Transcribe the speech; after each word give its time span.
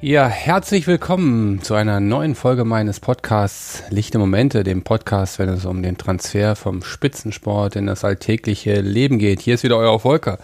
Ja, 0.00 0.28
herzlich 0.28 0.86
willkommen 0.86 1.62
zu 1.62 1.74
einer 1.74 1.98
neuen 2.00 2.34
Folge 2.34 2.64
meines 2.64 3.00
Podcasts 3.00 3.82
Lichte 3.88 4.18
Momente, 4.18 4.62
dem 4.62 4.82
Podcast, 4.82 5.38
wenn 5.38 5.48
es 5.48 5.64
um 5.64 5.82
den 5.82 5.96
Transfer 5.96 6.56
vom 6.56 6.82
Spitzensport 6.82 7.76
in 7.76 7.86
das 7.86 8.04
alltägliche 8.04 8.80
Leben 8.80 9.18
geht. 9.18 9.40
Hier 9.40 9.54
ist 9.54 9.62
wieder 9.62 9.78
euer 9.78 9.98
Volker. 9.98 10.38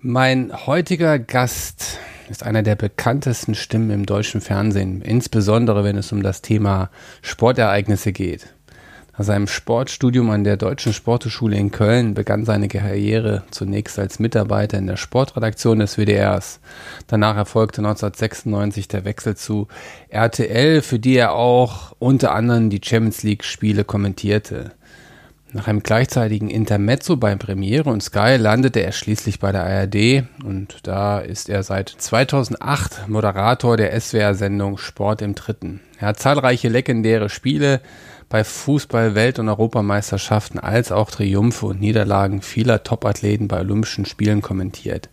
Mein 0.00 0.52
heutiger 0.66 1.18
Gast 1.18 1.98
ist 2.28 2.42
einer 2.42 2.62
der 2.62 2.76
bekanntesten 2.76 3.54
Stimmen 3.54 3.90
im 3.90 4.06
deutschen 4.06 4.40
Fernsehen, 4.40 5.00
insbesondere 5.00 5.84
wenn 5.84 5.96
es 5.96 6.12
um 6.12 6.22
das 6.22 6.42
Thema 6.42 6.90
Sportereignisse 7.22 8.12
geht. 8.12 8.54
Nach 9.16 9.26
seinem 9.26 9.46
Sportstudium 9.46 10.30
an 10.30 10.42
der 10.42 10.56
Deutschen 10.56 10.94
Sporteschule 10.94 11.56
in 11.56 11.70
Köln 11.70 12.14
begann 12.14 12.46
seine 12.46 12.68
Karriere 12.68 13.42
zunächst 13.50 13.98
als 13.98 14.18
Mitarbeiter 14.18 14.78
in 14.78 14.86
der 14.86 14.96
Sportredaktion 14.96 15.80
des 15.80 15.98
WDRs. 15.98 16.60
Danach 17.08 17.36
erfolgte 17.36 17.82
1996 17.82 18.88
der 18.88 19.04
Wechsel 19.04 19.36
zu 19.36 19.68
RTL, 20.08 20.80
für 20.80 20.98
die 20.98 21.16
er 21.16 21.34
auch 21.34 21.94
unter 21.98 22.32
anderem 22.34 22.70
die 22.70 22.80
Champions 22.82 23.22
League 23.22 23.44
Spiele 23.44 23.84
kommentierte. 23.84 24.72
Nach 25.54 25.68
einem 25.68 25.82
gleichzeitigen 25.82 26.48
Intermezzo 26.48 27.18
bei 27.18 27.34
Premiere 27.34 27.90
und 27.90 28.02
Sky 28.02 28.36
landete 28.38 28.80
er 28.80 28.92
schließlich 28.92 29.38
bei 29.38 29.52
der 29.52 29.66
ARD 29.66 30.24
und 30.42 30.78
da 30.84 31.18
ist 31.18 31.50
er 31.50 31.62
seit 31.62 31.90
2008 31.90 33.08
Moderator 33.08 33.76
der 33.76 34.00
SWR-Sendung 34.00 34.78
Sport 34.78 35.20
im 35.20 35.34
Dritten. 35.34 35.80
Er 35.98 36.08
hat 36.08 36.20
zahlreiche 36.20 36.70
legendäre 36.70 37.28
Spiele 37.28 37.82
bei 38.32 38.44
Fußball-, 38.44 39.14
Welt- 39.14 39.38
und 39.38 39.50
Europameisterschaften 39.50 40.58
als 40.58 40.90
auch 40.90 41.10
Triumphe 41.10 41.66
und 41.66 41.80
Niederlagen 41.80 42.40
vieler 42.40 42.82
Topathleten 42.82 43.46
bei 43.46 43.60
Olympischen 43.60 44.06
Spielen 44.06 44.40
kommentiert. 44.40 45.10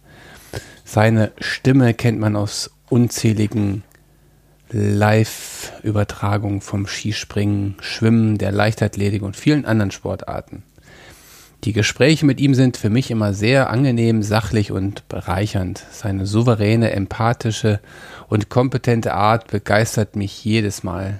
Seine 0.85 1.33
Stimme 1.37 1.93
kennt 1.93 2.17
man 2.17 2.37
aus 2.37 2.71
unzähligen 2.87 3.83
Live-Übertragungen 4.71 6.61
vom 6.61 6.87
Skispringen, 6.87 7.75
Schwimmen, 7.81 8.37
der 8.37 8.53
Leichtathletik 8.53 9.21
und 9.21 9.35
vielen 9.35 9.65
anderen 9.65 9.91
Sportarten. 9.91 10.63
Die 11.65 11.73
Gespräche 11.73 12.25
mit 12.25 12.39
ihm 12.39 12.53
sind 12.53 12.77
für 12.77 12.89
mich 12.89 13.11
immer 13.11 13.33
sehr 13.33 13.69
angenehm, 13.69 14.23
sachlich 14.23 14.71
und 14.71 15.09
bereichernd. 15.09 15.83
Seine 15.91 16.25
souveräne, 16.25 16.91
empathische 16.91 17.81
und 18.29 18.47
kompetente 18.47 19.13
Art 19.13 19.51
begeistert 19.51 20.15
mich 20.15 20.45
jedes 20.45 20.83
Mal. 20.83 21.19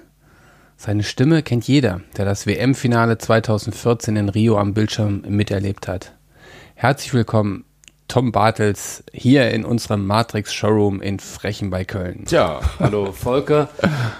Seine 0.82 1.04
Stimme 1.04 1.44
kennt 1.44 1.68
jeder, 1.68 2.00
der 2.16 2.24
das 2.24 2.48
WM-Finale 2.48 3.18
2014 3.18 4.16
in 4.16 4.30
Rio 4.30 4.58
am 4.58 4.74
Bildschirm 4.74 5.26
miterlebt 5.28 5.90
hat. 5.90 6.14
Herzlich 6.74 7.14
willkommen, 7.14 7.66
Tom 8.08 8.32
Bartels, 8.32 9.04
hier 9.12 9.52
in 9.52 9.66
unserem 9.66 10.08
Matrix 10.08 10.54
Showroom 10.54 11.02
in 11.02 11.20
Frechen 11.20 11.70
bei 11.70 11.84
Köln. 11.84 12.24
Tja, 12.24 12.62
hallo 12.80 13.12
Volker. 13.12 13.68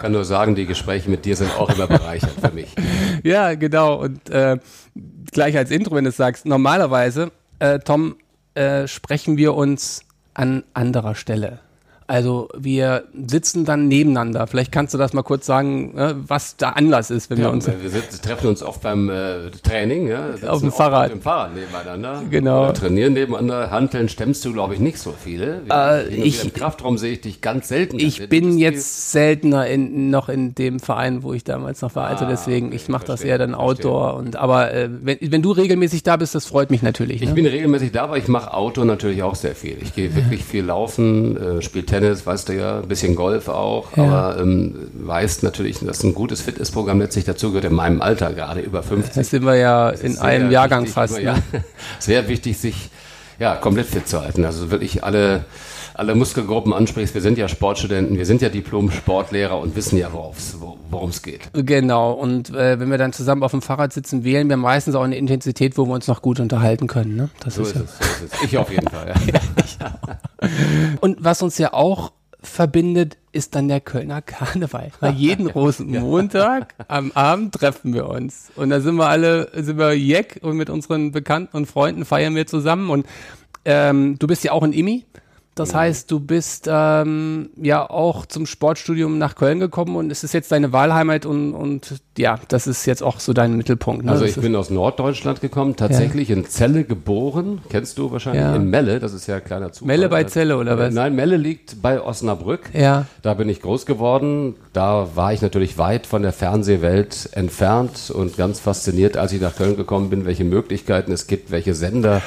Kann 0.02 0.12
nur 0.12 0.26
sagen, 0.26 0.56
die 0.56 0.66
Gespräche 0.66 1.10
mit 1.10 1.24
dir 1.24 1.38
sind 1.38 1.58
auch 1.58 1.70
immer 1.70 1.88
bereichernd 1.88 2.42
für 2.42 2.52
mich. 2.52 2.76
Ja, 3.24 3.56
genau. 3.56 3.96
Und 3.96 4.30
äh, 4.30 4.58
gleich 5.32 5.56
als 5.56 5.72
Intro, 5.72 5.96
wenn 5.96 6.04
du 6.04 6.10
es 6.10 6.18
sagst, 6.18 6.46
normalerweise, 6.46 7.32
äh, 7.60 7.80
Tom, 7.80 8.18
äh, 8.56 8.86
sprechen 8.86 9.38
wir 9.38 9.56
uns 9.56 10.02
an 10.34 10.66
anderer 10.74 11.16
Stelle. 11.16 11.60
Also 12.10 12.50
wir 12.58 13.04
sitzen 13.28 13.66
dann 13.66 13.88
nebeneinander. 13.88 14.48
Vielleicht 14.48 14.72
kannst 14.72 14.96
du 14.96 14.98
das 14.98 15.14
mal 15.14 15.22
kurz 15.22 15.46
sagen, 15.46 15.94
ne, 15.94 16.16
was 16.28 16.58
der 16.58 16.76
Anlass 16.76 17.12
ist, 17.12 17.30
wenn 17.30 17.38
ja, 17.38 17.46
wir 17.46 17.52
uns. 17.52 17.68
Wir 17.68 17.90
sitzen, 17.90 18.20
treffen 18.24 18.48
uns 18.48 18.64
oft 18.64 18.82
beim 18.82 19.12
äh, 19.12 19.52
Training, 19.52 20.08
ja, 20.08 20.30
auf 20.48 20.62
dem 20.62 20.72
Fahrrad. 20.72 21.06
Auf 21.06 21.12
dem 21.12 21.22
Fahrrad 21.22 21.54
nebeneinander. 21.54 22.24
Genau. 22.28 22.64
Oder 22.64 22.74
trainieren 22.74 23.14
nebeneinander. 23.14 23.70
Hanteln 23.70 24.10
stemmst 24.10 24.44
du, 24.44 24.54
glaube 24.54 24.74
ich, 24.74 24.80
nicht 24.80 24.98
so 24.98 25.14
viele. 25.16 25.62
Äh, 25.72 26.08
ich, 26.08 26.44
Im 26.44 26.52
Kraftraum 26.52 26.98
sehe 26.98 27.12
ich 27.12 27.22
dich 27.22 27.42
ganz 27.42 27.68
selten. 27.68 28.00
Ich 28.00 28.28
bin 28.28 28.58
jetzt 28.58 29.12
seltener 29.12 29.68
in, 29.68 30.10
noch 30.10 30.30
in 30.30 30.56
dem 30.56 30.80
Verein, 30.80 31.22
wo 31.22 31.34
ich 31.34 31.44
damals 31.44 31.84
noch 31.84 31.94
war. 31.96 32.08
Also 32.08 32.26
ah, 32.26 32.30
deswegen, 32.30 32.68
okay, 32.68 32.76
ich 32.76 32.90
mache 32.90 33.06
das 33.06 33.22
eher 33.22 33.38
dann 33.38 33.54
Outdoor. 33.54 34.14
Verstehe. 34.14 34.26
Und 34.26 34.36
aber 34.36 34.74
äh, 34.74 34.90
wenn, 34.90 35.20
wenn 35.22 35.44
du 35.44 35.52
regelmäßig 35.52 36.02
da 36.02 36.18
bist, 36.18 36.34
das 36.34 36.48
freut 36.48 36.72
mich 36.72 36.82
natürlich. 36.82 37.22
Ich 37.22 37.30
ne? 37.30 37.36
bin 37.36 37.46
regelmäßig 37.46 37.92
da, 37.92 38.06
aber 38.06 38.18
ich 38.18 38.28
mache 38.28 38.52
Outdoor 38.52 38.86
natürlich 38.86 39.22
auch 39.22 39.36
sehr 39.36 39.54
viel. 39.54 39.78
Ich 39.80 39.94
gehe 39.94 40.16
wirklich 40.16 40.44
viel 40.44 40.66
laufen, 40.66 41.38
äh, 41.38 41.62
spiele 41.62 41.86
Tennis, 41.86 41.99
weißt 42.02 42.50
du 42.50 42.54
ja 42.54 42.80
ein 42.80 42.88
bisschen 42.88 43.16
Golf 43.16 43.48
auch, 43.48 43.96
ja. 43.96 44.04
aber 44.04 44.42
ähm, 44.42 44.76
weißt 44.94 45.44
natürlich, 45.44 45.80
dass 45.80 46.04
ein 46.04 46.14
gutes 46.14 46.42
Fitnessprogramm 46.42 47.00
letztlich 47.00 47.26
dazu 47.26 47.50
gehört, 47.50 47.66
in 47.66 47.74
meinem 47.74 48.02
Alter 48.02 48.34
gerade 48.34 48.62
über 48.62 48.84
50. 48.84 49.14
Das 49.14 49.30
sind 49.30 49.46
wir 49.46 49.56
ja 49.56 49.90
in 49.90 50.18
einem 50.18 50.52
Jahrgang 50.52 50.82
wichtig, 50.82 50.94
fast. 50.94 51.20
Ja, 51.20 51.38
sehr 52.00 52.28
wichtig, 52.28 52.58
sich 52.58 52.90
ja, 53.40 53.56
komplett 53.56 53.88
fit 53.88 54.08
zu 54.08 54.22
halten. 54.22 54.46
Also 54.46 54.70
wirklich 54.72 55.04
alle, 55.04 55.46
alle 56.00 56.16
Muskelgruppen 56.16 56.74
ansprichst. 56.74 57.14
Wir 57.14 57.22
sind 57.22 57.38
ja 57.38 57.48
Sportstudenten, 57.48 58.18
wir 58.18 58.26
sind 58.26 58.42
ja 58.42 58.50
Diplom-Sportlehrer 58.50 59.60
und 59.60 59.76
wissen 59.76 59.98
ja, 59.98 60.10
worum 60.12 61.10
es 61.10 61.22
geht. 61.22 61.42
Genau. 61.54 62.14
Und 62.14 62.50
äh, 62.52 62.80
wenn 62.80 62.90
wir 62.90 62.98
dann 62.98 63.14
zusammen 63.14 63.44
auf 63.44 63.52
dem 63.52 63.62
Fahrrad 63.62 63.92
sitzen, 63.94 64.24
wählen 64.24 64.50
wir 64.50 64.58
meistens 64.58 64.96
auch 64.96 65.04
eine 65.04 65.18
Intensität, 65.18 65.78
wo 65.78 65.86
wir 65.86 65.94
uns 65.94 66.08
noch 66.08 66.22
gut 66.22 66.40
unterhalten 66.40 66.88
können. 66.88 67.16
Ne? 67.16 67.30
Das 67.42 67.56
so 67.56 67.64
ist, 67.64 67.76
ist, 67.76 67.82
es, 67.84 67.98
so 67.98 68.26
ist 68.26 68.34
es. 68.34 68.44
Ich 68.44 68.58
auf 68.58 68.72
jeden 68.72 68.88
Fall. 68.88 69.14
Ja. 69.28 70.00
und 71.02 71.18
was 71.20 71.42
uns 71.42 71.58
ja 71.58 71.74
auch 71.74 72.14
verbindet, 72.42 73.18
ist 73.34 73.56
dann 73.56 73.68
der 73.68 73.82
Kölner 73.82 74.22
Karneval. 74.22 74.92
Weil 75.02 75.14
jeden 75.14 75.48
Rosenmontag 75.48 76.74
am 76.88 77.12
Abend 77.12 77.54
treffen 77.54 77.94
wir 77.94 78.08
uns. 78.08 78.52
Und 78.56 78.70
da 78.70 78.80
sind 78.80 78.96
wir 78.96 79.10
alle, 79.10 79.50
sind 79.54 79.78
wir 79.78 79.94
Jeck 79.94 80.40
und 80.42 80.56
mit 80.56 80.70
unseren 80.70 81.12
Bekannten 81.12 81.58
und 81.58 81.66
Freunden 81.66 82.06
feiern 82.06 82.36
wir 82.36 82.48
zusammen. 82.48 82.90
Und 82.90 83.06
ähm, 83.66 84.18
du 84.18 84.28
bist 84.28 84.46
ja 84.46 84.54
auch 84.54 84.64
ein 84.64 84.72
Imi. 84.72 85.06
Das 85.60 85.74
heißt, 85.74 86.10
du 86.10 86.22
bist 86.22 86.70
ähm, 86.72 87.50
ja 87.62 87.90
auch 87.90 88.26
zum 88.26 88.46
Sportstudium 88.46 89.18
nach 89.18 89.36
Köln 89.36 89.60
gekommen 89.60 89.98
und 89.98 90.10
es 90.10 90.24
ist 90.24 90.34
jetzt 90.34 90.52
deine 90.54 90.72
Wahlheimat 90.72 91.26
und, 91.26 91.54
und 91.54 91.96
ja, 92.18 92.40
das 92.48 92.66
ist 92.66 92.86
jetzt 92.86 93.04
auch 93.04 93.20
so 93.20 93.34
dein 93.34 93.58
Mittelpunkt. 93.58 94.06
Ne? 94.06 94.12
Also 94.12 94.24
ich 94.24 94.38
bin 94.38 94.56
aus 94.56 94.70
Norddeutschland 94.70 95.42
gekommen, 95.42 95.76
tatsächlich 95.76 96.30
ja. 96.30 96.38
in 96.38 96.46
Celle 96.46 96.86
geboren. 96.86 97.60
Kennst 97.70 97.98
du 97.98 98.10
wahrscheinlich 98.10 98.42
ja. 98.42 98.56
in 98.56 98.70
Melle, 98.70 99.00
das 99.00 99.14
ist 99.14 99.28
ja 99.28 99.36
ein 99.36 99.44
kleiner 99.44 99.74
Zufall. 99.74 99.88
Melle 99.88 100.08
bei 100.08 100.24
Celle 100.24 100.58
oder 100.58 100.78
was? 100.78 100.94
Nein, 100.94 101.14
Melle 101.14 101.36
liegt 101.36 101.82
bei 101.82 102.02
Osnabrück. 102.02 102.70
Ja. 102.74 103.06
Da 103.22 103.34
bin 103.34 103.50
ich 103.50 103.62
groß 103.62 103.86
geworden. 103.86 104.56
Da 104.72 105.10
war 105.16 105.34
ich 105.34 105.42
natürlich 105.42 105.78
weit 105.78 106.08
von 106.08 106.22
der 106.22 106.32
Fernsehwelt 106.32 107.30
entfernt 107.34 108.12
und 108.12 108.38
ganz 108.38 108.62
fasziniert, 108.62 109.18
als 109.18 109.34
ich 109.34 109.42
nach 109.42 109.58
Köln 109.58 109.76
gekommen 109.76 110.10
bin, 110.10 110.26
welche 110.26 110.46
Möglichkeiten 110.46 111.12
es 111.12 111.28
gibt, 111.28 111.52
welche 111.52 111.74
Sender 111.74 112.22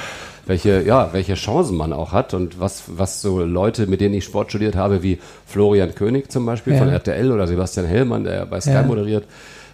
welche, 0.46 0.82
ja, 0.82 1.10
welche 1.12 1.34
Chancen 1.34 1.76
man 1.76 1.92
auch 1.92 2.12
hat 2.12 2.34
und 2.34 2.60
was, 2.60 2.84
was 2.88 3.22
so 3.22 3.40
Leute, 3.40 3.86
mit 3.86 4.00
denen 4.00 4.14
ich 4.14 4.24
Sport 4.24 4.50
studiert 4.50 4.76
habe, 4.76 5.02
wie 5.02 5.18
Florian 5.46 5.94
König 5.94 6.30
zum 6.30 6.46
Beispiel 6.46 6.74
ja. 6.74 6.78
von 6.80 6.88
RTL 6.88 7.30
oder 7.30 7.46
Sebastian 7.46 7.86
Hellmann, 7.86 8.24
der 8.24 8.46
bei 8.46 8.60
Sky 8.60 8.72
ja. 8.72 8.82
moderiert, 8.82 9.24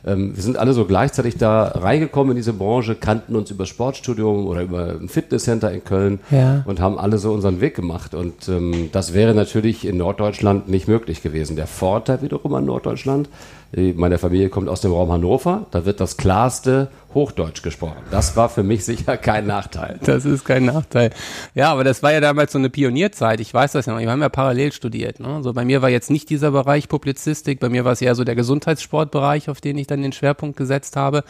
ähm, 0.06 0.34
wir 0.34 0.42
sind 0.42 0.56
alle 0.56 0.72
so 0.72 0.84
gleichzeitig 0.84 1.36
da 1.36 1.64
reingekommen 1.64 2.32
in 2.32 2.36
diese 2.36 2.52
Branche, 2.52 2.94
kannten 2.94 3.36
uns 3.36 3.50
über 3.50 3.66
Sportstudium 3.66 4.46
oder 4.46 4.62
über 4.62 4.96
ein 5.00 5.08
Fitnesscenter 5.08 5.72
in 5.72 5.84
Köln 5.84 6.20
ja. 6.30 6.62
und 6.66 6.80
haben 6.80 6.98
alle 6.98 7.18
so 7.18 7.32
unseren 7.32 7.60
Weg 7.60 7.74
gemacht. 7.74 8.14
Und 8.14 8.48
ähm, 8.48 8.90
das 8.92 9.14
wäre 9.14 9.34
natürlich 9.34 9.86
in 9.86 9.96
Norddeutschland 9.96 10.68
nicht 10.68 10.88
möglich 10.88 11.22
gewesen. 11.22 11.56
Der 11.56 11.66
Vorteil 11.66 12.22
wiederum 12.22 12.54
an 12.54 12.64
Norddeutschland, 12.64 13.28
meine 13.72 14.18
Familie 14.18 14.48
kommt 14.48 14.68
aus 14.68 14.80
dem 14.80 14.92
Raum 14.92 15.12
Hannover, 15.12 15.66
da 15.70 15.84
wird 15.84 16.00
das 16.00 16.16
klarste 16.16 16.88
Hochdeutsch 17.12 17.62
gesprochen. 17.62 17.98
Das 18.10 18.36
war 18.36 18.48
für 18.48 18.62
mich 18.62 18.84
sicher 18.84 19.16
kein 19.16 19.46
Nachteil. 19.46 19.98
Das 20.04 20.24
ist 20.24 20.44
kein 20.44 20.64
Nachteil. 20.64 21.10
Ja, 21.54 21.72
aber 21.72 21.84
das 21.84 22.02
war 22.02 22.12
ja 22.12 22.20
damals 22.20 22.52
so 22.52 22.58
eine 22.58 22.70
Pionierzeit. 22.70 23.40
Ich 23.40 23.52
weiß 23.52 23.72
das 23.72 23.86
ja 23.86 23.92
noch. 23.92 24.00
Wir 24.00 24.10
haben 24.10 24.22
ja 24.22 24.28
parallel 24.28 24.72
studiert. 24.72 25.20
Ne? 25.20 25.42
So 25.42 25.52
bei 25.52 25.64
mir 25.64 25.82
war 25.82 25.90
jetzt 25.90 26.10
nicht 26.10 26.30
dieser 26.30 26.50
Bereich 26.50 26.88
Publizistik. 26.88 27.60
Bei 27.60 27.68
mir 27.68 27.84
war 27.84 27.92
es 27.92 28.00
eher 28.00 28.14
so 28.14 28.24
der 28.24 28.34
Gesundheitssportbereich, 28.36 29.50
auf 29.50 29.60
den 29.60 29.76
ich 29.76 29.86
dann 29.86 30.00
den 30.00 30.12
Schwerpunkt 30.12 30.56
gesetzt 30.56 30.96
habe. 30.96 31.24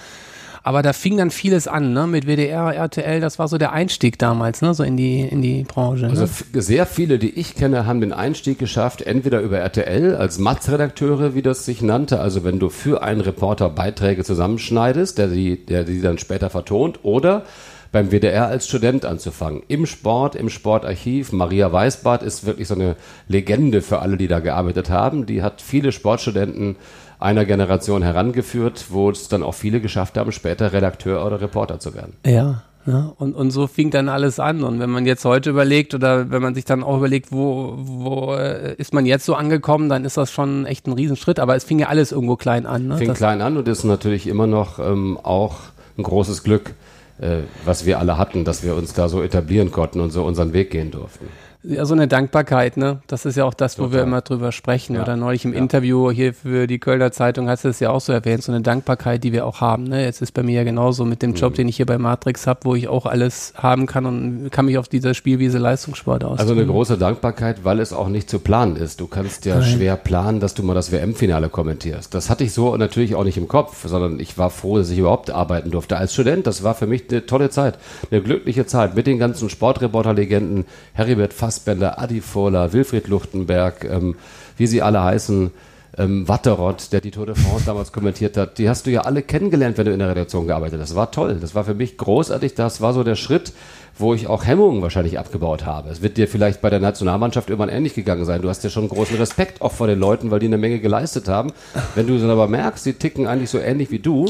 Aber 0.62 0.82
da 0.82 0.92
fing 0.92 1.16
dann 1.16 1.30
vieles 1.30 1.68
an, 1.68 1.92
ne? 1.92 2.06
Mit 2.06 2.26
WDR, 2.26 2.74
RTL, 2.74 3.20
das 3.20 3.38
war 3.38 3.48
so 3.48 3.58
der 3.58 3.72
Einstieg 3.72 4.18
damals, 4.18 4.62
ne? 4.62 4.74
So 4.74 4.82
in 4.82 4.96
die, 4.96 5.20
in 5.20 5.42
die 5.42 5.64
Branche. 5.64 6.06
Ne? 6.06 6.10
Also 6.10 6.26
sehr 6.52 6.86
viele, 6.86 7.18
die 7.18 7.30
ich 7.30 7.54
kenne, 7.54 7.86
haben 7.86 8.00
den 8.00 8.12
Einstieg 8.12 8.58
geschafft, 8.58 9.02
entweder 9.02 9.40
über 9.40 9.58
RTL 9.58 10.16
als 10.16 10.38
Matz-Redakteure, 10.38 11.34
wie 11.34 11.42
das 11.42 11.64
sich 11.64 11.82
nannte, 11.82 12.20
also 12.20 12.44
wenn 12.44 12.58
du 12.58 12.68
für 12.68 13.02
einen 13.02 13.20
Reporter 13.20 13.70
Beiträge 13.70 14.24
zusammenschneidest, 14.24 15.18
der 15.18 15.28
die, 15.28 15.64
der 15.64 15.84
die 15.84 16.00
dann 16.00 16.18
später 16.18 16.50
vertont, 16.50 17.00
oder 17.02 17.44
beim 17.92 18.10
WDR 18.10 18.46
als 18.46 18.66
Student 18.66 19.04
anzufangen. 19.04 19.62
Im 19.68 19.86
Sport, 19.86 20.34
im 20.34 20.50
Sportarchiv. 20.50 21.32
Maria 21.32 21.72
Weißbart 21.72 22.22
ist 22.22 22.44
wirklich 22.44 22.68
so 22.68 22.74
eine 22.74 22.96
Legende 23.28 23.82
für 23.82 24.00
alle, 24.00 24.16
die 24.16 24.28
da 24.28 24.40
gearbeitet 24.40 24.90
haben. 24.90 25.26
Die 25.26 25.42
hat 25.42 25.62
viele 25.62 25.92
Sportstudenten 25.92 26.76
einer 27.18 27.44
Generation 27.44 28.02
herangeführt, 28.02 28.86
wo 28.90 29.10
es 29.10 29.28
dann 29.28 29.42
auch 29.42 29.54
viele 29.54 29.80
geschafft 29.80 30.16
haben, 30.16 30.32
später 30.32 30.72
Redakteur 30.72 31.24
oder 31.24 31.40
Reporter 31.40 31.80
zu 31.80 31.94
werden. 31.94 32.14
Ja, 32.24 32.62
ja, 32.88 33.12
und, 33.18 33.34
und 33.34 33.50
so 33.50 33.66
fing 33.66 33.90
dann 33.90 34.08
alles 34.08 34.40
an. 34.40 34.64
Und 34.64 34.80
wenn 34.80 34.88
man 34.88 35.04
jetzt 35.04 35.24
heute 35.26 35.50
überlegt 35.50 35.94
oder 35.94 36.30
wenn 36.30 36.40
man 36.40 36.54
sich 36.54 36.64
dann 36.64 36.82
auch 36.82 36.96
überlegt, 36.96 37.30
wo, 37.30 37.74
wo 37.76 38.34
äh, 38.34 38.74
ist 38.76 38.94
man 38.94 39.04
jetzt 39.04 39.26
so 39.26 39.34
angekommen, 39.34 39.90
dann 39.90 40.06
ist 40.06 40.16
das 40.16 40.32
schon 40.32 40.64
echt 40.64 40.86
ein 40.86 40.92
Riesenschritt. 40.92 41.38
Aber 41.38 41.54
es 41.54 41.64
fing 41.64 41.78
ja 41.78 41.88
alles 41.88 42.12
irgendwo 42.12 42.36
klein 42.36 42.64
an. 42.64 42.88
Ne? 42.88 42.96
Fing 42.96 43.08
das 43.08 43.18
klein 43.18 43.42
an 43.42 43.58
und 43.58 43.68
ist 43.68 43.84
natürlich 43.84 44.26
immer 44.26 44.46
noch 44.46 44.78
ähm, 44.78 45.18
auch 45.22 45.56
ein 45.98 46.02
großes 46.02 46.44
Glück, 46.44 46.72
äh, 47.20 47.40
was 47.66 47.84
wir 47.84 47.98
alle 47.98 48.16
hatten, 48.16 48.46
dass 48.46 48.62
wir 48.62 48.74
uns 48.74 48.94
da 48.94 49.10
so 49.10 49.22
etablieren 49.22 49.70
konnten 49.70 50.00
und 50.00 50.10
so 50.10 50.24
unseren 50.24 50.54
Weg 50.54 50.70
gehen 50.70 50.90
durften. 50.90 51.26
Ja, 51.70 51.84
so 51.84 51.92
eine 51.92 52.08
Dankbarkeit, 52.08 52.78
ne? 52.78 53.02
Das 53.08 53.26
ist 53.26 53.36
ja 53.36 53.44
auch 53.44 53.52
das, 53.52 53.74
Total. 53.74 53.90
wo 53.90 53.94
wir 53.94 54.02
immer 54.02 54.22
drüber 54.22 54.52
sprechen. 54.52 54.94
Ja. 54.94 55.02
Oder 55.02 55.16
neulich 55.16 55.44
im 55.44 55.52
ja. 55.52 55.58
Interview 55.58 56.10
hier 56.10 56.32
für 56.32 56.66
die 56.66 56.78
Kölner 56.78 57.12
Zeitung 57.12 57.50
hast 57.50 57.64
du 57.64 57.68
es 57.68 57.78
ja 57.78 57.90
auch 57.90 58.00
so 58.00 58.10
erwähnt, 58.10 58.42
so 58.42 58.52
eine 58.52 58.62
Dankbarkeit, 58.62 59.22
die 59.22 59.32
wir 59.32 59.44
auch 59.44 59.60
haben. 59.60 59.84
Ne? 59.84 60.02
Jetzt 60.02 60.22
ist 60.22 60.32
bei 60.32 60.42
mir 60.42 60.54
ja 60.54 60.64
genauso 60.64 61.04
mit 61.04 61.20
dem 61.20 61.34
Job, 61.34 61.52
mhm. 61.52 61.56
den 61.56 61.68
ich 61.68 61.76
hier 61.76 61.84
bei 61.84 61.98
Matrix 61.98 62.46
habe, 62.46 62.60
wo 62.62 62.74
ich 62.74 62.88
auch 62.88 63.04
alles 63.04 63.52
haben 63.54 63.84
kann 63.84 64.06
und 64.06 64.48
kann 64.50 64.64
mich 64.64 64.78
auf 64.78 64.88
dieser 64.88 65.12
Spielwiese 65.12 65.58
Leistungssport 65.58 66.24
aus. 66.24 66.38
Also 66.38 66.54
eine 66.54 66.64
große 66.64 66.96
Dankbarkeit, 66.96 67.64
weil 67.64 67.80
es 67.80 67.92
auch 67.92 68.08
nicht 68.08 68.30
zu 68.30 68.38
planen 68.38 68.76
ist. 68.76 69.00
Du 69.00 69.06
kannst 69.06 69.44
ja 69.44 69.56
Nein. 69.56 69.68
schwer 69.68 69.96
planen, 69.96 70.40
dass 70.40 70.54
du 70.54 70.62
mal 70.62 70.72
das 70.72 70.90
WM-Finale 70.90 71.50
kommentierst. 71.50 72.14
Das 72.14 72.30
hatte 72.30 72.44
ich 72.44 72.54
so 72.54 72.78
natürlich 72.78 73.14
auch 73.14 73.24
nicht 73.24 73.36
im 73.36 73.46
Kopf, 73.46 73.86
sondern 73.86 74.20
ich 74.20 74.38
war 74.38 74.48
froh, 74.48 74.78
dass 74.78 74.88
ich 74.88 74.98
überhaupt 74.98 75.30
arbeiten 75.30 75.70
durfte 75.70 75.98
als 75.98 76.14
Student. 76.14 76.46
Das 76.46 76.62
war 76.62 76.74
für 76.74 76.86
mich 76.86 77.10
eine 77.10 77.26
tolle 77.26 77.50
Zeit, 77.50 77.78
eine 78.10 78.22
glückliche 78.22 78.64
Zeit 78.64 78.96
mit 78.96 79.06
den 79.06 79.18
ganzen 79.18 79.50
Sportreporter-Legenden, 79.50 80.64
Heribert 80.94 81.34
Fass 81.34 81.57
Fassbender, 81.58 81.98
Adi 81.98 82.20
Fohler, 82.20 82.72
Wilfried 82.72 83.08
Luchtenberg, 83.08 83.84
ähm, 83.84 84.14
wie 84.56 84.66
sie 84.66 84.80
alle 84.80 85.02
heißen, 85.02 85.50
ähm, 85.96 86.28
Watterott, 86.28 86.92
der 86.92 87.00
die 87.00 87.10
Tour 87.10 87.26
de 87.26 87.34
France 87.34 87.64
damals 87.66 87.90
kommentiert 87.90 88.36
hat, 88.36 88.58
die 88.58 88.68
hast 88.68 88.86
du 88.86 88.90
ja 88.90 89.00
alle 89.00 89.22
kennengelernt, 89.22 89.76
wenn 89.76 89.86
du 89.86 89.92
in 89.92 89.98
der 89.98 90.10
Redaktion 90.10 90.46
gearbeitet 90.46 90.80
hast. 90.80 90.90
Das 90.90 90.96
war 90.96 91.10
toll. 91.10 91.38
Das 91.40 91.56
war 91.56 91.64
für 91.64 91.74
mich 91.74 91.96
großartig. 91.96 92.54
Das 92.54 92.80
war 92.80 92.92
so 92.92 93.02
der 93.02 93.16
Schritt, 93.16 93.52
wo 93.98 94.14
ich 94.14 94.28
auch 94.28 94.46
Hemmungen 94.46 94.80
wahrscheinlich 94.82 95.18
abgebaut 95.18 95.66
habe. 95.66 95.90
Es 95.90 96.00
wird 96.00 96.16
dir 96.16 96.28
vielleicht 96.28 96.60
bei 96.60 96.70
der 96.70 96.78
Nationalmannschaft 96.78 97.50
irgendwann 97.50 97.70
ähnlich 97.70 97.94
gegangen 97.94 98.24
sein. 98.24 98.42
Du 98.42 98.48
hast 98.48 98.62
ja 98.62 98.70
schon 98.70 98.88
großen 98.88 99.16
Respekt 99.16 99.60
auch 99.60 99.72
vor 99.72 99.88
den 99.88 99.98
Leuten, 99.98 100.30
weil 100.30 100.38
die 100.38 100.46
eine 100.46 100.58
Menge 100.58 100.78
geleistet 100.78 101.26
haben. 101.26 101.52
Wenn 101.96 102.06
du 102.06 102.16
dann 102.18 102.30
aber 102.30 102.46
merkst, 102.46 102.86
die 102.86 102.92
ticken 102.92 103.26
eigentlich 103.26 103.50
so 103.50 103.58
ähnlich 103.58 103.90
wie 103.90 103.98
du, 103.98 104.26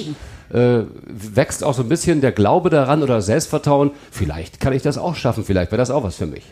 äh, 0.51 0.85
wächst 1.07 1.63
auch 1.63 1.75
so 1.75 1.83
ein 1.83 1.89
bisschen 1.91 2.23
der 2.23 2.33
Glaube 2.33 2.71
daran 2.71 3.03
oder 3.03 3.21
Selbstvertrauen. 3.21 3.91
Vielleicht 4.11 4.61
kann 4.61 4.73
ich 4.73 4.83
das 4.83 4.97
auch 4.97 5.17
schaffen. 5.17 5.45
Vielleicht 5.45 5.71
wäre 5.71 5.79
das 5.79 5.91
auch 5.91 6.03
was 6.03 6.17
für 6.17 6.27
mich. 6.27 6.45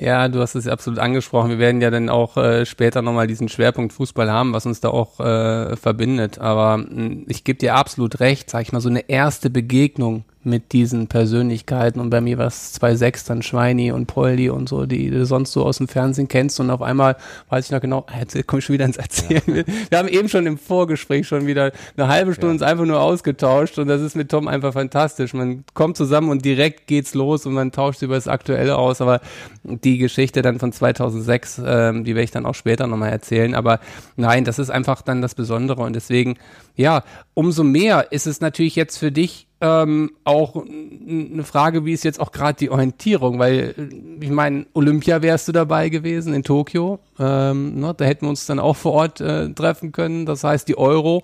Ja, 0.00 0.28
du 0.28 0.40
hast 0.40 0.54
es 0.54 0.68
absolut 0.68 1.00
angesprochen. 1.00 1.50
Wir 1.50 1.58
werden 1.58 1.80
ja 1.80 1.90
dann 1.90 2.08
auch 2.08 2.36
äh, 2.36 2.64
später 2.64 3.02
nochmal 3.02 3.26
diesen 3.26 3.48
Schwerpunkt 3.48 3.92
Fußball 3.92 4.30
haben, 4.30 4.52
was 4.52 4.64
uns 4.64 4.80
da 4.80 4.90
auch 4.90 5.18
äh, 5.18 5.76
verbindet. 5.76 6.38
Aber 6.38 6.76
mh, 6.76 6.86
hm, 6.86 7.24
ich 7.28 7.42
gebe 7.42 7.58
dir 7.58 7.74
absolut 7.74 8.20
recht, 8.20 8.48
sag 8.48 8.62
ich 8.62 8.72
mal, 8.72 8.80
so 8.80 8.88
eine 8.88 9.08
erste 9.08 9.50
Begegnung 9.50 10.24
mit 10.48 10.72
diesen 10.72 11.06
Persönlichkeiten. 11.06 12.00
Und 12.00 12.10
bei 12.10 12.20
mir 12.20 12.38
war 12.38 12.46
es 12.46 12.80
2.6 12.80 13.26
dann 13.26 13.42
Schweini 13.42 13.92
und 13.92 14.06
Poldi 14.06 14.50
und 14.50 14.68
so, 14.68 14.86
die 14.86 15.10
du 15.10 15.24
sonst 15.26 15.52
so 15.52 15.64
aus 15.64 15.78
dem 15.78 15.88
Fernsehen 15.88 16.28
kennst. 16.28 16.60
Und 16.60 16.70
auf 16.70 16.82
einmal 16.82 17.16
weiß 17.48 17.66
ich 17.66 17.70
noch 17.70 17.80
genau, 17.80 18.06
jetzt 18.18 18.46
komme 18.46 18.58
ich 18.58 18.64
schon 18.64 18.74
wieder 18.74 18.84
ins 18.84 18.96
Erzählen. 18.96 19.42
Ja. 19.46 19.64
Wir 19.90 19.98
haben 19.98 20.08
eben 20.08 20.28
schon 20.28 20.46
im 20.46 20.58
Vorgespräch 20.58 21.26
schon 21.26 21.46
wieder 21.46 21.72
eine 21.96 22.08
halbe 22.08 22.32
Stunde 22.32 22.48
ja. 22.48 22.52
uns 22.54 22.62
einfach 22.62 22.84
nur 22.84 23.00
ausgetauscht. 23.00 23.78
Und 23.78 23.88
das 23.88 24.00
ist 24.00 24.14
mit 24.14 24.30
Tom 24.30 24.48
einfach 24.48 24.72
fantastisch. 24.72 25.34
Man 25.34 25.64
kommt 25.74 25.96
zusammen 25.96 26.30
und 26.30 26.44
direkt 26.44 26.86
geht's 26.86 27.14
los 27.14 27.46
und 27.46 27.54
man 27.54 27.72
tauscht 27.72 28.02
über 28.02 28.14
das 28.14 28.28
Aktuelle 28.28 28.76
aus. 28.76 29.00
Aber 29.00 29.20
die 29.64 29.98
Geschichte 29.98 30.42
dann 30.42 30.58
von 30.58 30.72
2006, 30.72 31.60
ähm, 31.64 32.04
die 32.04 32.14
werde 32.14 32.24
ich 32.24 32.30
dann 32.30 32.46
auch 32.46 32.54
später 32.54 32.86
nochmal 32.86 33.10
erzählen. 33.10 33.54
Aber 33.54 33.80
nein, 34.16 34.44
das 34.44 34.58
ist 34.58 34.70
einfach 34.70 35.02
dann 35.02 35.22
das 35.22 35.34
Besondere. 35.34 35.82
Und 35.82 35.94
deswegen, 35.94 36.36
ja, 36.76 37.02
umso 37.34 37.64
mehr 37.64 38.12
ist 38.12 38.26
es 38.26 38.40
natürlich 38.40 38.76
jetzt 38.76 38.96
für 38.98 39.12
dich 39.12 39.47
ähm, 39.60 40.12
auch 40.24 40.54
eine 40.56 41.42
Frage, 41.42 41.84
wie 41.84 41.92
ist 41.92 42.04
jetzt 42.04 42.20
auch 42.20 42.30
gerade 42.30 42.58
die 42.58 42.70
Orientierung, 42.70 43.38
weil 43.38 43.74
äh, 43.76 44.24
ich 44.24 44.30
meine, 44.30 44.66
Olympia 44.72 45.20
wärst 45.22 45.48
du 45.48 45.52
dabei 45.52 45.88
gewesen 45.88 46.32
in 46.32 46.44
Tokio, 46.44 47.00
ähm, 47.18 47.80
ne, 47.80 47.94
da 47.96 48.04
hätten 48.04 48.26
wir 48.26 48.30
uns 48.30 48.46
dann 48.46 48.60
auch 48.60 48.76
vor 48.76 48.92
Ort 48.92 49.20
äh, 49.20 49.52
treffen 49.52 49.90
können, 49.90 50.26
das 50.26 50.44
heißt 50.44 50.68
die 50.68 50.78
Euro 50.78 51.22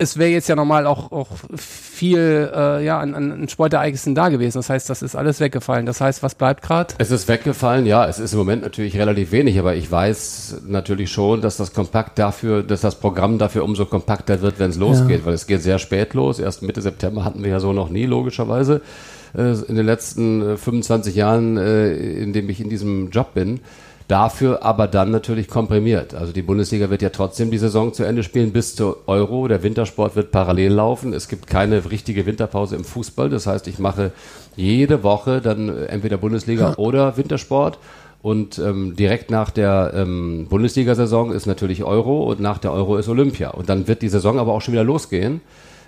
es 0.00 0.16
wäre 0.16 0.30
jetzt 0.30 0.48
ja 0.48 0.56
normal 0.56 0.86
auch, 0.86 1.12
auch 1.12 1.28
viel 1.54 2.50
äh, 2.54 2.82
ja, 2.82 2.98
an, 2.98 3.14
an 3.14 3.48
Sportereignissen 3.48 4.14
da 4.14 4.30
gewesen. 4.30 4.56
Das 4.58 4.70
heißt, 4.70 4.88
das 4.88 5.02
ist 5.02 5.14
alles 5.14 5.40
weggefallen. 5.40 5.84
Das 5.84 6.00
heißt, 6.00 6.22
was 6.22 6.34
bleibt 6.34 6.62
gerade? 6.62 6.94
Es 6.96 7.10
ist 7.10 7.28
weggefallen, 7.28 7.84
ja. 7.84 8.08
Es 8.08 8.18
ist 8.18 8.32
im 8.32 8.38
Moment 8.38 8.62
natürlich 8.62 8.96
relativ 8.96 9.30
wenig, 9.30 9.58
aber 9.58 9.74
ich 9.74 9.92
weiß 9.92 10.62
natürlich 10.66 11.12
schon, 11.12 11.42
dass 11.42 11.58
das 11.58 11.74
Kompakt 11.74 12.18
dafür, 12.18 12.62
dass 12.62 12.80
das 12.80 12.94
Programm 12.94 13.38
dafür 13.38 13.62
umso 13.62 13.84
kompakter 13.84 14.40
wird, 14.40 14.58
wenn 14.58 14.70
es 14.70 14.78
losgeht, 14.78 15.20
ja. 15.20 15.26
weil 15.26 15.34
es 15.34 15.46
geht 15.46 15.62
sehr 15.62 15.78
spät 15.78 16.14
los. 16.14 16.38
Erst 16.38 16.62
Mitte 16.62 16.80
September 16.80 17.22
hatten 17.22 17.42
wir 17.42 17.50
ja 17.50 17.60
so 17.60 17.74
noch 17.74 17.90
nie, 17.90 18.06
logischerweise, 18.06 18.80
äh, 19.36 19.52
in 19.68 19.76
den 19.76 19.84
letzten 19.84 20.54
äh, 20.54 20.56
25 20.56 21.14
Jahren, 21.14 21.58
äh, 21.58 21.92
in 21.92 22.32
dem 22.32 22.48
ich 22.48 22.62
in 22.62 22.70
diesem 22.70 23.10
Job 23.10 23.34
bin. 23.34 23.60
Dafür 24.10 24.64
aber 24.64 24.88
dann 24.88 25.12
natürlich 25.12 25.46
komprimiert. 25.46 26.16
Also 26.16 26.32
die 26.32 26.42
Bundesliga 26.42 26.90
wird 26.90 27.00
ja 27.00 27.10
trotzdem 27.10 27.52
die 27.52 27.58
Saison 27.58 27.92
zu 27.92 28.02
Ende 28.02 28.24
spielen 28.24 28.50
bis 28.50 28.74
zur 28.74 29.04
Euro. 29.06 29.46
Der 29.46 29.62
Wintersport 29.62 30.16
wird 30.16 30.32
parallel 30.32 30.72
laufen. 30.72 31.12
Es 31.12 31.28
gibt 31.28 31.46
keine 31.46 31.88
richtige 31.92 32.26
Winterpause 32.26 32.74
im 32.74 32.82
Fußball. 32.82 33.30
Das 33.30 33.46
heißt, 33.46 33.68
ich 33.68 33.78
mache 33.78 34.10
jede 34.56 35.04
Woche 35.04 35.40
dann 35.40 35.68
entweder 35.86 36.16
Bundesliga 36.16 36.74
oder 36.76 37.16
Wintersport. 37.16 37.78
Und 38.20 38.58
ähm, 38.58 38.96
direkt 38.96 39.30
nach 39.30 39.50
der 39.50 39.92
ähm, 39.94 40.48
Bundesliga-Saison 40.50 41.30
ist 41.30 41.46
natürlich 41.46 41.84
Euro 41.84 42.24
und 42.24 42.40
nach 42.40 42.58
der 42.58 42.72
Euro 42.72 42.96
ist 42.96 43.08
Olympia. 43.08 43.50
Und 43.50 43.68
dann 43.68 43.86
wird 43.86 44.02
die 44.02 44.08
Saison 44.08 44.40
aber 44.40 44.54
auch 44.54 44.60
schon 44.60 44.72
wieder 44.72 44.82
losgehen. 44.82 45.40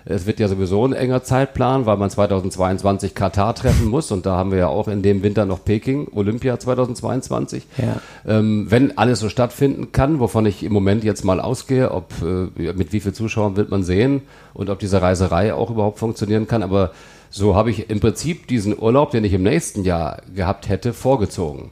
Es 0.05 0.25
wird 0.25 0.39
ja 0.39 0.47
sowieso 0.47 0.85
ein 0.85 0.93
enger 0.93 1.23
Zeitplan, 1.23 1.85
weil 1.85 1.97
man 1.97 2.09
2022 2.09 3.15
Katar 3.15 3.55
treffen 3.55 3.87
muss 3.87 4.11
und 4.11 4.25
da 4.25 4.35
haben 4.35 4.51
wir 4.51 4.57
ja 4.57 4.67
auch 4.67 4.87
in 4.87 5.01
dem 5.01 5.23
Winter 5.23 5.45
noch 5.45 5.63
Peking, 5.63 6.09
Olympia 6.13 6.59
2022. 6.59 7.65
Ja. 7.77 8.01
Ähm, 8.27 8.67
wenn 8.69 8.97
alles 8.97 9.19
so 9.19 9.29
stattfinden 9.29 9.91
kann, 9.91 10.19
wovon 10.19 10.45
ich 10.45 10.63
im 10.63 10.73
Moment 10.73 11.03
jetzt 11.03 11.23
mal 11.23 11.39
ausgehe, 11.39 11.91
ob 11.91 12.13
äh, 12.21 12.73
mit 12.73 12.91
wie 12.91 12.99
vielen 12.99 13.15
Zuschauern 13.15 13.55
wird 13.55 13.71
man 13.71 13.83
sehen 13.83 14.21
und 14.53 14.69
ob 14.69 14.79
diese 14.79 15.01
Reiserei 15.01 15.53
auch 15.53 15.69
überhaupt 15.69 15.99
funktionieren 15.99 16.47
kann, 16.47 16.63
aber 16.63 16.91
so 17.29 17.55
habe 17.55 17.71
ich 17.71 17.89
im 17.89 17.99
Prinzip 17.99 18.47
diesen 18.47 18.77
Urlaub, 18.77 19.09
den 19.11 19.23
ich 19.23 19.33
im 19.33 19.41
nächsten 19.41 19.83
Jahr 19.83 20.21
gehabt 20.35 20.69
hätte, 20.69 20.93
vorgezogen. 20.93 21.71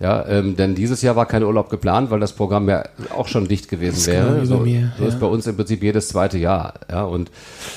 Ja, 0.00 0.24
ähm, 0.28 0.56
denn 0.56 0.76
dieses 0.76 1.02
Jahr 1.02 1.16
war 1.16 1.26
kein 1.26 1.42
Urlaub 1.42 1.70
geplant, 1.70 2.10
weil 2.10 2.20
das 2.20 2.32
Programm 2.32 2.68
ja 2.68 2.84
auch 3.16 3.26
schon 3.26 3.48
dicht 3.48 3.68
gewesen 3.68 4.06
wäre. 4.06 4.46
So, 4.46 4.58
mir, 4.58 4.92
so 4.96 5.02
ja. 5.02 5.08
ist 5.08 5.18
bei 5.18 5.26
uns 5.26 5.46
im 5.46 5.56
Prinzip 5.56 5.82
jedes 5.82 6.08
zweite 6.08 6.38
Jahr. 6.38 6.74
Ja, 6.88 7.02
und 7.02 7.30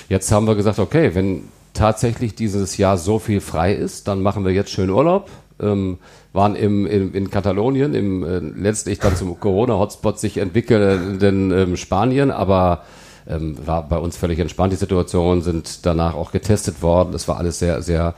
jetzt 0.08 0.32
haben 0.32 0.46
wir 0.46 0.56
gesagt, 0.56 0.78
okay, 0.78 1.16
wenn 1.16 1.46
tatsächlich 1.74 2.36
dieses 2.36 2.78
Jahr 2.78 2.98
so 2.98 3.18
viel 3.18 3.42
frei 3.42 3.74
ist, 3.74 4.08
dann 4.08 4.22
machen 4.22 4.46
wir 4.46 4.52
jetzt 4.52 4.70
schön 4.70 4.90
Urlaub. 4.90 5.30
Ähm, 5.60 5.98
waren 6.34 6.56
im, 6.56 6.86
im, 6.86 7.14
in 7.14 7.30
Katalonien, 7.30 7.94
im 7.94 8.24
äh, 8.24 8.40
letztlich 8.40 9.00
dann 9.00 9.16
zum 9.16 9.40
Corona-Hotspot 9.40 10.20
sich 10.20 10.38
entwickelnden 10.38 11.52
ähm, 11.52 11.78
Spanien, 11.78 12.32
aber 12.32 12.84
ähm, 13.28 13.58
war 13.66 13.88
bei 13.88 13.98
uns 13.98 14.18
völlig 14.18 14.40
entspannt. 14.40 14.74
Die 14.74 14.78
Situation 14.78 15.42
sind 15.42 15.86
danach 15.86 16.16
auch 16.16 16.32
getestet 16.32 16.82
worden. 16.82 17.12
Das 17.12 17.28
war 17.28 17.38
alles 17.38 17.60
sehr, 17.60 17.82
sehr 17.82 18.16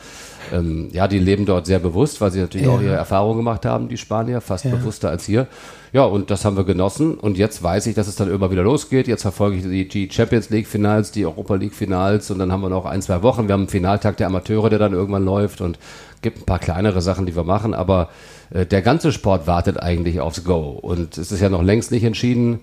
ähm, 0.52 0.90
ja, 0.92 1.08
die 1.08 1.20
leben 1.20 1.46
dort 1.46 1.66
sehr 1.66 1.80
bewusst, 1.80 2.20
weil 2.22 2.32
sie 2.32 2.40
natürlich 2.40 2.68
ja. 2.68 2.74
auch 2.74 2.82
ihre 2.82 2.96
Erfahrungen 2.96 3.38
gemacht 3.38 3.66
haben, 3.66 3.88
die 3.88 3.98
Spanier, 3.98 4.42
fast 4.42 4.66
ja. 4.66 4.72
bewusster 4.72 5.10
als 5.10 5.26
hier. 5.26 5.48
Ja, 5.94 6.04
und 6.04 6.32
das 6.32 6.44
haben 6.44 6.58
wir 6.58 6.64
genossen. 6.64 7.16
Und 7.16 7.38
jetzt 7.38 7.62
weiß 7.62 7.88
ich, 7.88 7.96
dass 7.96 8.08
es 8.08 8.16
dann 8.16 8.32
immer 8.32 8.52
wieder 8.52 8.64
losgeht. 8.64 9.08
Jetzt 9.08 9.22
verfolge 9.22 9.58
ich 9.58 9.64
die, 9.64 9.88
die 9.88 10.12
Champions 10.12 10.50
League 10.50 10.68
Finals, 10.68 11.12
die 11.12 11.26
Europa 11.26 11.56
League 11.56 11.74
Finals 11.74 12.32
und 12.32 12.40
dann 12.40 12.52
haben 12.52 12.62
wir 12.62 12.70
noch 12.70 12.86
ein, 12.86 13.02
zwei 13.02 13.22
Wochen. 13.22 13.48
Wir 13.48 13.54
haben 13.54 13.62
einen 13.62 13.70
Finaltag 13.70 14.18
der 14.18 14.28
Amateure, 14.28 14.70
der 14.70 14.80
dann 14.80 14.94
irgendwann 14.94 15.26
läuft 15.26 15.62
und 15.62 15.78
gibt 16.22 16.42
ein 16.42 16.46
paar 16.46 16.60
kleinere 16.60 17.02
Sachen, 17.02 17.26
die 17.26 17.36
wir 17.36 17.44
machen. 17.44 17.74
Aber 17.74 18.10
äh, 18.52 18.66
der 18.66 18.82
ganze 18.82 19.12
Sport 19.12 19.48
wartet 19.48 19.80
eigentlich 19.80 20.20
aufs 20.20 20.44
Go. 20.44 20.70
Und 20.70 21.18
es 21.18 21.32
ist 21.32 21.42
ja 21.42 21.50
noch 21.50 21.64
längst 21.64 21.92
nicht 21.92 22.04
entschieden, 22.04 22.60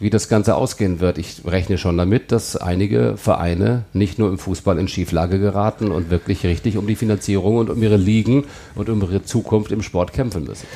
wie 0.00 0.10
das 0.10 0.28
Ganze 0.28 0.56
ausgehen 0.56 0.98
wird. 0.98 1.18
Ich 1.18 1.42
rechne 1.44 1.78
schon 1.78 1.96
damit, 1.96 2.32
dass 2.32 2.56
einige 2.56 3.16
Vereine 3.16 3.84
nicht 3.92 4.18
nur 4.18 4.30
im 4.30 4.38
Fußball 4.38 4.78
in 4.78 4.88
Schieflage 4.88 5.38
geraten 5.38 5.92
und 5.92 6.10
wirklich 6.10 6.44
richtig 6.44 6.76
um 6.78 6.86
die 6.86 6.96
Finanzierung 6.96 7.56
und 7.56 7.70
um 7.70 7.82
ihre 7.82 7.96
Ligen 7.96 8.44
und 8.74 8.88
um 8.88 9.02
ihre 9.02 9.22
Zukunft 9.22 9.70
im 9.70 9.82
Sport 9.82 10.12
kämpfen 10.12 10.44
müssen. 10.44 10.66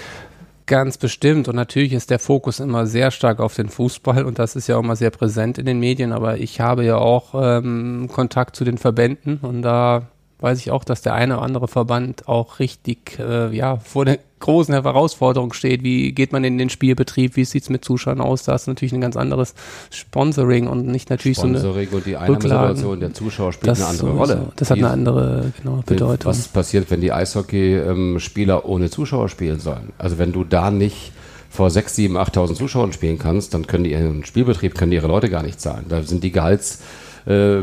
Ganz 0.67 0.97
bestimmt. 0.97 1.49
Und 1.49 1.57
natürlich 1.57 1.93
ist 1.93 2.11
der 2.11 2.19
Fokus 2.19 2.61
immer 2.61 2.87
sehr 2.87 3.11
stark 3.11 3.41
auf 3.41 3.55
den 3.55 3.69
Fußball 3.69 4.25
und 4.25 4.39
das 4.39 4.57
ist 4.57 4.67
ja 4.67 4.77
auch 4.77 4.83
immer 4.83 4.97
sehr 4.97 5.11
präsent 5.11 5.59
in 5.59 5.67
den 5.67 5.79
Medien. 5.79 6.13
Aber 6.13 6.39
ich 6.39 6.61
habe 6.61 6.85
ja 6.85 6.97
auch 6.97 7.35
ähm, 7.35 8.09
Kontakt 8.13 8.57
zu 8.57 8.65
den 8.65 8.79
Verbänden 8.79 9.39
und 9.43 9.63
da 9.63 10.09
weiß 10.41 10.59
ich 10.61 10.71
auch, 10.71 10.85
dass 10.85 11.03
der 11.03 11.15
eine 11.15 11.37
oder 11.37 11.43
andere 11.43 11.69
Verband 11.69 12.29
auch 12.29 12.59
richtig 12.59 13.19
äh, 13.19 13.55
ja, 13.55 13.77
vor 13.77 14.05
der 14.05 14.19
großen 14.45 14.75
Herausforderung 14.75 15.55
steht. 15.55 15.83
Wie 15.83 16.13
geht 16.13 16.33
man 16.33 16.45
in 16.45 16.59
den 16.59 16.69
Spielbetrieb? 16.69 17.35
Wie 17.37 17.47
sieht 17.47 17.63
es 17.63 17.71
mit 17.71 17.83
Zuschauern 17.83 18.21
aus? 18.21 18.45
Da 18.45 18.55
ist 18.55 18.67
natürlich 18.67 18.93
ein 18.93 19.01
ganz 19.01 19.17
anderes 19.17 19.55
Sponsoring 19.91 20.69
und 20.69 20.87
nicht 20.87 21.09
natürlich 21.09 21.39
Sponsoring 21.39 21.63
so 21.63 21.73
eine 21.73 21.87
Sponsoring 21.87 21.97
und 21.97 22.07
die 22.07 22.17
Einnahmesituation 22.17 23.01
der 23.01 23.15
Zuschauer 23.15 23.53
spielt 23.55 23.71
das 23.71 23.81
eine 23.81 23.89
andere 23.89 24.07
so, 24.07 24.13
Rolle. 24.13 24.53
Das 24.57 24.71
hat 24.71 24.79
eine 24.79 24.91
andere 24.91 25.53
genau, 25.63 25.83
Bedeutung. 25.87 26.31
Was 26.31 26.47
passiert, 26.49 26.91
wenn 26.91 27.01
die 27.01 27.11
Eishockey-Spieler 27.11 28.67
ohne 28.67 28.91
Zuschauer 28.91 29.31
spielen 29.31 29.61
sollen? 29.61 29.95
Also 29.97 30.19
wenn 30.19 30.33
du 30.33 30.45
da 30.45 30.71
nicht 30.71 31.13
vor 31.49 31.71
6, 31.71 31.97
7, 31.97 32.19
8.000 32.19 32.55
Zuschauern 32.55 32.93
spielen 32.93 33.19
kannst, 33.19 33.55
dann 33.55 33.67
können 33.67 33.85
die 33.85 33.93
ihren 33.93 34.27
Spielbetrieb, 34.27 34.75
können 34.75 34.91
die 34.91 34.99
ihre 34.99 35.09
Leute 35.09 35.31
gar 35.31 35.43
nicht 35.43 35.59
zahlen. 35.59 35.87
Da 35.89 36.03
sind 36.03 36.23
die 36.23 36.33
Gehalts 36.33 36.81
äh, 37.27 37.63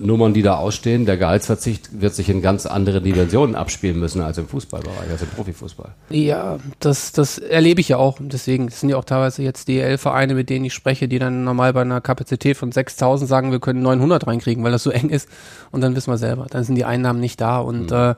Nummern, 0.00 0.34
die 0.34 0.42
da 0.42 0.56
ausstehen. 0.56 1.06
Der 1.06 1.16
Gehaltsverzicht 1.16 2.00
wird 2.00 2.14
sich 2.14 2.28
in 2.28 2.42
ganz 2.42 2.66
andere 2.66 3.00
Dimensionen 3.00 3.54
abspielen 3.54 3.98
müssen 4.00 4.20
als 4.20 4.38
im 4.38 4.48
Fußballbereich, 4.48 5.10
als 5.10 5.22
im 5.22 5.28
Profifußball. 5.28 5.90
Ja, 6.10 6.58
das, 6.80 7.12
das 7.12 7.38
erlebe 7.38 7.80
ich 7.80 7.88
ja 7.88 7.98
auch. 7.98 8.18
Deswegen 8.20 8.68
sind 8.68 8.88
ja 8.88 8.96
auch 8.96 9.04
teilweise 9.04 9.42
jetzt 9.42 9.68
DL-Vereine, 9.68 10.34
mit 10.34 10.50
denen 10.50 10.64
ich 10.64 10.74
spreche, 10.74 11.06
die 11.06 11.18
dann 11.18 11.44
normal 11.44 11.72
bei 11.72 11.82
einer 11.82 12.00
Kapazität 12.00 12.56
von 12.56 12.72
6000 12.72 13.28
sagen, 13.28 13.52
wir 13.52 13.60
können 13.60 13.82
900 13.82 14.26
reinkriegen, 14.26 14.64
weil 14.64 14.72
das 14.72 14.82
so 14.82 14.90
eng 14.90 15.10
ist. 15.10 15.28
Und 15.70 15.82
dann 15.82 15.94
wissen 15.94 16.10
wir 16.10 16.18
selber, 16.18 16.46
dann 16.50 16.64
sind 16.64 16.74
die 16.74 16.84
Einnahmen 16.84 17.20
nicht 17.20 17.40
da. 17.40 17.58
Und 17.58 17.90
mhm. 17.90 17.96
äh, 17.96 18.14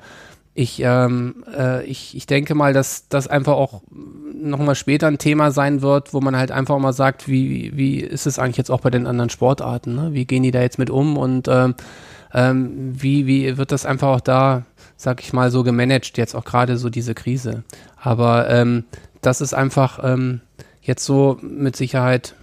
ich, 0.59 0.81
ähm, 0.83 1.45
äh, 1.57 1.85
ich, 1.85 2.17
ich 2.17 2.27
denke 2.27 2.57
mal, 2.57 2.73
dass 2.73 3.07
das 3.09 3.29
einfach 3.29 3.53
auch 3.53 3.83
nochmal 4.35 4.75
später 4.75 5.07
ein 5.07 5.19
Thema 5.19 5.53
sein 5.53 5.83
wird, 5.83 6.13
wo 6.13 6.21
man 6.21 6.37
halt 6.37 6.51
einfach 6.51 6.77
mal 6.81 6.93
sagt, 6.93 7.29
wie, 7.29 7.77
wie 7.77 8.01
ist 8.01 8.27
es 8.27 8.41
eigentlich 8.41 8.57
jetzt 8.57 8.71
auch 8.71 8.81
bei 8.81 8.91
den 8.91 9.07
anderen 9.07 9.31
Sportarten? 9.31 9.95
Ne? 9.95 10.15
Wie 10.15 10.25
gehen 10.25 10.43
die 10.43 10.51
da 10.51 10.61
jetzt 10.61 10.81
mit 10.81 10.91
um 10.91 11.17
und 11.17 11.47
ähm, 11.47 11.77
ähm, 12.35 12.93
wie, 13.01 13.29
wie 13.29 13.57
wird 13.57 13.71
das 13.71 13.87
einfach 13.87 14.09
auch 14.09 14.21
da, 14.21 14.65
sag 14.97 15.23
ich 15.23 15.33
mal, 15.33 15.53
so 15.53 15.63
gemanagt, 15.63 16.19
jetzt 16.19 16.35
auch 16.35 16.45
gerade 16.45 16.77
so 16.77 16.91
diese 16.91 17.15
Krise? 17.15 17.63
Aber 17.97 18.51
ähm, 18.51 18.83
das 19.23 19.41
ist 19.41 19.55
einfach 19.55 20.01
ähm, 20.03 20.41
jetzt 20.83 21.05
so 21.05 21.39
mit 21.41 21.77
Sicherheit 21.77 22.35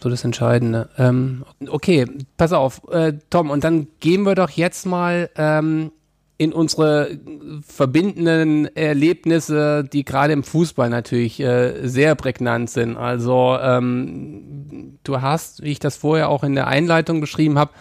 so 0.00 0.08
das 0.08 0.24
Entscheidende. 0.24 0.88
Ähm, 0.96 1.44
okay, 1.68 2.06
pass 2.38 2.54
auf, 2.54 2.80
äh, 2.90 3.12
Tom, 3.28 3.50
und 3.50 3.62
dann 3.62 3.88
gehen 4.00 4.22
wir 4.22 4.36
doch 4.36 4.48
jetzt 4.48 4.86
mal 4.86 5.28
ähm, 5.36 5.90
in 6.38 6.52
unsere 6.52 7.18
verbindenden 7.66 8.74
Erlebnisse, 8.76 9.82
die 9.84 10.04
gerade 10.04 10.32
im 10.32 10.44
Fußball 10.44 10.88
natürlich 10.88 11.40
äh, 11.40 11.86
sehr 11.86 12.14
prägnant 12.14 12.70
sind. 12.70 12.96
Also 12.96 13.58
ähm, 13.60 14.98
du 15.02 15.20
hast, 15.20 15.64
wie 15.64 15.72
ich 15.72 15.80
das 15.80 15.96
vorher 15.96 16.28
auch 16.28 16.44
in 16.44 16.54
der 16.54 16.68
Einleitung 16.68 17.20
beschrieben 17.20 17.58
habe, 17.58 17.72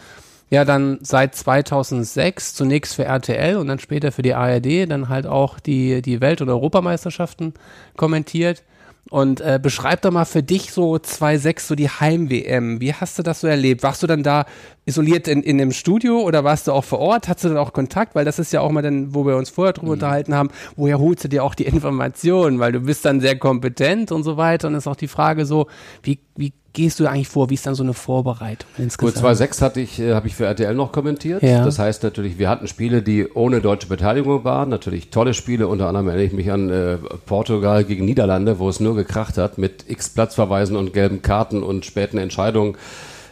ja 0.50 0.66
dann 0.66 0.98
seit 1.02 1.36
2006 1.36 2.56
zunächst 2.56 2.96
für 2.96 3.06
RTL 3.06 3.58
und 3.58 3.68
dann 3.68 3.80
später 3.80 4.12
für 4.12 4.24
die 4.24 4.34
ARD 4.34 4.90
dann 4.90 5.08
halt 5.08 5.28
auch 5.28 5.60
die, 5.60 6.02
die 6.02 6.20
Welt- 6.20 6.42
und 6.42 6.50
Europameisterschaften 6.50 7.54
kommentiert. 7.96 8.64
Und 9.10 9.40
äh, 9.40 9.60
beschreib 9.62 10.02
doch 10.02 10.12
mal 10.12 10.26
für 10.26 10.44
dich 10.44 10.74
so 10.74 10.96
2-6, 10.96 11.62
so 11.62 11.76
die 11.76 11.90
Heim-WM. 11.90 12.82
Wie 12.82 12.94
hast 12.94 13.18
du 13.18 13.24
das 13.24 13.40
so 13.42 13.48
erlebt? 13.48 13.82
Warst 13.84 14.04
du 14.04 14.08
dann 14.08 14.22
da 14.22 14.46
isoliert 14.86 15.28
in, 15.28 15.44
in 15.44 15.58
dem 15.58 15.72
Studio 15.72 16.22
oder 16.22 16.44
warst 16.44 16.68
du 16.68 16.74
auch 16.74 16.84
vor 16.84 17.00
Ort? 17.00 17.28
Hattest 17.28 17.46
du 17.46 17.50
dann 17.50 17.58
auch 17.58 17.72
Kontakt? 17.72 18.16
Weil 18.16 18.26
das 18.26 18.38
ist 18.38 18.52
ja 18.52 18.62
auch 18.62 18.72
mal 18.72 18.82
dann, 18.82 19.16
wo 19.16 19.26
wir 19.26 19.38
uns 19.38 19.50
vorher 19.50 19.74
drüber 19.74 19.88
mhm. 19.88 19.94
unterhalten 19.94 20.36
haben, 20.36 20.50
woher 20.76 21.00
holst 21.00 21.24
du 21.24 21.30
dir 21.30 21.44
auch 21.44 21.56
die 21.56 21.66
Informationen? 21.66 22.60
Weil 22.60 22.74
du 22.74 22.82
bist 22.82 23.06
dann 23.06 23.22
sehr 23.22 23.38
kompetent 23.38 24.12
und 24.12 24.24
so 24.24 24.36
weiter. 24.36 24.68
Und 24.68 24.76
ist 24.76 24.88
auch 24.88 24.96
die 24.96 25.08
Frage 25.08 25.46
so, 25.46 25.68
wie, 26.04 26.20
wie 26.38 26.54
gehst 26.74 27.00
du 27.00 27.08
eigentlich 27.08 27.28
vor? 27.28 27.50
Wie 27.50 27.56
ist 27.56 27.66
dann 27.66 27.76
so 27.76 27.84
eine 27.84 27.94
Vorbereitung 27.94 28.70
insgesamt? 28.78 29.16
Gut, 29.16 29.24
2.6 29.24 29.62
hatte 29.62 29.82
ich, 29.82 30.00
äh, 30.00 30.14
habe 30.14 30.28
ich 30.28 30.36
für 30.36 30.46
RTL 30.46 30.76
noch 30.76 30.92
kommentiert. 30.92 31.42
Ja. 31.42 31.66
Das 31.66 31.80
heißt 31.80 32.04
natürlich, 32.04 32.38
wir 32.38 32.50
hatten 32.50 32.68
Spiele, 32.68 33.02
die 33.02 33.28
ohne 33.28 33.62
deutsche 33.62 33.88
Beteiligung 33.88 34.44
waren. 34.44 34.70
Natürlich 34.70 35.10
tolle 35.10 35.34
Spiele, 35.34 35.68
unter 35.68 35.88
anderem 35.88 36.08
erinnere 36.08 36.26
ich 36.28 36.34
mich 36.34 36.52
an 36.52 36.70
äh, 36.70 36.98
Portugal 37.26 37.84
gegen 37.84 38.06
Niederlande, 38.06 38.60
wo 38.60 38.70
es 38.70 38.80
nur 38.80 38.96
gekracht 38.96 39.38
hat 39.38 39.58
mit 39.58 39.86
x 39.90 40.10
Platzverweisen 40.10 40.76
und 40.76 40.94
gelben 40.94 41.22
Karten 41.22 41.64
und 41.64 41.86
späten 41.86 42.20
Entscheidungen. 42.20 42.78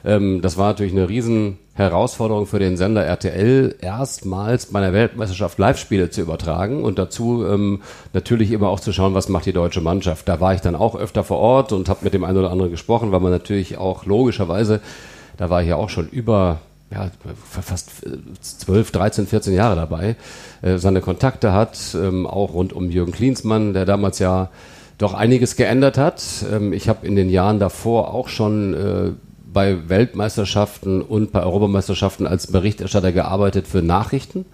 Ähm, 0.03 0.41
das 0.41 0.57
war 0.57 0.69
natürlich 0.69 0.93
eine 0.93 1.07
riesen 1.07 1.59
Herausforderung 1.75 2.47
für 2.47 2.57
den 2.57 2.77
Sender 2.77 3.03
RTL, 3.03 3.75
erstmals 3.81 4.67
bei 4.67 4.79
einer 4.79 4.93
Weltmeisterschaft 4.93 5.59
Live-Spiele 5.59 6.09
zu 6.09 6.21
übertragen 6.21 6.83
und 6.83 6.97
dazu 6.97 7.45
ähm, 7.45 7.81
natürlich 8.13 8.51
immer 8.51 8.69
auch 8.69 8.79
zu 8.79 8.93
schauen, 8.93 9.13
was 9.13 9.27
macht 9.27 9.45
die 9.45 9.51
deutsche 9.51 9.81
Mannschaft. 9.81 10.27
Da 10.29 10.39
war 10.39 10.53
ich 10.53 10.61
dann 10.61 10.75
auch 10.75 10.95
öfter 10.95 11.25
vor 11.25 11.37
Ort 11.37 11.73
und 11.73 11.89
habe 11.89 11.99
mit 12.03 12.13
dem 12.13 12.23
einen 12.23 12.37
oder 12.37 12.51
anderen 12.51 12.71
gesprochen, 12.71 13.11
weil 13.11 13.19
man 13.19 13.31
natürlich 13.31 13.77
auch 13.77 14.05
logischerweise, 14.05 14.79
da 15.35 15.49
war 15.49 15.61
ich 15.61 15.67
ja 15.67 15.75
auch 15.75 15.89
schon 15.89 16.07
über 16.07 16.59
ja, 16.91 17.11
fast 17.49 17.91
12, 18.41 18.91
13, 18.91 19.27
14 19.27 19.53
Jahre 19.53 19.75
dabei, 19.75 20.15
äh, 20.61 20.77
seine 20.77 21.01
Kontakte 21.01 21.51
hat, 21.51 21.77
ähm, 21.93 22.25
auch 22.25 22.53
rund 22.53 22.71
um 22.71 22.89
Jürgen 22.89 23.11
Klinsmann, 23.11 23.73
der 23.73 23.85
damals 23.85 24.19
ja 24.19 24.49
doch 24.97 25.13
einiges 25.13 25.57
geändert 25.57 25.97
hat. 25.97 26.23
Ähm, 26.53 26.71
ich 26.71 26.87
habe 26.87 27.05
in 27.05 27.17
den 27.17 27.29
Jahren 27.29 27.59
davor 27.59 28.13
auch 28.13 28.29
schon 28.29 28.73
äh, 28.73 29.11
bei 29.55 29.87
Weltmeisterschaften 29.87 31.01
und 31.01 31.31
bei 31.31 31.41
Europameisterschaften 31.41 32.27
als 32.27 32.47
Berichterstatter 32.47 33.13
gearbeitet 33.13 33.67
für 33.67 33.81
Nachrichten 33.81 34.45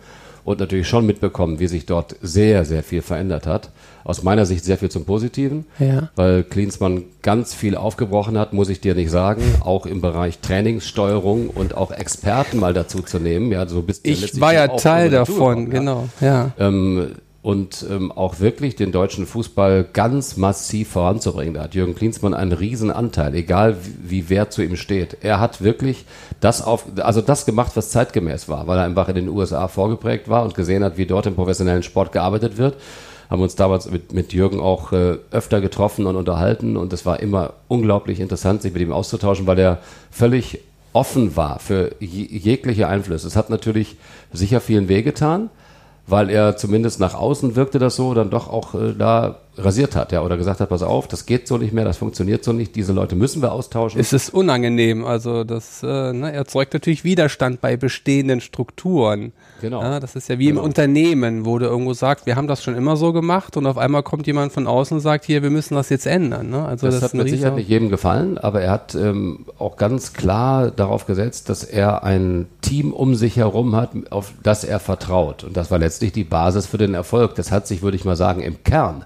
und 0.43 0.59
natürlich 0.59 0.87
schon 0.87 1.07
mitbekommen, 1.07 1.59
wie 1.59 1.67
sich 1.67 1.87
dort 1.87 2.15
sehr, 2.21 2.65
sehr 2.65 2.83
viel 2.83 3.01
verändert 3.01 3.47
hat. 3.47 3.69
Aus 4.03 4.21
meiner 4.21 4.45
Sicht 4.45 4.63
sehr 4.63 4.77
viel 4.77 4.89
zum 4.89 5.05
Positiven, 5.05 5.65
ja. 5.79 6.09
weil 6.15 6.43
Klinsmann 6.43 7.05
ganz 7.23 7.55
viel 7.55 7.75
aufgebrochen 7.75 8.37
hat, 8.37 8.53
muss 8.53 8.69
ich 8.69 8.79
dir 8.79 8.93
nicht 8.93 9.09
sagen, 9.09 9.41
auch 9.61 9.87
im 9.87 10.01
Bereich 10.01 10.37
Trainingssteuerung 10.37 11.49
und 11.49 11.75
auch 11.75 11.89
Experten 11.91 12.59
mal 12.59 12.73
dazu 12.73 13.01
zu 13.01 13.17
nehmen. 13.17 13.51
Ja, 13.51 13.67
so 13.67 13.81
bist 13.81 14.05
ich 14.07 14.39
war 14.39 14.53
ja 14.53 14.67
Teil 14.67 15.09
davon, 15.09 15.71
genau. 15.71 16.09
Ja. 16.21 16.51
Ähm, 16.59 17.15
und 17.43 17.83
ähm, 17.89 18.11
auch 18.11 18.39
wirklich 18.39 18.75
den 18.75 18.91
deutschen 18.91 19.25
Fußball 19.25 19.87
ganz 19.93 20.37
massiv 20.37 20.89
voranzubringen. 20.89 21.55
Da 21.55 21.63
hat 21.63 21.73
Jürgen 21.73 21.95
Klinsmann 21.95 22.35
einen 22.35 22.51
riesen 22.51 22.91
Anteil, 22.91 23.33
egal 23.33 23.77
wie, 23.83 24.11
wie 24.11 24.29
wer 24.29 24.51
zu 24.51 24.61
ihm 24.61 24.75
steht. 24.75 25.17
Er 25.21 25.39
hat 25.39 25.63
wirklich 25.63 26.05
das 26.39 26.61
auf, 26.61 26.85
also 26.97 27.21
das 27.21 27.47
gemacht, 27.47 27.71
was 27.75 27.89
zeitgemäß 27.89 28.47
war, 28.47 28.67
weil 28.67 28.77
er 28.77 28.83
einfach 28.83 29.09
in 29.09 29.15
den 29.15 29.29
USA 29.29 29.67
vorgeprägt 29.67 30.29
war 30.29 30.43
und 30.43 30.53
gesehen 30.53 30.83
hat, 30.83 30.97
wie 30.97 31.07
dort 31.07 31.25
im 31.25 31.35
professionellen 31.35 31.83
Sport 31.83 32.11
gearbeitet 32.11 32.57
wird. 32.57 32.75
Haben 33.31 33.41
uns 33.41 33.55
damals 33.55 33.89
mit, 33.89 34.13
mit 34.13 34.33
Jürgen 34.33 34.59
auch 34.59 34.91
äh, 34.91 35.17
öfter 35.31 35.61
getroffen 35.61 36.05
und 36.05 36.17
unterhalten 36.17 36.77
und 36.77 36.93
es 36.93 37.07
war 37.07 37.21
immer 37.21 37.53
unglaublich 37.67 38.19
interessant, 38.19 38.61
sich 38.61 38.73
mit 38.73 38.83
ihm 38.83 38.91
auszutauschen, 38.91 39.47
weil 39.47 39.57
er 39.57 39.79
völlig 40.11 40.59
offen 40.93 41.35
war 41.37 41.59
für 41.59 41.95
jegliche 41.99 42.87
Einflüsse. 42.87 43.25
Es 43.25 43.35
hat 43.35 43.49
natürlich 43.49 43.95
sicher 44.33 44.59
vielen 44.59 44.89
wehgetan, 44.89 45.49
weil 46.11 46.29
er 46.29 46.57
zumindest 46.57 46.99
nach 46.99 47.13
außen 47.13 47.55
wirkte 47.55 47.79
das 47.79 47.95
so, 47.95 48.13
dann 48.13 48.29
doch 48.29 48.49
auch 48.49 48.75
äh, 48.75 48.93
da 48.93 49.39
rasiert 49.57 49.95
hat, 49.95 50.11
ja, 50.11 50.21
oder 50.21 50.37
gesagt 50.37 50.61
hat, 50.61 50.69
pass 50.69 50.81
auf, 50.81 51.07
das 51.07 51.25
geht 51.25 51.47
so 51.47 51.57
nicht 51.57 51.73
mehr, 51.73 51.83
das 51.83 51.97
funktioniert 51.97 52.43
so 52.43 52.53
nicht, 52.53 52.75
diese 52.75 52.93
Leute 52.93 53.15
müssen 53.15 53.41
wir 53.41 53.51
austauschen. 53.51 53.99
Es 53.99 54.13
ist 54.13 54.33
unangenehm, 54.33 55.05
also 55.05 55.43
das 55.43 55.83
äh, 55.83 56.13
ne, 56.13 56.31
erzeugt 56.31 56.73
natürlich 56.73 57.03
Widerstand 57.03 57.59
bei 57.59 57.75
bestehenden 57.75 58.39
Strukturen. 58.39 59.33
Genau. 59.59 59.81
Ja, 59.81 59.99
das 59.99 60.15
ist 60.15 60.29
ja 60.29 60.39
wie 60.39 60.45
genau. 60.45 60.61
im 60.61 60.65
Unternehmen, 60.65 61.45
wo 61.45 61.59
du 61.59 61.65
irgendwo 61.65 61.93
sagst, 61.93 62.25
wir 62.25 62.37
haben 62.37 62.47
das 62.47 62.63
schon 62.63 62.75
immer 62.75 62.95
so 62.95 63.11
gemacht 63.11 63.57
und 63.57 63.65
auf 63.65 63.77
einmal 63.77 64.03
kommt 64.03 64.25
jemand 64.25 64.53
von 64.53 64.67
außen 64.67 64.97
und 64.97 65.01
sagt, 65.01 65.25
hier, 65.25 65.43
wir 65.43 65.49
müssen 65.49 65.75
das 65.75 65.89
jetzt 65.89 66.07
ändern. 66.07 66.49
Ne? 66.49 66.65
Also 66.65 66.87
das, 66.87 66.95
das 66.95 67.03
hat 67.03 67.13
mit 67.13 67.29
Sicherheit 67.29 67.55
nicht 67.55 67.69
jedem 67.69 67.89
gefallen, 67.89 68.37
aber 68.37 68.61
er 68.61 68.71
hat 68.71 68.95
ähm, 68.95 69.45
auch 69.59 69.75
ganz 69.75 70.13
klar 70.13 70.71
darauf 70.71 71.05
gesetzt, 71.05 71.49
dass 71.49 71.65
er 71.65 72.03
ein 72.03 72.47
Team 72.61 72.93
um 72.93 73.15
sich 73.15 73.35
herum 73.35 73.75
hat, 73.75 73.91
auf 74.11 74.33
das 74.43 74.63
er 74.63 74.79
vertraut. 74.79 75.43
Und 75.43 75.57
das 75.57 75.69
war 75.71 75.77
letztlich 75.77 76.13
die 76.13 76.23
Basis 76.23 76.67
für 76.67 76.77
den 76.77 76.93
Erfolg. 76.93 77.35
Das 77.35 77.51
hat 77.51 77.67
sich, 77.67 77.81
würde 77.81 77.97
ich 77.97 78.05
mal 78.05 78.15
sagen, 78.15 78.41
im 78.41 78.63
Kern 78.63 79.03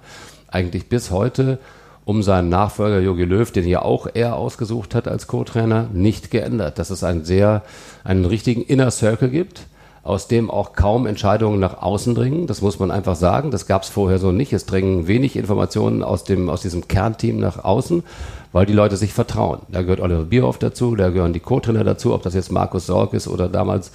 eigentlich 0.55 0.88
bis 0.88 1.12
heute 1.12 1.59
um 2.05 2.24
seinen 2.24 2.50
Nachfolger 2.50 3.00
Jogi 3.00 3.25
Löw, 3.25 3.51
den 3.51 3.67
ja 3.67 3.81
auch 3.81 4.07
er 4.13 4.35
ausgesucht 4.35 4.95
hat 4.95 5.07
als 5.07 5.27
Co-Trainer, 5.27 5.89
nicht 5.91 6.31
geändert. 6.31 6.79
Dass 6.79 6.91
es 6.91 7.03
einen 7.03 7.25
sehr, 7.25 7.63
einen 8.03 8.25
richtigen 8.25 8.62
Inner 8.62 8.91
Circle 8.91 9.29
gibt, 9.29 9.65
aus 10.03 10.27
dem 10.27 10.51
auch 10.51 10.74
kaum 10.74 11.07
Entscheidungen 11.07 11.59
nach 11.59 11.81
außen 11.81 12.13
dringen. 12.13 12.45
Das 12.45 12.62
muss 12.62 12.77
man 12.77 12.91
einfach 12.91 13.15
sagen. 13.15 13.50
Das 13.50 13.65
gab 13.65 13.81
es 13.81 13.89
vorher 13.89 14.19
so 14.19 14.31
nicht. 14.31 14.53
Es 14.53 14.67
dringen 14.67 15.07
wenig 15.07 15.35
Informationen 15.35 16.03
aus 16.03 16.24
dem, 16.24 16.47
aus 16.47 16.62
diesem 16.62 16.88
Kernteam 16.88 17.39
nach 17.39 17.63
außen, 17.63 18.03
weil 18.51 18.67
die 18.67 18.74
Leute 18.74 18.97
sich 18.97 19.12
vertrauen. 19.12 19.62
Da 19.67 19.81
gehört 19.81 20.00
Oliver 20.00 20.25
Bierhoff 20.25 20.59
dazu, 20.59 20.95
da 20.95 21.09
gehören 21.09 21.33
die 21.33 21.39
Co-Trainer 21.39 21.83
dazu, 21.83 22.13
ob 22.13 22.21
das 22.21 22.35
jetzt 22.35 22.51
Markus 22.51 22.85
Sorg 22.85 23.13
ist 23.13 23.27
oder 23.27 23.50
damals 23.50 23.91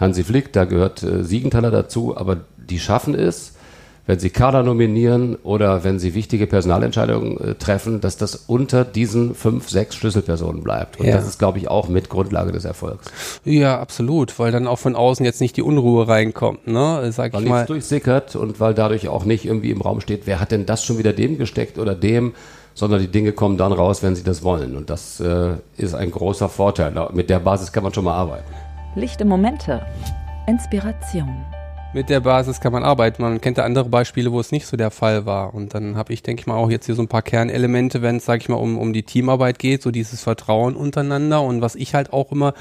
Hansi 0.00 0.24
Flick, 0.24 0.54
da 0.54 0.64
gehört 0.64 1.02
äh, 1.02 1.24
Siegenthaler 1.24 1.70
dazu, 1.70 2.16
aber 2.16 2.38
die 2.56 2.80
schaffen 2.80 3.14
es, 3.14 3.52
wenn 4.10 4.18
Sie 4.18 4.30
Kader 4.30 4.64
nominieren 4.64 5.36
oder 5.44 5.84
wenn 5.84 6.00
Sie 6.00 6.14
wichtige 6.14 6.48
Personalentscheidungen 6.48 7.40
äh, 7.40 7.54
treffen, 7.54 8.00
dass 8.00 8.16
das 8.16 8.34
unter 8.34 8.84
diesen 8.84 9.36
fünf, 9.36 9.70
sechs 9.70 9.94
Schlüsselpersonen 9.94 10.64
bleibt. 10.64 10.98
Und 10.98 11.06
ja. 11.06 11.14
das 11.14 11.28
ist, 11.28 11.38
glaube 11.38 11.58
ich, 11.58 11.68
auch 11.68 11.86
mit 11.86 12.08
Grundlage 12.08 12.50
des 12.50 12.64
Erfolgs. 12.64 13.06
Ja, 13.44 13.78
absolut, 13.78 14.36
weil 14.40 14.50
dann 14.50 14.66
auch 14.66 14.80
von 14.80 14.96
außen 14.96 15.24
jetzt 15.24 15.40
nicht 15.40 15.56
die 15.56 15.62
Unruhe 15.62 16.08
reinkommt, 16.08 16.66
ne? 16.66 17.08
Sag 17.12 17.34
weil 17.34 17.44
ich 17.44 17.48
mal. 17.48 17.66
durchsickert 17.66 18.34
und 18.34 18.58
weil 18.58 18.74
dadurch 18.74 19.06
auch 19.06 19.24
nicht 19.24 19.44
irgendwie 19.44 19.70
im 19.70 19.80
Raum 19.80 20.00
steht, 20.00 20.22
wer 20.26 20.40
hat 20.40 20.50
denn 20.50 20.66
das 20.66 20.84
schon 20.84 20.98
wieder 20.98 21.12
dem 21.12 21.38
gesteckt 21.38 21.78
oder 21.78 21.94
dem, 21.94 22.32
sondern 22.74 22.98
die 22.98 23.12
Dinge 23.12 23.30
kommen 23.30 23.58
dann 23.58 23.70
raus, 23.70 24.02
wenn 24.02 24.16
sie 24.16 24.24
das 24.24 24.42
wollen. 24.42 24.76
Und 24.76 24.90
das 24.90 25.20
äh, 25.20 25.52
ist 25.76 25.94
ein 25.94 26.10
großer 26.10 26.48
Vorteil. 26.48 26.92
Mit 27.12 27.30
der 27.30 27.38
Basis 27.38 27.70
kann 27.70 27.84
man 27.84 27.94
schon 27.94 28.06
mal 28.06 28.14
arbeiten. 28.14 28.52
Lichte 28.96 29.24
Momente. 29.24 29.82
Inspiration 30.48 31.44
mit 31.92 32.08
der 32.08 32.20
Basis 32.20 32.60
kann 32.60 32.72
man 32.72 32.84
arbeiten. 32.84 33.22
Man 33.22 33.40
kennt 33.40 33.58
ja 33.58 33.64
andere 33.64 33.88
Beispiele, 33.88 34.30
wo 34.30 34.38
es 34.38 34.52
nicht 34.52 34.66
so 34.66 34.76
der 34.76 34.90
Fall 34.90 35.26
war. 35.26 35.54
Und 35.54 35.74
dann 35.74 35.96
habe 35.96 36.12
ich, 36.12 36.22
denke 36.22 36.40
ich 36.40 36.46
mal, 36.46 36.54
auch 36.54 36.70
jetzt 36.70 36.86
hier 36.86 36.94
so 36.94 37.02
ein 37.02 37.08
paar 37.08 37.22
Kernelemente, 37.22 38.00
wenn 38.02 38.16
es, 38.16 38.24
sage 38.24 38.42
ich 38.42 38.48
mal, 38.48 38.56
um, 38.56 38.78
um 38.78 38.92
die 38.92 39.02
Teamarbeit 39.02 39.58
geht, 39.58 39.82
so 39.82 39.90
dieses 39.90 40.22
Vertrauen 40.22 40.76
untereinander. 40.76 41.42
Und 41.42 41.62
was 41.62 41.74
ich 41.74 41.94
halt 41.94 42.12
auch 42.12 42.30
immer 42.30 42.54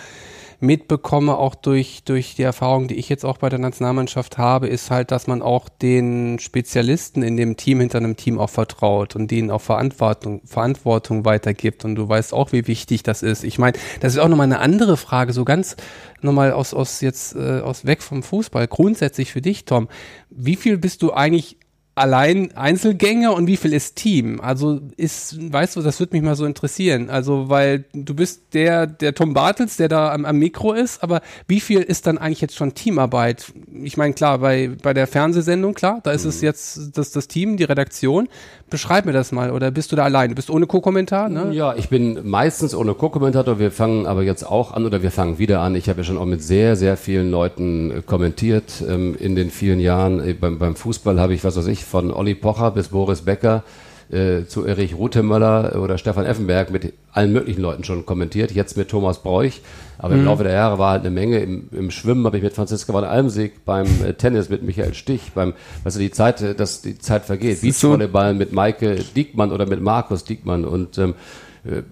mitbekomme, 0.62 1.38
auch 1.38 1.56
durch, 1.56 2.04
durch 2.04 2.36
die 2.36 2.44
Erfahrung, 2.44 2.88
die 2.88 2.96
ich 2.96 3.08
jetzt 3.10 3.25
auch 3.25 3.38
bei 3.38 3.50
der 3.50 3.60
Nationalmannschaft 3.60 4.38
habe, 4.38 4.68
ist 4.68 4.92
halt, 4.92 5.12
dass 5.12 5.28
man 5.28 5.42
auch 5.42 5.70
den 5.70 6.39
Spezialisten 6.39 7.24
in 7.24 7.38
dem 7.38 7.56
Team 7.56 7.80
hinter 7.80 8.00
einem 8.00 8.18
Team 8.18 8.39
auch 8.39 8.50
vertraut 8.50 9.16
und 9.16 9.32
denen 9.32 9.51
auch 9.51 9.62
Verantwortung, 9.62 10.42
Verantwortung 10.46 11.24
weitergibt. 11.24 11.86
Und 11.86 11.96
du 11.96 12.10
weißt 12.10 12.34
auch, 12.34 12.51
wie 12.51 12.68
wichtig 12.68 13.04
das 13.04 13.24
ist. 13.24 13.44
Ich 13.44 13.60
meine, 13.60 13.78
das 14.01 14.13
ist 14.13 14.20
auch 14.20 14.28
nochmal 14.28 14.48
eine 14.48 14.60
andere 14.60 14.98
Frage, 14.98 15.34
so 15.34 15.46
ganz 15.46 15.78
nochmal 16.22 16.51
aus, 16.51 16.74
aus 16.74 17.01
jetzt 17.01 17.36
äh, 17.36 17.62
aus 17.62 17.86
weg 17.86 18.01
vom 18.01 18.24
Fußball. 18.24 18.68
Grundsätzlich 18.68 19.32
für 19.32 19.42
dich, 19.42 19.66
Tom, 19.66 19.88
wie 20.30 20.56
viel 20.56 20.78
bist 20.78 21.01
du 21.01 21.13
eigentlich 21.13 21.59
allein 22.00 22.56
Einzelgänger 22.56 23.34
und 23.34 23.48
wie 23.48 23.58
viel 23.58 23.74
ist 23.74 23.98
Team? 23.98 24.39
Also 24.39 24.79
ist, 24.96 25.51
weißt 25.51 25.75
du, 25.75 25.82
das 25.82 26.00
würde 26.00 26.15
mich 26.15 26.24
mal 26.24 26.36
so 26.36 26.46
interessieren. 26.46 27.10
Also, 27.10 27.50
weil 27.50 27.86
du 27.94 28.15
bist 28.15 28.53
der, 28.53 28.88
der 28.88 29.13
Tom 29.13 29.34
Bartels, 29.34 29.77
der 29.77 29.89
da 29.89 30.13
am, 30.13 30.25
am 30.25 30.38
Mikro 30.38 30.74
ist, 30.74 31.03
aber 31.03 31.22
wie 31.48 31.60
viel 31.60 31.82
ist 31.82 32.08
dann 32.08 32.18
eigentlich 32.18 32.41
jetzt 32.41 32.56
schon 32.56 32.74
Teamarbeit? 32.74 33.51
Ich 33.84 33.98
meine, 33.98 34.13
klar, 34.13 34.39
bei, 34.39 34.72
bei 34.82 34.94
der 34.94 35.08
Fernsehsendung, 35.08 35.74
klar, 35.74 36.00
da 36.03 36.12
ist 36.12 36.24
mhm. 36.24 36.29
es 36.29 36.41
jetzt 36.41 36.98
das, 36.98 37.12
das 37.12 37.27
Team, 37.27 37.58
die 37.58 37.65
Redaktion. 37.65 38.29
Beschreib 38.70 39.06
mir 39.06 39.14
das 39.14 39.32
mal, 39.32 39.52
oder 39.52 39.72
bist 39.72 39.92
du 39.92 39.96
da 39.96 40.04
allein? 40.04 40.30
Du 40.30 40.36
bist 40.36 40.50
ohne 40.50 40.68
Co-Kommentar, 40.68 41.30
ne? 41.30 41.52
Ja, 41.52 41.76
ich 41.76 41.90
bin 41.90 42.30
meistens 42.30 42.76
ohne 42.76 42.94
Co-Kommentator. 42.94 43.60
Wir 43.60 43.72
fangen 43.72 44.06
aber 44.06 44.24
jetzt 44.24 44.44
auch 44.44 44.74
an, 44.74 44.86
oder 44.86 45.02
wir 45.02 45.12
fangen 45.12 45.40
wieder 45.40 45.62
an. 45.62 45.76
Ich 45.76 45.90
habe 45.90 46.02
ja 46.02 46.04
schon 46.04 46.18
auch 46.18 46.26
mit 46.26 46.44
sehr, 46.44 46.76
sehr 46.76 46.98
vielen 46.98 47.32
Leuten 47.32 47.92
äh, 47.92 48.02
kommentiert 48.02 48.84
ähm, 48.88 49.16
in 49.20 49.36
den 49.36 49.50
vielen 49.50 49.80
Jahren. 49.80 50.20
Äh, 50.20 50.34
beim, 50.34 50.60
beim 50.60 50.76
Fußball 50.76 51.20
habe 51.20 51.34
ich, 51.34 51.44
was 51.44 51.58
weiß 51.58 51.68
ich, 51.68 51.86
von 51.86 52.12
Olli 52.14 52.36
Pocher 52.36 52.72
bis 52.72 52.90
Boris 52.90 53.22
Becker 53.22 53.64
äh, 54.12 54.46
zu 54.46 54.66
Erich 54.66 54.96
Rutemöller 54.96 55.80
oder 55.82 55.98
Stefan 55.98 56.25
Effenberg 56.25 56.72
mit 56.72 56.94
allen 57.12 57.32
möglichen 57.32 57.62
Leuten 57.62 57.84
schon 57.84 58.06
kommentiert. 58.06 58.51
Jetzt 58.51 58.78
mit 58.78 58.89
Thomas 58.89 59.22
Bräuch. 59.22 59.62
Aber 59.98 60.13
mhm. 60.13 60.22
im 60.22 60.25
Laufe 60.25 60.44
der 60.44 60.54
Jahre 60.54 60.80
war 60.80 60.92
halt 60.92 61.01
eine 61.01 61.12
Menge. 61.12 61.39
Im, 61.39 61.70
im 61.72 61.92
Schwimmen 61.92 62.25
habe 62.25 62.38
ich 62.38 62.44
mit 62.44 62.54
Franziska 62.54 62.94
van 62.94 63.04
Almsieg, 63.04 63.66
beim 63.66 63.88
äh, 64.04 64.13
Tennis 64.13 64.50
mit 64.50 64.63
Michael 64.63 64.94
Stich, 64.94 65.34
beim, 65.34 65.54
weißt 65.84 65.98
du, 65.98 66.00
die 66.00 66.12
Zeit, 66.12 66.42
äh, 66.42 66.56
dass 66.56 66.82
die 66.82 66.98
Zeit 66.98 67.25
vergeht. 67.25 67.62
Beachvolleyball 67.62 68.34
mit 68.34 68.51
Maike 68.51 68.96
Diekmann 69.16 69.51
oder 69.51 69.66
mit 69.66 69.82
Markus 69.82 70.24
Diekmann 70.24 70.66
und 70.66 70.98
ähm, 70.98 71.16
äh, 71.63 71.84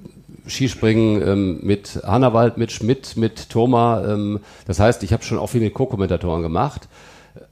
Skispringen 0.49 1.21
ähm, 1.21 1.59
mit 1.61 2.01
Hannawald, 2.03 2.57
mit 2.57 2.71
Schmidt, 2.71 3.17
mit 3.17 3.49
Thoma. 3.49 4.03
Ähm, 4.05 4.39
das 4.65 4.79
heißt, 4.79 5.03
ich 5.03 5.13
habe 5.13 5.23
schon 5.23 5.37
auch 5.37 5.47
viel 5.47 5.61
mit 5.61 5.73
Co-Kommentatoren 5.73 6.41
gemacht 6.41 6.87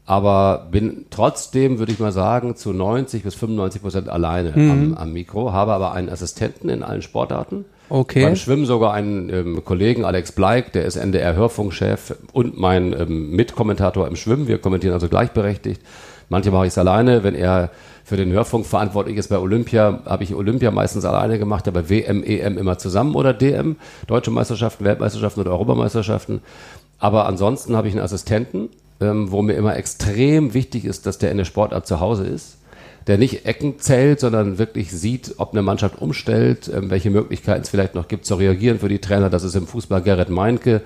aber 0.06 0.68
bin 0.72 1.06
trotzdem, 1.10 1.80
würde 1.80 1.92
ich 1.92 2.00
mal 2.00 2.12
sagen, 2.12 2.56
zu 2.56 2.74
90 2.74 3.24
bis 3.24 3.34
95 3.36 3.82
Prozent 3.82 4.10
alleine 4.10 4.52
mhm. 4.56 4.72
am, 4.72 4.94
am, 4.94 5.14
Mikro, 5.14 5.52
habe 5.52 5.74
aber 5.74 5.94
einen 5.94 6.10
Assistenten 6.10 6.70
in 6.70 6.84
allen 6.84 7.02
Sportarten. 7.02 7.66
Okay. 7.90 8.24
Beim 8.24 8.36
Schwimmen 8.36 8.66
sogar 8.66 8.94
einen 8.94 9.30
ähm, 9.30 9.66
Kollegen, 9.66 10.06
Alex 10.06 10.32
Bleik, 10.32 10.72
der 10.74 10.86
ist 10.86 10.96
NDR-Hörfunkchef 10.96 12.16
und 12.34 12.58
mein 12.58 12.94
ähm, 12.94 13.32
Mitkommentator 13.32 14.08
im 14.08 14.16
Schwimmen. 14.16 14.48
Wir 14.48 14.60
kommentieren 14.60 14.94
also 14.94 15.08
gleichberechtigt. 15.08 15.82
Manchmal 16.30 16.54
mache 16.54 16.66
ich 16.68 16.74
es 16.74 16.78
alleine, 16.78 17.24
wenn 17.24 17.36
er 17.36 17.70
für 18.04 18.18
den 18.18 18.32
Hörfunk 18.32 18.66
verantwortlich 18.66 19.18
ist 19.18 19.30
bei 19.30 19.38
Olympia, 19.38 20.02
habe 20.06 20.24
ich 20.24 20.34
Olympia 20.34 20.72
meistens 20.72 21.06
alleine 21.06 21.40
gemacht, 21.40 21.68
aber 21.68 21.90
WM, 21.90 22.24
EM 22.24 22.58
immer 22.58 22.78
zusammen 22.78 23.16
oder 23.16 23.34
DM, 23.34 23.78
Deutsche 24.08 24.32
Meisterschaften, 24.32 24.86
Weltmeisterschaften 24.86 25.42
oder 25.42 25.52
Europameisterschaften. 25.52 26.42
Aber 27.00 27.28
ansonsten 27.28 27.76
habe 27.76 27.88
ich 27.88 27.94
einen 27.94 28.04
Assistenten 28.04 28.70
ähm, 29.02 29.32
wo 29.32 29.42
mir 29.42 29.54
immer 29.54 29.76
extrem 29.76 30.54
wichtig 30.54 30.86
ist, 30.86 31.06
dass 31.06 31.18
der 31.18 31.32
in 31.32 31.38
der 31.38 31.46
Sportart 31.46 31.88
zu 31.88 32.00
Hause 32.00 32.26
ist, 32.26 32.58
der 33.08 33.18
nicht 33.18 33.46
Ecken 33.46 33.80
zählt, 33.80 34.20
sondern 34.20 34.58
wirklich 34.58 34.92
sieht, 34.92 35.36
ob 35.38 35.52
eine 35.52 35.62
Mannschaft 35.62 36.02
umstellt, 36.02 36.72
ähm, 36.74 36.90
welche 36.90 37.10
Möglichkeiten 37.10 37.62
es 37.62 37.70
vielleicht 37.70 37.96
noch 37.96 38.08
gibt 38.08 38.26
zu 38.26 38.36
reagieren 38.36 38.80
für 38.80 38.90
die 38.90 39.00
Trainer. 39.00 39.30
Das 39.30 39.44
ist 39.44 39.56
im 39.56 39.68
Fußball 39.68 40.02
Gerrit 40.02 40.30
Meinke. 40.30 40.82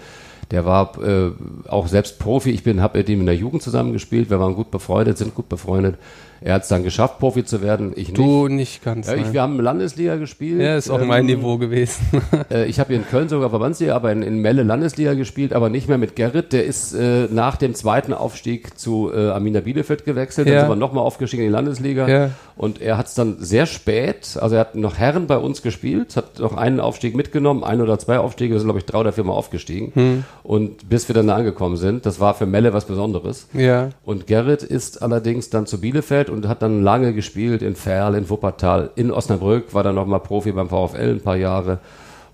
Der 0.52 0.66
war 0.66 1.02
äh, 1.04 1.32
auch 1.68 1.88
selbst 1.88 2.18
Profi. 2.18 2.50
Ich 2.50 2.64
bin, 2.64 2.82
habe 2.82 2.98
mit 2.98 3.10
ihm 3.10 3.20
in 3.20 3.26
der 3.28 3.36
Jugend 3.36 3.62
zusammengespielt. 3.62 4.30
Wir 4.30 4.40
waren 4.40 4.56
gut 4.56 4.72
befreundet, 4.72 5.18
sind 5.18 5.36
gut 5.36 5.48
befreundet. 5.48 5.98
Er 6.42 6.54
hat 6.54 6.64
es 6.64 6.68
dann 6.70 6.84
geschafft, 6.84 7.20
Profi 7.20 7.44
zu 7.44 7.62
werden. 7.62 7.94
Ich 7.96 8.14
du 8.14 8.48
nicht 8.48 8.84
ganz. 8.84 9.08
Ja, 9.08 9.16
ich, 9.16 9.34
wir 9.34 9.42
haben 9.42 9.60
Landesliga 9.60 10.16
gespielt. 10.16 10.62
Ja, 10.62 10.78
ist 10.78 10.90
auch 10.90 11.02
ähm, 11.02 11.08
mein 11.08 11.26
Niveau 11.26 11.58
gewesen. 11.58 12.22
äh, 12.52 12.66
ich 12.66 12.80
habe 12.80 12.90
hier 12.90 12.98
in 12.98 13.08
Köln 13.08 13.30
sogar 13.30 13.50
Verbandsliga, 13.50 13.96
aber 13.96 14.12
in, 14.12 14.22
in, 14.22 14.40
Melle 14.40 14.64
Landesliga 14.64 15.14
gespielt, 15.14 15.54
aber 15.54 15.70
nicht 15.70 15.88
mehr 15.88 15.98
mit 15.98 16.16
Gerrit. 16.16 16.54
Der 16.54 16.66
ist 16.66 16.94
äh, 16.94 17.28
nach 17.30 17.58
dem 17.58 17.76
zweiten 17.76 18.14
Aufstieg 18.14 18.80
zu 18.80 19.12
äh, 19.14 19.32
Amina 19.32 19.60
Bielefeld 19.60 20.06
gewechselt. 20.06 20.48
Ja. 20.48 20.54
Dann 20.54 20.62
sind 20.62 20.70
wir 20.70 20.76
nochmal 20.76 21.04
aufgestiegen 21.04 21.44
in 21.44 21.50
die 21.50 21.54
Landesliga. 21.54 22.08
Ja. 22.08 22.32
Und 22.56 22.82
er 22.82 22.98
hat 22.98 23.08
es 23.08 23.14
dann 23.14 23.38
sehr 23.40 23.66
spät, 23.66 24.38
also 24.40 24.56
er 24.56 24.62
hat 24.62 24.76
noch 24.76 24.98
Herren 24.98 25.28
bei 25.28 25.38
uns 25.38 25.62
gespielt, 25.62 26.18
hat 26.18 26.40
noch 26.40 26.58
einen 26.58 26.82
Aufstieg 26.82 27.16
mitgenommen, 27.16 27.64
ein 27.64 27.80
oder 27.80 27.98
zwei 28.00 28.20
Aufstiege, 28.20 28.54
wir 28.54 28.60
sind 28.60 28.68
glaube 28.68 28.80
ich 28.80 28.86
drei 28.86 29.00
oder 29.00 29.14
vier 29.14 29.24
Mal 29.24 29.32
aufgestiegen. 29.32 29.92
Hm. 29.94 30.24
Und 30.44 30.90
bis 30.90 31.08
wir 31.08 31.16
dann 31.16 31.28
da 31.28 31.36
angekommen 31.36 31.78
sind, 31.78 32.06
das 32.06 32.20
war 32.20 32.34
für 32.34 32.46
Melle 32.46 32.74
was 32.74 32.84
Besonderes. 32.84 33.48
Ja. 33.54 33.92
Und 34.04 34.28
Gerrit 34.28 34.64
ist 34.64 35.02
allerdings 35.02 35.50
dann 35.50 35.68
zu 35.68 35.80
Bielefeld 35.80 36.29
und 36.30 36.48
hat 36.48 36.62
dann 36.62 36.84
lange 36.84 37.14
gespielt 37.14 37.62
in 37.62 37.76
Ferl, 37.76 38.16
in 38.16 38.30
Wuppertal, 38.30 38.92
in 38.96 39.12
Osnabrück, 39.12 39.74
war 39.74 39.84
dann 39.84 39.96
nochmal 39.96 40.20
Profi 40.20 40.52
beim 40.52 40.70
VfL 40.70 41.12
ein 41.12 41.22
paar 41.22 41.38
Jahre. 41.38 41.80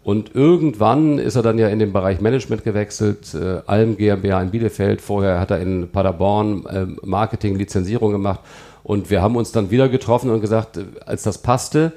Und 0.04 0.36
irgendwann 0.36 1.18
ist 1.18 1.36
er 1.36 1.42
dann 1.42 1.58
ja 1.58 1.68
in 1.68 1.80
den 1.80 1.92
Bereich 1.92 2.22
Management 2.22 2.64
gewechselt, 2.64 3.34
äh, 3.34 3.62
Alm 3.66 3.98
GmbH 3.98 4.40
in 4.40 4.52
Bielefeld. 4.52 5.02
Vorher 5.02 5.40
hat 5.40 5.50
er 5.50 5.60
in 5.60 5.90
Paderborn 5.92 6.66
äh, 6.68 6.86
Marketing, 7.02 7.56
Lizenzierung 7.56 8.12
gemacht. 8.12 8.42
Und 8.84 9.10
wir 9.10 9.24
haben 9.24 9.36
uns 9.36 9.52
dann 9.52 9.72
wieder 9.72 9.90
getroffen 9.90 10.30
und 10.30 10.42
gesagt, 10.42 10.78
äh, 10.78 10.84
als 11.08 11.24
das 11.24 11.40
passte, 11.40 11.92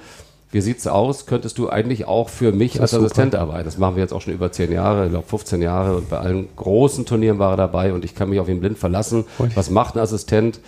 wie 0.50 0.60
sieht's 0.62 0.86
aus? 0.86 1.26
Könntest 1.26 1.58
du 1.58 1.68
eigentlich 1.68 2.06
auch 2.06 2.28
für 2.28 2.52
mich 2.52 2.80
als 2.80 2.94
Assistent 2.94 3.34
arbeiten? 3.34 3.64
Das 3.64 3.76
machen 3.76 3.96
wir 3.96 4.02
jetzt 4.02 4.12
auch 4.12 4.22
schon 4.22 4.32
über 4.32 4.50
zehn 4.50 4.72
Jahre, 4.72 5.04
ich 5.04 5.10
glaube 5.10 5.26
15 5.26 5.60
Jahre. 5.60 5.96
Und 5.96 6.08
bei 6.08 6.18
allen 6.18 6.48
großen 6.56 7.04
Turnieren 7.04 7.38
war 7.38 7.52
er 7.52 7.56
dabei 7.56 7.92
und 7.92 8.04
ich 8.04 8.14
kann 8.14 8.30
mich 8.30 8.40
auf 8.40 8.48
ihn 8.48 8.60
blind 8.60 8.78
verlassen. 8.78 9.24
Was 9.54 9.68
macht 9.68 9.96
ein 9.96 10.00
Assistent? 10.00 10.60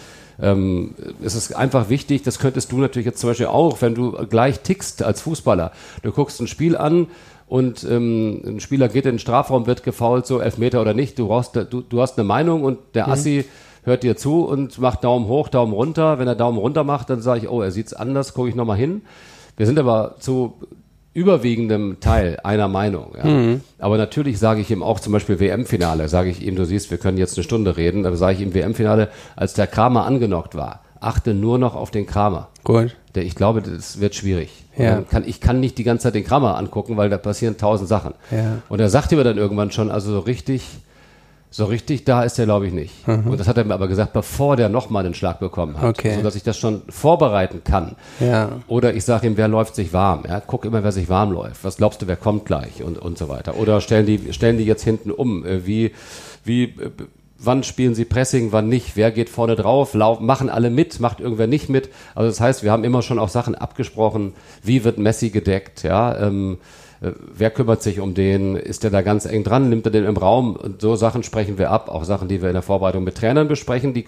Ähm, 0.42 0.94
es 1.22 1.34
ist 1.34 1.54
einfach 1.56 1.88
wichtig, 1.88 2.22
das 2.22 2.38
könntest 2.38 2.72
du 2.72 2.78
natürlich 2.78 3.06
jetzt 3.06 3.20
zum 3.20 3.30
Beispiel 3.30 3.46
auch, 3.46 3.80
wenn 3.80 3.94
du 3.94 4.12
gleich 4.26 4.60
tickst 4.60 5.02
als 5.02 5.22
Fußballer. 5.22 5.72
Du 6.02 6.12
guckst 6.12 6.40
ein 6.40 6.46
Spiel 6.46 6.76
an 6.76 7.08
und 7.46 7.84
ähm, 7.84 8.42
ein 8.46 8.60
Spieler 8.60 8.88
geht 8.88 9.06
in 9.06 9.14
den 9.14 9.18
Strafraum, 9.18 9.66
wird 9.66 9.82
gefault, 9.82 10.26
so 10.26 10.40
Elfmeter 10.40 10.80
oder 10.80 10.94
nicht. 10.94 11.18
Du, 11.18 11.28
brauchst, 11.28 11.56
du, 11.56 11.80
du 11.80 12.00
hast 12.00 12.18
eine 12.18 12.26
Meinung 12.26 12.62
und 12.62 12.78
der 12.94 13.06
mhm. 13.06 13.12
Assi 13.12 13.44
hört 13.82 14.02
dir 14.02 14.16
zu 14.16 14.44
und 14.44 14.78
macht 14.78 15.04
Daumen 15.04 15.26
hoch, 15.26 15.48
Daumen 15.48 15.72
runter. 15.72 16.18
Wenn 16.18 16.28
er 16.28 16.34
Daumen 16.34 16.58
runter 16.58 16.84
macht, 16.84 17.10
dann 17.10 17.22
sage 17.22 17.40
ich, 17.40 17.48
oh, 17.48 17.62
er 17.62 17.70
sieht's 17.70 17.92
anders, 17.92 18.34
gucke 18.34 18.48
ich 18.48 18.54
nochmal 18.54 18.76
hin. 18.76 19.02
Wir 19.60 19.66
sind 19.66 19.78
aber 19.78 20.14
zu 20.18 20.54
überwiegendem 21.12 21.98
Teil 22.00 22.38
einer 22.44 22.66
Meinung. 22.66 23.12
Ja. 23.14 23.26
Mhm. 23.26 23.60
Aber 23.78 23.98
natürlich 23.98 24.38
sage 24.38 24.62
ich 24.62 24.70
ihm 24.70 24.82
auch 24.82 25.00
zum 25.00 25.12
Beispiel 25.12 25.38
WM-Finale, 25.38 26.08
sage 26.08 26.30
ich 26.30 26.42
ihm, 26.42 26.56
du 26.56 26.64
siehst, 26.64 26.90
wir 26.90 26.96
können 26.96 27.18
jetzt 27.18 27.36
eine 27.36 27.44
Stunde 27.44 27.76
reden, 27.76 28.06
aber 28.06 28.16
sage 28.16 28.36
ich 28.36 28.40
ihm 28.40 28.54
WM-Finale, 28.54 29.10
als 29.36 29.52
der 29.52 29.66
Kramer 29.66 30.06
angenockt 30.06 30.54
war, 30.54 30.80
achte 30.98 31.34
nur 31.34 31.58
noch 31.58 31.76
auf 31.76 31.90
den 31.90 32.06
Kramer. 32.06 32.48
Gut. 32.64 32.96
Der, 33.14 33.22
ich 33.22 33.34
glaube, 33.34 33.60
das 33.60 34.00
wird 34.00 34.14
schwierig. 34.14 34.64
Ja. 34.78 35.02
Kann, 35.02 35.24
ich 35.26 35.42
kann 35.42 35.60
nicht 35.60 35.76
die 35.76 35.84
ganze 35.84 36.04
Zeit 36.04 36.14
den 36.14 36.24
Kramer 36.24 36.56
angucken, 36.56 36.96
weil 36.96 37.10
da 37.10 37.18
passieren 37.18 37.58
tausend 37.58 37.90
Sachen. 37.90 38.14
Ja. 38.30 38.62
Und 38.70 38.80
er 38.80 38.88
sagte 38.88 39.14
mir 39.14 39.24
dann 39.24 39.36
irgendwann 39.36 39.72
schon, 39.72 39.90
also 39.90 40.10
so 40.10 40.20
richtig, 40.20 40.62
so 41.52 41.64
richtig 41.64 42.04
da 42.04 42.22
ist 42.22 42.38
er, 42.38 42.44
glaube 42.44 42.68
ich, 42.68 42.72
nicht. 42.72 43.06
Mhm. 43.08 43.26
Und 43.26 43.40
das 43.40 43.48
hat 43.48 43.58
er 43.58 43.64
mir 43.64 43.74
aber 43.74 43.88
gesagt, 43.88 44.12
bevor 44.12 44.56
der 44.56 44.68
nochmal 44.68 45.02
den 45.02 45.14
Schlag 45.14 45.40
bekommen 45.40 45.80
hat. 45.80 45.98
Okay. 45.98 46.14
Sodass 46.14 46.36
ich 46.36 46.44
das 46.44 46.56
schon 46.56 46.82
vorbereiten 46.88 47.62
kann. 47.64 47.96
Ja. 48.20 48.60
Oder 48.68 48.94
ich 48.94 49.04
sage 49.04 49.26
ihm, 49.26 49.36
wer 49.36 49.48
läuft 49.48 49.74
sich 49.74 49.92
warm? 49.92 50.24
Ja, 50.28 50.40
guck 50.40 50.64
immer, 50.64 50.84
wer 50.84 50.92
sich 50.92 51.08
warm 51.08 51.32
läuft. 51.32 51.64
Was 51.64 51.78
glaubst 51.78 52.02
du, 52.02 52.06
wer 52.06 52.16
kommt 52.16 52.46
gleich? 52.46 52.84
Und, 52.84 52.98
und 52.98 53.18
so 53.18 53.28
weiter. 53.28 53.56
Oder 53.56 53.80
stellen 53.80 54.06
die, 54.06 54.32
stellen 54.32 54.58
die 54.58 54.64
jetzt 54.64 54.84
hinten 54.84 55.10
um? 55.10 55.44
Äh, 55.44 55.66
wie, 55.66 55.92
wie, 56.44 56.64
äh, 56.64 56.90
wann 57.36 57.64
spielen 57.64 57.96
sie 57.96 58.04
Pressing, 58.04 58.52
wann 58.52 58.68
nicht? 58.68 58.94
Wer 58.94 59.10
geht 59.10 59.28
vorne 59.28 59.56
drauf? 59.56 59.94
Lauf, 59.94 60.20
machen 60.20 60.50
alle 60.50 60.70
mit? 60.70 61.00
Macht 61.00 61.18
irgendwer 61.18 61.48
nicht 61.48 61.68
mit? 61.68 61.88
Also 62.14 62.28
das 62.28 62.40
heißt, 62.40 62.62
wir 62.62 62.70
haben 62.70 62.84
immer 62.84 63.02
schon 63.02 63.18
auch 63.18 63.28
Sachen 63.28 63.56
abgesprochen. 63.56 64.34
Wie 64.62 64.84
wird 64.84 64.98
Messi 64.98 65.30
gedeckt? 65.30 65.82
Ja, 65.82 66.16
ähm, 66.16 66.58
äh, 66.58 66.58
wer 67.00 67.50
kümmert 67.50 67.82
sich 67.82 68.00
um 68.00 68.14
den, 68.14 68.56
ist 68.56 68.84
der 68.84 68.90
da 68.90 69.00
ganz 69.02 69.24
eng 69.24 69.42
dran, 69.42 69.70
nimmt 69.70 69.86
er 69.86 69.92
den 69.92 70.04
im 70.04 70.16
Raum 70.16 70.54
und 70.56 70.82
so 70.82 70.96
Sachen 70.96 71.22
sprechen 71.22 71.58
wir 71.58 71.70
ab, 71.70 71.88
auch 71.88 72.04
Sachen, 72.04 72.28
die 72.28 72.42
wir 72.42 72.48
in 72.48 72.54
der 72.54 72.62
Vorbereitung 72.62 73.04
mit 73.04 73.16
Trainern 73.16 73.48
besprechen, 73.48 73.94
die, 73.94 74.04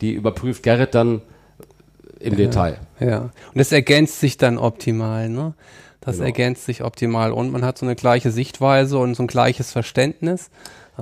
die 0.00 0.12
überprüft 0.12 0.62
Gerrit 0.62 0.94
dann 0.94 1.20
im 2.18 2.32
ja, 2.32 2.38
Detail. 2.38 2.78
Ja, 2.98 3.20
und 3.20 3.56
das 3.56 3.72
ergänzt 3.72 4.20
sich 4.20 4.36
dann 4.36 4.58
optimal, 4.58 5.28
ne? 5.28 5.54
Das 6.00 6.16
genau. 6.16 6.26
ergänzt 6.26 6.64
sich 6.64 6.82
optimal 6.82 7.30
und 7.30 7.52
man 7.52 7.62
hat 7.62 7.76
so 7.76 7.84
eine 7.84 7.94
gleiche 7.94 8.30
Sichtweise 8.30 8.96
und 8.96 9.14
so 9.14 9.22
ein 9.22 9.26
gleiches 9.26 9.70
Verständnis. 9.70 10.50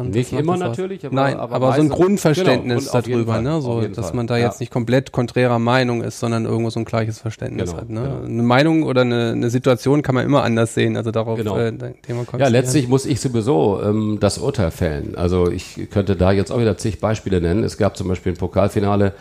Nicht 0.04 0.32
immer 0.32 0.56
natürlich, 0.56 1.04
aber, 1.04 1.14
Nein, 1.14 1.36
aber, 1.36 1.56
aber 1.56 1.74
so 1.74 1.80
ein 1.80 1.88
Grundverständnis 1.88 2.90
genau, 2.90 3.00
darüber, 3.00 3.40
ne? 3.40 3.60
so, 3.60 3.80
dass 3.82 4.06
Fall. 4.06 4.16
man 4.16 4.26
da 4.26 4.36
jetzt 4.36 4.60
nicht 4.60 4.72
komplett 4.72 5.12
konträrer 5.12 5.58
Meinung 5.58 6.02
ist, 6.02 6.20
sondern 6.20 6.44
irgendwo 6.44 6.70
so 6.70 6.80
ein 6.80 6.84
gleiches 6.84 7.18
Verständnis 7.18 7.70
genau, 7.70 7.82
hat. 7.82 7.90
Ne? 7.90 8.00
Genau. 8.00 8.24
Eine 8.24 8.42
Meinung 8.42 8.82
oder 8.82 9.02
eine, 9.02 9.32
eine, 9.32 9.50
Situation 9.50 10.02
kann 10.02 10.14
man 10.14 10.24
immer 10.24 10.42
anders 10.42 10.74
sehen, 10.74 10.96
also 10.96 11.10
darauf 11.10 11.38
genau. 11.38 11.58
äh, 11.58 11.72
Thema 12.02 12.24
kommt. 12.24 12.40
Ja, 12.40 12.48
letztlich 12.48 12.88
muss 12.88 13.06
ich 13.06 13.20
sowieso 13.20 13.80
ähm, 13.82 14.18
das 14.20 14.38
Urteil 14.38 14.70
fällen. 14.70 15.14
Also 15.16 15.50
ich 15.50 15.88
könnte 15.90 16.16
da 16.16 16.32
jetzt 16.32 16.50
auch 16.50 16.60
wieder 16.60 16.76
zig 16.76 17.00
Beispiele 17.00 17.40
nennen. 17.40 17.64
Es 17.64 17.78
gab 17.78 17.96
zum 17.96 18.08
Beispiel 18.08 18.32
ein 18.32 18.38
Pokalfinale 18.38 19.12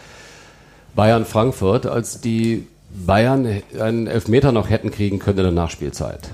Bayern-Frankfurt, 0.96 1.86
als 1.86 2.22
die 2.22 2.68
Bayern 3.06 3.62
einen 3.80 4.08
Elfmeter 4.08 4.52
noch 4.52 4.70
hätten 4.70 4.92
kriegen 4.92 5.20
können 5.20 5.38
in 5.40 5.44
der 5.44 5.54
Nachspielzeit 5.54 6.30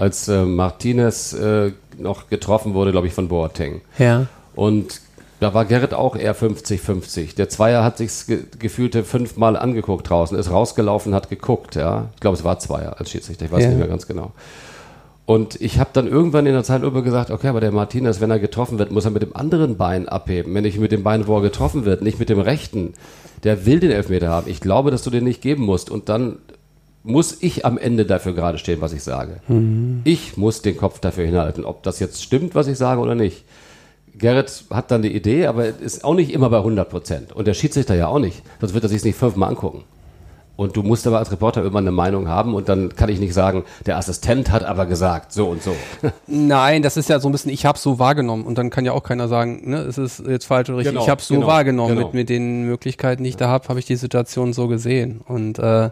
als 0.00 0.28
äh, 0.28 0.44
Martinez 0.46 1.34
äh, 1.34 1.72
noch 2.00 2.28
getroffen 2.28 2.74
wurde, 2.74 2.92
glaube 2.92 3.06
ich, 3.06 3.12
von 3.12 3.28
Boateng. 3.28 3.80
Ja. 3.98 4.26
Und 4.54 5.00
da 5.40 5.54
war 5.54 5.64
Gerrit 5.64 5.94
auch 5.94 6.16
eher 6.16 6.36
50-50. 6.36 7.34
Der 7.36 7.48
Zweier 7.48 7.82
hat 7.82 7.98
sich 7.98 8.26
ge 8.26 8.40
gefühlte 8.58 9.04
fünfmal 9.04 9.56
angeguckt 9.56 10.08
draußen, 10.10 10.36
ist 10.38 10.50
rausgelaufen, 10.50 11.14
hat 11.14 11.30
geguckt. 11.30 11.76
Ja, 11.76 12.08
ich 12.14 12.20
glaube, 12.20 12.36
es 12.36 12.44
war 12.44 12.58
Zweier 12.58 12.98
als 12.98 13.10
Schiedsrichter, 13.10 13.46
ich 13.46 13.52
weiß 13.52 13.62
Ja. 13.62 13.68
nicht 13.70 13.78
mehr 13.78 13.88
ganz 13.88 14.06
genau. 14.06 14.32
Und 15.26 15.60
ich 15.60 15.78
habe 15.78 15.90
dann 15.92 16.08
irgendwann 16.08 16.44
in 16.46 16.54
der 16.54 16.64
Zeitlupe 16.64 17.02
gesagt, 17.04 17.30
okay, 17.30 17.46
aber 17.48 17.60
der 17.60 17.70
Martinez, 17.70 18.20
wenn 18.20 18.32
er 18.32 18.40
getroffen 18.40 18.78
wird, 18.80 18.90
muss 18.90 19.04
er 19.04 19.12
mit 19.12 19.22
dem 19.22 19.36
anderen 19.36 19.76
Bein 19.76 20.08
abheben. 20.08 20.52
Wenn 20.54 20.64
nicht 20.64 20.80
mit 20.80 20.90
dem 20.90 21.04
Bein, 21.04 21.28
wo 21.28 21.36
er 21.36 21.42
getroffen 21.42 21.84
wird, 21.84 22.02
nicht 22.02 22.18
mit 22.18 22.28
dem 22.30 22.40
rechten. 22.40 22.94
Der 23.44 23.64
will 23.64 23.78
den 23.78 23.92
Elfmeter 23.92 24.28
haben. 24.28 24.50
Ich 24.50 24.60
glaube, 24.60 24.90
dass 24.90 25.02
du 25.02 25.10
den 25.10 25.22
nicht 25.24 25.40
geben 25.40 25.62
musst. 25.64 25.88
Und 25.88 26.08
dann 26.08 26.38
muss 27.02 27.38
ich 27.40 27.64
am 27.64 27.78
Ende 27.78 28.04
dafür 28.04 28.34
gerade 28.34 28.58
stehen, 28.58 28.80
was 28.80 28.92
ich 28.92 29.02
sage. 29.02 29.40
Ich 30.04 30.36
muss 30.36 30.62
den 30.62 30.76
Kopf 30.76 30.98
dafür 31.00 31.24
hinhalten, 31.24 31.64
ob 31.64 31.82
das 31.82 31.98
jetzt 31.98 32.22
stimmt, 32.22 32.54
was 32.54 32.66
ich 32.66 32.76
sage 32.76 33.00
oder 33.00 33.14
nicht. 33.14 33.44
Gerrit 34.18 34.64
hat 34.70 34.90
dann 34.90 35.02
die 35.02 35.14
Idee, 35.14 35.46
aber 35.46 35.66
ist 35.66 36.04
auch 36.04 36.14
nicht 36.14 36.32
immer 36.32 36.50
bei 36.50 36.58
100 36.58 36.88
Prozent. 36.88 37.32
Und 37.32 37.46
der 37.46 37.54
Schiedsrichter 37.54 37.94
ja 37.94 38.08
auch 38.08 38.18
nicht. 38.18 38.42
Sonst 38.60 38.74
wird 38.74 38.84
er 38.84 38.90
sich 38.90 39.02
nicht 39.02 39.16
fünfmal 39.16 39.48
angucken. 39.48 39.84
Und 40.56 40.76
du 40.76 40.82
musst 40.82 41.06
aber 41.06 41.18
als 41.18 41.32
Reporter 41.32 41.64
immer 41.64 41.78
eine 41.78 41.90
Meinung 41.90 42.28
haben 42.28 42.52
und 42.52 42.68
dann 42.68 42.94
kann 42.94 43.08
ich 43.08 43.18
nicht 43.18 43.32
sagen, 43.32 43.64
der 43.86 43.96
Assistent 43.96 44.50
hat 44.50 44.62
aber 44.62 44.84
gesagt, 44.84 45.32
so 45.32 45.48
und 45.48 45.62
so. 45.62 45.74
Nein, 46.26 46.82
das 46.82 46.98
ist 46.98 47.08
ja 47.08 47.18
so 47.18 47.30
ein 47.30 47.32
bisschen, 47.32 47.50
ich 47.50 47.64
habe 47.64 47.78
so 47.78 47.98
wahrgenommen 47.98 48.44
und 48.44 48.58
dann 48.58 48.68
kann 48.68 48.84
ja 48.84 48.92
auch 48.92 49.02
keiner 49.02 49.26
sagen, 49.26 49.70
ne, 49.70 49.78
es 49.78 49.96
ist 49.96 50.22
jetzt 50.26 50.44
falsch 50.44 50.68
oder 50.68 50.76
richtig. 50.76 50.92
Genau, 50.92 51.04
ich 51.04 51.08
habe 51.08 51.22
so 51.22 51.32
genau, 51.32 51.46
wahrgenommen 51.46 51.94
genau. 51.94 52.08
mit, 52.08 52.14
mit 52.14 52.28
den 52.28 52.64
Möglichkeiten, 52.66 53.24
die 53.24 53.30
ich 53.30 53.38
da 53.38 53.48
habe, 53.48 53.68
habe 53.68 53.78
ich 53.78 53.86
die 53.86 53.96
Situation 53.96 54.52
so 54.52 54.68
gesehen. 54.68 55.22
Und 55.26 55.58
äh, 55.58 55.88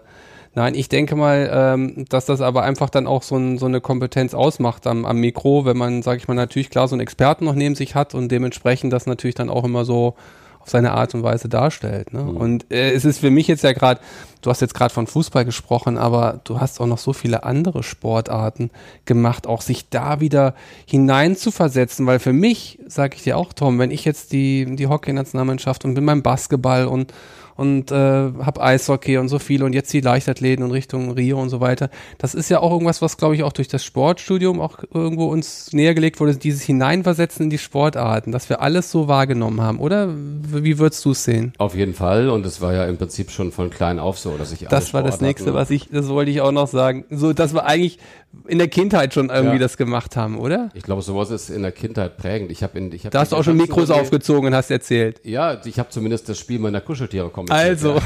nein, 0.58 0.74
ich 0.74 0.88
denke 0.88 1.14
mal, 1.14 1.48
ähm, 1.52 2.04
dass 2.08 2.26
das 2.26 2.40
aber 2.40 2.64
einfach 2.64 2.90
dann 2.90 3.06
auch 3.06 3.22
so, 3.22 3.36
ein, 3.36 3.58
so 3.58 3.66
eine 3.66 3.80
Kompetenz 3.80 4.34
ausmacht 4.34 4.88
am, 4.88 5.04
am 5.04 5.18
Mikro, 5.18 5.64
wenn 5.64 5.76
man, 5.76 6.02
sage 6.02 6.18
ich 6.18 6.26
mal, 6.26 6.34
natürlich 6.34 6.68
klar 6.68 6.88
so 6.88 6.96
einen 6.96 7.00
Experten 7.00 7.44
noch 7.44 7.54
neben 7.54 7.76
sich 7.76 7.94
hat 7.94 8.12
und 8.12 8.28
dementsprechend 8.32 8.92
das 8.92 9.06
natürlich 9.06 9.36
dann 9.36 9.50
auch 9.50 9.62
immer 9.62 9.84
so 9.84 10.16
auf 10.58 10.68
seine 10.68 10.94
Art 10.94 11.14
und 11.14 11.22
Weise 11.22 11.48
darstellt. 11.48 12.12
Ne? 12.12 12.24
Und 12.24 12.72
äh, 12.72 12.90
es 12.90 13.04
ist 13.04 13.20
für 13.20 13.30
mich 13.30 13.46
jetzt 13.46 13.62
ja 13.62 13.72
gerade, 13.72 14.00
du 14.42 14.50
hast 14.50 14.60
jetzt 14.60 14.74
gerade 14.74 14.92
von 14.92 15.06
Fußball 15.06 15.44
gesprochen, 15.44 15.96
aber 15.96 16.40
du 16.42 16.60
hast 16.60 16.80
auch 16.80 16.86
noch 16.86 16.98
so 16.98 17.12
viele 17.12 17.44
andere 17.44 17.84
Sportarten 17.84 18.70
gemacht, 19.04 19.46
auch 19.46 19.62
sich 19.62 19.88
da 19.90 20.18
wieder 20.18 20.56
hinein 20.86 21.36
zu 21.36 21.52
versetzen, 21.52 22.04
weil 22.06 22.18
für 22.18 22.32
mich, 22.32 22.80
sage 22.88 23.14
ich 23.14 23.22
dir 23.22 23.36
auch, 23.36 23.52
Tom, 23.52 23.78
wenn 23.78 23.92
ich 23.92 24.04
jetzt 24.04 24.32
die, 24.32 24.66
die 24.74 24.88
Hockey-Nationalmannschaft 24.88 25.84
und 25.84 25.94
bin 25.94 26.04
beim 26.04 26.22
Basketball 26.22 26.86
und 26.86 27.14
und 27.58 27.90
äh, 27.90 27.94
habe 27.94 28.62
Eishockey 28.62 29.18
und 29.18 29.28
so 29.28 29.40
viel 29.40 29.64
und 29.64 29.72
jetzt 29.72 29.92
die 29.92 30.00
Leichtathleten 30.00 30.64
und 30.64 30.70
Richtung 30.70 31.10
Rio 31.10 31.42
und 31.42 31.48
so 31.48 31.60
weiter. 31.60 31.90
Das 32.16 32.36
ist 32.36 32.48
ja 32.50 32.60
auch 32.60 32.70
irgendwas, 32.70 33.02
was 33.02 33.16
glaube 33.16 33.34
ich 33.34 33.42
auch 33.42 33.52
durch 33.52 33.66
das 33.66 33.84
Sportstudium 33.84 34.60
auch 34.60 34.78
irgendwo 34.94 35.26
uns 35.26 35.72
näher 35.72 35.92
gelegt 35.92 36.20
wurde, 36.20 36.36
dieses 36.36 36.62
Hineinversetzen 36.62 37.44
in 37.44 37.50
die 37.50 37.58
Sportarten, 37.58 38.30
dass 38.30 38.48
wir 38.48 38.62
alles 38.62 38.92
so 38.92 39.08
wahrgenommen 39.08 39.60
haben, 39.60 39.80
oder? 39.80 40.08
Wie 40.08 40.78
würdest 40.78 41.04
du 41.04 41.10
es 41.10 41.24
sehen? 41.24 41.52
Auf 41.58 41.74
jeden 41.74 41.94
Fall. 41.94 42.30
Und 42.30 42.46
es 42.46 42.60
war 42.60 42.72
ja 42.72 42.84
im 42.84 42.96
Prinzip 42.96 43.32
schon 43.32 43.50
von 43.50 43.70
klein 43.70 43.98
auf 43.98 44.20
so, 44.20 44.36
dass 44.38 44.52
ich 44.52 44.60
alle 44.60 44.70
Das 44.70 44.94
war 44.94 45.02
das 45.02 45.20
nächste, 45.20 45.52
was 45.52 45.70
ich, 45.70 45.88
das 45.90 46.06
wollte 46.08 46.30
ich 46.30 46.40
auch 46.40 46.52
noch 46.52 46.68
sagen. 46.68 47.06
So, 47.10 47.32
dass 47.32 47.54
wir 47.54 47.64
eigentlich 47.64 47.98
in 48.46 48.58
der 48.58 48.68
Kindheit 48.68 49.14
schon 49.14 49.30
irgendwie 49.30 49.56
Ja. 49.56 49.58
das 49.62 49.76
gemacht 49.76 50.16
haben, 50.16 50.38
oder? 50.38 50.68
Ich 50.74 50.82
glaube, 50.82 51.02
sowas 51.02 51.30
ist 51.30 51.50
in 51.50 51.62
der 51.62 51.72
Kindheit 51.72 52.16
prägend. 52.18 52.50
Ich 52.50 52.62
habe 52.62 52.78
in, 52.78 52.92
ich 52.92 53.04
hab 53.04 53.12
Da 53.12 53.20
hast 53.20 53.32
du 53.32 53.36
auch 53.36 53.44
schon 53.44 53.56
Mikros 53.56 53.90
aufgezogen 53.90 54.46
und 54.48 54.54
hast 54.54 54.70
erzählt. 54.70 55.20
Ja, 55.24 55.58
ich 55.64 55.78
habe 55.78 55.88
zumindest 55.90 56.28
das 56.28 56.38
Spiel 56.38 56.58
meiner 56.58 56.80
Kuscheltiere 56.80 57.28
kommentiert. 57.30 57.58
Also. 57.60 57.98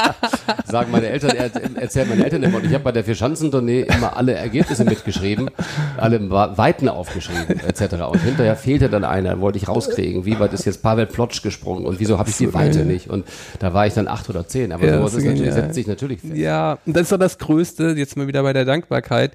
Sagen 0.66 0.90
meine 0.90 1.08
Eltern, 1.08 1.36
er, 1.36 1.50
erzählen 1.80 2.08
meine 2.08 2.24
Eltern 2.24 2.42
immer. 2.42 2.58
Und 2.58 2.64
ich 2.66 2.72
habe 2.74 2.84
bei 2.84 2.92
der 2.92 3.04
Vierschanzentournee 3.04 3.82
immer 3.82 4.16
alle 4.16 4.32
Ergebnisse 4.34 4.84
mitgeschrieben, 4.84 5.50
alle 5.96 6.30
Weiten 6.30 6.88
aufgeschrieben, 6.88 7.60
etc. 7.60 7.94
Und 8.10 8.18
hinterher 8.22 8.56
fehlte 8.56 8.88
dann 8.88 9.04
einer, 9.04 9.40
wollte 9.40 9.58
ich 9.58 9.68
rauskriegen, 9.68 10.24
wie 10.24 10.38
weit 10.40 10.52
ist 10.52 10.64
jetzt 10.64 10.82
Pavel 10.82 11.06
Plotsch 11.06 11.42
gesprungen 11.42 11.84
und 11.84 12.00
wieso 12.00 12.18
habe 12.18 12.30
ich 12.30 12.36
die 12.36 12.52
Weite 12.54 12.84
nicht? 12.84 13.08
Und 13.10 13.26
da 13.58 13.74
war 13.74 13.86
ich 13.86 13.94
dann 13.94 14.08
acht 14.08 14.28
oder 14.30 14.46
zehn. 14.46 14.72
Aber 14.72 14.86
Ja, 14.86 14.98
sowas 14.98 15.14
ist 15.14 15.24
natürlich, 15.24 15.52
setzt 15.52 15.74
sich 15.74 15.86
natürlich 15.86 16.20
fest. 16.20 16.34
Ja, 16.36 16.78
und 16.86 16.96
das 16.96 17.02
ist 17.04 17.12
doch 17.12 17.18
das 17.18 17.38
Größte, 17.38 17.94
jetzt 17.96 18.16
mal 18.16 18.26
wieder 18.26 18.42
bei 18.42 18.52
der 18.52 18.64
Dankbarkeit. 18.64 19.32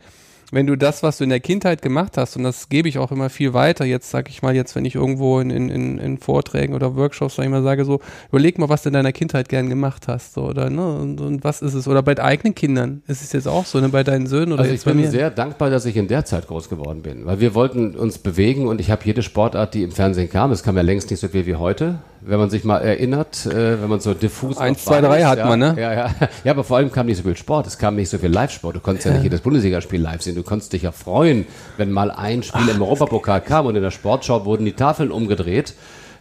Wenn 0.50 0.66
du 0.66 0.78
das, 0.78 1.04
was 1.04 1.18
du 1.18 1.26
in 1.26 1.30
der 1.30 1.42
Kindheit 1.42 1.82
gemacht 1.82 2.16
hast, 2.16 2.38
und 2.38 2.44
das 2.44 2.70
gebe 2.70 2.88
ich 2.88 3.00
auch 3.00 3.12
immer 3.12 3.30
viel 3.30 3.54
weiter, 3.54 3.84
jetzt 3.84 4.10
sag 4.10 4.30
ich 4.30 4.42
mal, 4.42 4.56
jetzt, 4.56 4.76
wenn 4.76 4.86
ich 4.86 4.96
irgendwo 4.96 5.42
in, 5.42 5.50
in, 5.50 5.70
in, 5.70 5.98
in 5.98 6.18
Vorträgen 6.20 6.74
oder 6.74 6.96
Workshops, 6.96 7.36
sag 7.36 7.44
ich 7.44 7.52
mal, 7.52 7.64
sage 7.64 7.84
so, 7.84 8.00
überleg 8.30 8.58
mal, 8.58 8.70
was 8.70 8.84
du 8.84 8.90
in 8.90 8.94
deiner 8.94 9.12
Kindheit 9.12 9.50
gern 9.50 9.68
gemacht 9.68 10.08
hast, 10.08 10.36
so, 10.36 10.44
oder, 10.44 10.70
ne, 10.70 11.00
und, 11.00 11.20
und 11.20 11.44
was 11.44 11.62
ist 11.62 11.74
es? 11.74 11.86
Oder 11.88 12.02
bei 12.02 12.18
eigenen 12.18 12.56
Kindern, 12.56 13.02
ist 13.08 13.22
es 13.22 13.34
jetzt 13.34 13.48
auch 13.48 13.66
so, 13.66 13.82
ne, 13.82 13.90
bei 13.90 14.04
deinen 14.04 14.28
Söhnen 14.28 14.54
oder 14.54 14.64
Also 14.64 14.74
ich 14.74 14.84
bin 14.86 14.98
mir? 14.98 15.12
sehr 15.12 15.32
dankbar, 15.32 15.70
dass 15.70 15.86
ich 15.86 15.98
in 15.98 16.08
der 16.08 16.24
Zeit 16.24 16.48
groß 16.48 16.70
geworden 16.70 17.02
bin, 17.02 17.26
weil 17.26 17.42
wir 17.42 17.54
wollten 17.54 17.96
uns 17.96 18.18
bewegen 18.18 18.68
und 18.68 18.80
ich 18.80 18.90
habe 18.90 19.02
jede 19.04 19.24
Sportart, 19.24 19.74
die 19.74 19.84
im 19.84 19.92
Fernsehen 19.92 20.30
kam, 20.30 20.52
es 20.52 20.64
kam 20.64 20.78
ja 20.78 20.82
längst 20.82 21.10
nicht 21.12 21.20
so 21.20 21.28
viel 21.28 21.46
wie 21.46 21.56
heute, 21.56 22.00
wenn 22.22 22.40
man 22.40 22.50
sich 22.50 22.64
mal 22.64 22.80
erinnert, 22.80 23.46
äh, 23.46 23.82
wenn 23.82 23.90
man 23.90 24.00
so 24.00 24.14
diffus 24.14 24.58
Eins, 24.58 24.84
zwei, 24.84 25.02
drei 25.02 25.24
hat 25.24 25.38
ja, 25.40 25.48
man, 25.48 25.60
ne? 25.60 25.76
Ja, 25.78 25.94
ja. 25.94 26.16
ja, 26.44 26.52
aber 26.52 26.64
vor 26.64 26.78
allem 26.78 26.92
kam 26.92 27.06
nicht 27.06 27.18
so 27.18 27.24
viel 27.24 27.38
Sport, 27.38 27.68
es 27.68 27.78
kam 27.78 27.96
nicht 27.96 28.10
so 28.10 28.18
viel 28.18 28.30
Live-Sport, 28.30 28.76
du 28.78 28.80
konntest 28.80 29.08
ja, 29.08 29.14
nicht 29.14 29.24
jedes 29.24 29.42
Bundesligaspiel 29.42 30.02
live 30.02 30.22
sehen, 30.22 30.36
du 30.38 30.44
konntest 30.44 30.74
dich 30.74 30.84
ja 30.84 30.92
freuen, 30.92 31.46
wenn 31.78 31.92
mal 31.92 32.12
ein 32.12 32.44
Spiel 32.44 32.70
im 32.70 32.82
Europapokal 32.82 33.42
kam 33.42 33.66
und 33.66 33.76
in 33.76 33.82
der 33.82 33.92
Sportschau 33.92 34.46
wurden 34.46 34.66
die 34.66 34.74
Tafeln 34.74 35.12
umgedreht. 35.12 35.74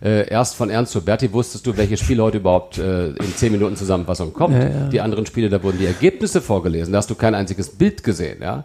Äh, 0.02 0.28
erst 0.28 0.56
von 0.56 0.68
Ernst 0.68 0.92
zu 0.92 1.02
Berti 1.02 1.32
wusstest 1.32 1.66
du, 1.66 1.76
welches 1.76 2.00
Spiel 2.00 2.20
heute 2.20 2.38
überhaupt 2.38 2.78
äh, 2.78 3.08
in 3.08 3.34
10 3.34 3.52
Minuten 3.52 3.76
Zusammenfassung 3.76 4.32
kommt. 4.32 4.54
Die 4.92 5.00
anderen 5.00 5.24
Spiele, 5.26 5.48
da 5.48 5.62
wurden 5.62 5.78
die 5.78 5.86
Ergebnisse 5.86 6.40
vorgelesen. 6.40 6.92
Da 6.92 6.98
hast 6.98 7.10
du 7.10 7.14
kein 7.14 7.34
einziges 7.34 7.70
Bild 7.70 8.02
gesehen, 8.02 8.42
ja. 8.42 8.64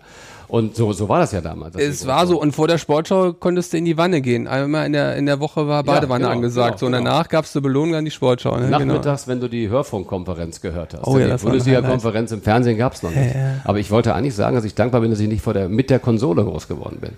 Und 0.52 0.76
so, 0.76 0.92
so 0.92 1.08
war 1.08 1.20
das 1.20 1.32
ja 1.32 1.40
damals. 1.40 1.78
Es 1.78 2.06
war 2.06 2.28
so, 2.28 2.38
und 2.38 2.52
vor 2.52 2.68
der 2.68 2.78
Sportschau 2.78 3.32
konntest 3.32 3.72
du 3.72 3.78
in 3.78 3.86
die 3.86 3.98
Wanne 3.98 4.20
gehen. 4.20 4.50
Einmal 4.50 4.86
in 4.86 4.92
der, 4.92 5.16
in 5.16 5.26
der 5.26 5.40
Woche 5.40 5.66
war 5.66 5.82
Badewanne 5.82 6.26
genau, 6.26 6.36
angesagt. 6.36 6.72
genau, 6.72 6.78
so, 6.78 6.86
und 6.88 6.92
genau. 6.92 7.06
danach 7.06 7.30
gab's 7.30 7.56
eine 7.56 7.62
Belohnung 7.62 7.96
an 7.96 8.04
die 8.04 8.12
Sportschau. 8.12 8.58
Ne? 8.58 8.66
Genau. 8.66 8.80
Nachmittags, 8.80 9.30
wenn 9.30 9.40
du 9.40 9.48
die 9.48 9.70
Hörfunkkonferenz 9.70 10.60
gehört 10.60 10.94
hast. 10.94 11.08
Oh 11.08 11.18
ja, 11.18 11.38
die 11.38 11.42
Bundesliga-Konferenz 11.42 12.34
im 12.34 12.42
Fernsehen 12.42 12.78
gab 12.78 12.92
es 12.96 13.02
noch 13.02 13.12
nicht. 13.12 13.34
Aber 13.64 13.80
ich 13.80 13.92
wollte 13.92 14.14
eigentlich 14.14 14.36
sagen, 14.36 14.58
dass 14.58 14.66
ich 14.66 14.76
dankbar 14.76 15.00
bin, 15.00 15.10
dass 15.10 15.22
ich 15.22 15.30
nicht 15.30 15.42
vor 15.42 15.54
der, 15.54 15.70
mit 15.70 15.90
der 15.90 16.00
Konsole 16.00 16.44
groß 16.44 16.68
geworden 16.68 16.98
bin, 17.00 17.12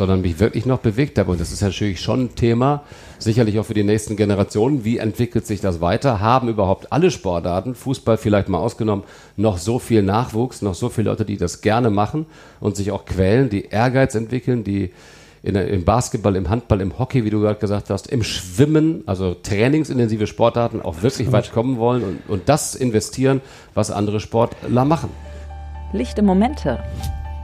sondern 0.00 0.22
mich 0.22 0.40
wirklich 0.40 0.64
noch 0.64 0.78
bewegt 0.78 1.18
habe. 1.18 1.30
Und 1.30 1.42
das 1.42 1.52
ist 1.52 1.60
natürlich 1.60 2.00
schon 2.00 2.22
ein 2.22 2.34
Thema, 2.34 2.84
sicherlich 3.18 3.58
auch 3.58 3.66
für 3.66 3.74
die 3.74 3.84
nächsten 3.84 4.16
Generationen. 4.16 4.82
Wie 4.82 4.96
entwickelt 4.96 5.46
sich 5.46 5.60
das 5.60 5.82
weiter? 5.82 6.20
Haben 6.20 6.48
überhaupt 6.48 6.90
alle 6.90 7.10
Sportarten, 7.10 7.74
Fußball 7.74 8.16
vielleicht 8.16 8.48
mal 8.48 8.56
ausgenommen, 8.56 9.04
noch 9.36 9.58
so 9.58 9.78
viel 9.78 10.02
Nachwuchs, 10.02 10.62
noch 10.62 10.72
so 10.72 10.88
viele 10.88 11.10
Leute, 11.10 11.26
die 11.26 11.36
das 11.36 11.60
gerne 11.60 11.90
machen 11.90 12.24
und 12.60 12.76
sich 12.76 12.92
auch 12.92 13.04
quälen, 13.04 13.50
die 13.50 13.66
Ehrgeiz 13.66 14.14
entwickeln, 14.14 14.64
die 14.64 14.90
in, 15.42 15.54
im 15.54 15.84
Basketball, 15.84 16.34
im 16.34 16.48
Handball, 16.48 16.80
im 16.80 16.98
Hockey, 16.98 17.26
wie 17.26 17.30
du 17.30 17.42
gerade 17.42 17.60
gesagt 17.60 17.90
hast, 17.90 18.06
im 18.06 18.22
Schwimmen, 18.22 19.02
also 19.04 19.34
trainingsintensive 19.34 20.26
Sportarten 20.26 20.80
auch 20.80 21.02
wirklich 21.02 21.30
weit 21.30 21.52
kommen 21.52 21.76
wollen 21.76 22.02
und, 22.04 22.18
und 22.26 22.48
das 22.48 22.74
investieren, 22.74 23.42
was 23.74 23.90
andere 23.90 24.18
Sportler 24.20 24.86
machen. 24.86 25.10
Lichte 25.92 26.22
Momente. 26.22 26.82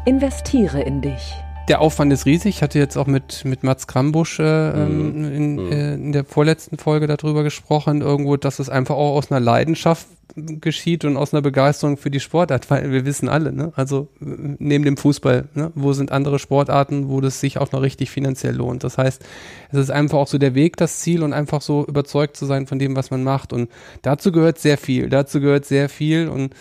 Investiere 0.07 0.81
in 0.81 1.03
dich. 1.03 1.35
Der 1.69 1.81
Aufwand 1.81 2.13
ist 2.13 2.27
riesig. 2.27 2.57
Ich 2.57 2.63
hatte 2.63 2.79
jetzt 2.79 2.97
auch 2.97 3.09
mit, 3.09 3.45
mit 3.45 3.65
Mats 3.65 3.89
Krambusch 3.89 4.39
äh, 4.39 4.45
ähm, 4.45 5.25
in, 5.25 5.73
äh, 5.73 5.95
in 5.95 6.13
der 6.13 6.25
vorletzten 6.25 6.79
Folge 6.79 7.09
darüber 7.09 7.43
gesprochen, 7.43 8.03
irgendwo, 8.03 8.37
dass 8.37 8.61
es 8.61 8.69
einfach 8.69 8.95
auch 8.95 9.17
aus 9.17 9.33
einer 9.33 9.41
Leidenschaft 9.41 10.07
geschieht 10.37 11.05
und 11.05 11.17
aus 11.17 11.33
einer 11.33 11.41
Begeisterung 11.41 11.97
für 11.97 12.11
die 12.11 12.21
Sportart, 12.21 12.71
weil 12.71 12.93
wir 12.93 13.07
wissen 13.07 13.29
alle, 13.29 13.53
ne? 13.53 13.73
also 13.75 14.09
neben 14.21 14.85
dem 14.85 14.97
Fußball, 14.97 15.49
ne? 15.55 15.73
wo 15.75 15.95
sind 15.95 16.13
andere 16.13 16.39
Sportarten, 16.39 17.09
wo 17.09 17.21
das 17.21 17.41
sich 17.41 17.59
auch 17.59 17.73
noch 17.73 17.81
richtig 17.81 18.11
finanziell 18.11 18.55
lohnt. 18.55 18.85
Das 18.85 18.99
heißt, 18.99 19.25
es 19.73 19.79
ist 19.79 19.91
einfach 19.91 20.19
auch 20.19 20.29
so 20.29 20.37
der 20.37 20.55
Weg, 20.55 20.77
das 20.77 21.01
Ziel 21.01 21.23
und 21.23 21.33
einfach 21.33 21.63
so 21.63 21.87
überzeugt 21.87 22.37
zu 22.37 22.45
sein 22.45 22.67
von 22.67 22.79
dem, 22.79 22.97
was 22.97 23.11
man 23.11 23.25
macht. 23.25 23.53
Und 23.55 23.71
dazu 24.03 24.31
gehört 24.31 24.59
sehr 24.59 24.77
viel, 24.77 25.09
dazu 25.09 25.41
gehört 25.41 25.65
sehr 25.65 25.89
viel 25.89 26.29
und 26.29 26.55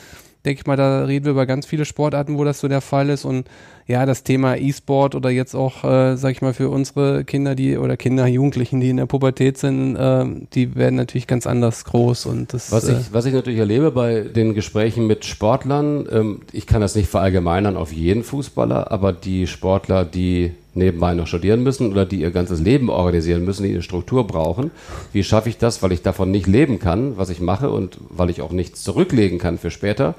denke 0.46 0.62
ich 0.62 0.68
mal, 0.68 0.78
da 0.78 1.04
reden 1.04 1.26
wir 1.26 1.32
über 1.32 1.46
ganz 1.46 1.66
viele 1.66 1.86
Sportarten, 1.86 2.38
wo 2.38 2.44
das 2.44 2.60
so 2.60 2.68
der 2.68 2.82
Fall 2.82 3.10
ist. 3.10 3.26
Und 3.26 3.50
ja, 3.88 4.08
das 4.08 4.24
Thema 4.24 4.56
E-Sport 4.58 5.14
oder 5.14 5.30
jetzt 5.30 5.54
auch, 5.54 5.84
äh, 5.84 6.16
sag 6.18 6.32
ich 6.32 6.42
mal, 6.42 6.54
für 6.54 6.70
unsere 6.70 7.24
Kinder, 7.24 7.54
die 7.54 7.78
oder 7.78 7.98
Kinder, 7.98 8.26
Jugendlichen, 8.26 8.80
die 8.80 8.90
in 8.90 8.98
der 8.98 9.06
Pubertät 9.06 9.60
sind, 9.60 9.96
äh, 9.96 10.26
die 10.54 10.76
werden 10.76 10.96
natürlich 10.96 11.28
ganz 11.28 11.46
anders 11.46 11.86
groß. 11.86 12.26
Und 12.26 12.54
das 12.54 12.72
Was 12.72 12.90
äh, 12.90 12.94
ich, 12.94 13.14
was 13.14 13.26
ich 13.26 13.34
natürlich 13.34 13.60
erlebe 13.60 13.92
bei 13.92 14.22
den 14.22 14.56
Gesprächen 14.56 15.06
mit 15.06 15.24
Sportlern, 15.24 16.08
ähm, 16.12 16.42
ich 16.52 16.66
kann 16.66 16.82
das 16.82 16.96
nicht 16.96 17.10
verallgemeinern 17.10 17.78
auf 17.78 17.94
jeden 17.94 18.24
Fußballer, 18.24 18.92
aber 18.92 19.14
die 19.14 19.46
Sportler, 19.46 20.04
die 20.04 20.52
nebenbei 20.74 21.14
noch 21.14 21.28
studieren 21.28 21.62
müssen 21.62 21.92
oder 21.92 22.06
die 22.06 22.22
ihr 22.22 22.32
ganzes 22.32 22.60
Leben 22.60 22.90
organisieren 22.90 23.46
müssen, 23.46 23.64
die 23.64 23.70
eine 23.70 23.84
Struktur 23.84 24.26
brauchen. 24.26 24.72
Wie 25.14 25.24
schaffe 25.24 25.50
ich 25.50 25.58
das, 25.58 25.84
weil 25.84 25.92
ich 25.92 26.02
davon 26.02 26.32
nicht 26.32 26.48
leben 26.48 26.80
kann, 26.80 27.18
was 27.18 27.30
ich 27.30 27.40
mache 27.40 27.70
und 27.70 27.98
weil 28.10 28.32
ich 28.32 28.42
auch 28.42 28.52
nichts 28.52 28.84
zurücklegen 28.84 29.38
kann 29.38 29.60
für 29.60 29.72
später? 29.72 30.16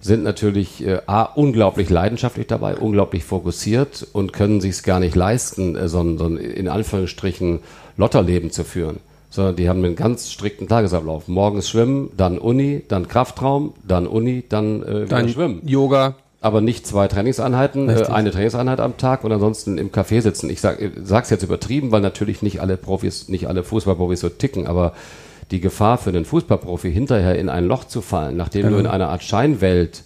Sind 0.00 0.24
natürlich 0.24 0.84
äh, 0.86 1.00
A, 1.06 1.22
unglaublich 1.22 1.90
leidenschaftlich 1.90 2.46
dabei, 2.46 2.76
unglaublich 2.76 3.24
fokussiert 3.24 4.06
und 4.12 4.32
können 4.32 4.60
sich 4.60 4.72
es 4.72 4.82
gar 4.82 4.98
nicht 4.98 5.14
leisten, 5.14 5.76
äh, 5.76 5.88
so, 5.88 6.00
ein, 6.00 6.18
so 6.18 6.24
ein 6.24 6.38
in 6.38 6.68
Anführungsstrichen 6.68 7.60
Lotterleben 7.96 8.50
zu 8.50 8.64
führen. 8.64 8.98
Sondern 9.28 9.56
die 9.56 9.68
haben 9.68 9.84
einen 9.84 9.94
ganz 9.94 10.32
strikten 10.32 10.66
Tagesablauf. 10.66 11.28
Morgens 11.28 11.68
schwimmen, 11.68 12.10
dann 12.16 12.38
Uni, 12.38 12.82
dann 12.88 13.06
Kraftraum, 13.06 13.74
dann 13.86 14.06
Uni, 14.08 14.42
dann 14.48 14.82
äh, 14.82 15.06
dann 15.06 15.28
schwimmen. 15.28 15.60
Yoga, 15.64 16.16
aber 16.40 16.60
nicht 16.60 16.86
zwei 16.86 17.06
Trainingseinheiten, 17.06 17.88
äh, 17.88 18.06
eine 18.06 18.30
Trainingseinheit 18.30 18.80
am 18.80 18.96
Tag 18.96 19.22
und 19.22 19.30
ansonsten 19.30 19.78
im 19.78 19.92
Café 19.92 20.22
sitzen. 20.22 20.48
Ich 20.48 20.60
sag, 20.60 20.78
sag's 21.04 21.30
jetzt 21.30 21.42
übertrieben, 21.42 21.92
weil 21.92 22.00
natürlich 22.00 22.42
nicht 22.42 22.60
alle 22.60 22.76
Profis, 22.76 23.28
nicht 23.28 23.46
alle 23.46 23.62
Fußballprofis 23.62 24.20
so 24.20 24.30
ticken, 24.30 24.66
aber 24.66 24.94
die 25.50 25.60
Gefahr 25.60 25.98
für 25.98 26.10
einen 26.10 26.24
Fußballprofi 26.24 26.92
hinterher 26.92 27.38
in 27.38 27.48
ein 27.48 27.66
Loch 27.66 27.84
zu 27.84 28.00
fallen, 28.00 28.36
nachdem 28.36 28.62
genau. 28.62 28.74
du 28.76 28.80
in 28.80 28.86
einer 28.86 29.08
Art 29.08 29.22
Scheinwelt 29.22 30.02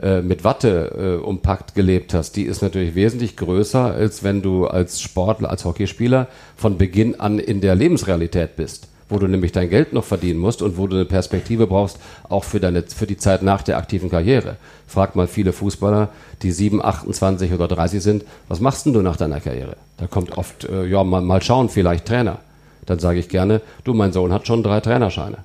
äh, 0.00 0.22
mit 0.22 0.44
Watte 0.44 1.18
äh, 1.20 1.24
umpackt 1.24 1.74
gelebt 1.74 2.14
hast, 2.14 2.36
die 2.36 2.44
ist 2.44 2.62
natürlich 2.62 2.94
wesentlich 2.94 3.36
größer, 3.36 3.94
als 3.94 4.22
wenn 4.22 4.42
du 4.42 4.66
als 4.66 5.00
Sportler, 5.00 5.50
als 5.50 5.64
Hockeyspieler 5.64 6.28
von 6.56 6.78
Beginn 6.78 7.20
an 7.20 7.38
in 7.38 7.60
der 7.60 7.74
Lebensrealität 7.74 8.56
bist 8.56 8.88
wo 9.12 9.18
du 9.18 9.28
nämlich 9.28 9.52
dein 9.52 9.68
Geld 9.68 9.92
noch 9.92 10.04
verdienen 10.04 10.40
musst 10.40 10.62
und 10.62 10.78
wo 10.78 10.86
du 10.86 10.96
eine 10.96 11.04
Perspektive 11.04 11.66
brauchst, 11.66 11.98
auch 12.28 12.44
für, 12.44 12.60
deine, 12.60 12.82
für 12.82 13.06
die 13.06 13.18
Zeit 13.18 13.42
nach 13.42 13.62
der 13.62 13.76
aktiven 13.76 14.08
Karriere. 14.08 14.56
Frag 14.86 15.14
mal 15.16 15.26
viele 15.26 15.52
Fußballer, 15.52 16.08
die 16.40 16.50
7, 16.50 16.82
28 16.82 17.52
oder 17.52 17.68
30 17.68 18.02
sind, 18.02 18.24
was 18.48 18.60
machst 18.60 18.86
denn 18.86 18.94
du 18.94 19.02
nach 19.02 19.18
deiner 19.18 19.40
Karriere? 19.40 19.76
Da 19.98 20.06
kommt 20.06 20.38
oft, 20.38 20.64
äh, 20.64 20.86
ja, 20.86 21.04
mal, 21.04 21.20
mal 21.20 21.42
schauen, 21.42 21.68
vielleicht 21.68 22.06
Trainer. 22.06 22.38
Dann 22.86 22.98
sage 22.98 23.18
ich 23.18 23.28
gerne, 23.28 23.60
du, 23.84 23.94
mein 23.94 24.12
Sohn 24.12 24.32
hat 24.32 24.46
schon 24.46 24.62
drei 24.62 24.80
Trainerscheine. 24.80 25.38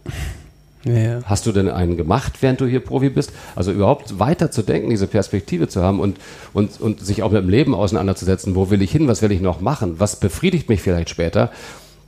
Ja. 0.83 1.19
Hast 1.25 1.45
du 1.45 1.51
denn 1.51 1.69
einen 1.69 1.97
gemacht, 1.97 2.33
während 2.41 2.61
du 2.61 2.65
hier 2.65 2.79
Profi 2.79 3.09
bist? 3.09 3.31
Also 3.55 3.71
überhaupt 3.71 4.19
weiter 4.19 4.51
zu 4.51 4.61
denken, 4.61 4.89
diese 4.89 5.07
Perspektive 5.07 5.67
zu 5.67 5.81
haben 5.81 5.99
und, 5.99 6.17
und, 6.53 6.79
und 6.79 7.05
sich 7.05 7.23
auch 7.23 7.31
mit 7.31 7.41
dem 7.41 7.49
Leben 7.49 7.75
auseinanderzusetzen. 7.75 8.55
Wo 8.55 8.69
will 8.69 8.81
ich 8.81 8.91
hin? 8.91 9.07
Was 9.07 9.21
will 9.21 9.31
ich 9.31 9.41
noch 9.41 9.59
machen? 9.59 9.99
Was 9.99 10.17
befriedigt 10.17 10.69
mich 10.69 10.81
vielleicht 10.81 11.09
später? 11.09 11.51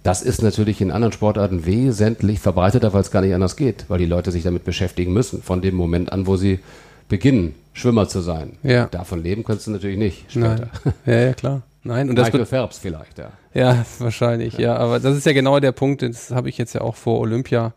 Das 0.03 0.21
ist 0.21 0.41
natürlich 0.41 0.79
in 0.79 0.91
anderen 0.91 1.11
Sportarten 1.11 1.65
wesentlich 1.65 2.39
verbreiteter, 2.39 2.93
weil 2.93 3.01
es 3.01 3.11
gar 3.11 3.21
nicht 3.21 3.33
anders 3.33 3.57
geht, 3.57 3.85
weil 3.89 3.99
die 3.99 4.05
Leute 4.05 4.31
sich 4.31 4.43
damit 4.43 4.63
beschäftigen 4.63 5.11
müssen, 5.11 5.41
von 5.41 5.61
dem 5.61 5.75
Moment 5.75 6.13
an, 6.13 6.25
wo 6.25 6.37
sie 6.37 6.59
beginnen, 7.09 7.53
Schwimmer 7.73 8.07
zu 8.07 8.21
sein. 8.21 8.53
Ja. 8.63 8.85
Davon 8.85 9.21
leben 9.21 9.43
kannst 9.43 9.67
du 9.67 9.71
natürlich 9.71 9.97
nicht 9.97 10.31
später. 10.31 10.69
Nein. 10.85 10.93
Ja, 11.05 11.19
ja, 11.19 11.33
klar. 11.33 11.61
Nein, 11.83 12.09
und 12.09 12.15
das 12.15 12.27
Michael 12.27 12.45
Phelps 12.45 12.77
vielleicht, 12.77 13.17
ja. 13.17 13.31
Ja, 13.59 13.85
wahrscheinlich, 13.99 14.57
ja. 14.57 14.77
Aber 14.77 14.99
das 14.99 15.17
ist 15.17 15.25
ja 15.25 15.33
genau 15.33 15.59
der 15.59 15.73
Punkt, 15.73 16.01
das 16.01 16.31
habe 16.31 16.47
ich 16.47 16.57
jetzt 16.57 16.73
ja 16.73 16.81
auch 16.81 16.95
vor 16.95 17.19
Olympia 17.19 17.73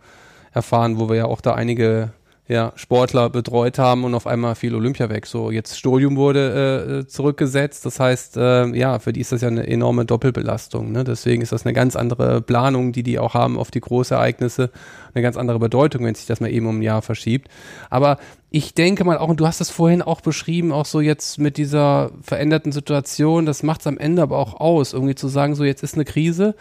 erfahren, 0.52 1.00
wo 1.00 1.08
wir 1.08 1.16
ja 1.16 1.24
auch 1.24 1.40
da 1.40 1.54
einige 1.54 2.12
ja, 2.48 2.72
Sportler 2.74 3.30
betreut 3.30 3.78
haben 3.78 4.02
und 4.02 4.14
auf 4.14 4.26
einmal 4.26 4.56
fiel 4.56 4.74
Olympia 4.74 5.08
weg. 5.08 5.26
So, 5.26 5.52
jetzt 5.52 5.78
Studium 5.78 6.16
wurde 6.16 7.02
äh, 7.02 7.06
zurückgesetzt. 7.06 7.86
Das 7.86 8.00
heißt, 8.00 8.36
äh, 8.36 8.66
ja, 8.76 8.98
für 8.98 9.12
die 9.12 9.20
ist 9.20 9.30
das 9.30 9.42
ja 9.42 9.48
eine 9.48 9.66
enorme 9.66 10.04
Doppelbelastung. 10.04 10.90
Ne? 10.90 11.04
Deswegen 11.04 11.40
ist 11.40 11.52
das 11.52 11.64
eine 11.64 11.72
ganz 11.72 11.94
andere 11.94 12.42
Planung, 12.42 12.92
die 12.92 13.04
die 13.04 13.20
auch 13.20 13.34
haben 13.34 13.58
auf 13.58 13.70
die 13.70 13.80
Großereignisse. 13.80 14.70
Eine 15.14 15.22
ganz 15.22 15.36
andere 15.36 15.60
Bedeutung, 15.60 16.04
wenn 16.04 16.16
sich 16.16 16.26
das 16.26 16.40
mal 16.40 16.50
eben 16.50 16.66
um 16.66 16.80
ein 16.80 16.82
Jahr 16.82 17.00
verschiebt. 17.00 17.48
Aber 17.90 18.18
ich 18.50 18.74
denke 18.74 19.04
mal 19.04 19.18
auch, 19.18 19.28
und 19.28 19.38
du 19.38 19.46
hast 19.46 19.60
das 19.60 19.70
vorhin 19.70 20.02
auch 20.02 20.20
beschrieben, 20.20 20.72
auch 20.72 20.86
so 20.86 21.00
jetzt 21.00 21.38
mit 21.38 21.56
dieser 21.56 22.10
veränderten 22.22 22.72
Situation, 22.72 23.46
das 23.46 23.62
macht 23.62 23.82
es 23.82 23.86
am 23.86 23.98
Ende 23.98 24.20
aber 24.20 24.38
auch 24.38 24.60
aus, 24.60 24.94
irgendwie 24.94 25.14
zu 25.14 25.28
sagen, 25.28 25.54
so 25.54 25.62
jetzt 25.62 25.84
ist 25.84 25.94
eine 25.94 26.04
Krise 26.04 26.56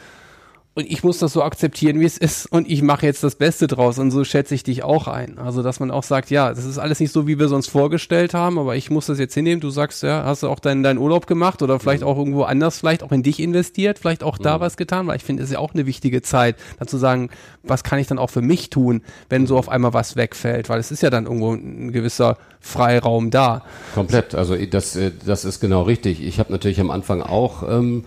und 0.74 0.90
ich 0.90 1.04
muss 1.04 1.20
das 1.20 1.34
so 1.34 1.44
akzeptieren, 1.44 2.00
wie 2.00 2.06
es 2.06 2.18
ist 2.18 2.46
und 2.46 2.70
ich 2.70 2.82
mache 2.82 3.06
jetzt 3.06 3.24
das 3.24 3.36
Beste 3.36 3.68
draus 3.68 4.00
und 4.00 4.10
so 4.10 4.24
schätze 4.24 4.56
ich 4.56 4.64
dich 4.64 4.84
auch 4.84 5.10
ein. 5.10 5.38
Also, 5.38 5.64
dass 5.64 5.82
man 5.82 5.92
auch 5.92 6.04
sagt, 6.04 6.30
ja, 6.30 6.50
das 6.50 6.64
ist 6.64 6.78
alles 6.78 7.02
nicht 7.02 7.12
so, 7.12 7.28
wie 7.28 7.38
wir 7.38 7.48
es 7.48 7.52
uns 7.52 7.68
vorgestellt 7.68 8.34
haben, 8.34 8.58
aber 8.58 8.78
ich 8.78 8.90
muss 8.90 9.08
das 9.08 9.20
jetzt 9.20 9.34
hinnehmen. 9.34 9.60
Du 9.60 9.70
sagst, 9.70 10.02
ja, 10.02 10.24
hast 10.24 10.44
du 10.44 10.48
auch 10.48 10.60
deinen, 10.60 10.82
deinen 10.82 10.98
Urlaub 10.98 11.28
gemacht 11.28 11.62
oder 11.62 11.78
vielleicht 11.78 12.04
mhm. 12.04 12.08
auch 12.08 12.18
irgendwo 12.18 12.44
anders, 12.44 12.80
vielleicht 12.80 13.04
auch 13.04 13.12
in 13.12 13.22
dich 13.22 13.42
investiert, 13.42 14.00
vielleicht 14.00 14.24
auch 14.24 14.38
da 14.38 14.58
mhm. 14.58 14.62
was 14.62 14.78
getan, 14.78 15.08
weil 15.08 15.18
ich 15.18 15.26
finde, 15.26 15.44
es 15.44 15.50
ist 15.50 15.54
ja 15.54 15.60
auch 15.60 15.74
eine 15.74 15.86
wichtige 15.86 16.22
Zeit, 16.22 16.56
dann 16.80 16.88
zu 16.88 16.98
sagen, 16.98 17.30
was 17.64 17.84
kann 17.84 18.00
ich 18.00 18.08
dann 18.08 18.18
auch 18.18 18.30
für 18.30 18.42
mich 18.42 18.70
tun, 18.70 19.02
wenn 19.28 19.48
so 19.48 19.58
auf 19.58 19.68
einmal 19.68 19.94
was 19.94 20.16
wegfällt, 20.16 20.70
weil 20.70 20.80
es 20.80 20.90
ist 20.90 21.04
ja 21.04 21.10
dann 21.10 21.26
irgendwo 21.26 21.54
ein 21.54 21.92
gewisser 21.92 22.38
Freiraum 22.62 23.30
da. 23.30 23.64
Komplett, 23.94 24.36
also 24.36 24.56
das, 24.56 24.96
äh, 24.96 25.12
das 25.26 25.44
ist 25.44 25.60
genau 25.60 25.82
richtig. 25.82 26.24
Ich 26.24 26.40
habe 26.40 26.50
natürlich 26.50 26.80
am 26.80 26.92
Anfang 26.92 27.22
auch 27.22 27.64
ähm, 27.68 28.06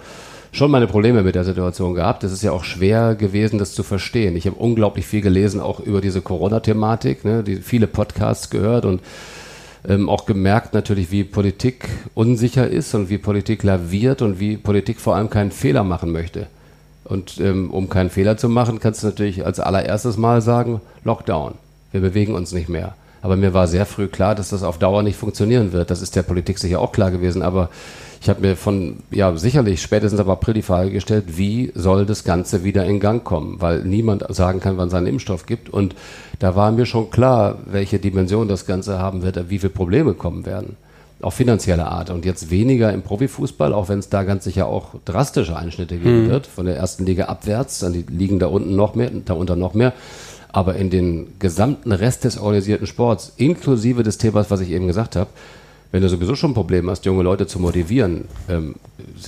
schon 0.55 0.71
meine 0.71 0.87
Probleme 0.87 1.23
mit 1.23 1.35
der 1.35 1.45
Situation 1.45 1.95
gehabt. 1.95 2.23
Es 2.23 2.33
ist 2.33 2.43
ja 2.43 2.53
auch 2.53 2.65
schwer 2.65 3.17
gewesen, 3.17 3.59
das 3.59 3.73
zu 3.75 3.83
verstehen. 3.83 4.37
Ich 4.37 4.47
habe 4.47 4.57
unglaublich 4.57 5.05
viel 5.05 5.21
gelesen, 5.21 5.61
auch 5.61 5.81
über 5.81 6.01
diese 6.01 6.23
Corona-Thematik, 6.23 7.25
ne, 7.25 7.43
die 7.43 7.57
viele 7.57 7.89
Podcasts 7.89 8.51
gehört 8.51 8.85
und 8.85 9.01
ähm, 9.87 10.09
auch 10.09 10.27
gemerkt 10.27 10.73
natürlich, 10.73 11.11
wie 11.11 11.25
Politik 11.25 11.89
unsicher 12.15 12.69
ist 12.69 12.95
und 12.95 13.11
wie 13.11 13.19
Politik 13.19 13.65
laviert 13.65 14.23
und 14.23 14.39
wie 14.39 14.57
Politik 14.57 15.01
vor 15.01 15.17
allem 15.17 15.29
keinen 15.29 15.51
Fehler 15.51 15.83
machen 15.83 16.13
möchte. 16.13 16.47
Und 17.03 17.39
ähm, 17.41 17.71
um 17.71 17.89
keinen 17.89 18.09
Fehler 18.09 18.37
zu 18.37 18.49
machen, 18.49 18.79
kannst 18.79 19.03
du 19.03 19.09
natürlich 19.09 19.45
als 19.45 19.61
allererstes 19.61 20.17
Mal 20.17 20.41
sagen, 20.41 20.81
Lockdown. 21.03 21.55
Wir 21.91 22.01
bewegen 22.01 22.35
uns 22.35 22.53
nicht 22.53 22.69
mehr. 22.69 22.95
Aber 23.25 23.37
mir 23.37 23.55
war 23.55 23.67
sehr 23.67 23.87
früh 23.87 24.07
klar, 24.07 24.35
dass 24.35 24.51
das 24.51 24.63
auf 24.63 24.77
Dauer 24.77 25.03
nicht 25.03 25.17
funktionieren 25.17 25.73
wird. 25.73 25.91
Das 25.91 26.03
ist 26.03 26.15
der 26.15 26.23
Politik 26.23 26.59
sicher 26.59 26.79
auch 26.79 26.93
klar 26.93 27.11
gewesen. 27.11 27.41
Aber 27.41 27.71
ich 28.21 28.29
habe 28.29 28.43
mir 28.43 28.55
von, 28.55 28.99
ja, 29.11 29.35
sicherlich 29.35 29.81
spätestens 29.81 30.21
ab 30.21 30.29
April 30.29 30.53
die 30.53 30.61
Frage 30.61 30.91
gestellt, 30.91 31.25
wie 31.39 31.73
soll 31.75 32.05
das 32.05 32.25
Ganze 32.25 32.65
wieder 32.65 32.85
in 32.85 33.01
Gang 33.01 33.25
kommen? 33.25 33.63
Weil 33.63 33.83
niemand 33.83 34.27
sagen 34.29 34.61
kann, 34.61 34.77
wann 34.77 34.89
es 34.89 34.95
einen 34.95 35.07
Impfstoff 35.07 35.47
gibt. 35.47 35.71
Und 35.71 35.95
da 36.39 36.55
war 36.55 36.71
mir 36.71 36.85
schon 36.85 37.09
klar, 37.09 37.61
welche 37.65 37.99
Dimension 37.99 38.47
das 38.47 38.67
Ganze 38.67 38.99
haben 38.99 39.23
wird, 39.23 39.49
wie 39.49 39.59
viele 39.59 39.73
Probleme 39.73 40.13
kommen 40.13 40.45
werden. 40.45 40.77
Auch 41.23 41.33
finanzieller 41.33 41.91
Art. 41.91 42.11
Und 42.11 42.27
jetzt 42.27 42.51
weniger 42.51 42.93
im 42.93 43.01
Profifußball, 43.01 43.73
auch 43.73 43.89
wenn 43.89 44.01
es 44.01 44.11
da 44.11 44.25
ganz 44.25 44.45
sicher 44.45 44.67
auch 44.67 44.97
drastische 45.07 45.57
Einschnitte 45.57 45.97
geben 45.97 46.25
mhm. 46.25 46.29
wird, 46.29 46.47
von 46.47 46.67
der 46.67 46.77
ersten 46.77 47.07
Liga 47.07 47.25
abwärts, 47.25 47.79
dann 47.79 47.95
die 47.95 48.05
liegen 48.07 48.39
da 48.39 48.49
unten 48.49 48.77
noch 48.77 48.95
mehr, 48.95 49.11
darunter 49.25 49.57
noch 49.57 49.73
mehr. 49.73 49.95
Aber 50.55 50.77
in 50.77 50.89
den 50.89 51.35
gesamten 51.41 51.91
Rest 51.91 52.23
des 52.23 52.39
organisierten 52.39 52.87
Sports, 52.87 53.33
inklusive 53.39 54.05
des 54.05 54.19
Themas, 54.19 54.53
was 54.53 54.61
ich 54.61 54.71
eben 54.71 54.87
gesagt 54.87 55.17
habe, 55.17 55.29
wenn 55.91 56.01
du 56.01 56.09
sowieso 56.09 56.37
schon 56.37 56.53
ein 56.53 56.55
Problem 56.55 56.89
hast, 56.89 57.05
junge 57.07 57.25
Leute 57.25 57.49
zu 57.49 57.59
motivieren, 57.59 58.29
ähm, 58.49 58.77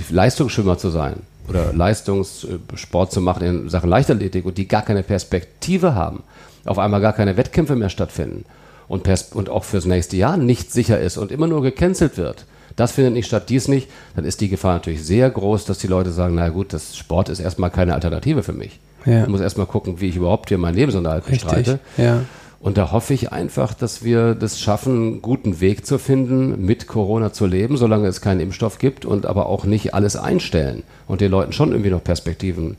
Leistungsschwimmer 0.09 0.79
zu 0.79 0.91
sein 0.91 1.17
oder 1.49 1.73
Leistungssport 1.73 3.11
zu 3.11 3.21
machen 3.21 3.45
in 3.45 3.69
Sachen 3.69 3.91
Leichtathletik 3.91 4.45
und 4.47 4.57
die 4.57 4.69
gar 4.69 4.83
keine 4.83 5.03
Perspektive 5.03 5.97
haben, 5.97 6.23
auf 6.65 6.79
einmal 6.79 7.01
gar 7.01 7.13
keine 7.13 7.37
Wettkämpfe 7.37 7.75
mehr 7.75 7.91
stattfinden 7.91 8.45
und, 8.87 9.09
und 9.35 9.49
auch 9.49 9.65
fürs 9.65 9.85
nächste 9.85 10.17
Jahr 10.17 10.37
nicht 10.37 10.71
sicher 10.71 11.01
ist 11.01 11.17
und 11.17 11.33
immer 11.33 11.49
nur 11.49 11.61
gecancelt 11.61 12.19
wird, 12.19 12.47
das 12.77 12.93
findet 12.93 13.15
nicht 13.15 13.27
statt, 13.27 13.49
dies 13.49 13.67
nicht, 13.67 13.89
dann 14.15 14.25
ist 14.25 14.41
die 14.41 14.49
Gefahr 14.49 14.75
natürlich 14.75 15.05
sehr 15.05 15.29
groß, 15.29 15.65
dass 15.65 15.79
die 15.79 15.89
Leute 15.89 16.13
sagen, 16.13 16.37
na 16.37 16.51
gut, 16.51 16.73
das 16.73 16.97
Sport 16.97 17.31
ist 17.31 17.41
erstmal 17.41 17.71
keine 17.71 17.95
Alternative 17.95 18.45
für 18.45 18.53
mich. 18.53 18.79
Ja. 19.07 19.23
Ich 19.23 19.29
muss 19.29 19.41
erstmal 19.41 19.67
gucken, 19.67 20.01
wie 20.01 20.09
ich 20.09 20.17
überhaupt 20.17 20.49
hier 20.49 20.59
meinen 20.59 20.75
Lebensunterhalt 20.75 21.25
bestreite. 21.27 21.79
Ja. 21.97 22.25
Und 22.59 22.79
da 22.79 22.91
hoffe 22.91 23.15
ich 23.15 23.33
einfach, 23.33 23.75
dass 23.75 24.03
wir 24.03 24.35
das 24.35 24.59
schaffen, 24.59 24.93
einen 24.95 25.23
guten 25.23 25.61
Weg 25.61 25.87
zu 25.87 25.99
finden, 25.99 26.65
mit 26.65 26.89
Corona 26.89 27.33
zu 27.33 27.47
leben, 27.47 27.77
solange 27.77 28.09
es 28.09 28.21
keinen 28.21 28.41
Impfstoff 28.41 28.79
gibt 28.79 29.05
und 29.05 29.25
aber 29.25 29.47
auch 29.47 29.65
nicht 29.65 29.95
alles 29.95 30.17
einstellen 30.17 30.83
und 31.07 31.21
den 31.21 31.31
Leuten 31.31 31.53
schon 31.53 31.71
irgendwie 31.71 31.91
noch 31.91 32.03
Perspektiven 32.03 32.77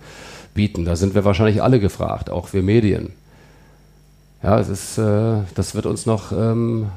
bieten. 0.54 0.84
Da 0.84 0.96
sind 0.96 1.16
wir 1.16 1.24
wahrscheinlich 1.24 1.64
alle 1.64 1.80
gefragt, 1.80 2.30
auch 2.30 2.52
wir 2.52 2.64
Medien. 2.64 3.14
Ja, 4.44 4.60
es 4.60 4.68
ist, 4.68 4.98
äh, 4.98 5.38
das 5.56 5.74
wird 5.74 5.86
uns 5.86 6.06
noch 6.06 6.32
ähm, 6.32 6.88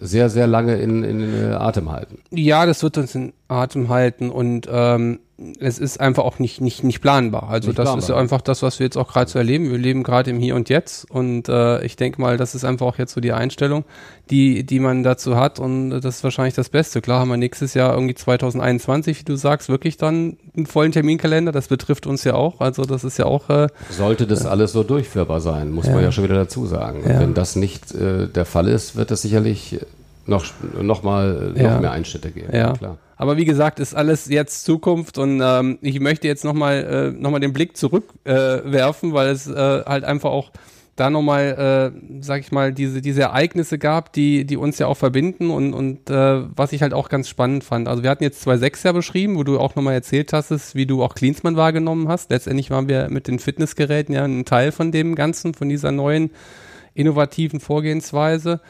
sehr, 0.00 0.28
sehr 0.28 0.46
lange 0.46 0.76
in, 0.76 1.04
in, 1.04 1.20
in 1.20 1.52
Atem 1.52 1.92
halten. 1.92 2.18
Ja, 2.30 2.66
das 2.66 2.82
wird 2.82 2.98
uns 2.98 3.14
in 3.14 3.32
Atem 3.52 3.88
halten 3.88 4.30
und 4.30 4.68
ähm, 4.70 5.20
es 5.58 5.78
ist 5.78 6.00
einfach 6.00 6.24
auch 6.24 6.38
nicht, 6.38 6.60
nicht, 6.60 6.84
nicht 6.84 7.00
planbar. 7.00 7.48
Also 7.48 7.68
nicht 7.68 7.78
das 7.78 7.84
planbar. 7.84 7.98
ist 7.98 8.08
ja 8.08 8.16
einfach 8.16 8.40
das, 8.40 8.62
was 8.62 8.78
wir 8.78 8.86
jetzt 8.86 8.96
auch 8.96 9.12
gerade 9.12 9.30
so 9.30 9.38
erleben. 9.38 9.70
Wir 9.70 9.78
leben 9.78 10.02
gerade 10.02 10.30
im 10.30 10.38
Hier 10.38 10.54
und 10.54 10.68
Jetzt 10.68 11.10
und 11.10 11.48
äh, 11.48 11.82
ich 11.84 11.96
denke 11.96 12.20
mal, 12.20 12.36
das 12.36 12.54
ist 12.54 12.64
einfach 12.64 12.86
auch 12.86 12.98
jetzt 12.98 13.12
so 13.12 13.20
die 13.20 13.32
Einstellung, 13.32 13.84
die, 14.30 14.64
die 14.64 14.78
man 14.78 15.02
dazu 15.02 15.36
hat 15.36 15.58
und 15.58 15.90
das 15.90 16.16
ist 16.16 16.24
wahrscheinlich 16.24 16.54
das 16.54 16.68
Beste. 16.68 17.00
Klar 17.00 17.20
haben 17.20 17.28
wir 17.28 17.36
nächstes 17.36 17.74
Jahr 17.74 17.94
irgendwie 17.94 18.14
2021, 18.14 19.20
wie 19.20 19.24
du 19.24 19.36
sagst, 19.36 19.68
wirklich 19.68 19.96
dann 19.96 20.36
einen 20.56 20.66
vollen 20.66 20.92
Terminkalender. 20.92 21.52
Das 21.52 21.68
betrifft 21.68 22.06
uns 22.06 22.24
ja 22.24 22.34
auch. 22.34 22.60
Also 22.60 22.84
das 22.84 23.04
ist 23.04 23.18
ja 23.18 23.26
auch... 23.26 23.50
Äh, 23.50 23.68
Sollte 23.90 24.26
das 24.26 24.46
alles 24.46 24.72
so 24.72 24.82
durchführbar 24.84 25.40
sein, 25.40 25.72
muss 25.72 25.86
ja. 25.86 25.94
man 25.94 26.04
ja 26.04 26.12
schon 26.12 26.24
wieder 26.24 26.36
dazu 26.36 26.66
sagen. 26.66 27.02
Ja. 27.08 27.20
Wenn 27.20 27.34
das 27.34 27.56
nicht 27.56 27.92
äh, 27.94 28.28
der 28.28 28.44
Fall 28.44 28.68
ist, 28.68 28.96
wird 28.96 29.10
das 29.10 29.22
sicherlich 29.22 29.80
noch, 30.26 30.44
noch 30.80 31.02
mal 31.02 31.52
noch 31.54 31.80
mehr 31.80 31.90
Einschnitte 31.90 32.30
geben. 32.30 32.54
Ja, 32.54 32.72
klar. 32.74 32.98
Aber 33.22 33.36
wie 33.36 33.44
gesagt, 33.44 33.78
ist 33.78 33.94
alles 33.94 34.26
jetzt 34.26 34.64
Zukunft 34.64 35.16
und 35.16 35.40
ähm, 35.40 35.78
ich 35.80 36.00
möchte 36.00 36.26
jetzt 36.26 36.44
nochmal 36.44 37.12
äh, 37.14 37.16
noch 37.16 37.38
den 37.38 37.52
Blick 37.52 37.76
zurückwerfen, 37.76 39.10
äh, 39.10 39.14
weil 39.14 39.28
es 39.28 39.46
äh, 39.46 39.54
halt 39.54 40.02
einfach 40.02 40.30
auch 40.30 40.50
da 40.96 41.08
nochmal, 41.08 41.92
äh, 41.94 42.20
sag 42.20 42.40
ich 42.40 42.50
mal, 42.50 42.72
diese, 42.72 43.00
diese 43.00 43.20
Ereignisse 43.20 43.78
gab, 43.78 44.12
die, 44.12 44.44
die 44.44 44.56
uns 44.56 44.80
ja 44.80 44.88
auch 44.88 44.96
verbinden 44.96 45.50
und, 45.50 45.72
und 45.72 46.10
äh, 46.10 46.42
was 46.56 46.72
ich 46.72 46.82
halt 46.82 46.94
auch 46.94 47.08
ganz 47.08 47.28
spannend 47.28 47.62
fand. 47.62 47.86
Also 47.86 48.02
wir 48.02 48.10
hatten 48.10 48.24
jetzt 48.24 48.44
2.6 48.44 48.86
ja 48.86 48.90
beschrieben, 48.90 49.36
wo 49.36 49.44
du 49.44 49.60
auch 49.60 49.76
nochmal 49.76 49.94
erzählt 49.94 50.32
hast, 50.32 50.74
wie 50.74 50.86
du 50.86 51.04
auch 51.04 51.14
Cleansman 51.14 51.54
wahrgenommen 51.54 52.08
hast. 52.08 52.28
Letztendlich 52.32 52.72
waren 52.72 52.88
wir 52.88 53.08
mit 53.08 53.28
den 53.28 53.38
Fitnessgeräten 53.38 54.16
ja 54.16 54.24
ein 54.24 54.44
Teil 54.46 54.72
von 54.72 54.90
dem 54.90 55.14
Ganzen, 55.14 55.54
von 55.54 55.68
dieser 55.68 55.92
neuen 55.92 56.32
innovativen 56.94 57.60
Vorgehensweise. 57.60 58.60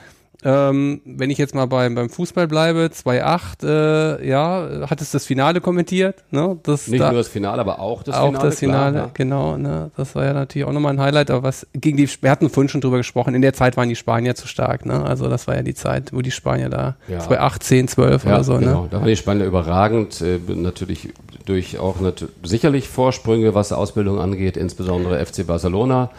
Ähm, 0.45 1.01
wenn 1.05 1.31
ich 1.31 1.39
jetzt 1.39 1.55
mal 1.55 1.67
beim, 1.67 1.95
beim 1.95 2.11
Fußball 2.11 2.49
bleibe, 2.49 2.91
2-8, 2.93 3.65
äh, 3.65 4.29
ja, 4.29 4.89
hat 4.91 5.01
es 5.01 5.13
das 5.13 5.25
Finale 5.25 5.61
kommentiert. 5.61 6.25
Ne? 6.31 6.59
Das, 6.65 6.89
Nicht 6.89 7.01
da, 7.01 7.11
nur 7.11 7.19
das 7.19 7.29
Finale, 7.29 7.61
aber 7.61 7.79
auch 7.79 8.03
das 8.03 8.17
auch 8.17 8.27
Finale. 8.27 8.39
Auch 8.39 8.43
das 8.43 8.59
Finale, 8.59 8.93
klar, 8.93 9.11
genau. 9.15 9.57
Ne? 9.57 9.91
Das 9.97 10.15
war 10.17 10.25
ja 10.25 10.33
natürlich 10.33 10.67
auch 10.67 10.73
nochmal 10.73 10.95
ein 10.95 11.01
Highlight. 11.01 11.31
Aber 11.31 11.45
was 11.45 11.67
gegen 11.75 11.97
die, 11.97 12.09
wir 12.21 12.31
hatten 12.31 12.51
vorhin 12.51 12.69
schon 12.69 12.81
drüber 12.81 12.97
gesprochen, 12.97 13.35
in 13.35 13.43
der 13.43 13.53
Zeit 13.53 13.77
waren 13.77 13.89
die 13.89 13.97
Spanier 13.97 14.35
zu 14.35 14.49
stark. 14.49 14.85
Ne? 14.85 15.05
Also 15.05 15.29
das 15.29 15.47
war 15.47 15.55
ja 15.55 15.63
die 15.63 15.75
Zeit, 15.75 16.13
wo 16.13 16.23
die 16.23 16.33
Spanier 16.33 16.69
da 16.69 16.97
ja. 17.07 17.21
2018, 17.21 17.89
12 17.89 18.25
ja, 18.25 18.31
oder 18.31 18.45
so. 18.45 18.53
Ne? 18.55 18.61
Genau, 18.61 18.83
ne? 18.83 18.89
da 18.91 18.99
waren 18.99 19.09
die 19.09 19.17
Spanier 19.17 19.45
überragend. 19.45 20.21
Äh, 20.21 20.41
natürlich 20.49 21.11
durch 21.47 21.79
auch 21.79 22.01
nat 22.01 22.27
sicherlich 22.43 22.89
Vorsprünge, 22.89 23.55
was 23.55 23.73
Ausbildung 23.73 24.21
angeht, 24.21 24.57
insbesondere 24.57 25.25
FC 25.25 25.47
Barcelona 25.47 26.11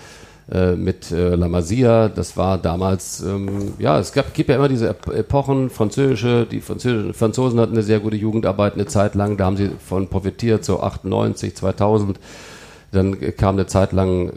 mit 0.75 1.11
äh, 1.11 1.35
La 1.35 1.47
Masia. 1.47 2.09
Das 2.09 2.35
war 2.35 2.57
damals, 2.57 3.21
ähm, 3.21 3.73
ja, 3.79 3.99
es 3.99 4.11
gab, 4.11 4.33
gibt 4.33 4.49
ja 4.49 4.55
immer 4.55 4.67
diese 4.67 4.89
Epochen, 4.89 5.69
französische, 5.69 6.45
die 6.49 6.61
Französische, 6.61 7.13
Franzosen 7.13 7.59
hatten 7.59 7.73
eine 7.73 7.83
sehr 7.83 7.99
gute 7.99 8.17
Jugendarbeit 8.17 8.73
eine 8.73 8.85
Zeit 8.85 9.15
lang, 9.15 9.37
da 9.37 9.45
haben 9.45 9.57
sie 9.57 9.71
von 9.79 10.07
profitiert, 10.09 10.65
so 10.65 10.81
98, 10.81 11.55
2000. 11.55 12.19
Dann 12.91 13.19
kam 13.37 13.55
eine 13.55 13.65
Zeit 13.67 13.91
lang 13.91 14.31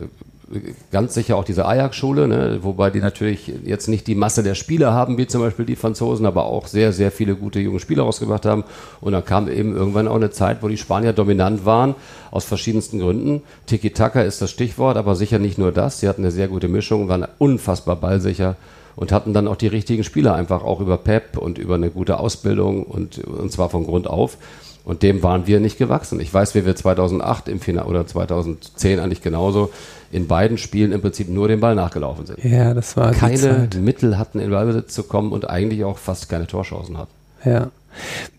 ganz 0.92 1.14
sicher 1.14 1.36
auch 1.36 1.44
diese 1.44 1.66
Ajax-Schule, 1.66 2.28
ne? 2.28 2.58
wobei 2.62 2.90
die 2.90 3.00
natürlich 3.00 3.52
jetzt 3.64 3.88
nicht 3.88 4.06
die 4.06 4.14
Masse 4.14 4.44
der 4.44 4.54
Spieler 4.54 4.92
haben, 4.92 5.18
wie 5.18 5.26
zum 5.26 5.40
Beispiel 5.40 5.64
die 5.64 5.74
Franzosen, 5.74 6.24
aber 6.24 6.44
auch 6.44 6.68
sehr, 6.68 6.92
sehr 6.92 7.10
viele 7.10 7.34
gute 7.34 7.58
junge 7.58 7.80
Spieler 7.80 8.04
rausgebracht 8.04 8.46
haben. 8.46 8.64
Und 9.00 9.12
dann 9.12 9.24
kam 9.24 9.48
eben 9.48 9.74
irgendwann 9.74 10.06
auch 10.06 10.16
eine 10.16 10.30
Zeit, 10.30 10.62
wo 10.62 10.68
die 10.68 10.76
Spanier 10.76 11.12
dominant 11.12 11.64
waren, 11.64 11.96
aus 12.30 12.44
verschiedensten 12.44 13.00
Gründen. 13.00 13.42
Tiki-Taka 13.66 14.22
ist 14.22 14.40
das 14.40 14.50
Stichwort, 14.50 14.96
aber 14.96 15.16
sicher 15.16 15.40
nicht 15.40 15.58
nur 15.58 15.72
das. 15.72 15.98
Sie 16.00 16.08
hatten 16.08 16.22
eine 16.22 16.30
sehr 16.30 16.48
gute 16.48 16.68
Mischung, 16.68 17.08
waren 17.08 17.26
unfassbar 17.38 17.96
ballsicher 17.96 18.54
und 18.94 19.12
hatten 19.12 19.34
dann 19.34 19.48
auch 19.48 19.56
die 19.56 19.66
richtigen 19.66 20.04
Spieler 20.04 20.34
einfach 20.34 20.62
auch 20.62 20.80
über 20.80 20.96
Pep 20.96 21.36
und 21.36 21.58
über 21.58 21.74
eine 21.74 21.90
gute 21.90 22.18
Ausbildung 22.18 22.84
und, 22.84 23.18
und 23.18 23.50
zwar 23.52 23.68
von 23.68 23.84
Grund 23.84 24.06
auf. 24.06 24.38
Und 24.86 25.02
dem 25.02 25.24
waren 25.24 25.48
wir 25.48 25.58
nicht 25.58 25.78
gewachsen. 25.78 26.20
Ich 26.20 26.32
weiß, 26.32 26.54
wie 26.54 26.64
wir 26.64 26.76
2008 26.76 27.48
im 27.48 27.58
Finale 27.58 27.88
oder 27.88 28.06
2010 28.06 29.00
eigentlich 29.00 29.20
genauso 29.20 29.72
in 30.12 30.28
beiden 30.28 30.58
Spielen 30.58 30.92
im 30.92 31.00
Prinzip 31.00 31.28
nur 31.28 31.48
den 31.48 31.58
Ball 31.58 31.74
nachgelaufen 31.74 32.24
sind. 32.24 32.44
Ja, 32.44 32.72
das 32.72 32.96
war 32.96 33.10
keine 33.10 33.68
Mittel 33.80 34.16
hatten, 34.16 34.38
in 34.38 34.48
Ballbesitz 34.50 34.94
zu 34.94 35.02
kommen 35.02 35.32
und 35.32 35.50
eigentlich 35.50 35.82
auch 35.82 35.98
fast 35.98 36.28
keine 36.28 36.46
Torchancen 36.46 36.96
hatten. 36.96 37.10
Ja. 37.44 37.70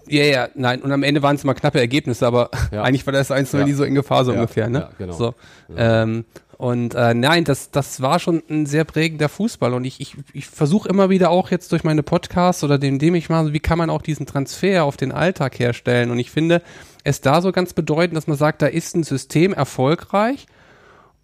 Ja, 0.08 0.24
ja, 0.24 0.48
nein. 0.56 0.82
Und 0.82 0.94
am 0.94 1.04
Ende 1.04 1.22
waren 1.22 1.36
es 1.36 1.44
mal 1.44 1.54
knappe 1.54 1.82
Ergebnisse, 1.82 2.26
aber 2.26 2.50
ja. 2.72 2.82
eigentlich 2.84 3.06
war 3.06 3.12
das 3.12 3.30
1 3.30 3.52
ja. 3.52 3.66
nie 3.66 3.74
so 3.74 3.84
in 3.84 3.94
Gefahr, 3.94 4.24
so 4.24 4.32
ja. 4.32 4.40
ungefähr, 4.40 4.70
ne? 4.70 4.80
Ja, 4.80 4.90
genau. 4.98 5.14
So. 5.14 5.34
Ähm, 5.76 6.24
und 6.58 6.96
äh, 6.96 7.13
nein, 7.13 7.43
das, 7.43 7.70
das 7.70 8.02
war 8.02 8.20
schon 8.20 8.41
ein 8.50 8.65
sehr 8.65 8.84
prägender 8.84 9.30
Fußball. 9.30 9.76
Und 9.76 9.86
ich, 9.86 10.02
ich, 10.02 10.15
ich 10.34 10.48
versuche 10.48 10.89
immer 10.89 11.10
wieder 11.12 11.30
auch 11.30 11.52
jetzt 11.52 11.72
durch 11.72 11.84
meine 11.84 12.02
Podcasts 12.02 12.63
oder 12.63 12.80
dem, 12.80 12.98
dem 12.98 13.13
ich 13.13 13.30
mache, 13.30 13.54
wie 13.54 13.60
kann 13.60 13.78
man 13.78 13.91
auch 13.91 14.02
diesen 14.02 14.26
Transfer 14.26 14.84
auf 14.84 14.98
den 14.98 15.12
Alltag 15.12 15.60
herstellen. 15.60 16.10
Und 16.10 16.17
ich 16.17 16.32
finde 16.32 16.63
es 17.04 17.22
da 17.22 17.41
so 17.41 17.52
ganz 17.52 17.74
bedeutend, 17.74 18.17
dass 18.17 18.26
man 18.26 18.38
sagt, 18.38 18.63
da 18.63 18.67
ist 18.67 18.96
ein 18.96 19.04
System 19.04 19.54
erfolgreich 19.54 20.48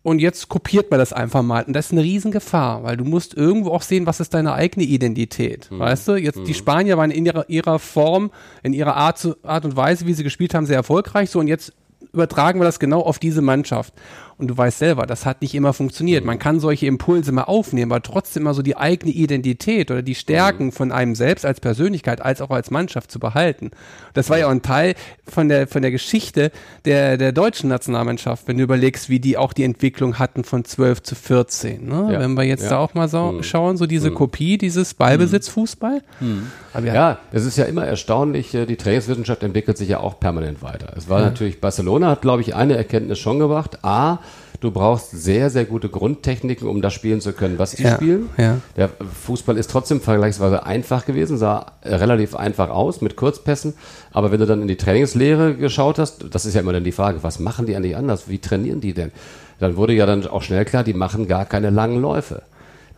und 0.04 0.20
jetzt 0.20 0.50
kopiert 0.50 0.92
man 0.92 1.00
das 1.00 1.14
einfach 1.14 1.42
mal. 1.42 1.64
Und 1.64 1.74
das 1.74 1.88
ist 1.88 1.92
eine 1.94 2.04
Riesengefahr, 2.04 2.84
weil 2.84 2.98
du 2.98 3.04
musst 3.04 3.34
irgendwo 3.34 3.72
auch 3.72 3.82
sehen, 3.82 4.06
was 4.06 4.20
ist 4.20 4.36
deine 4.36 4.54
eigene 4.54 4.86
Identität. 4.86 5.72
Mhm. 5.72 5.80
Weißt 5.80 6.10
du, 6.10 6.16
jetzt 6.16 6.40
mhm. 6.40 6.46
die 6.46 6.54
Spanier 6.54 6.98
waren 6.98 7.10
in 7.10 7.26
ihrer, 7.26 7.50
ihrer 7.50 7.80
Form, 7.80 8.30
in 8.62 8.74
ihrer 8.74 8.96
Art, 8.98 9.36
Art 9.42 9.66
und 9.66 9.76
Weise, 9.76 10.06
wie 10.06 10.14
sie 10.14 10.24
gespielt 10.24 10.54
haben, 10.54 10.68
sehr 10.68 10.76
erfolgreich. 10.76 11.32
So 11.32 11.40
und 11.40 11.48
jetzt 11.48 11.74
übertragen 12.12 12.60
wir 12.60 12.66
das 12.66 12.80
genau 12.80 13.02
auf 13.02 13.18
diese 13.18 13.42
Mannschaft. 13.42 13.94
Und 14.38 14.48
du 14.48 14.58
weißt 14.58 14.80
selber, 14.80 15.06
das 15.06 15.26
hat 15.26 15.42
nicht 15.42 15.54
immer 15.56 15.74
funktioniert. 15.74 16.26
Man 16.26 16.40
kann 16.40 16.60
solche 16.60 16.88
Impulse 16.88 17.32
mal 17.32 17.44
aufnehmen, 17.44 17.92
aber 17.92 18.02
trotzdem 18.02 18.44
immer 18.44 18.54
so 18.54 18.62
die 18.62 18.76
eigene 18.76 19.12
Identität 19.12 19.92
oder 19.92 20.02
die 20.02 20.16
Stärken 20.16 20.72
von 20.72 20.92
einem 20.92 21.16
selbst 21.16 21.46
als 21.46 21.60
Persönlichkeit, 21.60 22.22
als 22.22 22.42
auch 22.42 22.50
als 22.50 22.72
Mannschaft 22.72 23.12
zu 23.12 23.20
behalten. 23.20 23.72
Das 24.14 24.30
war 24.30 24.38
ja 24.38 24.48
auch 24.48 24.52
ein 24.52 24.62
Teil 24.62 24.96
von 25.26 25.50
der, 25.50 25.68
von 25.68 25.82
der 25.82 25.92
Geschichte 25.92 26.52
der, 26.86 27.18
der 27.18 27.32
deutschen 27.32 27.70
Nationalmannschaft, 27.70 28.48
wenn 28.48 28.58
du 28.58 28.64
überlegst, 28.64 29.10
wie 29.10 29.20
die 29.20 29.38
auch 29.38 29.54
die 29.54 29.64
Entwicklung 29.64 30.20
hatten 30.20 30.44
von 30.44 30.66
12 30.66 31.04
zu 31.04 31.16
14. 31.16 31.88
Ne? 31.88 32.14
Ja. 32.14 32.20
Wenn 32.20 32.34
wir 32.34 32.44
jetzt 32.44 32.64
ja. 32.64 32.70
da 32.72 32.78
auch 32.80 32.94
mal 32.94 33.08
so 33.08 33.34
mhm. 33.34 33.44
schauen, 33.44 33.78
so 33.78 33.86
diese 33.86 34.10
mhm. 34.10 34.16
Kopie, 34.16 34.58
dieses 34.58 34.94
Ballbesitzfußball. 34.94 36.02
Mhm. 36.20 36.48
Ja, 36.84 37.20
es 37.32 37.46
ist 37.46 37.58
ja 37.58 37.66
immer 37.66 37.86
erstaunlich, 37.86 38.54
äh, 38.56 38.66
die 38.66 38.78
Trainingswissenschaft 38.78 39.44
entwickelt 39.44 39.78
sich 39.78 39.90
ja 39.90 40.00
auch 40.00 40.20
permanent 40.20 40.64
weiter. 40.64 40.94
Es 40.98 41.08
war 41.08 41.22
natürlich, 41.22 41.62
Barcelona 41.62 42.10
hat, 42.10 42.22
glaube 42.22 42.42
ich, 42.42 42.56
eine 42.56 42.76
Erkenntnis 42.76 43.20
schon 43.20 43.38
gebracht. 43.38 43.84
A, 43.84 44.20
Du 44.64 44.72
brauchst 44.72 45.12
sehr, 45.12 45.50
sehr 45.50 45.66
gute 45.66 45.90
Grundtechniken, 45.90 46.70
um 46.70 46.82
das 46.82 46.94
spielen 46.94 47.20
zu 47.20 47.34
können, 47.34 47.60
was 47.60 47.72
die 47.72 47.84
ja, 47.84 47.96
spielen. 47.96 48.30
Ja. 48.38 48.60
Der 48.78 48.90
Fußball 49.26 49.58
ist 49.58 49.70
trotzdem 49.70 50.00
vergleichsweise 50.00 50.66
einfach 50.66 51.06
gewesen, 51.06 51.38
sah 51.38 51.74
relativ 51.84 52.34
einfach 52.34 52.70
aus 52.70 53.02
mit 53.02 53.18
Kurzpässen. 53.18 53.74
Aber 54.14 54.32
wenn 54.32 54.40
du 54.40 54.46
dann 54.46 54.62
in 54.62 54.70
die 54.70 54.78
Trainingslehre 54.78 55.56
geschaut 55.56 56.00
hast, 56.00 56.34
das 56.34 56.46
ist 56.46 56.54
ja 56.54 56.62
immer 56.62 56.72
dann 56.72 56.86
die 56.86 56.94
Frage, 56.94 57.24
was 57.24 57.40
machen 57.40 57.66
die 57.66 57.76
eigentlich 57.76 57.98
anders? 57.98 58.30
Wie 58.30 58.40
trainieren 58.40 58.80
die 58.80 58.94
denn? 58.94 59.12
Dann 59.60 59.76
wurde 59.76 59.92
ja 59.92 60.06
dann 60.06 60.26
auch 60.28 60.44
schnell 60.44 60.64
klar, 60.64 60.86
die 60.86 60.94
machen 60.94 61.28
gar 61.28 61.44
keine 61.44 61.70
langen 61.70 62.02
Läufe. 62.02 62.44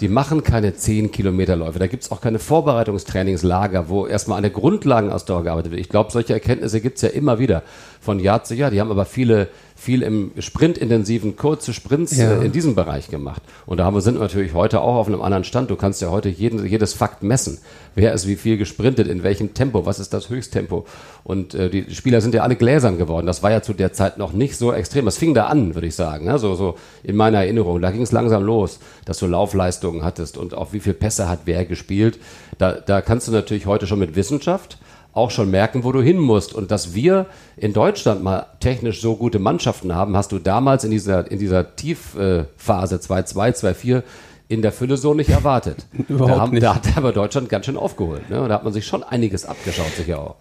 Die 0.02 0.10
machen 0.10 0.44
keine 0.44 0.76
10 0.76 1.12
Kilometerläufe. 1.12 1.80
Da 1.80 1.88
gibt's 1.88 2.12
auch 2.12 2.22
keine 2.22 2.38
Vorbereitungstrainingslager, 2.38 3.90
wo 3.90 4.06
erstmal 4.06 4.38
an 4.38 4.44
der 4.44 4.52
Grundlagenausdauer 4.52 5.44
gearbeitet 5.44 5.72
wird. 5.72 5.82
Ich 5.82 5.90
glaube, 5.90 6.12
solche 6.12 6.34
Erkenntnisse 6.34 6.80
gibt's 6.82 7.02
ja 7.02 7.10
immer 7.10 7.40
wieder 7.40 7.64
von 8.02 8.20
Jahr 8.20 8.44
zu 8.44 8.54
Jahr. 8.54 8.70
Die 8.70 8.82
haben 8.82 8.92
aber 8.92 9.06
viele 9.06 9.48
viel 9.78 10.02
im 10.02 10.32
sprintintensiven, 10.40 11.36
kurze 11.36 11.74
Sprints 11.74 12.16
ja. 12.16 12.40
äh, 12.40 12.46
in 12.46 12.54
diesem 12.54 12.76
Bereich 12.76 13.10
gemacht. 13.10 13.42
Und 13.66 13.78
da 13.78 13.86
haben 13.86 13.94
wir, 13.94 14.02
sind 14.02 14.16
wir 14.16 14.22
natürlich 14.22 14.54
heute 14.54 14.80
auch 14.80 14.96
auf 14.96 15.08
einem 15.08 15.22
anderen 15.22 15.44
Stand. 15.44 15.70
Du 15.70 15.76
kannst 15.76 16.02
ja 16.02 16.10
heute 16.10 16.30
jeden, 16.30 16.66
jedes 16.66 16.94
Fakt 16.94 17.24
messen. 17.24 17.60
Wer 17.94 18.14
ist 18.14 18.26
wie 18.26 18.38
viel 18.38 18.58
gesprintet, 18.58 19.08
in 19.08 19.22
welchem 19.22 19.54
Tempo, 19.54 19.86
was 19.86 20.00
ist 20.00 20.14
das 20.14 20.30
Höchsttempo. 20.30 20.86
Und 21.26 21.54
äh, 21.54 21.70
die 21.70 21.94
Spieler 21.94 22.22
sind 22.22 22.34
ja 22.34 22.44
alle 22.44 22.56
gläsern 22.56 22.98
geworden. 22.98 23.28
Das 23.28 23.44
war 23.44 23.52
ja 23.52 23.62
zu 23.62 23.74
der 23.74 23.92
Zeit 23.92 24.18
noch 24.18 24.32
nicht 24.32 24.56
so 24.58 24.72
extrem. 24.72 25.06
Das 25.06 25.18
fing 25.18 25.34
da 25.34 25.48
an, 25.48 25.76
würde 25.76 25.88
ich 25.88 25.96
sagen. 25.96 26.26
Ne? 26.26 26.40
So, 26.40 26.56
so 26.56 26.78
in 27.04 27.18
meiner 27.18 27.40
Erinnerung. 27.40 27.82
Da 27.82 27.92
ging 27.92 28.02
es 28.02 28.14
langsam 28.14 28.44
los, 28.44 28.80
dass 29.04 29.20
du 29.20 29.28
Laufleistungen 29.28 30.06
hattest 30.06 30.38
und 30.38 30.54
auch 30.54 30.72
wie 30.72 30.80
viel 30.80 30.94
Pässe 30.94 31.28
hat 31.28 31.42
wer 31.46 31.66
gespielt. 31.66 32.18
Da, 32.58 32.72
da 32.74 33.02
kannst 33.02 33.28
du 33.28 33.34
natürlich 33.34 33.66
heute 33.66 33.88
schon 33.88 34.00
mit 34.00 34.16
Wissenschaft 34.16 34.78
auch 35.16 35.32
schon 35.32 35.50
merken, 35.50 35.84
wo 35.84 35.92
du 35.92 36.02
hin 36.02 36.20
musst. 36.20 36.54
Und 36.54 36.70
dass 36.70 36.94
wir 36.94 37.26
in 37.58 37.74
Deutschland 37.74 38.22
mal 38.22 38.46
technisch 38.60 39.02
so 39.02 39.16
gute 39.16 39.40
Mannschaften 39.40 39.96
haben, 39.96 40.16
hast 40.16 40.32
du 40.32 40.40
damals 40.40 40.84
in 40.84 40.92
dieser, 40.92 41.32
in 41.32 41.40
dieser 41.40 41.76
Tiefphase 41.76 42.98
2-2, 42.98 43.34
2-4 43.34 44.04
in 44.48 44.62
der 44.62 44.72
Fülle 44.72 44.98
so 44.98 45.14
nicht 45.14 45.30
erwartet. 45.30 45.88
Überhaupt 46.08 46.32
da, 46.32 46.40
haben, 46.40 46.52
nicht. 46.52 46.64
da 46.64 46.76
hat 46.76 46.98
aber 46.98 47.14
Deutschland 47.14 47.50
ganz 47.50 47.66
schön 47.66 47.78
aufgeholt. 47.78 48.30
Ne? 48.30 48.42
Und 48.42 48.50
da 48.50 48.56
hat 48.56 48.64
man 48.64 48.74
sich 48.74 48.86
schon 48.86 49.04
einiges 49.04 49.46
abgeschaut, 49.46 49.92
sicher 49.98 50.20
auch. 50.20 50.36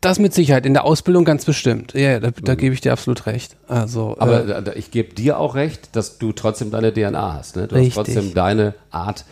Das 0.00 0.18
mit 0.18 0.34
Sicherheit, 0.34 0.66
in 0.66 0.74
der 0.74 0.84
Ausbildung 0.84 1.24
ganz 1.24 1.44
bestimmt. 1.44 1.94
Ja, 1.94 2.20
da, 2.20 2.32
da 2.32 2.52
mhm. 2.52 2.56
gebe 2.58 2.74
ich 2.74 2.80
dir 2.80 2.92
absolut 2.92 3.26
recht. 3.26 3.56
Also, 3.68 4.16
aber 4.18 4.66
äh, 4.66 4.78
ich 4.78 4.90
gebe 4.90 5.14
dir 5.14 5.38
auch 5.38 5.54
recht, 5.54 5.94
dass 5.96 6.18
du 6.18 6.32
trotzdem 6.32 6.70
deine 6.70 6.92
DNA 6.92 7.34
hast. 7.34 7.56
Ne? 7.56 7.68
Du 7.68 7.76
richtig. 7.76 7.96
hast 7.96 8.04
trotzdem 8.04 8.34
deine 8.34 8.74
Art, 8.90 9.24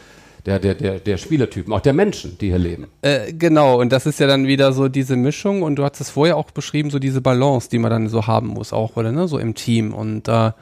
der, 0.47 0.59
der, 0.59 0.75
der, 0.75 1.01
der 1.01 1.17
Spielertypen, 1.17 1.73
auch 1.73 1.81
der 1.81 1.95
Menschen, 1.95 2.37
die 2.39 2.49
hier 2.49 2.59
leben. 2.59 2.89
Äh, 3.03 3.33
genau, 3.33 3.81
und 3.81 3.93
das 3.93 4.07
ist 4.07 4.21
ja 4.21 4.27
dann 4.27 4.47
wieder 4.47 4.73
so 4.73 4.89
diese 4.89 5.17
Mischung 5.17 5.63
und 5.63 5.77
du 5.77 5.85
hast 5.85 6.01
es 6.01 6.11
vorher 6.11 6.37
auch 6.37 6.51
beschrieben, 6.51 6.91
so 6.91 6.99
diese 6.99 7.21
Balance, 7.21 7.71
die 7.71 7.79
man 7.79 7.91
dann 7.91 8.09
so 8.09 8.27
haben 8.27 8.49
muss, 8.49 8.73
auch, 8.73 8.97
oder 8.97 9.13
ne, 9.13 9.27
so 9.27 9.39
im 9.39 9.55
Team. 9.55 9.95
Und 9.95 10.29
äh, 10.29 10.53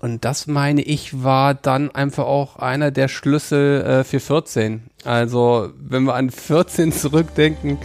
und 0.00 0.24
das 0.24 0.48
meine 0.48 0.82
ich 0.82 1.22
war 1.22 1.54
dann 1.54 1.94
einfach 1.94 2.24
auch 2.24 2.56
einer 2.56 2.90
der 2.90 3.06
Schlüssel 3.06 3.82
äh, 3.82 4.04
für 4.04 4.18
14. 4.18 4.82
Also, 5.04 5.70
wenn 5.78 6.02
wir 6.02 6.14
an 6.14 6.30
14 6.30 6.90
zurückdenken. 6.90 7.78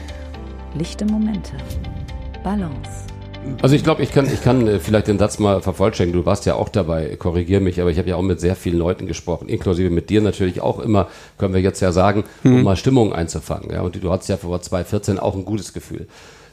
Lichte 0.73 1.05
Momente. 1.05 1.51
Balance. 2.43 3.06
Also 3.61 3.75
ich 3.75 3.83
glaube, 3.83 4.03
ich 4.03 4.11
kann, 4.11 4.25
ich 4.31 4.41
kann 4.41 4.67
äh, 4.67 4.79
vielleicht 4.79 5.07
den 5.07 5.17
Satz 5.17 5.39
mal 5.39 5.61
vervollständigen. 5.61 6.21
Du 6.21 6.25
warst 6.25 6.45
ja 6.45 6.55
auch 6.55 6.69
dabei, 6.69 7.15
korrigier 7.17 7.59
mich, 7.59 7.81
aber 7.81 7.89
ich 7.89 7.97
habe 7.97 8.09
ja 8.09 8.15
auch 8.15 8.21
mit 8.21 8.39
sehr 8.39 8.55
vielen 8.55 8.77
Leuten 8.77 9.07
gesprochen, 9.07 9.49
inklusive 9.49 9.89
mit 9.89 10.09
dir 10.09 10.21
natürlich 10.21 10.61
auch 10.61 10.79
immer, 10.79 11.07
können 11.37 11.53
wir 11.53 11.61
jetzt 11.61 11.79
ja 11.79 11.91
sagen, 11.91 12.23
um 12.43 12.57
hm. 12.57 12.63
mal 12.63 12.75
Stimmung 12.75 13.13
einzufangen. 13.13 13.71
Ja, 13.71 13.81
und 13.81 14.01
du 14.01 14.11
hattest 14.11 14.29
ja 14.29 14.37
vor 14.37 14.61
2014 14.61 15.19
auch 15.19 15.35
ein 15.35 15.45
gutes 15.45 15.73
Gefühl. 15.73 16.07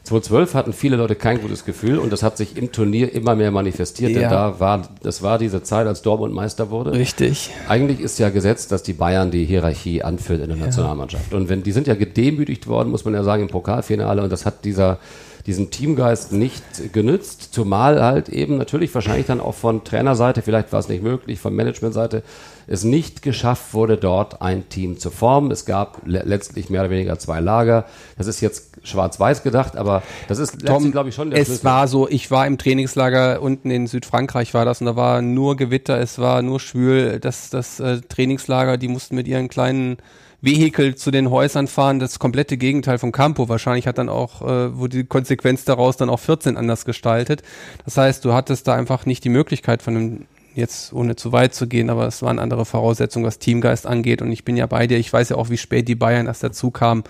2012 0.05 0.53
hatten 0.53 0.73
viele 0.73 0.97
Leute 0.97 1.15
kein 1.15 1.41
gutes 1.41 1.65
Gefühl 1.65 1.97
und 1.97 2.13
das 2.13 2.21
hat 2.21 2.37
sich 2.37 2.57
im 2.57 2.71
Turnier 2.71 3.11
immer 3.13 3.35
mehr 3.35 3.49
manifestiert, 3.49 4.11
ja. 4.11 4.19
denn 4.19 4.29
da 4.29 4.59
war, 4.59 4.87
das 5.01 5.23
war 5.23 5.39
diese 5.39 5.63
Zeit, 5.63 5.87
als 5.87 6.03
Dortmund 6.03 6.33
Meister 6.33 6.69
wurde. 6.69 6.91
Richtig. 6.91 7.49
Eigentlich 7.67 7.99
ist 7.99 8.19
ja 8.19 8.29
gesetzt, 8.29 8.71
dass 8.71 8.83
die 8.83 8.93
Bayern 8.93 9.31
die 9.31 9.45
Hierarchie 9.45 10.03
anführt 10.03 10.41
in 10.41 10.49
der 10.49 10.57
Nationalmannschaft. 10.57 11.33
Und 11.33 11.49
wenn, 11.49 11.63
die 11.63 11.71
sind 11.71 11.87
ja 11.87 11.95
gedemütigt 11.95 12.67
worden, 12.67 12.89
muss 12.89 13.03
man 13.03 13.15
ja 13.15 13.23
sagen, 13.23 13.43
im 13.43 13.49
Pokalfinale 13.49 14.21
und 14.21 14.31
das 14.31 14.45
hat 14.45 14.63
dieser, 14.63 14.99
diesen 15.45 15.69
Teamgeist 15.69 16.31
nicht 16.31 16.63
genützt, 16.91 17.53
zumal 17.53 18.01
halt 18.01 18.29
eben 18.29 18.57
natürlich 18.57 18.93
wahrscheinlich 18.95 19.27
dann 19.27 19.39
auch 19.39 19.53
von 19.53 19.83
Trainerseite, 19.83 20.41
vielleicht 20.41 20.73
war 20.73 20.79
es 20.79 20.89
nicht 20.89 21.03
möglich, 21.03 21.39
von 21.39 21.53
Managementseite, 21.55 22.23
es 22.67 22.83
nicht 22.83 23.21
geschafft 23.21 23.75
wurde, 23.75 23.97
dort 23.97 24.41
ein 24.41 24.67
Team 24.69 24.97
zu 24.97 25.11
formen. 25.11 25.51
Es 25.51 25.65
gab 25.65 26.01
le 26.05 26.23
letztlich 26.25 26.71
mehr 26.71 26.81
oder 26.81 26.89
weniger 26.89 27.19
zwei 27.19 27.39
Lager. 27.39 27.85
Das 28.17 28.25
ist 28.25 28.41
jetzt 28.41 28.71
schwarz-weiß 28.81 29.43
gedacht, 29.43 29.77
aber 29.77 30.01
das 30.27 30.39
ist 30.39 30.65
Tom, 30.65 30.91
glaube 30.91 31.09
ich, 31.09 31.15
schon 31.15 31.29
der 31.29 31.39
Es 31.39 31.47
Schlüssel. 31.47 31.63
war 31.63 31.87
so, 31.87 32.09
ich 32.09 32.31
war 32.31 32.47
im 32.47 32.57
Trainingslager 32.57 33.39
unten 33.41 33.69
in 33.69 33.85
Südfrankreich 33.85 34.55
war 34.55 34.65
das 34.65 34.81
und 34.81 34.87
da 34.87 34.95
war 34.95 35.21
nur 35.21 35.55
Gewitter, 35.57 35.99
es 35.99 36.17
war 36.17 36.41
nur 36.41 36.59
schwül. 36.59 37.19
Das, 37.19 37.51
das 37.51 37.79
äh, 37.79 38.01
Trainingslager, 38.01 38.77
die 38.77 38.87
mussten 38.87 39.15
mit 39.15 39.27
ihren 39.27 39.47
kleinen 39.47 39.97
Vehikel 40.45 40.95
zu 40.95 41.11
den 41.11 41.29
Häusern 41.29 41.67
fahren, 41.67 41.99
das 41.99 42.19
komplette 42.19 42.55
Gegenteil 42.57 42.97
vom 42.97 43.11
Campo. 43.11 43.49
Wahrscheinlich 43.49 43.87
hat 43.87 43.97
dann 43.97 44.09
auch, 44.09 44.41
äh, 44.41 44.77
wo 44.77 44.87
die 44.87 45.03
Konsequenz 45.03 45.65
daraus 45.65 45.97
dann 45.97 46.09
auch 46.09 46.19
14 46.19 46.55
anders 46.55 46.85
gestaltet. 46.85 47.41
Das 47.83 47.97
heißt, 47.97 48.23
du 48.23 48.33
hattest 48.33 48.67
da 48.67 48.75
einfach 48.75 49.05
nicht 49.05 49.23
die 49.23 49.29
Möglichkeit 49.29 49.81
von 49.81 49.95
einem 49.95 50.25
jetzt 50.53 50.93
ohne 50.93 51.15
zu 51.15 51.31
weit 51.31 51.53
zu 51.53 51.67
gehen, 51.67 51.89
aber 51.89 52.07
es 52.07 52.21
waren 52.21 52.39
andere 52.39 52.65
Voraussetzungen, 52.65 53.25
was 53.25 53.39
Teamgeist 53.39 53.85
angeht. 53.85 54.21
Und 54.21 54.31
ich 54.31 54.45
bin 54.45 54.55
ja 54.55 54.65
bei 54.67 54.87
dir. 54.87 54.97
Ich 54.97 55.11
weiß 55.11 55.29
ja 55.29 55.35
auch, 55.35 55.49
wie 55.49 55.57
spät 55.57 55.87
die 55.87 55.95
Bayern 55.95 56.27
erst 56.27 56.43
dazu 56.43 56.71
kamen. 56.71 57.03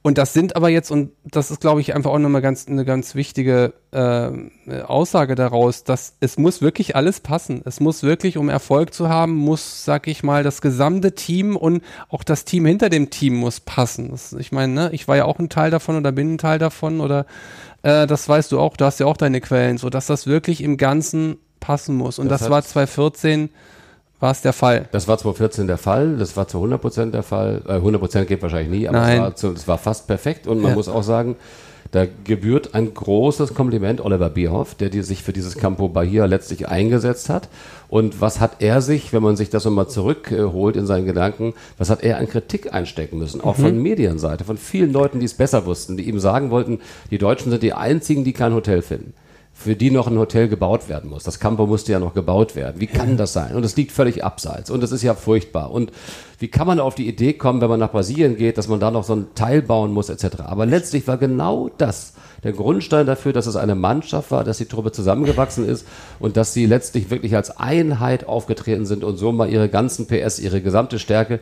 Und 0.00 0.16
das 0.16 0.32
sind 0.32 0.54
aber 0.54 0.68
jetzt, 0.68 0.90
und 0.92 1.10
das 1.24 1.50
ist, 1.50 1.60
glaube 1.60 1.80
ich, 1.80 1.94
einfach 1.94 2.12
auch 2.12 2.18
nochmal 2.18 2.40
ganz, 2.40 2.68
eine 2.68 2.84
ganz 2.84 3.16
wichtige 3.16 3.74
äh, 3.90 4.82
Aussage 4.82 5.34
daraus, 5.34 5.82
dass 5.82 6.14
es 6.20 6.38
muss 6.38 6.62
wirklich 6.62 6.94
alles 6.94 7.18
passen. 7.18 7.62
Es 7.64 7.80
muss 7.80 8.04
wirklich, 8.04 8.36
um 8.38 8.48
Erfolg 8.48 8.94
zu 8.94 9.08
haben, 9.08 9.34
muss, 9.34 9.84
sag 9.84 10.06
ich 10.06 10.22
mal, 10.22 10.44
das 10.44 10.60
gesamte 10.60 11.14
Team 11.14 11.56
und 11.56 11.82
auch 12.08 12.22
das 12.22 12.44
Team 12.44 12.64
hinter 12.64 12.90
dem 12.90 13.10
Team 13.10 13.34
muss 13.34 13.58
passen. 13.58 14.10
Das, 14.10 14.32
ich 14.34 14.52
meine, 14.52 14.72
ne, 14.72 14.90
ich 14.92 15.08
war 15.08 15.16
ja 15.16 15.24
auch 15.24 15.40
ein 15.40 15.48
Teil 15.48 15.72
davon 15.72 15.96
oder 15.96 16.12
bin 16.12 16.34
ein 16.34 16.38
Teil 16.38 16.60
davon 16.60 17.00
oder 17.00 17.26
äh, 17.82 18.06
das 18.06 18.28
weißt 18.28 18.52
du 18.52 18.60
auch, 18.60 18.76
du 18.76 18.84
hast 18.84 19.00
ja 19.00 19.06
auch 19.06 19.16
deine 19.16 19.40
Quellen, 19.40 19.78
so 19.78 19.90
dass 19.90 20.06
das 20.06 20.28
wirklich 20.28 20.62
im 20.62 20.76
Ganzen 20.76 21.38
passen 21.58 21.96
muss. 21.96 22.20
Und 22.20 22.28
das, 22.28 22.42
das 22.42 22.50
war 22.50 22.62
2014 22.62 23.50
war 24.20 24.32
es 24.32 24.42
der 24.42 24.52
Fall. 24.52 24.88
Das 24.90 25.06
war 25.06 25.16
2014 25.18 25.66
der 25.66 25.78
Fall, 25.78 26.16
das 26.16 26.36
war 26.36 26.48
zu 26.48 26.58
100 26.58 26.80
Prozent 26.80 27.14
der 27.14 27.22
Fall. 27.22 27.62
Äh, 27.66 27.74
100 27.74 28.00
Prozent 28.00 28.28
geht 28.28 28.42
wahrscheinlich 28.42 28.80
nie, 28.80 28.88
aber 28.88 29.08
es 29.08 29.18
war, 29.18 29.36
zu, 29.36 29.52
es 29.52 29.68
war, 29.68 29.78
fast 29.78 30.06
perfekt. 30.06 30.46
Und 30.46 30.60
man 30.60 30.72
ja. 30.72 30.76
muss 30.76 30.88
auch 30.88 31.02
sagen, 31.02 31.36
da 31.90 32.06
gebührt 32.24 32.74
ein 32.74 32.92
großes 32.92 33.54
Kompliment 33.54 34.04
Oliver 34.04 34.28
Bierhoff, 34.28 34.74
der 34.74 34.90
die 34.90 35.00
sich 35.00 35.22
für 35.22 35.32
dieses 35.32 35.56
Campo 35.56 35.88
Bahia 35.88 36.26
letztlich 36.26 36.68
eingesetzt 36.68 37.30
hat. 37.30 37.48
Und 37.88 38.20
was 38.20 38.40
hat 38.40 38.56
er 38.58 38.82
sich, 38.82 39.14
wenn 39.14 39.22
man 39.22 39.36
sich 39.36 39.48
das 39.48 39.64
nochmal 39.64 39.88
zurückholt 39.88 40.76
in 40.76 40.86
seinen 40.86 41.06
Gedanken, 41.06 41.54
was 41.78 41.88
hat 41.88 42.02
er 42.02 42.18
an 42.18 42.28
Kritik 42.28 42.74
einstecken 42.74 43.18
müssen? 43.18 43.40
Auch 43.40 43.56
mhm. 43.56 43.62
von 43.62 43.82
Medienseite, 43.82 44.44
von 44.44 44.58
vielen 44.58 44.92
Leuten, 44.92 45.20
die 45.20 45.26
es 45.26 45.34
besser 45.34 45.64
wussten, 45.64 45.96
die 45.96 46.08
ihm 46.08 46.20
sagen 46.20 46.50
wollten, 46.50 46.80
die 47.10 47.18
Deutschen 47.18 47.50
sind 47.50 47.62
die 47.62 47.72
einzigen, 47.72 48.24
die 48.24 48.34
kein 48.34 48.52
Hotel 48.52 48.82
finden 48.82 49.14
für 49.58 49.74
die 49.74 49.90
noch 49.90 50.06
ein 50.06 50.16
Hotel 50.16 50.46
gebaut 50.46 50.88
werden 50.88 51.10
muss. 51.10 51.24
Das 51.24 51.40
Campo 51.40 51.66
musste 51.66 51.90
ja 51.90 51.98
noch 51.98 52.14
gebaut 52.14 52.54
werden. 52.54 52.80
Wie 52.80 52.86
kann 52.86 53.16
das 53.16 53.32
sein? 53.32 53.56
Und 53.56 53.64
es 53.64 53.74
liegt 53.74 53.90
völlig 53.90 54.22
abseits. 54.22 54.70
Und 54.70 54.84
es 54.84 54.92
ist 54.92 55.02
ja 55.02 55.14
furchtbar. 55.14 55.72
Und 55.72 55.90
wie 56.38 56.46
kann 56.46 56.68
man 56.68 56.78
auf 56.78 56.94
die 56.94 57.08
Idee 57.08 57.32
kommen, 57.32 57.60
wenn 57.60 57.68
man 57.68 57.80
nach 57.80 57.90
Brasilien 57.90 58.36
geht, 58.36 58.56
dass 58.56 58.68
man 58.68 58.78
da 58.78 58.92
noch 58.92 59.02
so 59.02 59.16
ein 59.16 59.34
Teil 59.34 59.62
bauen 59.62 59.92
muss, 59.92 60.10
etc. 60.10 60.42
Aber 60.44 60.64
letztlich 60.64 61.08
war 61.08 61.16
genau 61.16 61.70
das 61.76 62.12
der 62.44 62.52
Grundstein 62.52 63.04
dafür, 63.06 63.32
dass 63.32 63.46
es 63.46 63.56
eine 63.56 63.74
Mannschaft 63.74 64.30
war, 64.30 64.44
dass 64.44 64.58
die 64.58 64.66
Truppe 64.66 64.92
zusammengewachsen 64.92 65.68
ist 65.68 65.84
und 66.20 66.36
dass 66.36 66.52
sie 66.52 66.66
letztlich 66.66 67.10
wirklich 67.10 67.34
als 67.34 67.58
Einheit 67.58 68.28
aufgetreten 68.28 68.86
sind 68.86 69.02
und 69.02 69.16
so 69.16 69.32
mal 69.32 69.50
ihre 69.50 69.68
ganzen 69.68 70.06
PS, 70.06 70.38
ihre 70.38 70.60
gesamte 70.60 71.00
Stärke 71.00 71.40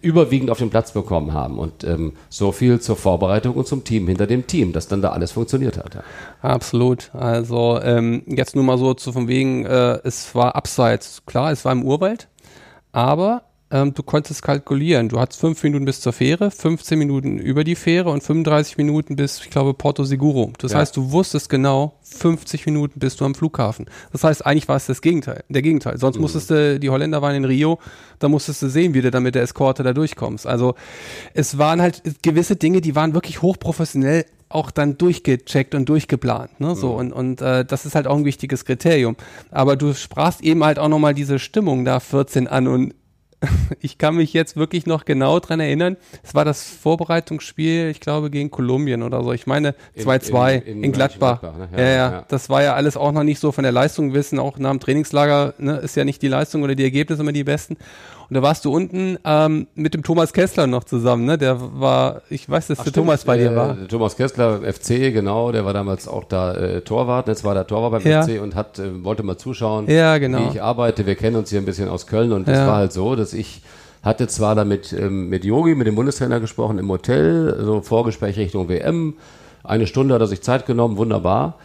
überwiegend 0.00 0.50
auf 0.50 0.58
den 0.58 0.70
Platz 0.70 0.92
bekommen 0.92 1.32
haben. 1.32 1.58
Und 1.58 1.84
ähm, 1.84 2.12
so 2.28 2.52
viel 2.52 2.80
zur 2.80 2.96
Vorbereitung 2.96 3.54
und 3.54 3.66
zum 3.66 3.84
Team 3.84 4.06
hinter 4.06 4.26
dem 4.26 4.46
Team, 4.46 4.72
dass 4.72 4.88
dann 4.88 5.02
da 5.02 5.10
alles 5.10 5.32
funktioniert 5.32 5.78
hat. 5.78 5.94
Ja. 5.94 6.02
Absolut. 6.42 7.10
Also 7.14 7.80
ähm, 7.82 8.22
jetzt 8.26 8.54
nur 8.54 8.64
mal 8.64 8.78
so 8.78 8.94
zu 8.94 9.12
von 9.12 9.28
wegen, 9.28 9.66
äh, 9.66 9.98
es 10.04 10.34
war 10.34 10.56
abseits. 10.56 11.22
Klar, 11.26 11.52
es 11.52 11.64
war 11.64 11.72
im 11.72 11.84
Urwald, 11.84 12.28
aber 12.92 13.42
ähm, 13.70 13.94
du 13.94 14.02
konntest 14.02 14.42
kalkulieren. 14.42 15.08
Du 15.08 15.18
hattest 15.18 15.40
fünf 15.40 15.62
Minuten 15.62 15.84
bis 15.84 16.00
zur 16.00 16.12
Fähre, 16.12 16.50
15 16.50 16.98
Minuten 16.98 17.38
über 17.38 17.64
die 17.64 17.74
Fähre 17.74 18.10
und 18.10 18.22
35 18.22 18.76
Minuten 18.78 19.16
bis, 19.16 19.40
ich 19.40 19.50
glaube, 19.50 19.74
Porto 19.74 20.04
Seguro. 20.04 20.52
Das 20.58 20.72
ja. 20.72 20.78
heißt, 20.78 20.96
du 20.96 21.10
wusstest 21.10 21.48
genau, 21.48 21.98
50 22.02 22.66
Minuten 22.66 23.00
bist 23.00 23.20
du 23.20 23.24
am 23.24 23.34
Flughafen. 23.34 23.86
Das 24.12 24.22
heißt, 24.22 24.46
eigentlich 24.46 24.68
war 24.68 24.76
es 24.76 24.86
das 24.86 25.00
Gegenteil, 25.00 25.42
der 25.48 25.62
Gegenteil. 25.62 25.98
Sonst 25.98 26.16
mhm. 26.16 26.22
musstest 26.22 26.50
du, 26.50 26.78
die 26.78 26.90
Holländer 26.90 27.22
waren 27.22 27.34
in 27.34 27.44
Rio, 27.44 27.80
da 28.20 28.28
musstest 28.28 28.62
du 28.62 28.68
sehen, 28.68 28.94
wie 28.94 29.00
du 29.00 29.10
dann 29.10 29.24
mit 29.24 29.34
der 29.34 29.42
Eskorte 29.42 29.82
da 29.82 29.92
durchkommst. 29.92 30.46
Also 30.46 30.76
es 31.34 31.58
waren 31.58 31.82
halt 31.82 32.02
gewisse 32.22 32.54
Dinge, 32.54 32.80
die 32.80 32.94
waren 32.94 33.14
wirklich 33.14 33.42
hochprofessionell 33.42 34.26
auch 34.48 34.70
dann 34.70 34.96
durchgecheckt 34.96 35.74
und 35.74 35.88
durchgeplant. 35.88 36.60
Ne? 36.60 36.76
So, 36.76 36.92
mhm. 36.92 36.98
und, 36.98 37.12
und 37.12 37.40
äh, 37.40 37.64
das 37.64 37.84
ist 37.84 37.96
halt 37.96 38.06
auch 38.06 38.16
ein 38.16 38.24
wichtiges 38.24 38.64
Kriterium. 38.64 39.16
Aber 39.50 39.74
du 39.74 39.92
sprachst 39.92 40.40
eben 40.42 40.62
halt 40.62 40.78
auch 40.78 40.88
nochmal 40.88 41.14
diese 41.14 41.40
Stimmung 41.40 41.84
da 41.84 41.98
14 41.98 42.46
an 42.46 42.68
und 42.68 42.94
ich 43.80 43.98
kann 43.98 44.16
mich 44.16 44.32
jetzt 44.32 44.56
wirklich 44.56 44.86
noch 44.86 45.04
genau 45.04 45.40
dran 45.40 45.60
erinnern. 45.60 45.96
Es 46.22 46.34
war 46.34 46.44
das 46.44 46.62
Vorbereitungsspiel, 46.64 47.88
ich 47.88 48.00
glaube, 48.00 48.30
gegen 48.30 48.50
Kolumbien 48.50 49.02
oder 49.02 49.22
so. 49.22 49.32
Ich 49.32 49.46
meine 49.46 49.74
2-2 49.98 50.54
in, 50.54 50.60
in, 50.60 50.66
in, 50.66 50.84
in, 50.84 50.92
Gladbach. 50.92 51.40
Gladbach 51.40 51.70
ne? 51.70 51.78
ja, 51.78 51.84
ja, 51.84 51.90
ja, 51.90 52.10
ja, 52.12 52.24
das 52.28 52.48
war 52.48 52.62
ja 52.62 52.74
alles 52.74 52.96
auch 52.96 53.12
noch 53.12 53.24
nicht 53.24 53.40
so 53.40 53.52
von 53.52 53.62
der 53.62 53.72
Leistung 53.72 54.14
wissen. 54.14 54.38
Auch 54.38 54.58
nach 54.58 54.70
dem 54.70 54.80
Trainingslager 54.80 55.54
ne, 55.58 55.76
ist 55.78 55.96
ja 55.96 56.04
nicht 56.04 56.22
die 56.22 56.28
Leistung 56.28 56.62
oder 56.62 56.74
die 56.74 56.84
Ergebnisse 56.84 57.22
immer 57.22 57.32
die 57.32 57.44
besten. 57.44 57.76
Und 58.28 58.34
da 58.34 58.42
warst 58.42 58.64
du 58.64 58.74
unten 58.74 59.18
ähm, 59.24 59.68
mit 59.74 59.94
dem 59.94 60.02
Thomas 60.02 60.32
Kessler 60.32 60.66
noch 60.66 60.82
zusammen, 60.84 61.26
ne? 61.26 61.38
Der 61.38 61.58
war, 61.80 62.22
ich 62.28 62.48
weiß, 62.48 62.66
dass 62.66 62.80
Ach, 62.80 62.84
der 62.84 62.90
stimmt, 62.90 63.06
Thomas 63.06 63.24
bei 63.24 63.38
dir 63.38 63.52
äh, 63.52 63.56
war. 63.56 63.76
Thomas 63.88 64.16
Kessler, 64.16 64.60
FC, 64.62 65.12
genau, 65.12 65.52
der 65.52 65.64
war 65.64 65.72
damals 65.72 66.08
auch 66.08 66.24
da 66.24 66.54
äh, 66.54 66.80
Torwart. 66.80 67.28
Jetzt 67.28 67.44
war 67.44 67.54
der 67.54 67.66
Torwart 67.66 68.02
beim 68.02 68.10
ja. 68.10 68.22
FC 68.22 68.42
und 68.42 68.56
hat, 68.56 68.80
äh, 68.80 69.04
wollte 69.04 69.22
mal 69.22 69.36
zuschauen, 69.36 69.88
ja, 69.88 70.18
genau. 70.18 70.40
wie 70.40 70.56
ich 70.56 70.62
arbeite. 70.62 71.06
Wir 71.06 71.14
kennen 71.14 71.36
uns 71.36 71.50
hier 71.50 71.60
ein 71.60 71.64
bisschen 71.64 71.88
aus 71.88 72.08
Köln 72.08 72.32
und 72.32 72.48
es 72.48 72.58
ja. 72.58 72.66
war 72.66 72.76
halt 72.76 72.92
so, 72.92 73.14
dass 73.14 73.32
ich 73.32 73.62
hatte 74.02 74.26
zwar 74.26 74.54
damit 74.54 74.92
ähm, 74.92 75.28
mit 75.28 75.44
Yogi, 75.44 75.74
mit 75.74 75.86
dem 75.86 75.94
Bundestrainer 75.94 76.40
gesprochen 76.40 76.78
im 76.78 76.88
Hotel, 76.88 77.56
so 77.64 77.80
Vorgespräch 77.80 78.36
Richtung 78.36 78.68
WM. 78.68 79.14
Eine 79.62 79.86
Stunde 79.86 80.14
hat 80.14 80.20
er 80.20 80.26
sich 80.26 80.42
Zeit 80.42 80.66
genommen, 80.66 80.96
wunderbar. 80.96 81.58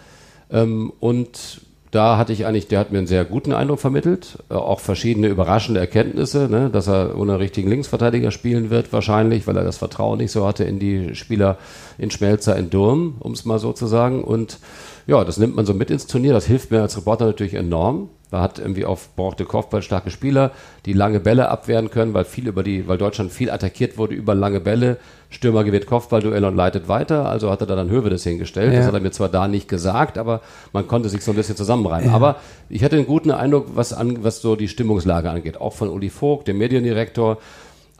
Ähm, 0.51 0.91
und 0.99 1.61
da 1.91 2.17
hatte 2.17 2.31
ich 2.31 2.45
eigentlich, 2.45 2.67
der 2.67 2.79
hat 2.79 2.91
mir 2.91 2.99
einen 2.99 3.07
sehr 3.07 3.25
guten 3.25 3.51
Eindruck 3.51 3.79
vermittelt, 3.79 4.39
äh, 4.49 4.53
auch 4.53 4.79
verschiedene 4.79 5.27
überraschende 5.27 5.81
Erkenntnisse, 5.81 6.47
ne, 6.49 6.69
dass 6.69 6.87
er 6.87 7.17
ohne 7.17 7.37
richtigen 7.39 7.69
Linksverteidiger 7.69 8.31
spielen 8.31 8.69
wird 8.69 8.93
wahrscheinlich, 8.93 9.45
weil 9.45 9.57
er 9.57 9.65
das 9.65 9.77
Vertrauen 9.77 10.19
nicht 10.19 10.31
so 10.31 10.47
hatte 10.47 10.63
in 10.63 10.79
die 10.79 11.15
Spieler 11.15 11.57
in 11.97 12.09
Schmelzer, 12.09 12.55
in 12.55 12.69
Durm, 12.69 13.15
um 13.19 13.33
es 13.33 13.43
mal 13.43 13.59
so 13.59 13.73
zu 13.73 13.87
sagen. 13.87 14.23
Und 14.23 14.59
ja, 15.05 15.23
das 15.25 15.37
nimmt 15.37 15.55
man 15.55 15.65
so 15.65 15.73
mit 15.73 15.91
ins 15.91 16.07
Turnier, 16.07 16.33
das 16.33 16.45
hilft 16.45 16.71
mir 16.71 16.81
als 16.81 16.95
Reporter 16.95 17.25
natürlich 17.25 17.55
enorm. 17.55 18.09
Man 18.31 18.41
hat 18.41 18.59
irgendwie 18.59 18.85
auf 18.85 19.13
brauchte 19.15 19.43
Kopfballstarke 19.43 20.09
Spieler, 20.09 20.51
die 20.85 20.93
lange 20.93 21.19
Bälle 21.19 21.49
abwehren 21.49 21.91
können, 21.91 22.13
weil 22.13 22.23
viel 22.23 22.47
über 22.47 22.63
die, 22.63 22.87
weil 22.87 22.97
Deutschland 22.97 23.31
viel 23.31 23.51
attackiert 23.51 23.97
wurde 23.97 24.15
über 24.15 24.33
lange 24.33 24.61
Bälle. 24.61 24.97
Stürmer 25.29 25.65
gewinnt 25.65 25.85
Kopfballduell 25.85 26.43
und 26.45 26.55
leitet 26.55 26.87
weiter. 26.87 27.25
Also 27.25 27.51
hat 27.51 27.61
er 27.61 27.67
da 27.67 27.75
dann 27.75 27.89
Hövedes 27.89 28.23
hingestellt. 28.23 28.71
Ja. 28.71 28.79
Das 28.79 28.87
hat 28.87 28.93
er 28.93 29.01
mir 29.01 29.11
zwar 29.11 29.29
da 29.29 29.47
nicht 29.47 29.67
gesagt, 29.67 30.17
aber 30.17 30.41
man 30.71 30.87
konnte 30.87 31.09
sich 31.09 31.23
so 31.23 31.31
ein 31.31 31.35
bisschen 31.35 31.57
zusammenreimen. 31.57 32.09
Ja. 32.09 32.15
Aber 32.15 32.37
ich 32.69 32.83
hatte 32.83 32.95
einen 32.95 33.05
guten 33.05 33.31
Eindruck, 33.31 33.67
was 33.75 33.91
an, 33.91 34.23
was 34.23 34.41
so 34.41 34.55
die 34.55 34.69
Stimmungslage 34.69 35.29
angeht. 35.29 35.59
Auch 35.59 35.73
von 35.73 35.89
Uli 35.89 36.09
Vogt, 36.09 36.47
dem 36.47 36.57
Mediendirektor. 36.57 37.37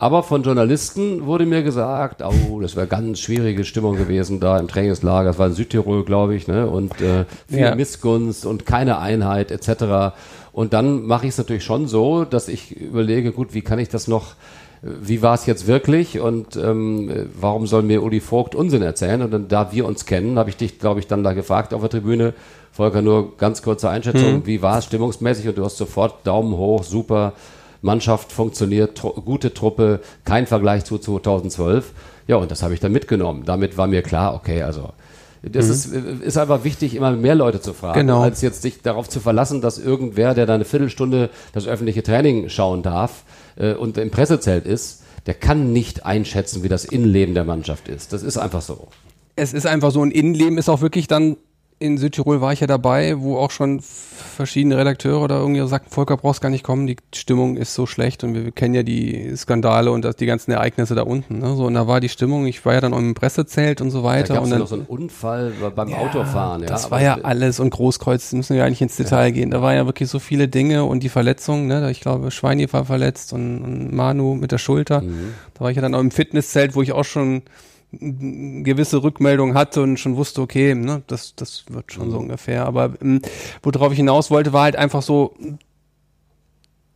Aber 0.01 0.23
von 0.23 0.41
Journalisten 0.41 1.27
wurde 1.27 1.45
mir 1.45 1.61
gesagt, 1.61 2.23
oh, 2.23 2.59
das 2.59 2.75
wäre 2.75 2.87
ganz 2.87 3.19
schwierige 3.19 3.63
Stimmung 3.63 3.97
gewesen 3.97 4.39
da 4.39 4.57
im 4.57 4.67
Trainingslager. 4.67 5.29
Das 5.29 5.37
war 5.37 5.45
in 5.45 5.53
Südtirol, 5.53 6.03
glaube 6.05 6.33
ich, 6.33 6.47
ne? 6.47 6.65
Und 6.65 6.99
äh, 7.01 7.25
viel 7.47 7.59
ja. 7.59 7.75
Missgunst 7.75 8.47
und 8.47 8.65
keine 8.65 8.97
Einheit 8.97 9.51
etc. 9.51 10.15
Und 10.53 10.73
dann 10.73 11.03
mache 11.03 11.27
ich 11.27 11.33
es 11.33 11.37
natürlich 11.37 11.63
schon 11.63 11.85
so, 11.85 12.25
dass 12.25 12.47
ich 12.47 12.75
überlege, 12.75 13.31
gut, 13.31 13.53
wie 13.53 13.61
kann 13.61 13.77
ich 13.77 13.89
das 13.89 14.07
noch 14.07 14.33
wie 14.81 15.21
war 15.21 15.35
es 15.35 15.45
jetzt 15.45 15.67
wirklich 15.67 16.19
und 16.19 16.55
ähm, 16.55 17.29
warum 17.39 17.67
soll 17.67 17.83
mir 17.83 18.01
Uli 18.01 18.21
Vogt 18.21 18.55
Unsinn 18.55 18.81
erzählen? 18.81 19.21
Und 19.21 19.29
dann, 19.29 19.47
da 19.47 19.71
wir 19.71 19.85
uns 19.85 20.07
kennen, 20.07 20.39
habe 20.39 20.49
ich 20.49 20.57
dich, 20.57 20.79
glaube 20.79 20.99
ich, 20.99 21.05
dann 21.05 21.23
da 21.23 21.33
gefragt 21.33 21.75
auf 21.75 21.81
der 21.81 21.91
Tribüne. 21.91 22.33
Volker, 22.71 23.03
nur 23.03 23.37
ganz 23.37 23.61
kurze 23.61 23.91
Einschätzung. 23.91 24.37
Mhm. 24.37 24.45
Wie 24.47 24.63
war 24.63 24.79
es 24.79 24.85
stimmungsmäßig? 24.85 25.47
Und 25.47 25.59
du 25.59 25.63
hast 25.63 25.77
sofort 25.77 26.25
Daumen 26.25 26.57
hoch, 26.57 26.81
super. 26.81 27.33
Mannschaft 27.81 28.31
funktioniert, 28.31 28.97
tr 28.97 29.09
gute 29.21 29.53
Truppe, 29.53 30.01
kein 30.25 30.47
Vergleich 30.47 30.85
zu 30.85 30.97
2012. 30.97 31.91
Ja, 32.27 32.37
und 32.37 32.51
das 32.51 32.63
habe 32.63 32.73
ich 32.73 32.79
dann 32.79 32.91
mitgenommen. 32.91 33.43
Damit 33.45 33.77
war 33.77 33.87
mir 33.87 34.01
klar, 34.01 34.35
okay, 34.35 34.61
also 34.61 34.89
das 35.43 35.65
mhm. 35.65 35.71
ist, 35.71 36.21
ist 36.23 36.37
einfach 36.37 36.63
wichtig, 36.63 36.95
immer 36.95 37.11
mehr 37.11 37.33
Leute 37.33 37.61
zu 37.61 37.73
fragen, 37.73 38.01
genau. 38.01 38.21
als 38.21 38.41
jetzt 38.41 38.61
sich 38.61 38.81
darauf 38.81 39.09
zu 39.09 39.19
verlassen, 39.19 39.61
dass 39.61 39.79
irgendwer, 39.79 40.35
der 40.35 40.45
da 40.45 40.53
eine 40.53 40.65
Viertelstunde 40.65 41.31
das 41.53 41.67
öffentliche 41.67 42.03
Training 42.03 42.49
schauen 42.49 42.83
darf 42.83 43.23
äh, 43.55 43.73
und 43.73 43.97
im 43.97 44.11
Pressezelt 44.11 44.65
ist, 44.65 45.01
der 45.25 45.33
kann 45.33 45.73
nicht 45.73 46.05
einschätzen, 46.05 46.63
wie 46.63 46.69
das 46.69 46.85
Innenleben 46.85 47.33
der 47.33 47.43
Mannschaft 47.43 47.87
ist. 47.87 48.13
Das 48.13 48.21
ist 48.21 48.37
einfach 48.37 48.61
so. 48.61 48.87
Es 49.35 49.53
ist 49.53 49.65
einfach 49.65 49.91
so, 49.91 50.03
ein 50.03 50.11
Innenleben 50.11 50.57
ist 50.57 50.69
auch 50.69 50.81
wirklich 50.81 51.07
dann 51.07 51.37
in 51.81 51.97
Südtirol 51.97 52.41
war 52.41 52.53
ich 52.53 52.59
ja 52.59 52.67
dabei, 52.67 53.19
wo 53.19 53.37
auch 53.37 53.49
schon 53.49 53.81
verschiedene 53.81 54.77
Redakteure 54.77 55.21
oder 55.21 55.39
irgendwie 55.39 55.67
sagten, 55.67 55.89
Volker 55.89 56.15
brauchst 56.15 56.39
gar 56.39 56.49
nicht 56.49 56.63
kommen, 56.63 56.85
die 56.85 56.95
Stimmung 57.13 57.57
ist 57.57 57.73
so 57.73 57.85
schlecht 57.85 58.23
und 58.23 58.35
wir, 58.35 58.45
wir 58.45 58.51
kennen 58.51 58.75
ja 58.75 58.83
die 58.83 59.35
Skandale 59.35 59.91
und 59.91 60.05
das, 60.05 60.15
die 60.15 60.27
ganzen 60.27 60.51
Ereignisse 60.51 60.93
da 60.93 61.01
unten. 61.01 61.39
Ne? 61.39 61.55
So, 61.55 61.65
und 61.65 61.73
da 61.73 61.87
war 61.87 61.99
die 61.99 62.09
Stimmung, 62.09 62.45
ich 62.45 62.63
war 62.65 62.73
ja 62.73 62.81
dann 62.81 62.93
auch 62.93 62.99
im 62.99 63.15
Pressezelt 63.15 63.81
und 63.81 63.89
so 63.89 64.03
weiter. 64.03 64.29
Da 64.29 64.35
gab 64.35 64.43
es 64.43 64.49
ja 64.51 64.59
noch 64.59 64.67
so 64.67 64.75
einen 64.75 64.85
Unfall 64.85 65.53
beim 65.75 65.89
ja, 65.89 65.97
Autofahren. 65.97 66.61
Ja, 66.61 66.67
das 66.67 66.91
war 66.91 67.01
ja 67.01 67.17
alles 67.23 67.59
und 67.59 67.71
Großkreuz, 67.71 68.31
müssen 68.33 68.55
wir 68.55 68.63
eigentlich 68.63 68.81
ins 68.81 68.95
Detail 68.95 69.25
ja. 69.25 69.31
gehen. 69.31 69.51
Da 69.51 69.61
waren 69.61 69.75
ja 69.75 69.85
wirklich 69.85 70.09
so 70.09 70.19
viele 70.19 70.47
Dinge 70.47 70.85
und 70.85 71.01
die 71.01 71.09
Verletzungen, 71.09 71.67
ne? 71.67 71.89
ich 71.89 72.01
glaube, 72.01 72.29
Schweini 72.29 72.71
war 72.71 72.85
verletzt 72.85 73.33
und, 73.33 73.61
und 73.63 73.93
Manu 73.93 74.35
mit 74.35 74.51
der 74.51 74.59
Schulter. 74.59 75.01
Mhm. 75.01 75.33
Da 75.55 75.61
war 75.61 75.71
ich 75.71 75.75
ja 75.75 75.81
dann 75.81 75.95
auch 75.95 75.99
im 75.99 76.11
Fitnesszelt, 76.11 76.75
wo 76.75 76.81
ich 76.81 76.91
auch 76.91 77.05
schon 77.05 77.41
gewisse 77.91 79.03
Rückmeldung 79.03 79.53
hatte 79.53 79.81
und 79.81 79.97
schon 79.97 80.15
wusste, 80.15 80.41
okay, 80.41 80.75
ne, 80.75 81.03
das, 81.07 81.35
das 81.35 81.65
wird 81.69 81.91
schon 81.91 82.07
mhm. 82.07 82.11
so 82.11 82.17
ungefähr. 82.19 82.65
Aber 82.65 82.93
ähm, 83.01 83.21
worauf 83.63 83.91
ich 83.91 83.97
hinaus 83.97 84.31
wollte, 84.31 84.53
war 84.53 84.63
halt 84.63 84.75
einfach 84.77 85.01
so, 85.01 85.33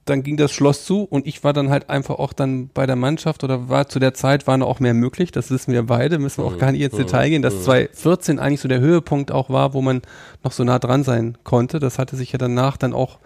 dann 0.06 0.22
ging 0.22 0.38
das 0.38 0.52
Schloss 0.52 0.86
zu 0.86 1.04
und 1.04 1.26
ich 1.26 1.44
war 1.44 1.52
dann 1.52 1.70
halt 1.70 1.90
einfach 1.90 2.16
auch 2.16 2.32
dann 2.32 2.70
bei 2.74 2.86
der 2.86 2.96
Mannschaft 2.96 3.44
oder 3.44 3.70
war 3.70 3.90
zu 3.90 4.00
der 4.00 4.14
Zeit 4.14 4.46
war 4.46 4.58
noch 4.58 4.68
auch 4.68 4.80
mehr 4.80 4.94
möglich. 4.94 5.32
Das 5.32 5.50
wissen 5.50 5.74
wir 5.74 5.84
beide, 5.84 6.20
müssen 6.20 6.44
wir 6.44 6.48
auch 6.48 6.60
gar 6.60 6.72
nicht 6.72 6.82
ins 6.82 6.96
Detail 6.96 7.30
gehen, 7.30 7.42
dass 7.42 7.64
2014 7.64 8.40
eigentlich 8.40 8.62
so 8.62 8.68
der 8.68 8.80
Höhepunkt 8.80 9.32
auch 9.32 9.50
war, 9.50 9.74
wo 9.74 9.82
man 9.82 10.04
noch 10.44 10.52
so 10.52 10.64
nah 10.64 10.78
dran 10.78 11.04
sein 11.04 11.38
konnte. 11.44 11.80
Das 11.80 11.98
hatte 11.98 12.16
sich 12.16 12.32
ja 12.32 12.38
danach 12.38 12.78
dann 12.78 12.94
auch 12.94 13.18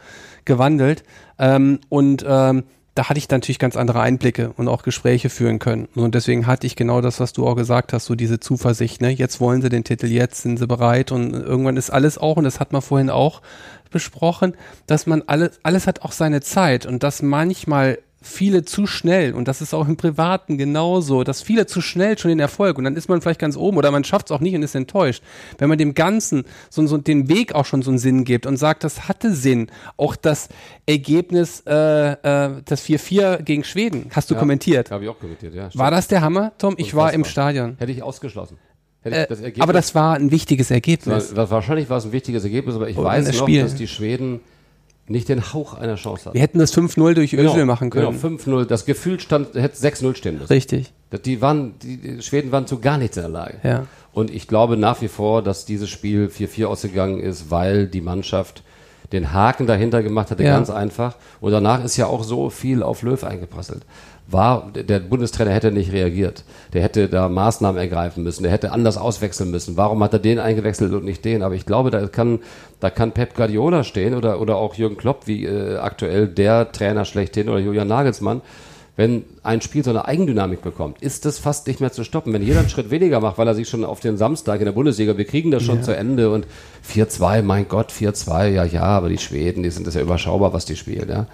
gewandelt. 0.45 1.03
Ähm, 1.37 1.79
und 1.89 2.25
ähm, 2.27 2.63
da 2.95 3.07
hatte 3.07 3.17
ich 3.17 3.29
natürlich 3.29 3.59
ganz 3.59 3.75
andere 3.75 4.01
Einblicke 4.01 4.51
und 4.57 4.67
auch 4.67 4.83
Gespräche 4.83 5.29
führen 5.29 5.59
können. 5.59 5.87
Und 5.95 6.15
deswegen 6.15 6.47
hatte 6.47 6.67
ich 6.67 6.75
genau 6.75 7.01
das, 7.01 7.19
was 7.19 7.33
du 7.33 7.47
auch 7.47 7.55
gesagt 7.55 7.93
hast, 7.93 8.05
so 8.05 8.15
diese 8.15 8.39
Zuversicht, 8.39 9.01
ne? 9.01 9.09
Jetzt 9.09 9.39
wollen 9.39 9.61
sie 9.61 9.69
den 9.69 9.83
Titel, 9.83 10.07
jetzt 10.07 10.41
sind 10.41 10.57
sie 10.57 10.67
bereit 10.67 11.11
und 11.11 11.33
irgendwann 11.33 11.77
ist 11.77 11.89
alles 11.89 12.17
auch, 12.17 12.37
und 12.37 12.43
das 12.43 12.59
hat 12.59 12.73
man 12.73 12.81
vorhin 12.81 13.09
auch 13.09 13.41
besprochen, 13.89 14.55
dass 14.87 15.07
man 15.07 15.23
alles, 15.27 15.59
alles 15.63 15.87
hat 15.87 16.01
auch 16.01 16.11
seine 16.11 16.41
Zeit 16.41 16.85
und 16.85 17.03
dass 17.03 17.21
manchmal 17.21 17.99
viele 18.21 18.63
zu 18.65 18.85
schnell, 18.85 19.33
und 19.33 19.47
das 19.47 19.61
ist 19.61 19.73
auch 19.73 19.87
im 19.87 19.95
Privaten 19.95 20.57
genauso, 20.57 21.23
dass 21.23 21.41
viele 21.41 21.65
zu 21.67 21.81
schnell 21.81 22.17
schon 22.17 22.29
den 22.29 22.39
Erfolg 22.39 22.77
und 22.77 22.83
dann 22.83 22.95
ist 22.95 23.07
man 23.07 23.21
vielleicht 23.21 23.39
ganz 23.39 23.55
oben 23.55 23.77
oder 23.77 23.91
man 23.91 24.03
schafft 24.03 24.27
es 24.27 24.31
auch 24.31 24.41
nicht 24.41 24.55
und 24.55 24.63
ist 24.63 24.75
enttäuscht. 24.75 25.23
Wenn 25.57 25.69
man 25.69 25.77
dem 25.77 25.93
Ganzen 25.93 26.43
so, 26.69 26.85
so 26.85 26.97
den 26.97 27.29
Weg 27.29 27.55
auch 27.55 27.65
schon 27.65 27.81
so 27.81 27.91
einen 27.91 27.97
Sinn 27.97 28.25
gibt 28.25 28.45
und 28.45 28.57
sagt, 28.57 28.83
das 28.83 29.07
hatte 29.07 29.33
Sinn, 29.33 29.67
auch 29.95 30.15
das 30.15 30.49
Ergebnis, 30.85 31.63
äh, 31.65 32.11
äh, 32.11 32.61
das 32.65 32.83
4-4 32.83 33.43
gegen 33.43 33.63
Schweden, 33.63 34.09
hast 34.11 34.29
du 34.29 34.33
Ja, 34.33 34.39
kommentiert. 34.39 34.91
Habe 34.91 35.05
ich 35.05 35.09
auch 35.09 35.19
kommentiert, 35.19 35.53
ja. 35.53 35.69
War 35.73 35.91
das 35.91 36.07
der 36.07 36.21
Hammer, 36.21 36.51
Tom? 36.57 36.75
Ich 36.77 36.95
war 36.95 37.13
im. 37.13 37.23
Stadion. 37.29 37.75
Hätte 37.77 37.91
ich 37.91 38.01
ausgeschlossen. 38.01 38.57
Äh, 39.03 39.27
das 39.27 39.41
aber 39.59 39.71
das 39.71 39.95
war 39.95 40.15
ein 40.15 40.31
wichtiges 40.31 40.71
Ergebnis. 40.71 41.33
wahrscheinlich 41.35 41.89
war 41.89 41.97
es 41.97 42.05
ein 42.05 42.11
wichtiges 42.11 42.43
Ergebnis, 42.43 42.75
aber 42.75 42.89
ich 42.89 42.97
weiß 42.97 43.27
noch, 43.27 43.33
Spiel. 43.33 43.61
dass 43.61 43.75
die 43.75 43.87
Schweden 43.87 44.41
nicht 45.09 45.29
den 45.29 45.53
Hauch 45.53 45.73
einer 45.73 45.95
Chance 45.95 46.25
hatten. 46.25 46.33
Wir 46.35 46.41
hätten 46.41 46.59
das 46.59 46.73
5-0 46.75 47.13
durch 47.13 47.33
Özil 47.33 47.65
machen 47.65 47.89
können. 47.89 48.19
Genau, 48.19 48.35
5-0. 48.35 48.65
Das 48.65 48.85
Gefühl 48.85 49.19
stand, 49.19 49.55
hätte 49.55 49.75
6-0 49.77 50.15
stehen 50.15 50.35
müssen. 50.35 50.47
Richtig. 50.53 50.93
Die, 51.25 51.41
waren, 51.41 51.73
die 51.81 52.21
Schweden 52.21 52.51
waren 52.51 52.67
zu 52.67 52.79
gar 52.79 52.97
nichts 52.97 53.17
in 53.17 53.23
der 53.23 53.31
Lage. 53.31 53.55
Ja. 53.63 53.85
Und 54.13 54.29
ich 54.31 54.47
glaube 54.47 54.77
nach 54.77 55.01
wie 55.01 55.07
vor, 55.07 55.41
dass 55.41 55.65
dieses 55.65 55.89
Spiel 55.89 56.27
4-4 56.27 56.65
ausgegangen 56.65 57.19
ist, 57.19 57.49
weil 57.49 57.87
die 57.87 58.01
Mannschaft 58.01 58.63
den 59.11 59.33
Haken 59.33 59.65
dahinter 59.65 60.03
gemacht 60.03 60.29
hatte, 60.29 60.43
Ja. 60.43 60.51
ganz 60.51 60.69
einfach. 60.69 61.15
Und 61.41 61.51
danach 61.51 61.83
ist 61.83 61.97
ja 61.97 62.05
auch 62.05 62.23
so 62.23 62.51
viel 62.51 62.83
auf 62.83 63.01
Löw 63.01 63.23
eingeprasselt. 63.23 63.83
War, 64.31 64.71
der 64.73 64.99
Bundestrainer 64.99 65.51
hätte 65.51 65.71
nicht 65.71 65.91
reagiert. 65.91 66.43
Der 66.73 66.83
hätte 66.83 67.09
da 67.09 67.29
Maßnahmen 67.29 67.79
ergreifen 67.79 68.23
müssen. 68.23 68.43
Der 68.43 68.51
hätte 68.51 68.71
anders 68.71 68.97
auswechseln 68.97 69.49
müssen. 69.49 69.75
Warum 69.75 70.03
hat 70.03 70.13
er 70.13 70.19
den 70.19 70.39
eingewechselt 70.39 70.93
und 70.93 71.03
nicht 71.03 71.25
den? 71.25 71.41
Aber 71.41 71.55
ich 71.55 71.65
glaube, 71.65 71.89
da 71.89 72.07
kann, 72.07 72.39
da 72.79 72.89
kann 72.89 73.11
Pep 73.11 73.35
Guardiola 73.35 73.83
stehen 73.83 74.13
oder, 74.13 74.39
oder 74.39 74.57
auch 74.57 74.75
Jürgen 74.75 74.97
Klopp, 74.97 75.25
wie 75.25 75.45
äh, 75.45 75.77
aktuell 75.77 76.27
der 76.27 76.71
Trainer 76.71 77.05
schlechthin 77.05 77.49
oder 77.49 77.59
Julian 77.59 77.87
Nagelsmann. 77.87 78.41
Wenn 78.99 79.23
ein 79.43 79.61
Spiel 79.61 79.81
so 79.81 79.91
eine 79.91 80.09
Eigendynamik 80.09 80.61
bekommt, 80.61 81.01
ist 81.01 81.23
das 81.23 81.39
fast 81.39 81.67
nicht 81.67 81.79
mehr 81.79 81.93
zu 81.93 82.03
stoppen. 82.03 82.33
Wenn 82.33 82.43
jeder 82.43 82.59
einen 82.59 82.67
Schritt 82.67 82.91
weniger 82.91 83.21
macht, 83.21 83.37
weil 83.37 83.47
er 83.47 83.55
sich 83.55 83.69
schon 83.69 83.85
auf 83.85 84.01
den 84.01 84.17
Samstag 84.17 84.59
in 84.59 84.65
der 84.65 84.73
Bundesliga, 84.73 85.17
wir 85.17 85.23
kriegen 85.23 85.51
das 85.51 85.63
schon 85.63 85.83
zu 85.83 85.95
Ende 85.95 86.29
und 86.31 86.45
4-2, 86.85 87.41
mein 87.41 87.69
Gott, 87.69 87.93
4-2, 87.93 88.49
ja, 88.49 88.65
ja, 88.65 88.83
aber 88.83 89.07
die 89.07 89.17
Schweden, 89.17 89.63
die 89.63 89.69
sind 89.69 89.87
das 89.87 89.95
ja 89.95 90.01
überschaubar, 90.01 90.51
was 90.51 90.65
die 90.65 90.75
spielen, 90.75 91.07
ja. 91.07 91.27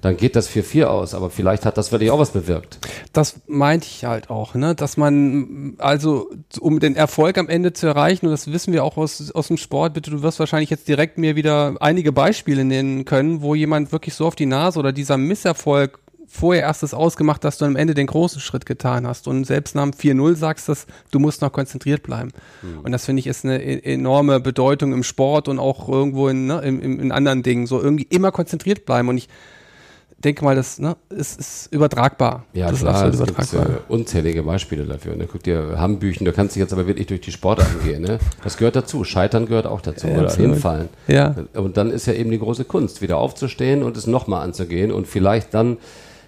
Dann 0.00 0.16
geht 0.16 0.36
das 0.36 0.48
4-4 0.48 0.84
aus, 0.84 1.14
aber 1.14 1.30
vielleicht 1.30 1.66
hat 1.66 1.76
das 1.76 1.92
wirklich 1.92 2.10
auch 2.10 2.18
was 2.18 2.30
bewirkt. 2.30 2.78
Das 3.12 3.40
meinte 3.46 3.86
ich 3.86 4.04
halt 4.04 4.30
auch, 4.30 4.54
ne? 4.54 4.74
dass 4.74 4.96
man, 4.96 5.74
also 5.78 6.30
um 6.60 6.80
den 6.80 6.96
Erfolg 6.96 7.38
am 7.38 7.48
Ende 7.48 7.72
zu 7.72 7.86
erreichen, 7.86 8.26
und 8.26 8.32
das 8.32 8.52
wissen 8.52 8.72
wir 8.72 8.84
auch 8.84 8.96
aus, 8.96 9.30
aus 9.32 9.48
dem 9.48 9.56
Sport, 9.56 9.94
bitte, 9.94 10.10
du 10.10 10.22
wirst 10.22 10.38
wahrscheinlich 10.38 10.70
jetzt 10.70 10.88
direkt 10.88 11.18
mir 11.18 11.36
wieder 11.36 11.74
einige 11.80 12.12
Beispiele 12.12 12.64
nennen 12.64 13.04
können, 13.04 13.42
wo 13.42 13.54
jemand 13.54 13.92
wirklich 13.92 14.14
so 14.14 14.26
auf 14.26 14.36
die 14.36 14.46
Nase 14.46 14.78
oder 14.78 14.92
dieser 14.92 15.16
Misserfolg 15.16 15.98
vorher 16.28 16.62
erst 16.62 16.82
das 16.82 16.94
ausgemacht, 16.94 17.42
dass 17.42 17.58
du 17.58 17.64
am 17.64 17.74
Ende 17.74 17.94
den 17.94 18.06
großen 18.06 18.40
Schritt 18.40 18.66
getan 18.66 19.06
hast 19.06 19.26
und 19.26 19.44
selbst 19.44 19.74
nach 19.74 19.84
dem 19.84 19.92
4-0 19.92 20.36
sagst, 20.36 20.68
dass 20.68 20.86
du 21.10 21.18
musst 21.18 21.40
noch 21.40 21.50
konzentriert 21.50 22.02
bleiben. 22.02 22.30
Und 22.82 22.92
das 22.92 23.06
finde 23.06 23.20
ich 23.20 23.26
ist 23.26 23.44
eine 23.44 23.62
e- 23.62 23.94
enorme 23.94 24.38
Bedeutung 24.38 24.92
im 24.92 25.02
Sport 25.02 25.48
und 25.48 25.58
auch 25.58 25.88
irgendwo 25.88 26.28
in, 26.28 26.46
ne, 26.46 26.60
in, 26.60 27.00
in 27.00 27.12
anderen 27.12 27.42
Dingen. 27.42 27.66
So 27.66 27.80
irgendwie 27.80 28.06
immer 28.10 28.30
konzentriert 28.30 28.84
bleiben. 28.84 29.08
Und 29.08 29.16
ich 29.16 29.28
denke 30.24 30.44
mal, 30.44 30.56
das 30.56 30.78
ne, 30.78 30.96
ist, 31.10 31.38
ist 31.38 31.72
übertragbar. 31.72 32.44
Ja, 32.52 32.70
das 32.70 32.80
klar, 32.80 33.08
ist 33.08 33.14
es 33.14 33.20
absolut 33.20 33.36
gibt 33.38 33.52
übertragbar. 33.52 33.76
äh, 33.88 33.92
unzählige 33.92 34.42
Beispiele 34.42 34.84
dafür. 34.84 35.14
Ne? 35.16 35.28
Guck 35.30 35.42
dir 35.44 35.78
Hambüchen, 35.78 36.24
da 36.24 36.32
kannst 36.32 36.56
du 36.56 36.60
jetzt 36.60 36.72
aber 36.72 36.86
wirklich 36.86 37.06
durch 37.06 37.20
die 37.20 37.32
Sportarten 37.32 37.84
gehen. 37.84 38.02
Ne? 38.02 38.18
Das 38.42 38.56
gehört 38.56 38.76
dazu. 38.76 39.04
Scheitern 39.04 39.46
gehört 39.46 39.66
auch 39.66 39.80
dazu. 39.80 40.06
oder 40.08 40.24
absolut. 40.24 40.52
hinfallen. 40.52 40.88
Ja. 41.06 41.34
Und 41.54 41.76
dann 41.76 41.90
ist 41.90 42.06
ja 42.06 42.14
eben 42.14 42.30
die 42.30 42.38
große 42.38 42.64
Kunst, 42.64 43.00
wieder 43.00 43.18
aufzustehen 43.18 43.82
und 43.82 43.96
es 43.96 44.06
nochmal 44.06 44.42
anzugehen 44.42 44.90
und 44.92 45.06
vielleicht 45.06 45.54
dann 45.54 45.76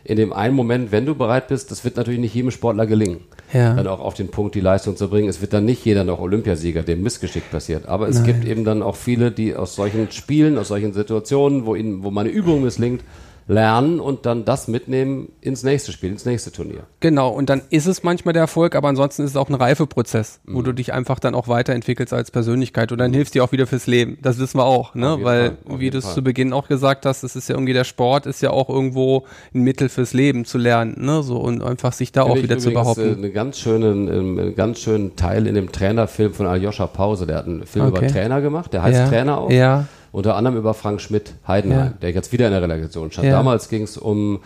in 0.02 0.16
dem 0.16 0.32
einen 0.32 0.54
Moment, 0.54 0.92
wenn 0.92 1.04
du 1.04 1.14
bereit 1.14 1.48
bist, 1.48 1.70
das 1.70 1.84
wird 1.84 1.96
natürlich 1.96 2.20
nicht 2.20 2.34
jedem 2.34 2.50
Sportler 2.50 2.86
gelingen, 2.86 3.20
Ja. 3.52 3.74
dann 3.74 3.86
auch 3.86 4.00
auf 4.00 4.14
den 4.14 4.28
Punkt 4.28 4.54
die 4.54 4.60
Leistung 4.60 4.96
zu 4.96 5.10
bringen. 5.10 5.28
Es 5.28 5.42
wird 5.42 5.52
dann 5.52 5.66
nicht 5.66 5.84
jeder 5.84 6.04
noch 6.04 6.20
Olympiasieger, 6.20 6.82
dem 6.82 7.02
Missgeschick 7.02 7.50
passiert. 7.50 7.86
Aber 7.86 8.08
es 8.08 8.22
gibt 8.24 8.46
eben 8.46 8.64
dann 8.64 8.82
auch 8.82 8.96
viele, 8.96 9.30
die 9.30 9.54
aus 9.54 9.74
solchen 9.74 10.10
Spielen, 10.10 10.56
aus 10.56 10.68
solchen 10.68 10.94
Situationen, 10.94 11.66
wo 11.66 11.74
ihnen, 11.74 12.02
wo 12.02 12.10
meine 12.10 12.30
Übung 12.30 12.62
misslingt, 12.62 13.02
lernen 13.46 14.00
und 14.00 14.26
dann 14.26 14.44
das 14.44 14.68
mitnehmen 14.68 15.32
ins 15.40 15.62
nächste 15.62 15.92
Spiel, 15.92 16.10
ins 16.10 16.24
nächste 16.24 16.52
Turnier. 16.52 16.84
Genau, 17.00 17.30
und 17.30 17.50
dann 17.50 17.62
ist 17.70 17.86
es 17.86 18.02
manchmal 18.02 18.32
der 18.32 18.42
Erfolg, 18.42 18.74
aber 18.74 18.88
ansonsten 18.88 19.22
ist 19.22 19.30
es 19.30 19.36
auch 19.36 19.48
ein 19.48 19.54
Reifeprozess, 19.54 20.40
wo 20.46 20.62
du 20.62 20.72
dich 20.72 20.92
einfach 20.92 21.18
dann 21.18 21.34
auch 21.34 21.48
weiterentwickelst 21.48 22.12
als 22.12 22.30
Persönlichkeit 22.30 22.92
und 22.92 22.98
dann 22.98 23.12
hilft 23.12 23.34
dir 23.34 23.42
auch 23.42 23.52
wieder 23.52 23.66
fürs 23.66 23.86
Leben. 23.86 24.18
Das 24.22 24.38
wissen 24.38 24.58
wir 24.58 24.64
auch, 24.64 24.94
ne? 24.94 25.18
Weil, 25.22 25.56
Fall, 25.66 25.80
wie 25.80 25.90
du 25.90 25.98
es 25.98 26.14
zu 26.14 26.22
Beginn 26.22 26.52
auch 26.52 26.68
gesagt 26.68 27.06
hast, 27.06 27.22
es 27.22 27.36
ist 27.36 27.48
ja 27.48 27.56
irgendwie 27.56 27.72
der 27.72 27.84
Sport, 27.84 28.26
ist 28.26 28.40
ja 28.40 28.50
auch 28.50 28.68
irgendwo 28.68 29.24
ein 29.54 29.62
Mittel 29.62 29.88
fürs 29.88 30.12
Leben 30.12 30.44
zu 30.44 30.58
lernen, 30.58 30.96
ne? 30.98 31.22
So 31.22 31.38
und 31.38 31.62
einfach 31.62 31.92
sich 31.92 32.12
da 32.12 32.22
auch 32.22 32.36
Finde 32.36 32.38
ich 32.38 32.44
wieder 32.44 32.58
zu 32.58 32.70
behaupten. 32.72 33.00
Äh, 33.00 33.24
einen 33.24 33.32
ganz 33.32 33.58
schönen, 33.58 34.08
ähm, 34.08 34.38
einen 34.38 34.54
ganz 34.54 34.80
schönen 34.80 35.16
Teil 35.16 35.46
in 35.46 35.54
dem 35.54 35.72
Trainerfilm 35.72 36.34
von 36.34 36.46
Aljoscha 36.46 36.86
Pause. 36.86 37.26
Der 37.26 37.36
hat 37.38 37.46
einen 37.46 37.66
Film 37.66 37.86
Okay. 37.86 37.98
über 37.98 38.06
Trainer 38.06 38.40
gemacht, 38.40 38.72
der 38.72 38.82
heißt 38.82 38.98
ja. 38.98 39.08
Trainer 39.08 39.38
auch. 39.38 39.50
Ja, 39.50 39.86
Unter 40.12 40.34
anderem 40.36 40.56
über 40.56 40.74
Frank 40.74 41.00
Schmidt 41.00 41.34
Heidenheim, 41.46 41.78
Ja. 41.78 41.92
der 42.02 42.10
jetzt 42.10 42.32
wieder 42.32 42.46
in 42.46 42.52
der 42.52 42.62
Relegation 42.62 43.10
stand. 43.12 43.28
Ja. 43.28 43.32
Damals 43.34 43.68
ging 43.68 43.82
es 43.82 43.96
um 43.96 44.40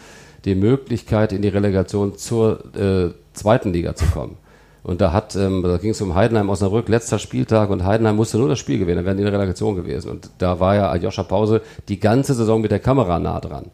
die 0.45 0.55
Möglichkeit, 0.55 1.33
in 1.33 1.41
die 1.43 1.49
Relegation 1.49 2.17
zur 2.19 2.65
äh, 2.77 3.11
zweiten 3.33 3.73
Liga 3.73 3.95
zu 3.95 4.05
kommen. 4.07 4.37
Und 4.83 5.01
da 5.01 5.12
hat, 5.15 5.35
ähm, 5.35 5.62
da 5.62 5.79
ging 5.79 5.93
es 5.93 6.03
um 6.03 6.15
Heidenheim 6.15 6.51
Osnabrück, 6.51 6.91
letzter 6.91 7.19
Spieltag 7.19 7.71
und 7.71 7.85
Heidenheim 7.85 8.17
musste 8.17 8.37
nur 8.37 8.51
das 8.51 8.59
Spiel 8.59 8.79
gewinnen, 8.79 8.97
dann 8.99 9.07
wären 9.07 9.17
die 9.17 9.23
in 9.23 9.31
der 9.31 9.39
Relegation 9.41 9.75
gewesen. 9.77 10.11
Und 10.11 10.29
da 10.37 10.61
war 10.61 10.75
ja 10.75 10.91
Aljoscha 10.91 11.23
Pause 11.23 11.62
die 11.89 11.99
ganze 11.99 12.35
Saison 12.35 12.61
mit 12.61 12.71
der 12.71 12.81
Kamera 12.81 13.19
nah 13.19 13.41
dran. 13.41 13.71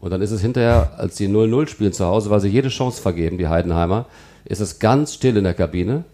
Und 0.00 0.10
dann 0.10 0.22
ist 0.22 0.30
es 0.30 0.40
hinterher, 0.40 0.92
als 0.96 1.16
die 1.16 1.28
0-0 1.28 1.68
spielen 1.68 1.92
zu 1.92 2.06
Hause, 2.06 2.30
weil 2.30 2.40
sie 2.40 2.48
jede 2.48 2.68
Chance 2.70 3.02
vergeben, 3.02 3.36
die 3.36 3.48
Heidenheimer, 3.48 4.06
ist 4.46 4.60
es 4.60 4.78
ganz 4.78 5.12
still 5.12 5.36
in 5.36 5.44
der 5.44 5.52
Kabine. 5.54 6.04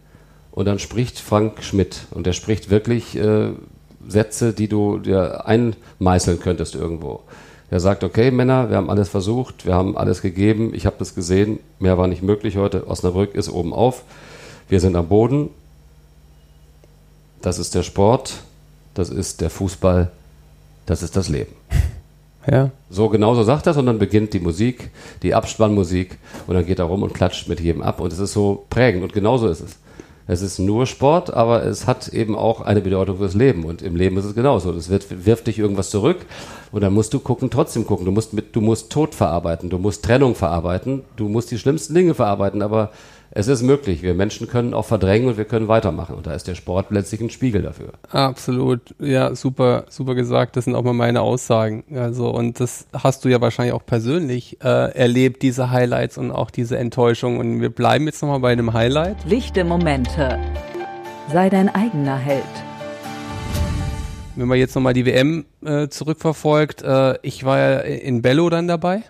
Und 0.51 0.67
dann 0.67 0.81
spricht 0.81 1.21
Frank 1.21 1.63
Schmidt. 1.63 2.07
Und 2.11 2.27
der 2.27 2.33
spricht 2.33 2.71
wirklich 2.71 3.17
äh, 3.17 3.51
Sätze, 4.09 4.53
die 4.53 4.69
du 4.69 4.99
dir 4.99 5.47
einmeißeln 5.47 6.41
könntest 6.41 6.75
irgendwo. 6.75 7.21
Er 7.71 7.81
sagt, 7.81 8.05
okay, 8.05 8.31
Männer, 8.31 8.71
wir 8.71 8.77
haben 8.77 8.91
alles 8.91 9.09
versucht, 9.09 9.67
wir 9.67 9.75
haben 9.75 9.97
alles 9.97 10.23
gegeben, 10.23 10.73
ich 10.75 10.87
habe 10.87 10.97
das 10.99 11.15
gesehen, 11.15 11.59
mehr 11.79 11.99
war 11.99 12.07
nicht 12.07 12.23
möglich 12.23 12.57
heute. 12.57 12.87
Osnabrück 12.87 13.35
ist 13.35 13.49
oben 13.49 13.73
auf, 13.73 14.03
wir 14.69 14.81
sind 14.81 14.97
am 14.97 15.09
Boden. 15.09 15.51
Das 17.43 17.59
ist 17.59 17.75
der 17.75 17.83
Sport, 17.83 18.35
das 18.95 19.11
ist 19.11 19.41
der 19.41 19.51
Fußball, 19.51 20.11
das 20.87 21.03
ist 21.03 21.17
das 21.17 21.29
Leben. 21.29 21.53
ja. 22.51 22.71
So 22.91 23.09
genauso 23.09 23.43
sagt 23.43 23.67
er, 23.67 23.77
und 23.77 23.87
dann 23.87 23.99
beginnt 23.99 24.35
die 24.35 24.41
Musik, 24.41 24.91
die 25.23 25.35
Abspannmusik 25.35 26.19
und 26.47 26.55
dann 26.55 26.65
geht 26.65 26.79
er 26.79 26.85
rum 26.85 27.03
und 27.03 27.13
klatscht 27.13 27.49
mit 27.49 27.61
jedem 27.61 27.83
ab 27.83 28.01
und 28.01 28.13
es 28.13 28.19
ist 28.19 28.33
so 28.35 28.65
prägend 28.71 29.03
und 29.03 29.13
genauso 29.13 29.49
ist 29.49 29.61
es. 29.61 29.77
Es 30.27 30.41
ist 30.41 30.59
nur 30.59 30.87
Sport, 30.87 31.35
aber 31.35 31.65
es 31.65 31.87
hat 31.87 32.09
eben 32.09 32.35
auch 32.35 32.63
eine 32.63 32.81
Bedeutung 32.81 33.19
fürs 33.19 33.35
Leben 33.35 33.65
und 33.65 33.83
im 33.83 33.95
Leben 33.95 34.17
ist 34.17 34.25
es 34.25 34.35
genauso. 34.35 34.73
Es 34.73 34.89
wird, 34.89 35.27
wirft 35.27 35.47
dich 35.47 35.59
irgendwas 35.59 35.91
zurück 35.91 36.25
und 36.73 36.81
dann 36.81 36.95
musst 36.95 37.13
du 37.13 37.19
gucken, 37.21 37.51
trotzdem 37.51 37.87
gucken. 37.87 38.07
Du 38.07 38.13
musst 38.13 38.33
mit, 38.33 38.57
du 38.57 38.63
musst 38.63 38.91
Tod 38.91 39.15
verarbeiten, 39.15 39.69
du 39.69 39.79
musst 39.79 40.03
Trennung 40.03 40.35
verarbeiten, 40.35 41.03
du 41.17 41.29
musst 41.29 41.51
die 41.51 41.59
schlimmsten 41.59 41.95
Dinge 41.95 42.15
verarbeiten, 42.15 42.63
aber 42.63 42.91
es 43.37 43.49
ist 43.49 43.63
möglich. 43.63 44.03
Wir 44.03 44.15
Menschen 44.15 44.47
können 44.47 44.75
auch 44.75 44.85
verdrängen 44.85 45.27
und 45.29 45.37
wir 45.37 45.45
können 45.45 45.67
weitermachen 45.67 46.15
und 46.15 46.27
da 46.27 46.33
ist 46.33 46.47
der 46.47 46.55
Sport 46.55 46.91
letztlich 46.91 47.21
ein 47.21 47.31
Spiegel 47.31 47.63
dafür. 47.63 47.89
Absolut, 48.11 48.95
ja, 49.01 49.35
super, 49.35 49.87
super 49.91 50.15
gesagt. 50.15 50.57
Das 50.57 50.67
sind 50.67 50.77
auch 50.77 50.85
mal 50.85 50.93
meine 50.93 51.21
Aussagen. 51.21 51.83
Also, 51.97 52.31
und 52.31 52.61
das 52.61 52.87
hast 52.93 53.25
du 53.25 53.29
ja 53.29 53.41
wahrscheinlich 53.41 53.75
auch 53.75 53.85
persönlich 53.85 54.59
äh, 54.63 54.93
erlebt, 54.97 55.43
diese 55.43 55.71
Highlights 55.71 56.17
und 56.17 56.31
auch 56.31 56.51
diese 56.53 56.79
Enttäuschung. 56.79 57.39
Und 57.39 57.61
wir 57.61 57.71
bleiben 57.71 58.07
jetzt 58.07 58.23
nochmal 58.23 58.39
bei 58.39 58.53
einem 58.53 58.73
Highlight. 58.73 59.17
Lichte 59.27 59.65
Momente. 59.65 60.39
Sei 61.33 61.51
dein 61.51 61.75
eigener 61.75 62.17
Held. 62.17 62.45
Wenn 64.37 64.47
man 64.47 64.59
jetzt 64.59 64.77
nochmal 64.77 64.95
die 64.95 65.07
WM 65.07 65.45
äh, 65.65 65.89
zurückverfolgt, 65.89 66.83
äh, 66.83 67.19
ich 67.23 67.45
war 67.45 67.59
ja 67.59 67.79
in 67.81 68.23
Bello 68.23 68.49
dann 68.49 68.69
dabei 68.69 69.03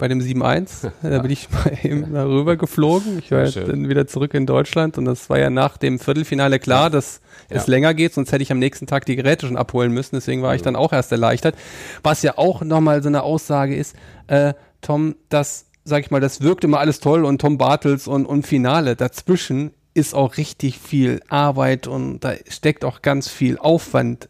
bei 0.00 0.08
dem 0.08 0.20
7-1. 0.20 0.90
Da 1.02 1.18
bin 1.18 1.30
ich 1.30 1.48
mal 1.50 1.78
eben 1.82 2.16
rüber 2.16 2.56
geflogen. 2.56 3.18
Ich 3.18 3.30
war 3.30 3.44
dann 3.44 3.88
wieder 3.88 4.06
zurück 4.06 4.34
in 4.34 4.46
Deutschland 4.46 4.98
und 4.98 5.04
das 5.04 5.30
war 5.30 5.38
ja 5.38 5.50
nach 5.50 5.76
dem 5.76 5.98
Viertelfinale 5.98 6.58
klar, 6.58 6.90
dass 6.90 7.20
ja. 7.48 7.56
es 7.56 7.66
länger 7.66 7.94
geht, 7.94 8.14
sonst 8.14 8.32
hätte 8.32 8.42
ich 8.42 8.50
am 8.50 8.58
nächsten 8.58 8.86
Tag 8.86 9.04
die 9.04 9.16
Geräte 9.16 9.46
schon 9.46 9.56
abholen 9.56 9.92
müssen. 9.92 10.16
Deswegen 10.16 10.42
war 10.42 10.54
ich 10.54 10.62
dann 10.62 10.74
auch 10.74 10.92
erst 10.92 11.12
erleichtert. 11.12 11.54
Was 12.02 12.22
ja 12.22 12.36
auch 12.36 12.62
nochmal 12.62 13.02
so 13.02 13.08
eine 13.08 13.22
Aussage 13.22 13.76
ist, 13.76 13.94
äh, 14.26 14.54
Tom, 14.80 15.14
dass, 15.28 15.66
sag 15.84 16.00
ich 16.00 16.10
mal, 16.10 16.20
das 16.20 16.40
wirkt 16.40 16.64
immer 16.64 16.80
alles 16.80 17.00
toll 17.00 17.24
und 17.24 17.40
Tom 17.40 17.58
Bartels 17.58 18.08
und, 18.08 18.26
und 18.26 18.46
Finale. 18.46 18.96
Dazwischen 18.96 19.72
ist 19.92 20.14
auch 20.14 20.36
richtig 20.36 20.78
viel 20.78 21.20
Arbeit 21.28 21.86
und 21.86 22.20
da 22.20 22.32
steckt 22.48 22.84
auch 22.84 23.02
ganz 23.02 23.28
viel 23.28 23.58
Aufwand 23.58 24.28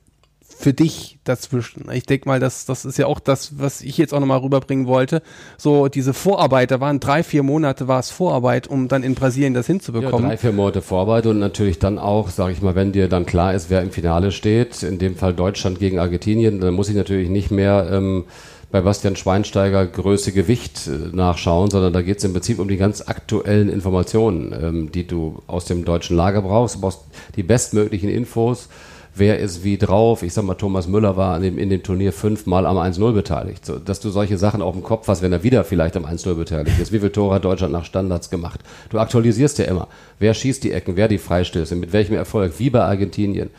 für 0.61 0.75
dich 0.75 1.19
dazwischen. 1.25 1.91
Ich 1.91 2.05
denke 2.05 2.29
mal, 2.29 2.39
das, 2.39 2.67
das 2.67 2.85
ist 2.85 2.99
ja 2.99 3.07
auch 3.07 3.19
das, 3.19 3.59
was 3.59 3.81
ich 3.81 3.97
jetzt 3.97 4.13
auch 4.13 4.21
nochmal 4.21 4.39
rüberbringen 4.39 4.87
wollte. 4.87 5.23
So 5.57 5.89
diese 5.89 6.13
Vorarbeit, 6.13 6.71
da 6.71 6.81
waren 6.81 7.01
drei, 7.01 7.23
vier 7.23 7.43
Monate 7.43 7.89
war 7.89 7.99
es 7.99 8.11
Vorarbeit, 8.11 8.67
um 8.67 8.87
dann 8.87 9.03
in 9.03 9.15
Brasilien 9.15 9.55
das 9.55 9.67
hinzubekommen. 9.67 10.23
Ja, 10.23 10.29
drei, 10.29 10.37
vier 10.37 10.53
Monate 10.53 10.83
Vorarbeit 10.83 11.27
und 11.27 11.39
natürlich 11.39 11.79
dann 11.79 11.99
auch, 11.99 12.29
sage 12.29 12.53
ich 12.53 12.61
mal, 12.61 12.75
wenn 12.75 12.93
dir 12.93 13.09
dann 13.09 13.25
klar 13.25 13.55
ist, 13.55 13.71
wer 13.71 13.81
im 13.81 13.91
Finale 13.91 14.33
steht, 14.33 14.83
in 14.83 14.99
dem 14.99 15.17
Fall 15.17 15.33
Deutschland 15.33 15.79
gegen 15.79 15.99
Argentinien, 15.99 16.61
dann 16.61 16.75
muss 16.75 16.91
ich 16.91 16.95
natürlich 16.95 17.31
nicht 17.31 17.51
mehr 17.51 17.89
ähm, 17.91 18.25
bei 18.71 18.83
Bastian 18.83 19.17
Schweinsteiger 19.17 19.87
Größe 19.87 20.33
Gewicht 20.33 20.87
äh, 20.87 21.17
nachschauen, 21.17 21.71
sondern 21.71 21.93
da 21.93 22.03
geht 22.03 22.19
es 22.19 22.25
im 22.25 22.33
Prinzip 22.33 22.59
um 22.59 22.69
die 22.69 22.77
ganz 22.77 23.01
aktuellen 23.01 23.71
Informationen, 23.71 24.53
ähm, 24.53 24.93
die 24.93 25.07
du 25.07 25.43
aus 25.47 25.65
dem 25.65 25.85
deutschen 25.85 26.17
Lager 26.17 26.43
brauchst. 26.43 26.77
Du 26.77 26.81
brauchst 26.81 27.01
die 27.37 27.43
bestmöglichen 27.43 28.11
Infos 28.11 28.69
wer 29.15 29.39
ist 29.39 29.65
wie 29.65 29.79
drauf. 29.79 30.23
Ich 30.23 30.33
sag 30.33 30.45
mal, 30.45 30.55
Thomas 30.55 30.87
Müller 30.87 31.17
war 31.17 31.37
in 31.37 31.43
dem, 31.43 31.59
in 31.59 31.71
dem 31.71 31.83
Turnier 31.83 32.13
fünfmal 32.13 32.67
am 32.67 32.77
1-0 32.79 33.13
beteiligt. 33.13 33.67
So, 33.67 33.79
dass 33.79 34.01
du 34.01 34.11
solche 34.11 34.39
Sachen 34.39 34.63
auch 34.63 34.75
im 34.75 34.83
Kopf 34.83 35.09
hast, 35.09 35.23
wenn 35.23 35.33
er 35.33 35.43
wieder 35.43 35.65
vielleicht 35.65 35.97
am 35.97 36.05
1-0 36.05 36.35
beteiligt 36.35 36.79
ist. 36.79 36.93
Wie 36.93 36.99
viele 36.99 37.13
Tore 37.13 37.35
hat 37.35 37.45
Deutschland 37.45 37.73
nach 37.73 37.85
Standards 37.85 38.31
gemacht? 38.31 38.61
Du 38.89 38.99
aktualisierst 38.99 39.59
ja 39.59 39.67
immer. 39.67 39.89
Wer 40.19 40.35
schießt 40.35 40.65
die 40.65 40.73
Ecken, 40.73 40.97
wer 40.97 41.09
die 41.09 41.19
Freistöße, 41.19 41.77
mit 41.77 41.93
welchem 41.93 42.15
Erfolg, 42.15 42.55
wie 42.59 42.71
bei 42.71 42.83
Argentinien 42.83 43.51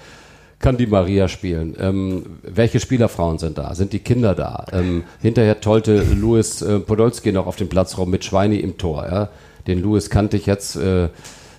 kann 0.59 0.77
die 0.77 0.87
Maria 0.87 1.27
spielen? 1.27 1.75
Ähm, 1.79 2.23
welche 2.43 2.79
Spielerfrauen 2.79 3.39
sind 3.39 3.57
da? 3.57 3.73
Sind 3.73 3.93
die 3.93 3.99
Kinder 3.99 4.35
da? 4.35 4.65
Ähm, 4.71 5.03
hinterher 5.21 5.59
tollte 5.59 6.03
Louis 6.03 6.61
äh, 6.61 6.79
Podolski 6.79 7.31
noch 7.31 7.47
auf 7.47 7.55
dem 7.55 7.67
Platz 7.67 7.97
rum 7.97 8.11
mit 8.11 8.23
Schweini 8.23 8.57
im 8.57 8.77
Tor. 8.77 9.05
Ja? 9.11 9.29
Den 9.67 9.81
Louis 9.81 10.09
kannte 10.09 10.37
ich 10.37 10.45
jetzt 10.45 10.75
äh, 10.75 11.09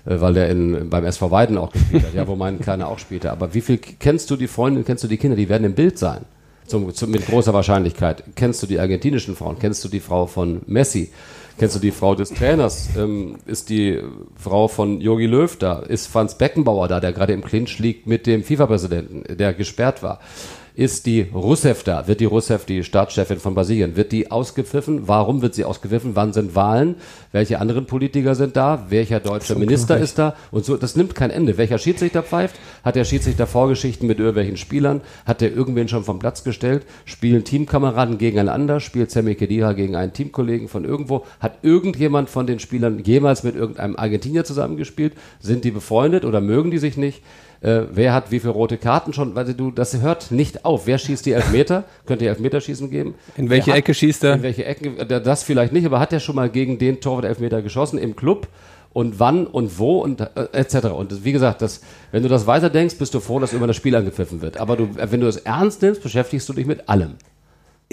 weil 0.05 0.35
der 0.35 0.49
in, 0.51 0.91
beim 0.91 1.05
SV 1.05 1.31
Weiden 1.31 1.59
auch 1.59 1.73
gespielt 1.73 2.05
hat, 2.05 2.15
ja, 2.15 2.27
wo 2.27 2.37
mein 2.37 2.61
Kleiner 2.61 2.89
auch 2.89 2.99
spielte. 2.99 3.31
Aber 3.31 3.55
wie 3.55 3.61
viel 3.61 3.79
kennst 3.79 4.31
du 4.31 4.37
die 4.37 4.49
Freunde, 4.49 4.83
kennst 4.83 5.05
du 5.05 5.09
die 5.09 5.17
Kinder? 5.17 5.37
Die 5.37 5.49
werden 5.49 5.65
im 5.65 5.75
Bild 5.75 5.99
sein. 5.99 6.25
Zum, 6.67 6.95
zum, 6.95 7.11
mit 7.11 7.27
großer 7.27 7.53
Wahrscheinlichkeit. 7.53 8.23
Kennst 8.35 8.63
du 8.63 8.67
die 8.67 8.79
argentinischen 8.79 9.37
Frauen? 9.37 9.59
Kennst 9.59 9.85
du 9.85 9.89
die 9.89 10.01
Frau 10.01 10.27
von 10.27 10.63
Messi? 10.67 11.11
Kennst 11.59 11.77
du 11.77 11.81
die 11.81 11.91
Frau 11.91 12.15
des 12.15 12.31
Trainers? 12.31 12.89
Ähm, 12.97 13.37
ist 13.47 13.69
die 13.69 14.01
Frau 14.37 14.69
von 14.69 15.01
Jogi 15.01 15.27
Löw 15.27 15.55
da? 15.57 15.81
Ist 15.81 16.07
Franz 16.07 16.39
Beckenbauer 16.39 16.89
da, 16.89 17.01
der 17.01 17.13
gerade 17.13 17.33
im 17.33 17.43
Clinch 17.43 17.79
liegt 17.79 18.07
mit 18.07 18.27
dem 18.27 18.43
FIFA-Präsidenten, 18.43 19.37
der 19.37 19.53
gesperrt 19.53 20.03
war? 20.03 20.21
Ist 20.75 21.05
die 21.07 21.23
Rousseff 21.23 21.85
da? 21.85 22.07
Wird 22.09 22.20
die 22.20 22.25
Rousseff, 22.25 22.64
die 22.64 22.83
Staatschefin 22.83 23.39
von 23.39 23.55
Brasilien, 23.55 23.97
wird 23.97 24.11
die 24.11 24.31
ausgepfiffen? 24.31 25.07
Warum 25.07 25.43
wird 25.43 25.55
sie 25.55 25.64
ausgepfiffen? 25.64 26.16
Wann 26.16 26.33
sind 26.33 26.55
Wahlen? 26.55 26.97
Welche 27.31 27.61
anderen 27.61 27.87
Politiker 27.87 28.35
sind 28.35 28.57
da? 28.57 28.87
Welcher 28.89 29.20
deutsche 29.20 29.55
Minister 29.55 29.99
ist 29.99 30.18
da? 30.18 30.35
Und 30.51 30.64
so, 30.64 30.77
das 30.77 30.97
nimmt 30.97 31.14
kein 31.14 31.31
Ende. 31.31 31.59
Welcher 31.59 31.79
Schiedsrichter 31.79 32.23
pfeift? 32.23 32.57
Hat 32.85 32.97
der 32.97 33.05
Schiedsrichter 33.05 33.47
Vorgeschichten 33.47 34.07
mit 34.07 34.18
irgendwelchen 34.18 34.57
Spielern? 34.57 35.03
Hat 35.27 35.43
der 35.43 35.53
irgendwen 35.53 35.89
schon 35.89 36.05
vom 36.05 36.18
Platz 36.18 36.43
gestellt? 36.43 36.87
Spielen 37.05 37.45
Teamkameraden 37.45 38.16
gegeneinander? 38.16 38.81
Spielt 38.81 39.11
Sammy 39.11 39.35
Kedira 39.35 39.75
gegen 39.75 39.95
einen 39.95 40.14
Teamkollegen 40.14 40.68
von 40.68 40.85
irgendwo? 40.85 41.27
Hat 41.41 41.59
irgendjemand 41.62 42.31
von 42.31 42.47
den 42.47 42.61
Spielern 42.61 42.99
jemals 43.05 43.43
mit 43.43 43.57
irgendeinem 43.57 43.97
Argentinier 43.97 44.45
zusammengespielt? 44.45 45.12
Sind 45.41 45.64
die 45.64 45.70
befreundet 45.70 46.25
oder 46.25 46.41
mögen 46.41 46.70
die 46.70 46.79
sich 46.79 46.97
nicht? 46.97 47.23
Äh, 47.63 47.83
wer 47.93 48.13
hat 48.13 48.31
wie 48.31 48.41
viele 48.41 48.53
rote 48.53 48.77
Karten 48.77 49.13
schon, 49.13 49.35
weil 49.35 49.55
du, 49.55 49.71
das 49.71 50.01
hört 50.01 50.31
nicht 50.31 50.65
auf. 50.65 50.87
Wer 50.87 50.99
schießt 50.99 51.25
die 51.25 51.33
Elfmeter? 51.33 51.85
Könnte 52.07 52.27
Elfmeterschießen 52.27 52.91
geben? 52.91 53.15
In 53.37 53.51
welche 53.51 53.71
hat, 53.71 53.79
Ecke 53.79 53.95
schießt 53.95 54.25
er? 54.25 54.35
In 54.35 54.43
welche 54.43 54.65
Ecke? 54.65 55.07
Das 55.07 55.45
vielleicht 55.45 55.73
nicht, 55.73 55.87
aber 55.87 56.01
hat 56.01 56.13
er 56.13 56.21
schon 56.21 56.35
mal 56.35 56.51
gegen 56.51 56.79
den 56.79 57.01
Torwart 57.01 57.25
Elfmeter 57.25 57.63
geschossen 57.63 57.99
im 57.99 58.17
Club? 58.17 58.49
Und 58.93 59.19
wann 59.19 59.47
und 59.47 59.79
wo 59.79 60.01
und 60.01 60.21
äh, 60.21 60.49
etc. 60.53 60.89
Und 60.89 61.25
wie 61.25 61.33
gesagt, 61.33 61.63
das, 61.63 61.81
wenn 62.11 62.23
du 62.23 62.29
das 62.29 62.47
weiterdenkst, 62.47 62.99
bist 62.99 63.15
du 63.15 63.21
froh, 63.21 63.39
dass 63.39 63.55
immer 63.55 63.67
das 63.67 63.77
Spiel 63.77 63.97
angepfiffen 63.97 64.43
wird. 64.43 64.59
Aber 64.59 64.77
du, 64.77 64.91
wenn 64.95 65.21
du 65.21 65.29
es 65.29 65.39
ernst 65.39 65.81
nimmst, 65.81 66.03
beschäftigst 66.03 66.47
du 66.51 66.53
dich 66.53 66.67
mit 66.67 66.91
allem. 66.91 67.15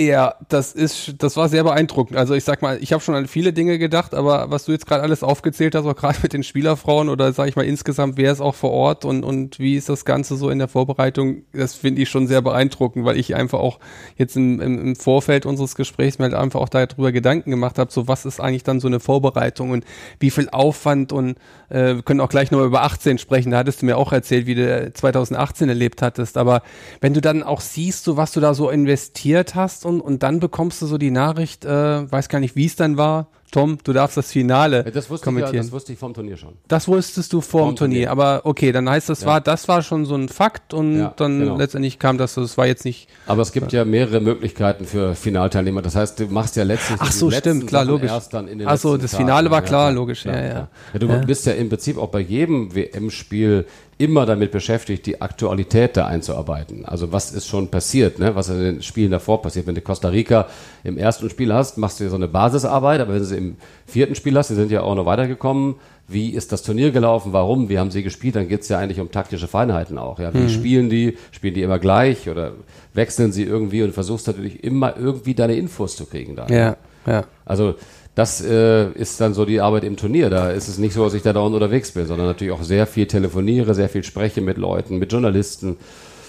Ja, 0.02 0.36
das 0.48 0.72
ist, 0.72 1.16
das 1.18 1.36
war 1.36 1.50
sehr 1.50 1.66
beeindruckend. 1.66 2.18
Also 2.18 2.34
ich 2.34 2.46
sag 2.46 2.62
mal, 2.62 2.82
ich 2.82 2.94
habe 2.94 3.04
schon 3.04 3.16
an 3.16 3.28
viele 3.28 3.52
Dinge 3.52 3.78
gedacht, 3.78 4.14
aber 4.14 4.50
was 4.50 4.64
du 4.64 4.72
jetzt 4.72 4.88
gerade 4.88 5.04
alles 5.04 5.24
aufgezählt 5.24 5.76
hast, 5.76 5.86
auch 5.86 5.96
gerade 5.98 6.20
mit 6.24 6.32
den 6.32 6.44
Spielerfrauen 6.44 7.10
oder 7.10 7.34
sag 7.34 7.50
ich 7.50 7.58
mal 7.58 7.66
insgesamt, 7.66 8.16
wer 8.16 8.32
ist 8.32 8.40
auch 8.40 8.56
vor 8.56 8.72
Ort 8.72 9.04
und, 9.04 9.26
und 9.26 9.60
wie 9.60 9.76
ist 9.76 9.90
das 9.90 10.06
Ganze 10.06 10.38
so 10.38 10.52
in 10.52 10.58
der 10.58 10.70
Vorbereitung, 10.70 11.42
das 11.52 11.76
finde 11.76 12.02
ich 12.02 12.10
schon 12.10 12.28
sehr 12.28 12.42
beeindruckend, 12.42 13.04
weil 13.04 13.18
ich 13.18 13.36
einfach 13.36 13.60
auch 13.60 13.78
jetzt 14.16 14.38
im, 14.38 14.62
im, 14.62 14.80
im 14.80 14.96
Vorfeld 14.96 15.46
unseres 15.46 15.76
Gesprächs 15.76 16.18
mir 16.18 16.24
halt 16.24 16.34
einfach 16.34 16.62
auch 16.62 16.70
darüber 16.70 17.12
Gedanken 17.12 17.52
gemacht 17.52 17.78
habe, 17.78 17.92
so 17.92 18.08
was 18.08 18.24
ist 18.24 18.40
eigentlich 18.40 18.64
dann 18.64 18.80
so 18.80 18.88
eine 18.88 19.02
Vorbereitung 19.02 19.72
und 19.72 19.84
wie 20.22 20.30
viel 20.30 20.48
Aufwand 20.48 21.12
und 21.12 21.32
äh, 21.68 21.96
wir 21.96 22.04
können 22.04 22.22
auch 22.22 22.30
gleich 22.30 22.52
nochmal 22.52 22.68
über 22.68 22.84
18 22.84 23.18
sprechen, 23.18 23.52
da 23.52 23.58
hattest 23.58 23.82
du 23.82 23.86
mir 23.86 23.98
auch 23.98 24.14
erzählt, 24.14 24.46
wie 24.46 24.56
du 24.56 24.94
2018 24.94 25.68
erlebt 25.68 26.02
hattest, 26.02 26.38
aber 26.38 26.62
wenn 27.02 27.14
du 27.14 27.20
dann 27.20 27.44
auch 27.44 27.60
siehst, 27.60 28.06
so 28.06 28.16
was 28.16 28.32
du 28.32 28.40
da 28.40 28.54
so 28.54 28.70
investiert 28.70 29.56
hast 29.56 29.89
und, 29.90 30.02
und 30.02 30.24
dann 30.24 30.40
bekommst 30.40 30.82
du 30.82 30.86
so 30.86 30.98
die 30.98 31.12
Nachricht, 31.12 31.66
äh, 31.66 32.12
weiß 32.12 32.30
gar 32.30 32.40
nicht, 32.40 32.56
wie 32.56 32.66
es 32.66 32.76
dann 32.76 32.96
war, 32.98 33.28
Tom, 33.52 33.80
du 33.84 33.94
darfst 33.94 34.16
das 34.16 34.32
Finale 34.32 34.84
das 34.84 35.10
wusste 35.10 35.26
kommentieren. 35.26 35.56
Ich 35.56 35.58
ja, 35.58 35.64
das 35.64 35.72
wusste 35.72 35.94
ich 35.94 36.00
vom 36.00 36.14
Turnier 36.14 36.38
schon. 36.38 36.54
Das 36.68 36.88
wusstest 36.88 37.34
du 37.34 37.42
vor 37.42 37.68
dem 37.68 37.76
Turnier. 37.76 38.08
Turnier. 38.08 38.12
aber 38.12 38.42
okay, 38.44 38.72
dann 38.72 38.88
heißt 38.88 39.10
das 39.10 39.22
ja. 39.22 39.28
war, 39.28 39.42
das 39.42 39.68
war 39.68 39.82
schon 39.82 40.06
so 40.06 40.16
ein 40.16 40.30
Fakt 40.30 40.74
und 40.74 41.00
ja, 41.00 41.14
dann 41.16 41.40
genau. 41.40 41.58
letztendlich 41.58 41.98
kam 41.98 42.20
das, 42.20 42.36
das 42.36 42.58
war 42.58 42.68
jetzt 42.68 42.86
nicht. 42.86 43.10
Aber 43.26 43.42
es 43.42 43.52
gibt 43.52 43.72
ja 43.72 43.86
mehrere 43.86 44.20
Möglichkeiten 44.20 44.86
für 44.86 45.16
Finalteilnehmer. 45.16 45.82
Das 45.82 45.96
heißt, 45.96 46.20
du 46.20 46.26
machst 46.28 46.56
ja 46.58 46.64
letztlich 46.64 47.00
Ach 47.02 47.12
so, 47.12 47.32
stimmt, 47.32 47.68
klar, 47.68 47.86
Sachen 47.86 47.94
logisch. 47.94 48.12
Erst 48.12 48.34
dann 48.34 48.48
in 48.48 48.60
den 48.60 48.68
Ach 48.68 48.78
so, 48.78 48.98
das 48.98 49.16
Finale 49.16 49.50
war 49.50 49.64
klar, 49.64 49.92
logisch, 49.92 50.26
ja, 50.26 50.40
ja. 50.40 50.68
Du 50.94 51.08
bist 51.26 51.46
ja 51.46 51.54
im 51.54 51.70
Prinzip 51.70 51.98
auch 51.98 52.10
bei 52.10 52.20
jedem 52.20 52.76
WM-Spiel 52.76 53.66
immer 54.00 54.26
damit 54.26 54.52
beschäftigt, 54.52 55.06
die 55.06 55.22
Aktualität 55.22 55.98
da 55.98 56.08
einzuarbeiten. 56.08 56.86
Also 56.86 57.12
was 57.12 57.32
ist 57.32 57.48
schon 57.48 57.68
passiert, 57.68 58.18
ne? 58.18 58.34
was 58.34 58.48
in 58.48 58.60
den 58.62 58.82
Spielen 58.82 59.12
davor 59.12 59.42
passiert. 59.42 59.68
Wenn 59.68 59.76
du 59.76 59.82
Costa 59.82 60.08
Rica 60.08 60.48
im 60.86 60.98
ersten 60.98 61.30
Spiel 61.30 61.54
hast, 61.54 61.78
machst 61.78 62.00
du 62.00 62.10
so 62.10 62.16
eine 62.16 62.30
Basisarbeit, 62.30 63.02
aber 63.02 63.16
wenn 63.16 63.24
sie 63.26 63.36
im 63.40 63.56
vierten 63.88 64.16
Spiel 64.16 64.38
hast, 64.38 64.50
die 64.50 64.56
sind 64.56 64.72
ja 64.72 64.82
auch 64.82 64.96
noch 64.96 65.06
weitergekommen, 65.06 65.76
wie 66.08 66.32
ist 66.32 66.52
das 66.52 66.64
Turnier 66.64 66.92
gelaufen, 66.92 67.34
warum, 67.34 67.70
wie 67.70 67.80
haben 67.80 67.92
sie 67.92 68.04
gespielt, 68.04 68.36
dann 68.36 68.48
geht 68.48 68.62
es 68.62 68.70
ja 68.70 68.80
eigentlich 68.80 69.00
um 69.00 69.12
taktische 69.12 69.48
Feinheiten 69.48 69.98
auch. 69.98 70.20
Ja? 70.20 70.34
Wie 70.34 70.40
mhm. 70.40 70.50
spielen 70.50 70.90
die, 70.90 71.18
spielen 71.32 71.54
die 71.54 71.62
immer 71.62 71.80
gleich 71.80 72.30
oder 72.30 72.54
wechseln 72.94 73.32
sie 73.32 73.44
irgendwie 73.44 73.84
und 73.84 73.94
versuchst 73.94 74.28
natürlich 74.28 74.64
immer 74.64 74.98
irgendwie 74.98 75.36
deine 75.36 75.56
Infos 75.56 75.96
zu 75.96 76.06
kriegen 76.06 76.36
da. 76.36 76.48
Ja, 76.48 76.78
ja. 77.06 77.26
Also 77.46 77.76
das 78.16 78.42
äh, 78.42 78.90
ist 78.92 79.22
dann 79.22 79.34
so 79.34 79.46
die 79.46 79.62
Arbeit 79.62 79.84
im 79.84 79.96
Turnier. 79.96 80.30
Da 80.30 80.50
ist 80.50 80.68
es 80.68 80.78
nicht 80.78 80.94
so, 80.94 81.04
dass 81.06 81.14
ich 81.14 81.22
da 81.22 81.32
dauernd 81.32 81.54
unterwegs 81.54 81.92
bin, 81.92 82.06
sondern 82.06 82.28
natürlich 82.28 82.54
auch 82.54 82.64
sehr 82.64 82.86
viel 82.88 83.06
telefoniere, 83.06 83.74
sehr 83.76 83.88
viel 83.88 84.04
spreche 84.04 84.42
mit 84.42 84.58
Leuten, 84.58 84.98
mit 84.98 85.12
Journalisten, 85.12 85.78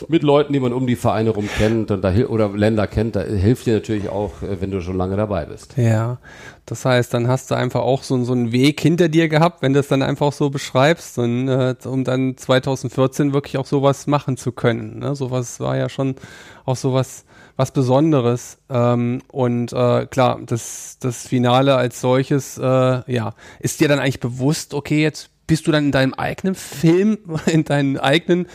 mit 0.09 0.23
Leuten, 0.23 0.53
die 0.53 0.61
man 0.61 0.73
um 0.73 0.87
die 0.87 0.97
Vereine 0.97 1.31
rum 1.31 1.49
kennt 1.57 1.91
und 1.91 2.03
da, 2.03 2.15
oder 2.29 2.49
Länder 2.51 2.87
kennt. 2.87 3.17
Da 3.17 3.23
hilft 3.23 3.67
dir 3.67 3.75
natürlich 3.75 4.09
auch, 4.09 4.43
äh, 4.43 4.61
wenn 4.61 4.71
du 4.71 4.81
schon 4.81 4.97
lange 4.97 5.17
dabei 5.17 5.45
bist. 5.45 5.77
Ja, 5.77 6.19
das 6.67 6.85
heißt, 6.85 7.13
dann 7.15 7.29
hast 7.29 7.51
du 7.51 7.55
einfach 7.55 7.81
auch 7.81 8.03
so, 8.03 8.23
so 8.25 8.33
einen 8.33 8.53
Weg 8.53 8.81
hinter 8.81 9.09
dir 9.09 9.29
gehabt, 9.29 9.63
wenn 9.63 9.73
du 9.73 9.81
es 9.81 9.89
dann 9.89 10.03
einfach 10.03 10.33
so 10.33 10.51
beschreibst, 10.51 11.19
und, 11.19 11.49
äh, 11.49 11.75
um 11.85 12.05
dann 12.05 12.37
2014 12.37 13.33
wirklich 13.33 13.59
auch 13.59 13.67
sowas 13.67 14.07
machen 14.07 14.37
zu 14.37 14.53
können. 14.53 15.01
Ne? 15.01 15.15
Sowas 15.15 15.61
war 15.61 15.77
ja 15.77 15.89
schon 15.89 16.17
auch 16.65 16.77
sowas 16.77 17.25
was 17.61 17.73
Besonderes. 17.73 18.59
Ähm, 18.71 19.21
und 19.31 19.73
äh, 19.73 20.07
klar, 20.07 20.41
das, 20.45 20.97
das 20.99 21.29
Finale 21.29 21.77
als 21.77 22.01
solches, 22.01 22.57
äh, 22.57 22.63
ja, 22.63 23.35
ist 23.61 23.81
dir 23.81 23.89
dann 23.89 23.99
eigentlich 23.99 24.21
bewusst, 24.21 24.73
okay, 24.73 25.03
jetzt 25.03 25.31
bist 25.47 25.67
du 25.67 25.73
dann 25.73 25.87
in 25.87 25.93
deinem 25.93 26.15
eigenen 26.15 26.55
Film, 26.55 27.19
in 27.47 27.65
deinen 27.65 27.99
eigenen, 27.99 28.47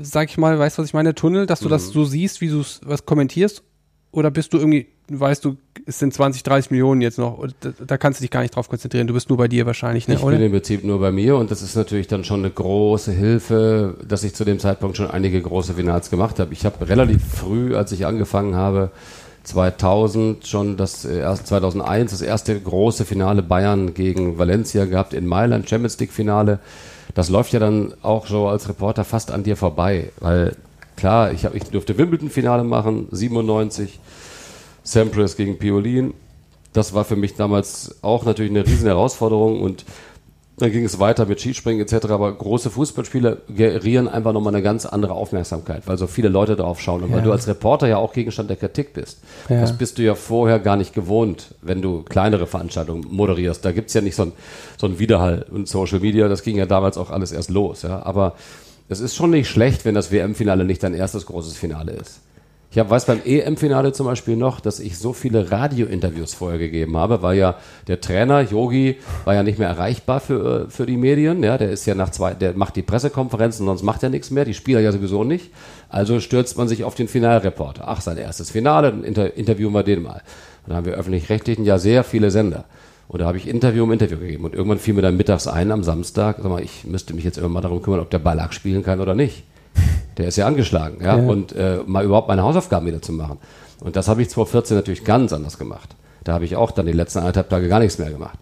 sag 0.00 0.30
ich 0.30 0.38
mal, 0.38 0.58
weißt 0.58 0.78
du, 0.78 0.82
was 0.82 0.88
ich 0.88 0.94
meine, 0.94 1.14
Tunnel, 1.14 1.46
dass 1.46 1.60
du 1.60 1.66
mhm. 1.66 1.70
das 1.70 1.88
so 1.88 2.04
siehst, 2.04 2.40
wie 2.40 2.48
du 2.48 2.62
was 2.82 3.06
kommentierst? 3.06 3.62
Oder 4.10 4.30
bist 4.30 4.52
du 4.52 4.58
irgendwie 4.58 4.86
weißt 5.10 5.44
du, 5.44 5.56
es 5.86 5.98
sind 5.98 6.12
20, 6.12 6.42
30 6.42 6.70
Millionen 6.70 7.00
jetzt 7.00 7.18
noch. 7.18 7.46
Da, 7.60 7.70
da, 7.86 7.98
kannst 7.98 8.20
du 8.20 8.22
dich 8.22 8.30
gar 8.30 8.42
nicht 8.42 8.54
drauf 8.54 8.68
konzentrieren. 8.68 9.06
Du 9.06 9.14
bist 9.14 9.28
nur 9.28 9.38
bei 9.38 9.48
dir 9.48 9.66
wahrscheinlich, 9.66 10.06
ne? 10.08 10.14
Ich 10.14 10.22
oder? 10.22 10.36
bin 10.36 10.46
im 10.46 10.52
Prinzip 10.52 10.84
nur 10.84 11.00
bei 11.00 11.10
mir 11.10 11.36
und 11.36 11.50
das 11.50 11.62
ist 11.62 11.76
natürlich 11.76 12.06
dann 12.06 12.24
schon 12.24 12.40
eine 12.40 12.50
große 12.50 13.12
Hilfe, 13.12 13.96
dass 14.06 14.24
ich 14.24 14.34
zu 14.34 14.44
dem 14.44 14.58
Zeitpunkt 14.58 14.96
schon 14.96 15.10
einige 15.10 15.40
große 15.40 15.74
Finals 15.74 16.10
gemacht 16.10 16.38
habe. 16.38 16.52
Ich 16.52 16.64
habe 16.64 16.88
relativ 16.88 17.22
früh, 17.24 17.74
als 17.74 17.92
ich 17.92 18.06
angefangen 18.06 18.54
habe, 18.54 18.90
2000 19.44 20.46
schon 20.46 20.76
das 20.76 21.06
erst 21.06 21.46
2001 21.46 22.10
das 22.10 22.20
erste 22.20 22.58
große 22.60 23.06
Finale 23.06 23.42
Bayern 23.42 23.94
gegen 23.94 24.36
Valencia 24.36 24.84
gehabt 24.84 25.14
in 25.14 25.26
Mailand 25.26 25.68
Champions 25.68 25.98
League 25.98 26.12
Finale. 26.12 26.58
Das 27.18 27.30
läuft 27.30 27.52
ja 27.52 27.58
dann 27.58 27.94
auch 28.02 28.28
so 28.28 28.46
als 28.46 28.68
Reporter 28.68 29.02
fast 29.02 29.32
an 29.32 29.42
dir 29.42 29.56
vorbei, 29.56 30.12
weil 30.20 30.54
klar, 30.94 31.32
ich, 31.32 31.44
hab, 31.44 31.56
ich 31.56 31.64
durfte 31.64 31.98
Wimbledon 31.98 32.30
Finale 32.30 32.62
machen 32.62 33.08
97 33.10 33.98
Sampras 34.84 35.36
gegen 35.36 35.58
Piolin. 35.58 36.14
Das 36.72 36.94
war 36.94 37.04
für 37.04 37.16
mich 37.16 37.34
damals 37.34 37.96
auch 38.02 38.24
natürlich 38.24 38.52
eine 38.52 38.64
riesen 38.64 38.86
Herausforderung 38.86 39.60
und 39.60 39.84
dann 40.58 40.72
ging 40.72 40.84
es 40.84 40.98
weiter 40.98 41.26
mit 41.26 41.40
Skispringen 41.40 41.80
etc. 41.80 42.06
Aber 42.06 42.32
große 42.32 42.70
Fußballspiele 42.70 43.42
gerieren 43.48 44.08
einfach 44.08 44.32
nochmal 44.32 44.54
eine 44.54 44.62
ganz 44.62 44.86
andere 44.86 45.14
Aufmerksamkeit, 45.14 45.86
weil 45.86 45.98
so 45.98 46.06
viele 46.06 46.28
Leute 46.28 46.56
drauf 46.56 46.80
schauen. 46.80 47.02
Und 47.02 47.10
ja. 47.10 47.16
weil 47.16 47.22
du 47.22 47.32
als 47.32 47.46
Reporter 47.46 47.88
ja 47.88 47.96
auch 47.96 48.12
Gegenstand 48.12 48.50
der 48.50 48.56
Kritik 48.56 48.92
bist. 48.92 49.20
Ja. 49.48 49.60
Das 49.60 49.76
bist 49.76 49.98
du 49.98 50.02
ja 50.02 50.14
vorher 50.14 50.58
gar 50.58 50.76
nicht 50.76 50.94
gewohnt, 50.94 51.54
wenn 51.62 51.82
du 51.82 52.02
kleinere 52.02 52.46
Veranstaltungen 52.46 53.06
moderierst. 53.10 53.64
Da 53.64 53.72
gibt's 53.72 53.94
ja 53.94 54.00
nicht 54.00 54.16
so 54.16 54.24
ein, 54.24 54.32
so 54.76 54.86
ein 54.86 54.98
Widerhall 54.98 55.46
und 55.50 55.68
Social 55.68 56.00
Media. 56.00 56.28
Das 56.28 56.42
ging 56.42 56.56
ja 56.56 56.66
damals 56.66 56.98
auch 56.98 57.10
alles 57.10 57.32
erst 57.32 57.50
los. 57.50 57.82
Ja. 57.82 58.04
Aber 58.04 58.34
es 58.88 59.00
ist 59.00 59.14
schon 59.14 59.30
nicht 59.30 59.48
schlecht, 59.48 59.84
wenn 59.84 59.94
das 59.94 60.10
WM-Finale 60.10 60.64
nicht 60.64 60.82
dein 60.82 60.94
erstes 60.94 61.26
großes 61.26 61.56
Finale 61.56 61.92
ist. 61.92 62.20
Ich 62.70 62.78
hab, 62.78 62.90
weiß 62.90 63.06
beim 63.06 63.22
EM-Finale 63.24 63.92
zum 63.94 64.04
Beispiel 64.04 64.36
noch, 64.36 64.60
dass 64.60 64.78
ich 64.78 64.98
so 64.98 65.14
viele 65.14 65.50
Radio-Interviews 65.50 66.34
vorher 66.34 66.58
gegeben 66.58 66.98
habe, 66.98 67.22
weil 67.22 67.38
ja 67.38 67.56
der 67.86 68.02
Trainer, 68.02 68.42
Yogi, 68.42 68.98
war 69.24 69.34
ja 69.34 69.42
nicht 69.42 69.58
mehr 69.58 69.68
erreichbar 69.68 70.20
für, 70.20 70.66
äh, 70.66 70.70
für 70.70 70.84
die 70.84 70.98
Medien. 70.98 71.42
Ja, 71.42 71.56
der 71.56 71.70
ist 71.70 71.86
ja 71.86 71.94
nach 71.94 72.10
zwei, 72.10 72.34
der 72.34 72.52
macht 72.52 72.76
die 72.76 72.82
Pressekonferenzen, 72.82 73.64
sonst 73.64 73.82
macht 73.82 74.02
er 74.02 74.10
nichts 74.10 74.30
mehr, 74.30 74.44
die 74.44 74.52
Spieler 74.52 74.80
ja 74.80 74.92
sowieso 74.92 75.24
nicht. 75.24 75.50
Also 75.88 76.20
stürzt 76.20 76.58
man 76.58 76.68
sich 76.68 76.84
auf 76.84 76.94
den 76.94 77.08
Finalreporter. 77.08 77.84
Ach, 77.86 78.02
sein 78.02 78.18
erstes 78.18 78.50
Finale, 78.50 78.90
dann 78.90 79.02
inter, 79.02 79.34
interviewen 79.34 79.72
wir 79.72 79.82
den 79.82 80.02
mal. 80.02 80.20
Dann 80.66 80.76
haben 80.76 80.84
wir 80.84 80.92
öffentlich-rechtlichen 80.92 81.64
ja 81.64 81.78
sehr 81.78 82.04
viele 82.04 82.30
Sender. 82.30 82.66
Und 83.08 83.22
da 83.22 83.26
habe 83.26 83.38
ich 83.38 83.48
Interview 83.48 83.84
um 83.84 83.92
Interview 83.92 84.18
gegeben. 84.18 84.44
Und 84.44 84.54
irgendwann 84.54 84.78
fiel 84.78 84.92
mir 84.92 85.00
dann 85.00 85.16
mittags 85.16 85.46
ein 85.46 85.72
am 85.72 85.82
Samstag, 85.82 86.36
sag 86.42 86.50
mal, 86.50 86.62
ich 86.62 86.84
müsste 86.84 87.14
mich 87.14 87.24
jetzt 87.24 87.38
irgendwann 87.38 87.54
mal 87.54 87.60
darum 87.62 87.80
kümmern, 87.80 88.00
ob 88.00 88.10
der 88.10 88.18
Ballack 88.18 88.52
spielen 88.52 88.82
kann 88.82 89.00
oder 89.00 89.14
nicht. 89.14 89.44
Der 90.16 90.28
ist 90.28 90.36
ja 90.36 90.46
angeschlagen, 90.46 90.98
ja, 91.00 91.16
ja. 91.16 91.28
und 91.28 91.52
äh, 91.52 91.78
mal 91.86 92.04
überhaupt 92.04 92.28
meine 92.28 92.42
Hausaufgaben 92.42 92.86
wieder 92.86 93.00
zu 93.00 93.12
machen. 93.12 93.38
Und 93.80 93.96
das 93.96 94.08
habe 94.08 94.22
ich 94.22 94.30
2014 94.30 94.76
natürlich 94.76 95.04
ganz 95.04 95.32
anders 95.32 95.58
gemacht. 95.58 95.94
Da 96.24 96.32
habe 96.32 96.44
ich 96.44 96.56
auch 96.56 96.72
dann 96.72 96.86
die 96.86 96.92
letzten 96.92 97.20
anderthalb 97.20 97.48
Tage 97.48 97.68
gar 97.68 97.78
nichts 97.78 97.98
mehr 97.98 98.10
gemacht. 98.10 98.38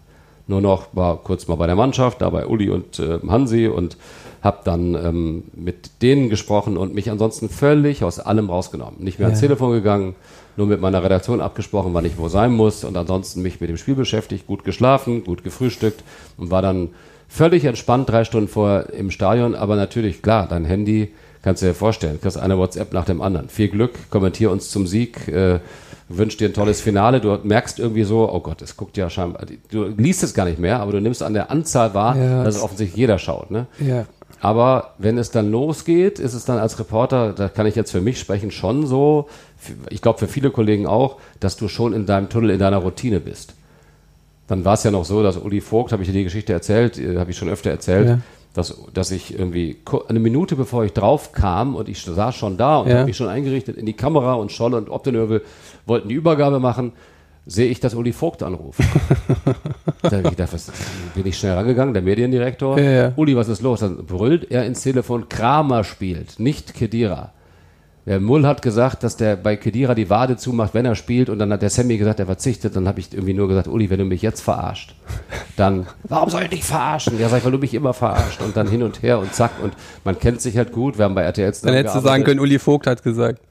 Nur 0.47 0.61
noch 0.61 0.87
war 0.93 1.17
kurz 1.17 1.47
mal 1.47 1.55
bei 1.55 1.67
der 1.67 1.75
Mannschaft, 1.75 2.21
da 2.21 2.29
bei 2.29 2.47
Uli 2.47 2.69
und 2.69 2.99
äh, 2.99 3.19
Hansi 3.27 3.67
und 3.67 3.97
habe 4.41 4.59
dann 4.63 4.95
ähm, 4.95 5.43
mit 5.53 6.01
denen 6.01 6.29
gesprochen 6.29 6.77
und 6.77 6.93
mich 6.93 7.11
ansonsten 7.11 7.49
völlig 7.49 8.03
aus 8.03 8.19
allem 8.19 8.49
rausgenommen. 8.49 9.03
Nicht 9.03 9.19
mehr 9.19 9.27
ja. 9.27 9.31
ans 9.31 9.41
Telefon 9.41 9.73
gegangen, 9.73 10.15
nur 10.55 10.67
mit 10.67 10.79
meiner 10.79 11.03
Redaktion 11.03 11.41
abgesprochen, 11.41 11.93
wann 11.93 12.05
ich 12.05 12.17
wo 12.17 12.29
sein 12.29 12.53
muss 12.53 12.83
und 12.83 12.95
ansonsten 12.97 13.41
mich 13.41 13.59
mit 13.59 13.69
dem 13.69 13.77
Spiel 13.77 13.95
beschäftigt, 13.95 14.47
gut 14.47 14.63
geschlafen, 14.63 15.23
gut 15.23 15.43
gefrühstückt 15.43 16.03
und 16.37 16.49
war 16.49 16.61
dann 16.61 16.89
völlig 17.27 17.65
entspannt 17.65 18.09
drei 18.09 18.23
Stunden 18.23 18.47
vor 18.47 18.89
im 18.91 19.11
Stadion. 19.11 19.53
Aber 19.53 19.75
natürlich, 19.75 20.21
klar, 20.21 20.47
dein 20.47 20.65
Handy 20.65 21.11
Kannst 21.47 21.61
du 21.61 21.67
dir 21.67 21.73
vorstellen, 21.73 22.19
kriegst 22.19 22.37
eine 22.37 22.57
WhatsApp 22.57 22.91
nach 22.91 23.05
dem 23.05 23.21
anderen. 23.21 23.47
Viel 23.47 23.69
Glück, 23.69 23.93
kommentier 24.09 24.51
uns 24.51 24.69
zum 24.69 24.85
Sieg, 24.85 25.29
äh, 25.29 25.59
wünsch 26.09 26.35
dir 26.35 26.49
ein 26.49 26.53
tolles 26.53 26.81
Finale. 26.81 27.21
Du 27.21 27.39
merkst 27.41 27.79
irgendwie 27.79 28.03
so, 28.03 28.29
oh 28.29 28.41
Gott, 28.41 28.61
es 28.61 28.75
guckt 28.75 28.97
ja 28.97 29.09
scheinbar, 29.09 29.45
du 29.71 29.85
liest 29.85 30.23
es 30.23 30.33
gar 30.33 30.43
nicht 30.43 30.59
mehr, 30.59 30.81
aber 30.81 30.91
du 30.91 30.99
nimmst 30.99 31.23
an 31.23 31.33
der 31.33 31.49
Anzahl 31.49 31.93
wahr, 31.93 32.17
ja, 32.17 32.43
dass 32.43 32.57
es 32.57 32.61
offensichtlich 32.61 32.97
jeder 32.97 33.17
schaut. 33.17 33.49
Ne? 33.49 33.65
Ja. 33.79 34.05
Aber 34.41 34.95
wenn 34.97 35.17
es 35.17 35.31
dann 35.31 35.49
losgeht, 35.49 36.19
ist 36.19 36.33
es 36.33 36.43
dann 36.43 36.57
als 36.57 36.79
Reporter, 36.79 37.31
da 37.31 37.47
kann 37.47 37.65
ich 37.65 37.75
jetzt 37.75 37.91
für 37.91 38.01
mich 38.01 38.19
sprechen, 38.19 38.51
schon 38.51 38.85
so, 38.85 39.29
ich 39.89 40.01
glaube 40.01 40.19
für 40.19 40.27
viele 40.27 40.51
Kollegen 40.51 40.85
auch, 40.85 41.15
dass 41.39 41.55
du 41.55 41.69
schon 41.69 41.93
in 41.93 42.05
deinem 42.05 42.27
Tunnel, 42.27 42.49
in 42.49 42.59
deiner 42.59 42.79
Routine 42.79 43.21
bist. 43.21 43.53
Dann 44.49 44.65
war 44.65 44.73
es 44.73 44.83
ja 44.83 44.91
noch 44.91 45.05
so, 45.05 45.23
dass 45.23 45.37
Uli 45.37 45.61
Vogt, 45.61 45.93
habe 45.93 46.03
ich 46.03 46.09
dir 46.09 46.13
die 46.13 46.25
Geschichte 46.25 46.51
erzählt, 46.51 46.97
äh, 46.97 47.17
habe 47.17 47.31
ich 47.31 47.37
schon 47.37 47.47
öfter 47.47 47.69
erzählt, 47.69 48.07
ja 48.09 48.19
dass, 48.57 48.75
dass 48.93 49.11
ich 49.11 49.37
irgendwie 49.37 49.77
eine 50.09 50.19
Minute 50.19 50.55
bevor 50.55 50.83
ich 50.83 50.93
drauf 50.93 51.31
kam 51.31 51.75
und 51.75 51.87
ich 51.87 52.01
saß 52.01 52.35
schon 52.35 52.57
da 52.57 52.79
und 52.79 52.89
ja. 52.89 52.95
habe 52.95 53.05
mich 53.05 53.17
schon 53.17 53.29
eingerichtet 53.29 53.77
in 53.77 53.85
die 53.85 53.93
Kamera 53.93 54.33
und 54.33 54.51
Scholle 54.51 54.77
und 54.77 54.89
Optenövel 54.89 55.43
wollten 55.85 56.09
die 56.09 56.15
Übergabe 56.15 56.59
machen, 56.59 56.93
sehe 57.45 57.69
ich, 57.69 57.79
dass 57.79 57.93
Uli 57.93 58.13
Vogt 58.13 58.43
anruft. 58.43 58.81
da 60.01 60.19
ich 60.19 60.29
gedacht, 60.29 60.53
was, 60.53 60.71
bin 61.13 61.25
ich 61.25 61.37
schnell 61.37 61.53
rangegangen, 61.53 61.93
der 61.93 62.03
Mediendirektor. 62.03 62.79
Ja, 62.79 62.91
ja. 62.91 63.13
Uli, 63.15 63.35
was 63.35 63.47
ist 63.47 63.61
los? 63.61 63.79
Dann 63.79 64.05
brüllt 64.05 64.51
er 64.51 64.65
ins 64.65 64.81
Telefon, 64.81 65.29
Kramer 65.29 65.83
spielt, 65.83 66.39
nicht 66.39 66.73
Kedira. 66.73 67.33
Der 68.07 68.21
Mull 68.21 68.47
hat 68.47 68.61
gesagt, 68.61 69.03
dass 69.03 69.17
der 69.17 69.35
bei 69.35 69.57
Kedira 69.57 69.93
die 69.93 70.09
Wade 70.09 70.37
zumacht, 70.37 70.73
wenn 70.73 70.85
er 70.85 70.95
spielt. 70.95 71.27
Und 71.29 71.39
dann 71.39 71.51
hat 71.51 71.61
der 71.61 71.69
Sammy 71.69 71.97
gesagt, 71.97 72.21
er 72.21 72.25
verzichtet. 72.25 72.73
Dann 72.73 72.87
habe 72.87 73.01
ich 73.01 73.13
irgendwie 73.13 73.33
nur 73.33 73.49
gesagt, 73.49 73.67
Uli, 73.67 73.89
wenn 73.89 73.99
du 73.99 74.05
mich 74.05 74.21
jetzt 74.21 74.39
verarscht, 74.39 74.95
dann, 75.57 75.87
warum 76.03 76.29
soll 76.29 76.43
ich 76.43 76.49
dich 76.49 76.63
verarschen? 76.63 77.19
Ja, 77.19 77.27
sag 77.27 77.39
ich, 77.39 77.45
weil 77.45 77.51
du 77.51 77.57
mich 77.57 77.73
immer 77.73 77.93
verarscht. 77.93 78.41
Und 78.41 78.55
dann 78.55 78.69
hin 78.69 78.81
und 78.81 79.03
her 79.03 79.19
und 79.19 79.33
zack. 79.33 79.51
Und 79.61 79.73
man 80.05 80.17
kennt 80.17 80.39
sich 80.39 80.55
halt 80.55 80.71
gut. 80.71 80.97
Wir 80.97 81.03
haben 81.03 81.15
bei 81.15 81.23
RTL 81.23 81.51
Dann 81.61 81.73
hättest 81.73 81.97
du 81.97 81.99
sagen 81.99 82.23
können, 82.23 82.39
Uli 82.39 82.59
Vogt 82.59 82.87
hat 82.87 83.03
gesagt. 83.03 83.41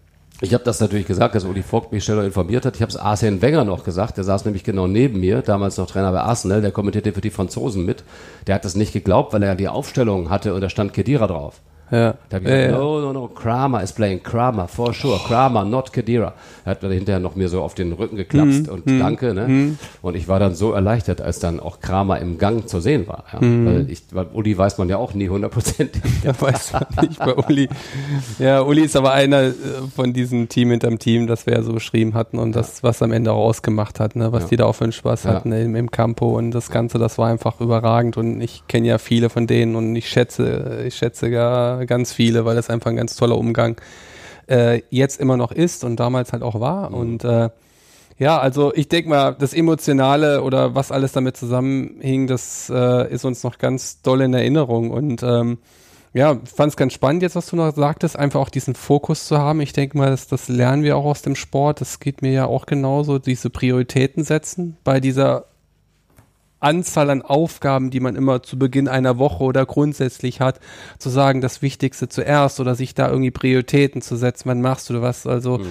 Ich 0.40 0.54
habe 0.54 0.64
das 0.64 0.80
natürlich 0.80 1.06
gesagt, 1.06 1.34
dass 1.34 1.44
Uli 1.44 1.62
Vogt 1.62 1.92
mich 1.92 2.04
schneller 2.04 2.24
informiert 2.24 2.64
hat. 2.64 2.76
Ich 2.76 2.82
habe 2.82 2.90
es 2.90 2.96
Arsene 2.96 3.42
Wenger 3.42 3.64
noch 3.64 3.84
gesagt. 3.84 4.16
Der 4.16 4.24
saß 4.24 4.46
nämlich 4.46 4.64
genau 4.64 4.86
neben 4.86 5.20
mir, 5.20 5.42
damals 5.42 5.76
noch 5.76 5.86
Trainer 5.86 6.12
bei 6.12 6.20
Arsenal. 6.20 6.62
Der 6.62 6.72
kommentierte 6.72 7.12
für 7.12 7.20
die 7.20 7.30
Franzosen 7.30 7.84
mit. 7.84 8.04
Der 8.46 8.54
hat 8.54 8.64
das 8.64 8.74
nicht 8.74 8.94
geglaubt, 8.94 9.34
weil 9.34 9.42
er 9.42 9.54
die 9.54 9.68
Aufstellung 9.68 10.30
hatte 10.30 10.54
und 10.54 10.62
da 10.62 10.70
stand 10.70 10.94
Kedira 10.94 11.26
drauf. 11.26 11.60
Ja. 11.90 12.14
Da 12.28 12.36
habe 12.36 12.44
ich 12.44 12.50
gesagt, 12.50 12.72
ja, 12.72 12.78
no, 12.78 13.00
no, 13.00 13.12
no, 13.12 13.28
Kramer 13.28 13.82
is 13.82 13.92
playing, 13.92 14.22
Kramer, 14.22 14.66
for 14.66 14.92
sure, 14.92 15.20
Kramer, 15.26 15.64
not 15.64 15.92
Kedira. 15.92 16.34
Er 16.64 16.72
hat 16.72 16.82
mir 16.82 16.90
hinterher 16.90 17.20
noch 17.20 17.36
mir 17.36 17.48
so 17.48 17.62
auf 17.62 17.74
den 17.74 17.92
Rücken 17.92 18.16
geklapst 18.16 18.66
mm, 18.66 18.70
und 18.70 18.86
mm, 18.86 18.98
danke, 18.98 19.34
ne? 19.34 19.46
Mm. 19.46 19.78
Und 20.02 20.16
ich 20.16 20.26
war 20.26 20.40
dann 20.40 20.54
so 20.54 20.72
erleichtert, 20.72 21.20
als 21.20 21.38
dann 21.38 21.60
auch 21.60 21.78
Kramer 21.80 22.18
im 22.18 22.38
Gang 22.38 22.68
zu 22.68 22.80
sehen 22.80 23.06
war. 23.06 23.24
Ja? 23.32 23.40
Mhm. 23.40 23.66
Weil, 23.66 23.90
ich, 23.90 24.02
weil 24.10 24.26
Uli 24.32 24.58
weiß 24.58 24.78
man 24.78 24.88
ja 24.88 24.96
auch 24.96 25.14
nie 25.14 25.28
hundertprozentig. 25.28 26.02
Ja, 26.24 26.32
weiß 26.40 26.72
man 26.72 26.86
nicht 27.02 27.18
bei 27.18 27.34
Uli. 27.34 27.68
Ja, 28.38 28.62
Uli 28.62 28.82
ist 28.82 28.96
aber 28.96 29.12
einer 29.12 29.42
äh, 29.42 29.52
von 29.94 30.12
diesem 30.12 30.48
Team 30.48 30.70
hinterm 30.70 30.98
Team, 30.98 31.26
das 31.26 31.46
wir 31.46 31.54
ja 31.54 31.62
so 31.62 31.72
beschrieben 31.72 32.14
hatten 32.14 32.38
und 32.38 32.56
das, 32.56 32.82
was 32.82 33.02
am 33.02 33.12
Ende 33.12 33.32
auch 33.32 33.44
ausgemacht 33.44 34.00
hat, 34.00 34.16
ne? 34.16 34.32
was 34.32 34.46
die 34.46 34.56
da 34.56 34.64
auch 34.64 34.72
für 34.72 34.84
einen 34.84 34.92
Spaß 34.92 35.26
hatten 35.26 35.52
im, 35.52 35.76
im 35.76 35.90
Campo 35.90 36.36
und 36.36 36.50
das 36.52 36.70
Ganze, 36.70 36.98
das 36.98 37.18
war 37.18 37.28
einfach 37.28 37.60
überragend 37.60 38.16
und 38.16 38.40
ich 38.40 38.64
kenne 38.66 38.88
ja 38.88 38.98
viele 38.98 39.28
von 39.28 39.46
denen 39.46 39.76
und 39.76 39.94
ich 39.94 40.08
schätze, 40.08 40.82
ich 40.86 40.96
schätze 40.96 41.30
gar 41.30 41.75
ganz 41.84 42.12
viele, 42.12 42.44
weil 42.44 42.56
das 42.56 42.70
einfach 42.70 42.90
ein 42.90 42.96
ganz 42.96 43.16
toller 43.16 43.36
Umgang 43.36 43.80
äh, 44.48 44.82
jetzt 44.90 45.20
immer 45.20 45.36
noch 45.36 45.52
ist 45.52 45.84
und 45.84 46.00
damals 46.00 46.32
halt 46.32 46.42
auch 46.42 46.60
war. 46.60 46.90
Mhm. 46.90 46.94
Und 46.96 47.24
äh, 47.24 47.50
ja, 48.18 48.38
also 48.38 48.72
ich 48.74 48.88
denke 48.88 49.10
mal, 49.10 49.32
das 49.38 49.52
Emotionale 49.52 50.42
oder 50.42 50.74
was 50.74 50.90
alles 50.90 51.12
damit 51.12 51.36
zusammenhing, 51.36 52.26
das 52.26 52.70
äh, 52.74 53.12
ist 53.12 53.24
uns 53.24 53.42
noch 53.42 53.58
ganz 53.58 54.00
doll 54.00 54.22
in 54.22 54.32
Erinnerung. 54.32 54.90
Und 54.90 55.22
ähm, 55.22 55.58
ja, 56.14 56.40
fand 56.44 56.70
es 56.70 56.76
ganz 56.78 56.94
spannend 56.94 57.22
jetzt, 57.22 57.36
was 57.36 57.48
du 57.48 57.56
noch 57.56 57.74
sagtest, 57.74 58.18
einfach 58.18 58.40
auch 58.40 58.48
diesen 58.48 58.74
Fokus 58.74 59.26
zu 59.26 59.36
haben. 59.36 59.60
Ich 59.60 59.74
denke 59.74 59.98
mal, 59.98 60.08
das, 60.08 60.28
das 60.28 60.48
lernen 60.48 60.82
wir 60.82 60.96
auch 60.96 61.04
aus 61.04 61.20
dem 61.20 61.34
Sport. 61.34 61.82
Das 61.82 62.00
geht 62.00 62.22
mir 62.22 62.32
ja 62.32 62.46
auch 62.46 62.64
genauso, 62.64 63.18
diese 63.18 63.50
Prioritäten 63.50 64.24
setzen 64.24 64.78
bei 64.82 64.98
dieser 64.98 65.44
Anzahl 66.60 67.10
an 67.10 67.22
Aufgaben, 67.22 67.90
die 67.90 68.00
man 68.00 68.16
immer 68.16 68.42
zu 68.42 68.58
Beginn 68.58 68.88
einer 68.88 69.18
Woche 69.18 69.44
oder 69.44 69.66
grundsätzlich 69.66 70.40
hat, 70.40 70.60
zu 70.98 71.10
sagen, 71.10 71.40
das 71.40 71.62
Wichtigste 71.62 72.08
zuerst 72.08 72.60
oder 72.60 72.74
sich 72.74 72.94
da 72.94 73.08
irgendwie 73.08 73.30
Prioritäten 73.30 74.02
zu 74.02 74.16
setzen, 74.16 74.48
wann 74.48 74.60
machst 74.60 74.90
du 74.90 75.02
was? 75.02 75.26
Also 75.26 75.58
mhm. 75.58 75.66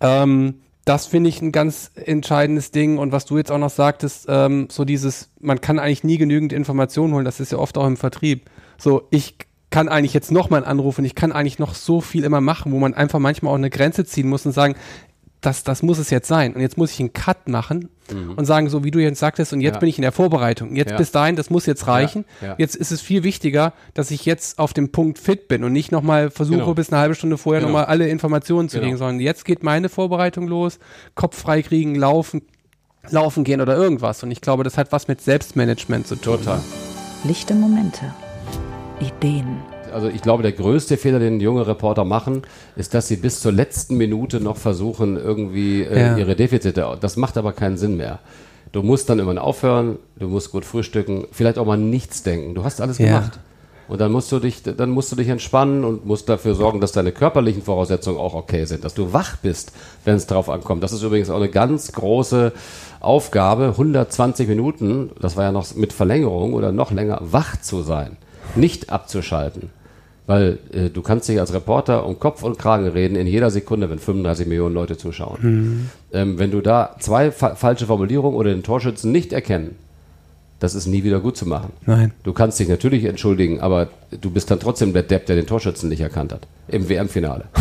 ähm, 0.00 0.54
das 0.84 1.06
finde 1.06 1.28
ich 1.28 1.40
ein 1.40 1.52
ganz 1.52 1.92
entscheidendes 1.94 2.70
Ding. 2.70 2.98
Und 2.98 3.12
was 3.12 3.24
du 3.24 3.36
jetzt 3.36 3.52
auch 3.52 3.58
noch 3.58 3.70
sagtest, 3.70 4.26
ähm, 4.28 4.68
so 4.70 4.84
dieses, 4.84 5.30
man 5.40 5.60
kann 5.60 5.78
eigentlich 5.78 6.04
nie 6.04 6.18
genügend 6.18 6.52
Informationen 6.52 7.14
holen, 7.14 7.24
das 7.24 7.40
ist 7.40 7.52
ja 7.52 7.58
oft 7.58 7.78
auch 7.78 7.86
im 7.86 7.96
Vertrieb. 7.96 8.50
So, 8.78 9.06
ich 9.10 9.36
kann 9.70 9.88
eigentlich 9.88 10.14
jetzt 10.14 10.32
noch 10.32 10.50
mal 10.50 10.64
anrufen, 10.64 11.04
ich 11.04 11.14
kann 11.14 11.30
eigentlich 11.32 11.60
noch 11.60 11.74
so 11.74 12.00
viel 12.00 12.24
immer 12.24 12.40
machen, 12.40 12.72
wo 12.72 12.78
man 12.78 12.94
einfach 12.94 13.20
manchmal 13.20 13.52
auch 13.52 13.58
eine 13.58 13.70
Grenze 13.70 14.04
ziehen 14.04 14.28
muss 14.28 14.44
und 14.44 14.52
sagen, 14.52 14.74
das, 15.40 15.64
das 15.64 15.82
muss 15.82 15.98
es 15.98 16.10
jetzt 16.10 16.28
sein. 16.28 16.54
Und 16.54 16.60
jetzt 16.60 16.76
muss 16.76 16.92
ich 16.92 17.00
einen 17.00 17.12
Cut 17.12 17.48
machen 17.48 17.88
mhm. 18.12 18.34
und 18.34 18.44
sagen, 18.44 18.68
so 18.68 18.84
wie 18.84 18.90
du 18.90 18.98
jetzt 18.98 19.18
sagtest, 19.18 19.52
und 19.52 19.60
jetzt 19.60 19.76
ja. 19.76 19.80
bin 19.80 19.88
ich 19.88 19.96
in 19.96 20.02
der 20.02 20.12
Vorbereitung. 20.12 20.76
Jetzt 20.76 20.90
ja. 20.90 20.96
bis 20.96 21.12
dahin, 21.12 21.36
das 21.36 21.50
muss 21.50 21.66
jetzt 21.66 21.86
reichen. 21.86 22.24
Ja. 22.42 22.54
Jetzt 22.58 22.76
ist 22.76 22.90
es 22.90 23.00
viel 23.00 23.22
wichtiger, 23.22 23.72
dass 23.94 24.10
ich 24.10 24.26
jetzt 24.26 24.58
auf 24.58 24.72
dem 24.72 24.92
Punkt 24.92 25.18
fit 25.18 25.48
bin 25.48 25.64
und 25.64 25.72
nicht 25.72 25.92
nochmal 25.92 26.30
versuche, 26.30 26.58
genau. 26.58 26.74
bis 26.74 26.92
eine 26.92 27.00
halbe 27.00 27.14
Stunde 27.14 27.38
vorher 27.38 27.60
genau. 27.60 27.72
nochmal 27.72 27.86
alle 27.86 28.08
Informationen 28.08 28.68
zu 28.68 28.76
genau. 28.76 28.86
kriegen, 28.86 28.98
sondern 28.98 29.20
jetzt 29.20 29.44
geht 29.44 29.62
meine 29.62 29.88
Vorbereitung 29.88 30.46
los, 30.46 30.78
Kopf 31.14 31.38
frei 31.38 31.62
kriegen, 31.62 31.94
laufen, 31.94 32.42
laufen 33.08 33.44
gehen 33.44 33.60
oder 33.60 33.76
irgendwas. 33.76 34.22
Und 34.22 34.30
ich 34.30 34.42
glaube, 34.42 34.64
das 34.64 34.76
hat 34.76 34.92
was 34.92 35.08
mit 35.08 35.22
Selbstmanagement 35.22 36.06
zu 36.06 36.16
tun. 36.16 36.38
Total. 36.38 36.60
Lichte 37.24 37.54
Momente. 37.54 38.14
Ideen 39.00 39.58
also 39.92 40.08
ich 40.08 40.22
glaube, 40.22 40.42
der 40.42 40.52
größte 40.52 40.96
Fehler, 40.96 41.18
den 41.18 41.40
junge 41.40 41.66
Reporter 41.66 42.04
machen, 42.04 42.42
ist, 42.76 42.94
dass 42.94 43.08
sie 43.08 43.16
bis 43.16 43.40
zur 43.40 43.52
letzten 43.52 43.96
Minute 43.96 44.40
noch 44.40 44.56
versuchen, 44.56 45.16
irgendwie 45.16 45.82
äh, 45.82 46.00
ja. 46.00 46.16
ihre 46.16 46.36
Defizite. 46.36 46.98
Das 47.00 47.16
macht 47.16 47.36
aber 47.36 47.52
keinen 47.52 47.76
Sinn 47.76 47.96
mehr. 47.96 48.18
Du 48.72 48.82
musst 48.82 49.10
dann 49.10 49.18
immer 49.18 49.42
aufhören, 49.42 49.98
du 50.16 50.28
musst 50.28 50.52
gut 50.52 50.64
frühstücken, 50.64 51.26
vielleicht 51.32 51.58
auch 51.58 51.66
mal 51.66 51.76
nichts 51.76 52.22
denken. 52.22 52.54
Du 52.54 52.64
hast 52.64 52.80
alles 52.80 52.98
ja. 52.98 53.06
gemacht. 53.06 53.40
Und 53.90 54.00
dann 54.00 54.12
musst 54.12 54.30
du 54.30 54.38
dich, 54.38 54.62
dann 54.62 54.90
musst 54.90 55.10
du 55.10 55.16
dich 55.16 55.26
entspannen 55.26 55.84
und 55.84 56.06
musst 56.06 56.28
dafür 56.28 56.54
sorgen, 56.54 56.80
dass 56.80 56.92
deine 56.92 57.10
körperlichen 57.10 57.62
Voraussetzungen 57.62 58.18
auch 58.18 58.34
okay 58.34 58.64
sind, 58.64 58.84
dass 58.84 58.94
du 58.94 59.12
wach 59.12 59.38
bist, 59.38 59.72
wenn 60.04 60.14
es 60.14 60.28
drauf 60.28 60.48
ankommt. 60.48 60.84
Das 60.84 60.92
ist 60.92 61.02
übrigens 61.02 61.28
auch 61.28 61.38
eine 61.38 61.48
ganz 61.48 61.90
große 61.90 62.52
Aufgabe, 63.00 63.70
120 63.70 64.46
Minuten, 64.46 65.10
das 65.20 65.36
war 65.36 65.42
ja 65.42 65.50
noch 65.50 65.74
mit 65.74 65.92
Verlängerung 65.92 66.54
oder 66.54 66.70
noch 66.70 66.92
länger, 66.92 67.18
wach 67.20 67.60
zu 67.60 67.82
sein, 67.82 68.16
nicht 68.54 68.90
abzuschalten. 68.90 69.70
Weil 70.30 70.60
äh, 70.72 70.90
du 70.90 71.02
kannst 71.02 71.28
dich 71.28 71.40
als 71.40 71.52
Reporter 71.52 72.06
um 72.06 72.20
Kopf 72.20 72.44
und 72.44 72.56
Kragen 72.56 72.86
reden 72.86 73.16
in 73.16 73.26
jeder 73.26 73.50
Sekunde, 73.50 73.90
wenn 73.90 73.98
35 73.98 74.46
Millionen 74.46 74.76
Leute 74.76 74.96
zuschauen. 74.96 75.38
Mhm. 75.42 75.90
Ähm, 76.12 76.38
wenn 76.38 76.52
du 76.52 76.60
da 76.60 76.94
zwei 77.00 77.32
fa 77.32 77.56
falsche 77.56 77.86
Formulierungen 77.86 78.38
oder 78.38 78.50
den 78.50 78.62
Torschützen 78.62 79.10
nicht 79.10 79.32
erkennen, 79.32 79.74
das 80.60 80.76
ist 80.76 80.86
nie 80.86 81.02
wieder 81.02 81.18
gut 81.18 81.36
zu 81.36 81.46
machen. 81.46 81.72
Nein. 81.84 82.12
Du 82.22 82.32
kannst 82.32 82.60
dich 82.60 82.68
natürlich 82.68 83.06
entschuldigen, 83.06 83.58
aber 83.58 83.88
du 84.20 84.30
bist 84.30 84.48
dann 84.52 84.60
trotzdem 84.60 84.92
der 84.92 85.02
Depp, 85.02 85.26
der 85.26 85.34
den 85.34 85.48
Torschützen 85.48 85.88
nicht 85.88 86.00
erkannt 86.00 86.32
hat. 86.32 86.46
Im 86.68 86.88
WM-Finale. 86.88 87.46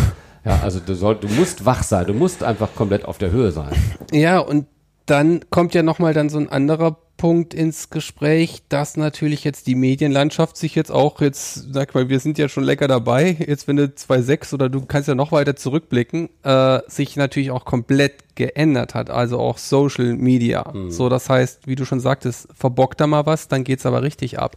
Ja, 0.45 0.61
also 0.63 0.79
du, 0.79 0.95
soll, 0.95 1.15
du 1.15 1.27
musst 1.27 1.65
wach 1.65 1.83
sein, 1.83 2.07
du 2.07 2.13
musst 2.13 2.43
einfach 2.43 2.69
komplett 2.73 3.03
auf 3.03 3.17
der 3.17 3.29
Höhe 3.31 3.51
sein. 3.51 3.71
Ja, 4.13 4.39
und 4.39 4.67
dann 5.05 5.41
kommt 5.49 5.73
ja 5.73 5.83
nochmal 5.83 6.13
dann 6.13 6.29
so 6.29 6.37
ein 6.37 6.47
anderer 6.47 6.95
Punkt 7.19 7.53
ins 7.53 7.89
Gespräch, 7.89 8.63
dass 8.69 8.95
natürlich 8.95 9.43
jetzt 9.43 9.67
die 9.67 9.75
Medienlandschaft 9.75 10.55
sich 10.55 10.73
jetzt 10.73 10.89
auch 10.89 11.19
jetzt, 11.19 11.73
sag 11.73 11.93
mal, 11.93 12.07
wir 12.07 12.21
sind 12.21 12.37
ja 12.37 12.47
schon 12.47 12.63
lecker 12.63 12.87
dabei, 12.87 13.35
jetzt 13.45 13.67
wenn 13.67 13.75
du 13.75 13.83
2.6 13.83 14.53
oder 14.53 14.69
du 14.69 14.85
kannst 14.85 15.09
ja 15.09 15.15
noch 15.15 15.33
weiter 15.33 15.57
zurückblicken, 15.57 16.29
äh, 16.43 16.79
sich 16.87 17.17
natürlich 17.17 17.51
auch 17.51 17.65
komplett 17.65 18.35
geändert 18.35 18.95
hat, 18.95 19.09
also 19.09 19.37
auch 19.37 19.57
Social 19.57 20.13
Media. 20.15 20.71
Mhm. 20.73 20.91
So, 20.91 21.09
das 21.09 21.29
heißt, 21.29 21.67
wie 21.67 21.75
du 21.75 21.83
schon 21.83 21.99
sagtest, 21.99 22.47
verbockt 22.55 23.01
da 23.01 23.05
mal 23.05 23.25
was, 23.25 23.49
dann 23.49 23.65
geht's 23.65 23.85
aber 23.85 24.01
richtig 24.01 24.39
ab. 24.39 24.55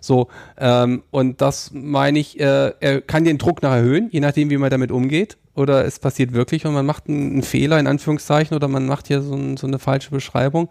So, 0.00 0.26
ähm, 0.58 1.04
und 1.12 1.40
das 1.40 1.70
meine 1.72 2.18
ich, 2.18 2.40
äh, 2.40 2.72
er 2.80 3.02
kann 3.02 3.22
den 3.22 3.38
Druck 3.38 3.62
noch 3.62 3.70
erhöhen, 3.70 4.08
je 4.10 4.18
nachdem, 4.18 4.50
wie 4.50 4.56
man 4.56 4.70
damit 4.70 4.90
umgeht. 4.90 5.38
Oder 5.54 5.84
es 5.84 6.00
passiert 6.00 6.32
wirklich 6.32 6.66
und 6.66 6.74
man 6.74 6.86
macht 6.86 7.08
einen, 7.08 7.32
einen 7.32 7.42
Fehler 7.42 7.78
in 7.78 7.86
Anführungszeichen 7.86 8.56
oder 8.56 8.66
man 8.66 8.86
macht 8.86 9.06
hier 9.06 9.22
so, 9.22 9.34
ein, 9.34 9.56
so 9.56 9.68
eine 9.68 9.78
falsche 9.78 10.10
Beschreibung. 10.10 10.70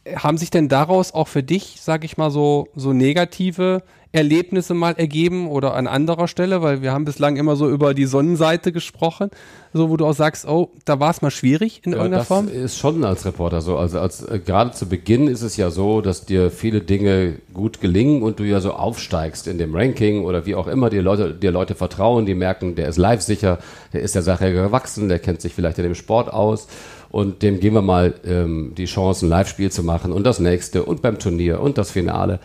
Haben 0.15 0.37
sich 0.37 0.49
denn 0.49 0.67
daraus 0.67 1.13
auch 1.13 1.27
für 1.27 1.43
dich, 1.43 1.77
sag 1.79 2.03
ich 2.03 2.17
mal, 2.17 2.31
so, 2.31 2.67
so 2.75 2.91
negative 2.91 3.83
Erlebnisse 4.13 4.73
mal 4.73 4.93
ergeben 4.93 5.47
oder 5.47 5.75
an 5.75 5.85
anderer 5.85 6.27
Stelle? 6.27 6.63
Weil 6.63 6.81
wir 6.81 6.91
haben 6.91 7.05
bislang 7.05 7.37
immer 7.37 7.55
so 7.55 7.69
über 7.69 7.93
die 7.93 8.05
Sonnenseite 8.05 8.71
gesprochen, 8.71 9.29
so 9.73 9.91
wo 9.91 9.97
du 9.97 10.07
auch 10.07 10.15
sagst, 10.15 10.47
oh, 10.47 10.71
da 10.85 10.99
war 10.99 11.11
es 11.11 11.21
mal 11.21 11.29
schwierig 11.29 11.81
in 11.85 11.91
ja, 11.91 11.99
irgendeiner 11.99 12.21
das 12.21 12.27
Form. 12.27 12.47
Das 12.47 12.55
ist 12.55 12.77
schon 12.79 13.03
als 13.03 13.25
Reporter 13.25 13.61
so. 13.61 13.77
Also 13.77 13.99
als 13.99 14.23
äh, 14.23 14.39
gerade 14.39 14.71
zu 14.71 14.87
Beginn 14.87 15.27
ist 15.27 15.43
es 15.43 15.55
ja 15.55 15.69
so, 15.69 16.01
dass 16.01 16.25
dir 16.25 16.49
viele 16.49 16.81
Dinge 16.81 17.35
gut 17.53 17.79
gelingen 17.79 18.23
und 18.23 18.39
du 18.39 18.43
ja 18.43 18.59
so 18.59 18.73
aufsteigst 18.73 19.45
in 19.45 19.59
dem 19.59 19.75
Ranking 19.75 20.25
oder 20.25 20.47
wie 20.47 20.55
auch 20.55 20.67
immer 20.67 20.89
dir 20.89 21.03
Leute, 21.03 21.33
dir 21.33 21.51
Leute 21.51 21.75
vertrauen, 21.75 22.25
die 22.25 22.33
merken, 22.33 22.73
der 22.73 22.87
ist 22.87 22.97
live 22.97 23.21
sicher, 23.21 23.59
der 23.93 24.01
ist 24.01 24.15
der 24.15 24.23
Sache 24.23 24.51
gewachsen, 24.51 25.09
der 25.09 25.19
kennt 25.19 25.41
sich 25.41 25.53
vielleicht 25.53 25.77
in 25.77 25.83
dem 25.83 25.95
Sport 25.95 26.33
aus 26.33 26.67
und 27.11 27.43
dem 27.43 27.59
geben 27.59 27.75
wir 27.75 27.81
mal 27.81 28.13
ähm, 28.25 28.73
die 28.77 28.85
Chance, 28.85 29.25
ein 29.25 29.29
Live-Spiel 29.29 29.69
zu 29.69 29.83
machen 29.83 29.90
und 29.99 30.23
das 30.23 30.39
nächste 30.39 30.83
und 30.83 31.01
beim 31.01 31.19
Turnier 31.19 31.59
und 31.59 31.77
das 31.77 31.91
Finale. 31.91 32.39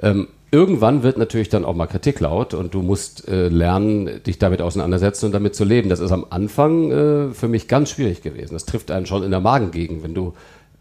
Ähm, 0.00 0.28
irgendwann 0.50 1.02
wird 1.02 1.18
natürlich 1.18 1.48
dann 1.48 1.64
auch 1.64 1.74
mal 1.74 1.86
Kritik 1.86 2.20
laut 2.20 2.54
und 2.54 2.74
du 2.74 2.82
musst 2.82 3.28
äh, 3.28 3.48
lernen, 3.48 4.22
dich 4.26 4.38
damit 4.38 4.60
auseinandersetzen 4.60 5.26
und 5.26 5.32
damit 5.32 5.54
zu 5.54 5.64
leben. 5.64 5.88
Das 5.88 6.00
ist 6.00 6.12
am 6.12 6.26
Anfang 6.30 6.90
äh, 6.90 7.34
für 7.34 7.48
mich 7.48 7.68
ganz 7.68 7.90
schwierig 7.90 8.22
gewesen. 8.22 8.54
Das 8.54 8.66
trifft 8.66 8.90
einen 8.90 9.06
schon 9.06 9.22
in 9.22 9.30
der 9.30 9.40
Magengegend, 9.40 10.02
wenn 10.02 10.14
du 10.14 10.34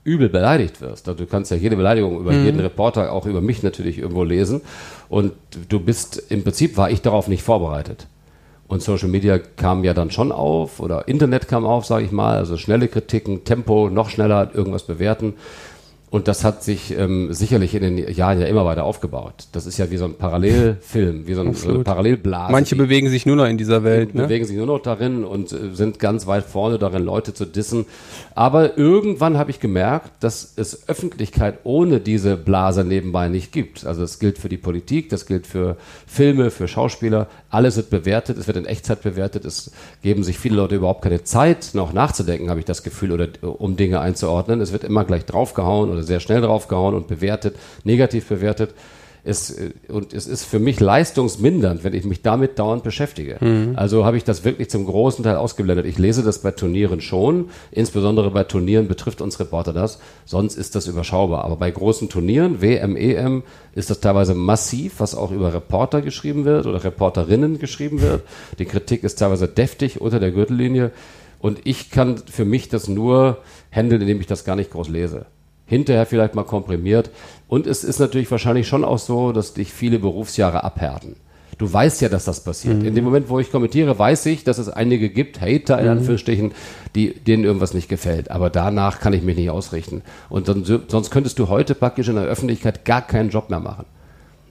übel 0.04 0.30
beleidigt 0.30 0.82
wirst. 0.82 1.08
Also 1.08 1.24
du 1.24 1.30
kannst 1.30 1.52
ja 1.52 1.58
jede 1.58 1.76
Beleidigung 1.76 2.20
über 2.20 2.32
mhm. 2.32 2.46
jeden 2.46 2.60
Reporter, 2.60 3.12
auch 3.12 3.26
über 3.26 3.42
mich 3.42 3.64
natürlich 3.64 4.00
irgendwo 4.00 4.24
lesen. 4.24 4.62
Und 5.10 5.34
du 5.70 5.80
bist, 5.80 6.24
im 6.30 6.44
Prinzip 6.44 6.76
war 6.78 6.90
ich 6.90 7.02
darauf 7.02 7.28
nicht 7.28 7.44
vorbereitet. 7.44 8.08
Und 8.68 8.82
Social 8.82 9.10
Media 9.10 9.38
kam 9.38 9.84
ja 9.84 9.94
dann 9.94 10.12
schon 10.12 10.32
auf 10.32 10.80
oder 10.80 11.08
Internet 11.08 11.48
kam 11.48 11.66
auf, 11.66 11.86
sage 11.86 12.06
ich 12.06 12.12
mal, 12.12 12.38
also 12.38 12.58
schnelle 12.58 12.88
Kritiken, 12.88 13.44
Tempo, 13.44 13.90
noch 13.90 14.10
schneller 14.10 14.50
irgendwas 14.54 14.84
bewerten. 14.84 15.34
Und 16.12 16.28
das 16.28 16.44
hat 16.44 16.62
sich 16.62 16.94
ähm, 16.98 17.32
sicherlich 17.32 17.74
in 17.74 17.84
den 17.84 18.14
Jahren 18.14 18.42
ja 18.42 18.46
immer 18.46 18.66
weiter 18.66 18.84
aufgebaut. 18.84 19.48
Das 19.54 19.66
ist 19.66 19.78
ja 19.78 19.90
wie 19.92 19.96
so 19.96 20.04
ein 20.04 20.16
Parallelfilm, 20.16 21.26
wie 21.26 21.34
so, 21.34 21.42
ein, 21.42 21.54
so 21.54 21.70
eine 21.70 21.86
Parallelblase. 21.86 22.52
Manche 22.52 22.76
bewegen 22.76 23.08
sich 23.08 23.26
nur 23.26 23.38
noch 23.38 23.46
in 23.48 23.58
dieser 23.58 23.86
Welt. 23.86 24.14
Ne? 24.14 24.24
Bewegen 24.24 24.44
sich 24.44 24.58
nur 24.58 24.66
noch 24.66 24.80
darin 24.80 25.24
und 25.24 25.54
äh, 25.54 25.74
sind 25.74 26.00
ganz 26.00 26.28
weit 26.28 26.44
vorne 26.44 26.78
darin, 26.78 27.06
Leute 27.06 27.34
zu 27.34 27.46
dissen. 27.46 27.86
Aber 28.36 28.78
irgendwann 28.78 29.38
habe 29.38 29.52
ich 29.52 29.62
gemerkt, 29.62 30.12
dass 30.20 30.52
es 30.58 30.90
Öffentlichkeit 30.90 31.60
ohne 31.64 32.02
diese 32.02 32.36
Blase 32.36 32.84
nebenbei 32.84 33.30
nicht 33.30 33.54
gibt. 33.54 33.86
Also 33.86 34.02
das 34.02 34.20
gilt 34.20 34.38
für 34.38 34.50
die 34.50 34.58
Politik, 34.58 35.08
das 35.08 35.26
gilt 35.26 35.48
für 35.48 35.78
Filme, 36.06 36.52
für 36.52 36.68
Schauspieler. 36.68 37.28
Alles 37.52 37.76
wird 37.76 37.90
bewertet, 37.90 38.38
es 38.38 38.48
wird 38.48 38.56
in 38.56 38.66
Echtzeit 38.66 39.02
bewertet. 39.02 39.44
Es 39.44 39.72
geben 40.02 40.24
sich 40.24 40.40
viele 40.40 40.56
Leute 40.56 40.76
überhaupt 40.76 41.04
keine 41.04 41.24
Zeit, 41.26 41.72
noch 41.74 41.92
nachzudenken, 41.92 42.50
habe 42.50 42.62
ich 42.62 42.66
das 42.66 42.82
Gefühl, 42.82 43.12
oder 43.12 43.28
um 43.42 43.76
Dinge 43.76 44.00
einzuordnen. 44.00 44.62
Es 44.62 44.72
wird 44.72 44.86
immer 44.86 45.04
gleich 45.04 45.26
draufgehauen 45.26 45.92
oder 45.92 46.02
sehr 46.02 46.22
schnell 46.22 46.40
draufgehauen 46.40 46.96
und 46.96 47.08
bewertet, 47.08 47.58
negativ 47.84 48.30
bewertet. 48.30 48.74
Es, 49.24 49.52
äh, 49.52 49.72
und 49.88 50.14
es 50.14 50.28
ist 50.28 50.46
für 50.46 50.60
mich 50.60 50.80
leistungsmindernd, 50.80 51.84
wenn 51.84 51.94
ich 51.94 52.06
mich 52.06 52.22
damit 52.22 52.58
dauernd 52.58 52.84
beschäftige. 52.84 53.38
Mhm. 53.40 53.74
Also 53.76 54.06
habe 54.06 54.18
ich 54.18 54.24
das 54.24 54.44
wirklich 54.44 54.70
zum 54.70 54.86
großen 54.86 55.24
Teil 55.24 55.36
ausgeblendet. 55.36 55.86
Ich 55.86 55.98
lese 55.98 56.24
das 56.24 56.40
bei 56.40 56.52
Turnieren 56.52 57.02
schon, 57.02 57.50
insbesondere 57.72 58.32
bei 58.32 58.44
Turnieren 58.44 58.88
betrifft 58.88 59.22
uns 59.22 59.40
Reporter 59.40 59.74
das, 59.74 60.00
sonst 60.26 60.56
ist 60.56 60.76
das 60.76 60.88
überschaubar. 60.88 61.46
Aber 61.46 61.56
bei 61.56 61.70
großen 61.70 62.10
Turnieren, 62.10 62.62
WM, 62.62 62.96
EM, 62.96 63.44
ist 63.76 63.90
das 63.90 64.00
teilweise 64.00 64.34
massiv, 64.34 64.96
was 65.00 65.16
auch 65.16 65.32
über 65.32 65.54
Reporter 65.54 66.02
geschrieben 66.02 66.46
wird 66.46 66.66
oder 66.66 66.84
Reporterinnen 66.84 67.60
geschrieben 67.60 68.02
wird. 68.02 68.24
Die 68.60 68.66
Kritik 68.66 69.04
ist 69.04 69.16
teilweise 69.16 69.48
deftig 69.48 70.02
unter 70.02 70.20
der 70.20 70.32
Gürtellinie. 70.32 70.92
Und 71.40 71.60
ich 71.64 71.90
kann 71.90 72.18
für 72.18 72.46
mich 72.46 72.70
das 72.70 72.88
nur 72.88 73.40
handeln, 73.72 74.02
indem 74.02 74.20
ich 74.20 74.28
das 74.28 74.46
gar 74.46 74.56
nicht 74.56 74.72
groß 74.72 74.90
lese 74.90 75.26
hinterher 75.72 76.06
vielleicht 76.06 76.36
mal 76.36 76.44
komprimiert. 76.44 77.10
Und 77.48 77.66
es 77.66 77.86
ist 77.86 77.98
natürlich 77.98 78.30
wahrscheinlich 78.30 78.68
schon 78.68 78.84
auch 78.84 79.00
so, 79.00 79.32
dass 79.32 79.54
dich 79.54 79.72
viele 79.72 80.00
Berufsjahre 80.00 80.66
abhärten. 80.66 81.16
Du 81.58 81.72
weißt 81.72 82.02
ja, 82.02 82.10
dass 82.10 82.26
das 82.26 82.44
passiert. 82.44 82.80
Mhm. 82.80 82.86
In 82.86 82.96
dem 82.96 83.06
Moment, 83.06 83.30
wo 83.30 83.40
ich 83.40 83.52
kommentiere, 83.52 83.98
weiß 83.98 84.26
ich, 84.26 84.44
dass 84.44 84.58
es 84.58 84.68
einige 84.68 85.10
gibt, 85.10 85.40
Hater 85.40 85.80
in 85.80 85.86
mhm. 85.86 85.92
Anführungsstrichen, 85.92 86.52
die, 86.94 87.14
denen 87.14 87.46
irgendwas 87.46 87.74
nicht 87.74 87.88
gefällt. 87.88 88.32
Aber 88.32 88.50
danach 88.50 89.00
kann 89.00 89.14
ich 89.14 89.22
mich 89.22 89.38
nicht 89.38 89.50
ausrichten. 89.50 90.02
Und 90.28 90.50
dann, 90.50 90.66
sonst 90.66 91.10
könntest 91.10 91.40
du 91.40 91.48
heute 91.48 91.74
praktisch 91.74 92.10
in 92.10 92.16
der 92.16 92.26
Öffentlichkeit 92.26 92.84
gar 92.84 93.02
keinen 93.02 93.30
Job 93.30 93.50
mehr 93.50 93.62
machen. 93.62 93.86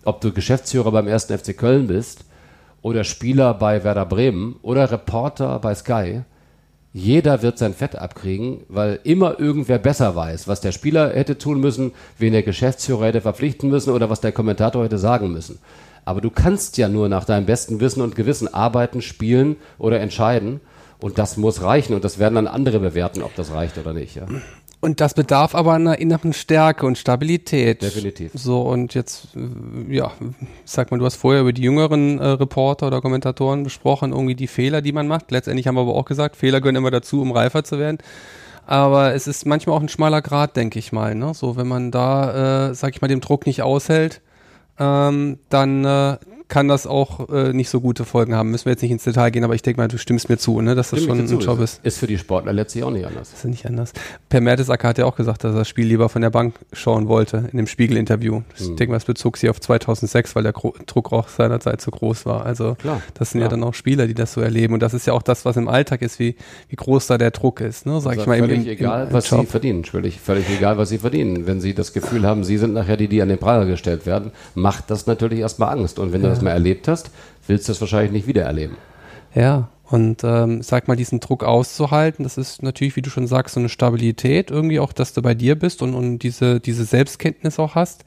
Ob 0.04 0.22
du 0.22 0.32
Geschäftsführer 0.32 0.90
beim 0.90 1.06
1. 1.06 1.26
FC 1.26 1.54
Köln 1.54 1.86
bist 1.86 2.24
oder 2.80 3.04
Spieler 3.04 3.52
bei 3.52 3.84
Werder 3.84 4.06
Bremen 4.06 4.56
oder 4.62 4.90
Reporter 4.90 5.58
bei 5.58 5.74
Sky, 5.74 6.22
jeder 6.92 7.42
wird 7.42 7.58
sein 7.58 7.74
Fett 7.74 7.96
abkriegen, 7.96 8.64
weil 8.68 8.98
immer 9.04 9.38
irgendwer 9.38 9.78
besser 9.78 10.16
weiß, 10.16 10.48
was 10.48 10.60
der 10.60 10.72
Spieler 10.72 11.10
hätte 11.10 11.38
tun 11.38 11.60
müssen, 11.60 11.92
wen 12.18 12.32
der 12.32 12.42
Geschäftsführer 12.42 13.06
hätte 13.06 13.20
verpflichten 13.20 13.70
müssen 13.70 13.92
oder 13.92 14.10
was 14.10 14.20
der 14.20 14.32
Kommentator 14.32 14.84
hätte 14.84 14.98
sagen 14.98 15.32
müssen. 15.32 15.58
Aber 16.04 16.20
du 16.20 16.30
kannst 16.30 16.78
ja 16.78 16.88
nur 16.88 17.08
nach 17.08 17.24
deinem 17.24 17.46
besten 17.46 17.78
Wissen 17.78 18.02
und 18.02 18.16
Gewissen 18.16 18.52
arbeiten, 18.52 19.02
spielen 19.02 19.56
oder 19.78 20.00
entscheiden. 20.00 20.60
Und 20.98 21.18
das 21.18 21.36
muss 21.36 21.62
reichen. 21.62 21.94
Und 21.94 22.04
das 22.04 22.18
werden 22.18 22.34
dann 22.34 22.46
andere 22.46 22.80
bewerten, 22.80 23.22
ob 23.22 23.34
das 23.36 23.52
reicht 23.52 23.78
oder 23.78 23.92
nicht. 23.92 24.16
Ja. 24.16 24.26
Und 24.80 25.02
das 25.02 25.12
bedarf 25.12 25.54
aber 25.54 25.74
einer 25.74 25.98
inneren 25.98 26.32
Stärke 26.32 26.86
und 26.86 26.96
Stabilität. 26.96 27.82
Definitiv. 27.82 28.32
So, 28.34 28.62
und 28.62 28.94
jetzt, 28.94 29.28
äh, 29.36 29.94
ja, 29.94 30.10
sag 30.64 30.90
mal, 30.90 30.98
du 30.98 31.04
hast 31.04 31.16
vorher 31.16 31.42
über 31.42 31.52
die 31.52 31.62
jüngeren 31.62 32.18
äh, 32.18 32.26
Reporter 32.26 32.86
oder 32.86 33.02
Kommentatoren 33.02 33.62
besprochen, 33.62 34.12
irgendwie 34.12 34.34
die 34.34 34.46
Fehler, 34.46 34.80
die 34.80 34.92
man 34.92 35.06
macht. 35.06 35.30
Letztendlich 35.30 35.66
haben 35.66 35.74
wir 35.74 35.82
aber 35.82 35.94
auch 35.94 36.06
gesagt, 36.06 36.36
Fehler 36.36 36.62
gehören 36.62 36.76
immer 36.76 36.90
dazu, 36.90 37.20
um 37.20 37.30
reifer 37.32 37.62
zu 37.62 37.78
werden. 37.78 37.98
Aber 38.66 39.14
es 39.14 39.26
ist 39.26 39.44
manchmal 39.46 39.76
auch 39.76 39.82
ein 39.82 39.88
schmaler 39.90 40.22
Grad, 40.22 40.56
denke 40.56 40.78
ich 40.78 40.92
mal. 40.92 41.14
Ne? 41.14 41.34
So, 41.34 41.56
wenn 41.56 41.68
man 41.68 41.90
da, 41.90 42.70
äh, 42.70 42.74
sag 42.74 42.94
ich 42.94 43.02
mal, 43.02 43.08
dem 43.08 43.20
Druck 43.20 43.44
nicht 43.46 43.62
aushält, 43.62 44.22
ähm, 44.78 45.38
dann 45.50 45.84
äh, 45.84 46.16
kann 46.50 46.68
das 46.68 46.86
auch 46.86 47.30
äh, 47.30 47.54
nicht 47.54 47.70
so 47.70 47.80
gute 47.80 48.04
Folgen 48.04 48.34
haben. 48.34 48.50
Müssen 48.50 48.66
wir 48.66 48.72
jetzt 48.72 48.82
nicht 48.82 48.90
ins 48.90 49.04
Detail 49.04 49.30
gehen, 49.30 49.44
aber 49.44 49.54
ich 49.54 49.62
denke 49.62 49.80
mal, 49.80 49.88
du 49.88 49.96
stimmst 49.96 50.28
mir 50.28 50.36
zu, 50.36 50.60
ne, 50.60 50.74
dass 50.74 50.90
das 50.90 51.02
schon 51.02 51.18
ein 51.18 51.26
Job 51.26 51.60
ist. 51.60 51.80
Ist 51.84 51.98
für 51.98 52.06
die 52.06 52.18
Sportler 52.18 52.52
letztlich 52.52 52.84
auch 52.84 52.90
nicht 52.90 53.06
anders. 53.06 53.32
Ist 53.32 53.44
nicht 53.44 53.64
anders. 53.64 53.92
Per 54.28 54.40
Mertesacker 54.40 54.88
hat 54.88 54.98
ja 54.98 55.06
auch 55.06 55.16
gesagt, 55.16 55.44
dass 55.44 55.54
er 55.54 55.58
das 55.58 55.68
Spiel 55.68 55.86
lieber 55.86 56.08
von 56.08 56.20
der 56.20 56.30
Bank 56.30 56.56
schauen 56.72 57.08
wollte 57.08 57.48
in 57.50 57.56
dem 57.56 57.66
Spiegel-Interview. 57.66 58.42
Ich 58.56 58.66
hm. 58.66 58.76
denke 58.76 58.90
mal, 58.90 58.96
es 58.96 59.04
bezog 59.04 59.36
sich 59.36 59.48
auf 59.48 59.60
2006, 59.60 60.34
weil 60.34 60.42
der 60.42 60.52
Gro 60.52 60.74
Druck 60.86 61.12
auch 61.12 61.28
seinerzeit 61.28 61.80
zu 61.80 61.90
groß 61.90 62.26
war. 62.26 62.44
Also 62.44 62.74
klar, 62.74 63.00
das 63.14 63.30
sind 63.30 63.40
klar. 63.40 63.50
ja 63.50 63.56
dann 63.56 63.64
auch 63.64 63.74
Spieler, 63.74 64.06
die 64.06 64.14
das 64.14 64.32
so 64.32 64.40
erleben. 64.40 64.74
Und 64.74 64.82
das 64.82 64.92
ist 64.92 65.06
ja 65.06 65.12
auch 65.12 65.22
das, 65.22 65.44
was 65.44 65.56
im 65.56 65.68
Alltag 65.68 66.02
ist, 66.02 66.18
wie, 66.18 66.34
wie 66.68 66.76
groß 66.76 67.06
da 67.06 67.16
der 67.16 67.30
Druck 67.30 67.60
ist. 67.60 67.86
Ne? 67.86 68.00
Sag 68.00 68.10
also 68.10 68.22
ich 68.22 68.26
mal, 68.26 68.38
völlig 68.38 68.66
im, 68.66 68.68
egal, 68.68 69.06
im, 69.06 69.12
was 69.12 69.30
Job. 69.30 69.40
sie 69.40 69.46
verdienen. 69.46 69.84
Völlig, 69.84 70.20
völlig 70.20 70.50
egal, 70.50 70.78
was 70.78 70.88
sie 70.88 70.98
verdienen. 70.98 71.46
Wenn 71.46 71.60
sie 71.60 71.74
das 71.74 71.92
Gefühl 71.92 72.26
haben, 72.26 72.42
sie 72.42 72.58
sind 72.58 72.74
nachher 72.74 72.96
die, 72.96 73.06
die 73.06 73.22
an 73.22 73.28
den 73.28 73.38
Pranger 73.38 73.66
gestellt 73.66 74.04
werden, 74.04 74.32
macht 74.56 74.90
das 74.90 75.06
natürlich 75.06 75.38
erstmal 75.38 75.76
Angst. 75.76 75.98
Und 76.00 76.12
wenn 76.12 76.22
ja. 76.22 76.28
das 76.28 76.39
mal 76.42 76.50
erlebt 76.50 76.88
hast, 76.88 77.10
willst 77.46 77.68
du 77.68 77.72
das 77.72 77.80
wahrscheinlich 77.80 78.12
nicht 78.12 78.26
wieder 78.26 78.42
erleben. 78.42 78.76
Ja, 79.34 79.68
und 79.90 80.22
ähm, 80.22 80.62
sag 80.62 80.86
mal, 80.86 80.96
diesen 80.96 81.18
Druck 81.18 81.42
auszuhalten, 81.42 82.22
das 82.22 82.38
ist 82.38 82.62
natürlich, 82.62 82.94
wie 82.94 83.02
du 83.02 83.10
schon 83.10 83.26
sagst, 83.26 83.54
so 83.54 83.60
eine 83.60 83.68
Stabilität 83.68 84.50
irgendwie 84.50 84.78
auch, 84.78 84.92
dass 84.92 85.12
du 85.12 85.22
bei 85.22 85.34
dir 85.34 85.58
bist 85.58 85.82
und, 85.82 85.94
und 85.94 86.20
diese, 86.20 86.60
diese 86.60 86.84
Selbstkenntnis 86.84 87.58
auch 87.58 87.74
hast. 87.74 88.04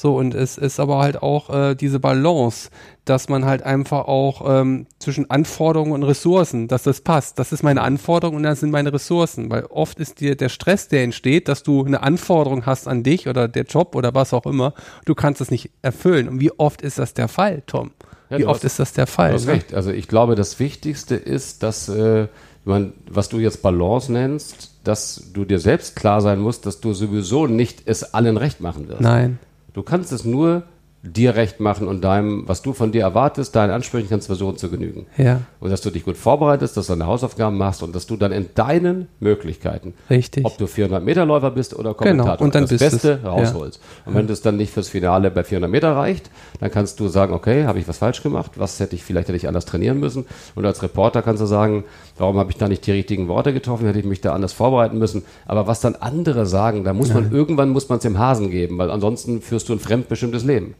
So, 0.00 0.16
und 0.16 0.32
es 0.32 0.58
ist 0.58 0.78
aber 0.78 0.98
halt 0.98 1.24
auch 1.24 1.50
äh, 1.50 1.74
diese 1.74 1.98
Balance, 1.98 2.70
dass 3.04 3.28
man 3.28 3.44
halt 3.44 3.64
einfach 3.64 4.06
auch 4.06 4.60
ähm, 4.60 4.86
zwischen 5.00 5.28
Anforderungen 5.28 5.90
und 5.90 6.04
Ressourcen, 6.04 6.68
dass 6.68 6.84
das 6.84 7.00
passt. 7.00 7.40
Das 7.40 7.50
ist 7.50 7.64
meine 7.64 7.82
Anforderung 7.82 8.36
und 8.36 8.44
das 8.44 8.60
sind 8.60 8.70
meine 8.70 8.92
Ressourcen. 8.92 9.50
Weil 9.50 9.64
oft 9.64 9.98
ist 9.98 10.20
dir 10.20 10.36
der 10.36 10.50
Stress, 10.50 10.86
der 10.86 11.02
entsteht, 11.02 11.48
dass 11.48 11.64
du 11.64 11.84
eine 11.84 12.00
Anforderung 12.04 12.64
hast 12.64 12.86
an 12.86 13.02
dich 13.02 13.26
oder 13.26 13.48
der 13.48 13.64
Job 13.64 13.96
oder 13.96 14.14
was 14.14 14.32
auch 14.32 14.46
immer, 14.46 14.72
du 15.04 15.16
kannst 15.16 15.40
es 15.40 15.50
nicht 15.50 15.72
erfüllen. 15.82 16.28
Und 16.28 16.38
wie 16.38 16.52
oft 16.52 16.80
ist 16.80 17.00
das 17.00 17.12
der 17.12 17.26
Fall, 17.26 17.64
Tom? 17.66 17.90
Ja, 18.30 18.38
Wie 18.38 18.46
oft 18.46 18.62
hast, 18.62 18.70
ist 18.70 18.78
das 18.78 18.92
der 18.92 19.08
Fall? 19.08 19.30
Du 19.30 19.34
hast 19.34 19.46
ne? 19.46 19.54
recht. 19.54 19.74
Also 19.74 19.90
ich 19.90 20.06
glaube, 20.06 20.36
das 20.36 20.60
Wichtigste 20.60 21.16
ist, 21.16 21.64
dass 21.64 21.88
äh, 21.88 22.28
man, 22.64 22.92
was 23.10 23.30
du 23.30 23.40
jetzt 23.40 23.62
Balance 23.62 24.12
nennst, 24.12 24.74
dass 24.84 25.32
du 25.32 25.44
dir 25.44 25.58
selbst 25.58 25.96
klar 25.96 26.20
sein 26.20 26.38
musst, 26.38 26.66
dass 26.66 26.78
du 26.80 26.92
sowieso 26.92 27.48
nicht 27.48 27.82
es 27.86 28.14
allen 28.14 28.36
recht 28.36 28.60
machen 28.60 28.86
wirst. 28.86 29.00
Nein. 29.00 29.40
Du 29.78 29.84
kannst 29.84 30.10
es 30.10 30.24
nur 30.24 30.64
dir 31.04 31.36
recht 31.36 31.60
machen 31.60 31.86
und 31.86 32.02
deinem, 32.02 32.48
was 32.48 32.62
du 32.62 32.72
von 32.72 32.90
dir 32.90 33.02
erwartest, 33.02 33.54
deinen 33.54 33.70
Ansprüchen 33.70 34.08
kannst 34.08 34.26
versuchen 34.26 34.56
zu 34.56 34.68
genügen. 34.68 35.06
Ja. 35.16 35.42
Und 35.60 35.70
dass 35.70 35.80
du 35.80 35.90
dich 35.90 36.04
gut 36.04 36.16
vorbereitest, 36.16 36.76
dass 36.76 36.88
du 36.88 36.94
deine 36.94 37.06
Hausaufgaben 37.06 37.56
machst 37.56 37.84
und 37.84 37.94
dass 37.94 38.08
du 38.08 38.16
dann 38.16 38.32
in 38.32 38.48
deinen 38.56 39.06
Möglichkeiten, 39.20 39.94
Richtig. 40.10 40.44
ob 40.44 40.58
du 40.58 40.66
400 40.66 41.04
Meter 41.04 41.24
Läufer 41.24 41.52
bist 41.52 41.76
oder. 41.76 41.94
Kommentator, 41.94 42.38
genau. 42.38 42.44
und 42.44 42.54
dann 42.56 42.66
das 42.66 42.80
Beste 42.80 43.20
es. 43.22 43.24
rausholst. 43.24 43.80
Ja. 43.80 44.08
Und 44.08 44.14
wenn 44.16 44.26
ja. 44.26 44.30
das 44.30 44.42
dann 44.42 44.56
nicht 44.56 44.72
fürs 44.72 44.88
Finale 44.88 45.30
bei 45.30 45.44
400 45.44 45.70
Meter 45.70 45.94
reicht, 45.94 46.28
dann 46.58 46.72
kannst 46.72 46.98
du 46.98 47.06
sagen, 47.06 47.32
okay, 47.32 47.66
habe 47.66 47.78
ich 47.78 47.86
was 47.86 47.98
falsch 47.98 48.20
gemacht, 48.24 48.52
was 48.56 48.80
hätte 48.80 48.96
ich, 48.96 49.04
vielleicht 49.04 49.28
hätte 49.28 49.36
ich 49.36 49.46
anders 49.46 49.66
trainieren 49.66 50.00
müssen. 50.00 50.26
Und 50.56 50.66
als 50.66 50.82
Reporter 50.82 51.22
kannst 51.22 51.40
du 51.40 51.46
sagen, 51.46 51.84
warum 52.18 52.38
habe 52.38 52.50
ich 52.50 52.56
da 52.56 52.68
nicht 52.68 52.86
die 52.86 52.92
richtigen 52.92 53.28
Worte 53.28 53.52
getroffen, 53.52 53.86
hätte 53.86 53.98
ich 53.98 54.04
mich 54.04 54.20
da 54.20 54.34
anders 54.34 54.52
vorbereiten 54.52 54.98
müssen. 54.98 55.24
Aber 55.46 55.66
was 55.66 55.80
dann 55.80 55.96
andere 55.96 56.46
sagen, 56.46 56.84
da 56.84 56.92
muss 56.92 57.12
man, 57.12 57.32
irgendwann 57.32 57.70
muss 57.70 57.88
man 57.88 57.98
es 57.98 58.02
dem 58.02 58.18
Hasen 58.18 58.50
geben, 58.50 58.78
weil 58.78 58.90
ansonsten 58.90 59.40
führst 59.40 59.68
du 59.68 59.72
ein 59.72 59.80
fremdbestimmtes 59.80 60.44
Leben. 60.44 60.74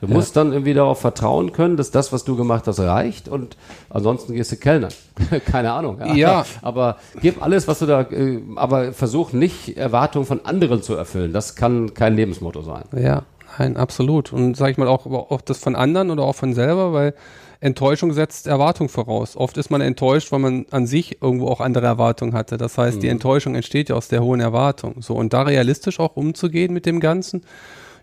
Du 0.00 0.06
ja. 0.06 0.14
musst 0.14 0.34
dann 0.34 0.52
irgendwie 0.52 0.72
darauf 0.72 0.98
vertrauen 0.98 1.52
können, 1.52 1.76
dass 1.76 1.90
das, 1.90 2.12
was 2.12 2.24
du 2.24 2.34
gemacht 2.34 2.66
hast, 2.66 2.80
reicht 2.80 3.28
und 3.28 3.56
ansonsten 3.90 4.32
gehst 4.32 4.50
du 4.50 4.56
Kellnern. 4.56 4.92
Keine 5.46 5.72
Ahnung. 5.72 5.98
Ja. 6.00 6.14
ja. 6.14 6.46
Aber 6.62 6.96
gib 7.20 7.42
alles, 7.42 7.68
was 7.68 7.80
du 7.80 7.86
da, 7.86 8.02
äh, 8.02 8.40
aber 8.56 8.94
versuch 8.94 9.32
nicht 9.32 9.76
Erwartungen 9.76 10.24
von 10.24 10.44
anderen 10.44 10.82
zu 10.82 10.94
erfüllen. 10.94 11.34
Das 11.34 11.54
kann 11.54 11.92
kein 11.92 12.16
Lebensmotto 12.16 12.62
sein. 12.62 12.84
Ja, 12.96 13.24
nein, 13.58 13.76
absolut. 13.76 14.32
Und 14.32 14.56
sag 14.56 14.70
ich 14.70 14.78
mal 14.78 14.88
auch, 14.88 15.04
auch 15.04 15.42
das 15.42 15.58
von 15.58 15.76
anderen 15.76 16.10
oder 16.10 16.22
auch 16.22 16.34
von 16.34 16.54
selber, 16.54 16.94
weil 16.94 17.14
Enttäuschung 17.60 18.12
setzt 18.12 18.46
Erwartung 18.46 18.88
voraus. 18.88 19.36
Oft 19.36 19.56
ist 19.58 19.70
man 19.70 19.80
enttäuscht, 19.80 20.32
weil 20.32 20.38
man 20.38 20.66
an 20.70 20.86
sich 20.86 21.20
irgendwo 21.22 21.48
auch 21.48 21.60
andere 21.60 21.86
Erwartungen 21.86 22.32
hatte. 22.32 22.56
Das 22.56 22.78
heißt, 22.78 22.96
mhm. 22.96 23.00
die 23.00 23.08
Enttäuschung 23.08 23.54
entsteht 23.54 23.90
ja 23.90 23.96
aus 23.96 24.08
der 24.08 24.22
hohen 24.22 24.40
Erwartung. 24.40 25.02
So, 25.02 25.14
und 25.14 25.32
da 25.32 25.42
realistisch 25.42 26.00
auch 26.00 26.16
umzugehen 26.16 26.72
mit 26.72 26.86
dem 26.86 27.00
Ganzen 27.00 27.42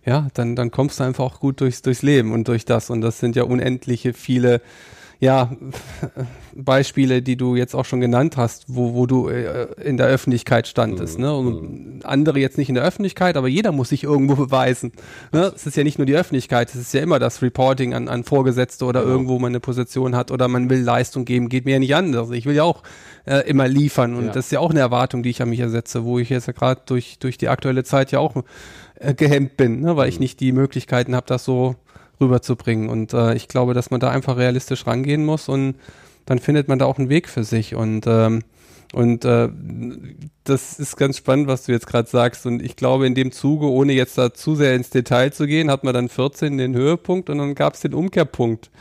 ja, 0.07 0.29
dann, 0.33 0.55
dann 0.55 0.71
kommst 0.71 0.99
du 0.99 1.03
einfach 1.03 1.25
auch 1.25 1.39
gut 1.41 1.59
durchs, 1.59 1.81
durchs 1.81 2.01
Leben 2.01 2.31
und 2.31 2.47
durch 2.47 2.63
das. 2.63 2.89
Und 2.89 3.01
das 3.01 3.19
sind 3.19 3.35
ja 3.35 3.43
unendliche 3.43 4.13
viele, 4.13 4.61
ja, 5.20 5.51
Beispiele, 6.55 7.22
die 7.22 7.38
du 7.38 7.55
jetzt 7.55 7.76
auch 7.76 7.86
schon 7.86 8.01
genannt 8.01 8.38
hast, 8.38 8.65
wo, 8.68 8.93
wo 8.93 9.05
du 9.07 9.30
äh, 9.30 9.68
in 9.84 9.97
der 9.97 10.07
Öffentlichkeit 10.07 10.68
standest. 10.68 11.18
Mhm. 11.18 11.24
Ne? 11.24 11.36
Und 11.36 11.61
mhm. 11.61 11.99
andere 12.03 12.39
jetzt 12.39 12.57
nicht 12.57 12.70
in 12.70 12.76
der 12.76 12.84
Öffentlichkeit, 12.84 13.36
aber 13.36 13.47
jeder 13.47 13.72
muss 13.72 13.89
sich 13.89 14.03
irgendwo 14.03 14.36
beweisen. 14.45 14.91
Ne? 15.32 15.51
Es 15.55 15.65
ist 15.65 15.76
ja 15.76 15.84
nicht 15.84 15.97
nur 15.97 16.05
die 16.05 16.15
Öffentlichkeit, 16.15 16.70
es 16.70 16.76
ist 16.76 16.93
ja 16.93 17.01
immer 17.01 17.18
das 17.20 17.41
Reporting 17.41 17.93
an, 17.93 18.07
an 18.07 18.24
Vorgesetzte 18.24 18.86
oder 18.86 19.01
genau. 19.01 19.13
irgendwo 19.13 19.39
man 19.39 19.51
eine 19.51 19.59
Position 19.59 20.15
hat 20.15 20.30
oder 20.32 20.47
man 20.47 20.70
will 20.70 20.82
Leistung 20.82 21.26
geben, 21.26 21.49
geht 21.49 21.65
mir 21.65 21.72
ja 21.74 21.80
nicht 21.80 21.95
anders. 21.95 22.30
Ich 22.32 22.45
will 22.45 22.55
ja 22.55 22.63
auch 22.63 22.84
äh, 23.26 23.47
immer 23.49 23.68
liefern 23.68 24.15
und 24.15 24.28
ja. 24.28 24.32
das 24.32 24.45
ist 24.45 24.51
ja 24.51 24.59
auch 24.59 24.72
eine 24.72 24.80
Erwartung, 24.80 25.24
die 25.24 25.32
ich 25.32 25.41
an 25.41 25.49
mich 25.49 25.59
ersetze, 25.59 26.05
wo 26.05 26.20
ich 26.20 26.30
jetzt 26.30 26.47
ja 26.47 26.53
gerade 26.53 26.82
durch, 26.86 27.18
durch 27.20 27.38
die 27.38 27.49
aktuelle 27.49 27.84
Zeit 27.84 28.11
ja 28.11 28.20
auch 28.20 28.36
äh, 28.99 29.13
gehemmt 29.13 29.57
bin, 29.57 29.82
ne, 29.82 29.95
weil 29.95 30.09
ich 30.09 30.15
mhm. 30.15 30.24
nicht 30.24 30.39
die 30.39 30.51
Möglichkeiten 30.51 31.15
habe, 31.15 31.26
das 31.28 31.43
so 31.43 31.76
rüberzubringen. 32.20 32.89
Und 32.89 33.13
äh, 33.13 33.34
ich 33.36 33.47
glaube, 33.47 33.74
dass 33.74 33.91
man 33.91 33.99
da 33.99 34.09
einfach 34.09 34.38
realistisch 34.38 34.88
rangehen 34.88 35.26
muss 35.26 35.49
und 35.49 35.76
dann 36.26 36.39
findet 36.39 36.68
man 36.68 36.80
da 36.80 36.86
auch 36.86 36.97
einen 36.97 37.09
Weg 37.09 37.30
für 37.30 37.43
sich. 37.43 37.76
Und 37.76 38.05
ähm, 38.07 38.43
und 38.93 39.26
äh, 39.26 39.49
das 40.45 40.80
ist 40.80 40.95
ganz 40.95 41.18
spannend, 41.18 41.47
was 41.47 41.65
du 41.65 41.72
jetzt 41.72 41.88
gerade 41.88 42.09
sagst. 42.09 42.45
Und 42.45 42.61
ich 42.61 42.76
glaube, 42.76 43.05
in 43.05 43.15
dem 43.15 43.32
Zuge, 43.32 43.70
ohne 43.70 43.93
jetzt 43.93 44.18
da 44.18 44.34
zu 44.34 44.55
sehr 44.55 44.76
ins 44.76 44.89
Detail 44.89 45.32
zu 45.32 45.45
gehen, 45.45 45.70
hat 45.70 45.84
man 45.84 45.93
dann 45.93 46.09
14 46.09 46.57
den 46.57 46.74
Höhepunkt 46.74 47.30
und 47.30 47.38
dann 47.38 47.55
gab 47.55 47.74
es 47.74 47.82
den 47.82 47.93
Umkehrpunkt. 47.93 48.72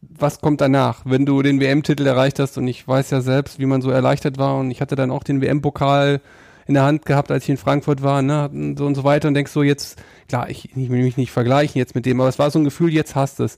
Was 0.00 0.40
kommt 0.40 0.60
danach, 0.60 1.02
wenn 1.04 1.26
du 1.26 1.42
den 1.42 1.60
WM-Titel 1.60 2.06
erreicht 2.06 2.38
hast? 2.38 2.56
Und 2.56 2.66
ich 2.66 2.86
weiß 2.86 3.10
ja 3.10 3.20
selbst, 3.20 3.58
wie 3.58 3.66
man 3.66 3.82
so 3.82 3.90
erleichtert 3.90 4.38
war. 4.38 4.58
Und 4.58 4.70
ich 4.70 4.80
hatte 4.80 4.96
dann 4.96 5.10
auch 5.10 5.22
den 5.22 5.40
WM-Pokal 5.40 6.20
in 6.66 6.74
der 6.74 6.84
Hand 6.84 7.06
gehabt, 7.06 7.30
als 7.30 7.44
ich 7.44 7.50
in 7.50 7.56
Frankfurt 7.56 8.02
war, 8.02 8.22
ne, 8.22 8.50
so 8.76 8.86
und 8.86 8.94
so 8.94 9.04
weiter 9.04 9.28
und 9.28 9.34
denkst 9.34 9.52
so 9.52 9.62
jetzt, 9.62 10.02
klar, 10.28 10.48
ich, 10.48 10.76
ich 10.76 10.90
will 10.90 11.02
mich 11.02 11.16
nicht 11.16 11.30
vergleichen 11.30 11.78
jetzt 11.78 11.94
mit 11.94 12.06
dem, 12.06 12.20
aber 12.20 12.28
es 12.28 12.38
war 12.38 12.50
so 12.50 12.58
ein 12.58 12.64
Gefühl, 12.64 12.92
jetzt 12.92 13.14
hast 13.14 13.40
es. 13.40 13.56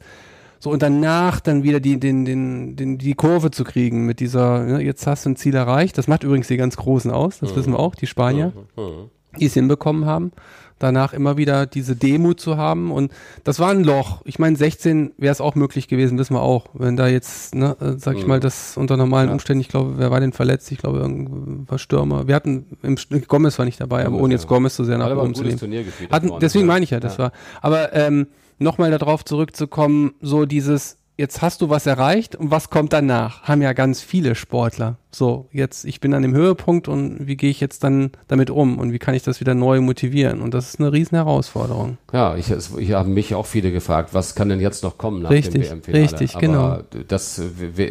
So 0.58 0.70
und 0.70 0.82
danach 0.82 1.40
dann 1.40 1.62
wieder 1.62 1.80
die, 1.80 2.00
den, 2.00 2.24
den, 2.24 2.76
den, 2.76 2.98
die 2.98 3.14
Kurve 3.14 3.50
zu 3.50 3.62
kriegen 3.62 4.06
mit 4.06 4.20
dieser, 4.20 4.64
ne, 4.64 4.82
jetzt 4.82 5.06
hast 5.06 5.26
du 5.26 5.30
ein 5.30 5.36
Ziel 5.36 5.54
erreicht. 5.54 5.98
Das 5.98 6.08
macht 6.08 6.24
übrigens 6.24 6.48
die 6.48 6.56
ganz 6.56 6.76
Großen 6.76 7.10
aus, 7.10 7.38
das 7.38 7.52
mhm. 7.52 7.56
wissen 7.56 7.72
wir 7.74 7.78
auch, 7.78 7.94
die 7.94 8.06
Spanier, 8.06 8.52
mhm. 8.76 8.82
mhm. 8.82 9.10
die 9.38 9.46
es 9.46 9.54
hinbekommen 9.54 10.06
haben 10.06 10.32
danach 10.78 11.12
immer 11.12 11.36
wieder 11.36 11.66
diese 11.66 11.96
Demut 11.96 12.40
zu 12.40 12.56
haben. 12.56 12.92
Und 12.92 13.12
das 13.44 13.58
war 13.58 13.70
ein 13.70 13.84
Loch. 13.84 14.20
Ich 14.24 14.38
meine, 14.38 14.56
16 14.56 15.12
wäre 15.16 15.32
es 15.32 15.40
auch 15.40 15.54
möglich 15.54 15.88
gewesen, 15.88 16.18
wissen 16.18 16.34
wir 16.34 16.42
auch. 16.42 16.66
Wenn 16.74 16.96
da 16.96 17.06
jetzt, 17.08 17.54
ne, 17.54 17.76
äh, 17.80 17.92
sag 17.98 18.16
ich 18.16 18.22
mhm. 18.22 18.28
mal, 18.28 18.40
das 18.40 18.76
unter 18.76 18.96
normalen 18.96 19.28
ja. 19.28 19.32
Umständen, 19.32 19.60
ich 19.60 19.68
glaube, 19.68 19.94
wer 19.96 20.10
war 20.10 20.20
denn 20.20 20.32
verletzt? 20.32 20.70
Ich 20.72 20.78
glaube, 20.78 20.98
irgendwas 20.98 21.80
Stürmer. 21.80 22.26
Wir 22.28 22.34
hatten, 22.34 22.66
im, 22.82 22.96
Gomez 23.26 23.58
war 23.58 23.64
nicht 23.64 23.80
dabei, 23.80 24.04
aber 24.06 24.16
ohne 24.16 24.34
jetzt 24.34 24.46
Gomez 24.46 24.76
so 24.76 24.84
sehr 24.84 24.98
nach 24.98 25.14
oben 25.16 25.34
zu 25.34 25.44
nehmen. 25.44 25.86
Hatten, 26.10 26.32
deswegen 26.40 26.66
meine 26.66 26.84
ich 26.84 26.90
ja, 26.90 27.00
das 27.00 27.18
war. 27.18 27.32
Aber 27.62 27.94
ähm, 27.94 28.26
nochmal 28.58 28.90
darauf 28.90 29.24
zurückzukommen, 29.24 30.14
so 30.20 30.46
dieses, 30.46 30.98
jetzt 31.16 31.40
hast 31.42 31.62
du 31.62 31.70
was 31.70 31.86
erreicht 31.86 32.36
und 32.36 32.50
was 32.50 32.70
kommt 32.70 32.92
danach? 32.92 33.42
Haben 33.42 33.62
ja 33.62 33.72
ganz 33.72 34.02
viele 34.02 34.34
Sportler. 34.34 34.96
So, 35.10 35.48
jetzt, 35.50 35.86
ich 35.86 36.00
bin 36.00 36.12
an 36.12 36.20
dem 36.20 36.34
Höhepunkt 36.34 36.88
und 36.88 37.26
wie 37.26 37.36
gehe 37.36 37.48
ich 37.48 37.58
jetzt 37.58 37.82
dann 37.84 38.10
damit 38.28 38.50
um 38.50 38.78
und 38.78 38.92
wie 38.92 38.98
kann 38.98 39.14
ich 39.14 39.22
das 39.22 39.40
wieder 39.40 39.54
neu 39.54 39.80
motivieren? 39.80 40.42
Und 40.42 40.52
das 40.52 40.68
ist 40.68 40.80
eine 40.80 40.92
riesen 40.92 41.16
Herausforderung. 41.16 41.96
Ja, 42.12 42.36
ich, 42.36 42.50
ich 42.50 42.92
habe 42.92 43.08
mich 43.08 43.34
auch 43.34 43.46
viele 43.46 43.72
gefragt, 43.72 44.10
was 44.12 44.34
kann 44.34 44.50
denn 44.50 44.60
jetzt 44.60 44.82
noch 44.82 44.98
kommen 44.98 45.22
nach 45.22 45.30
richtig, 45.30 45.62
dem 45.62 45.70
WM-Finale? 45.70 46.04
Richtig, 46.04 46.36
Aber 46.36 46.40
genau. 46.40 46.78
Das, 47.08 47.40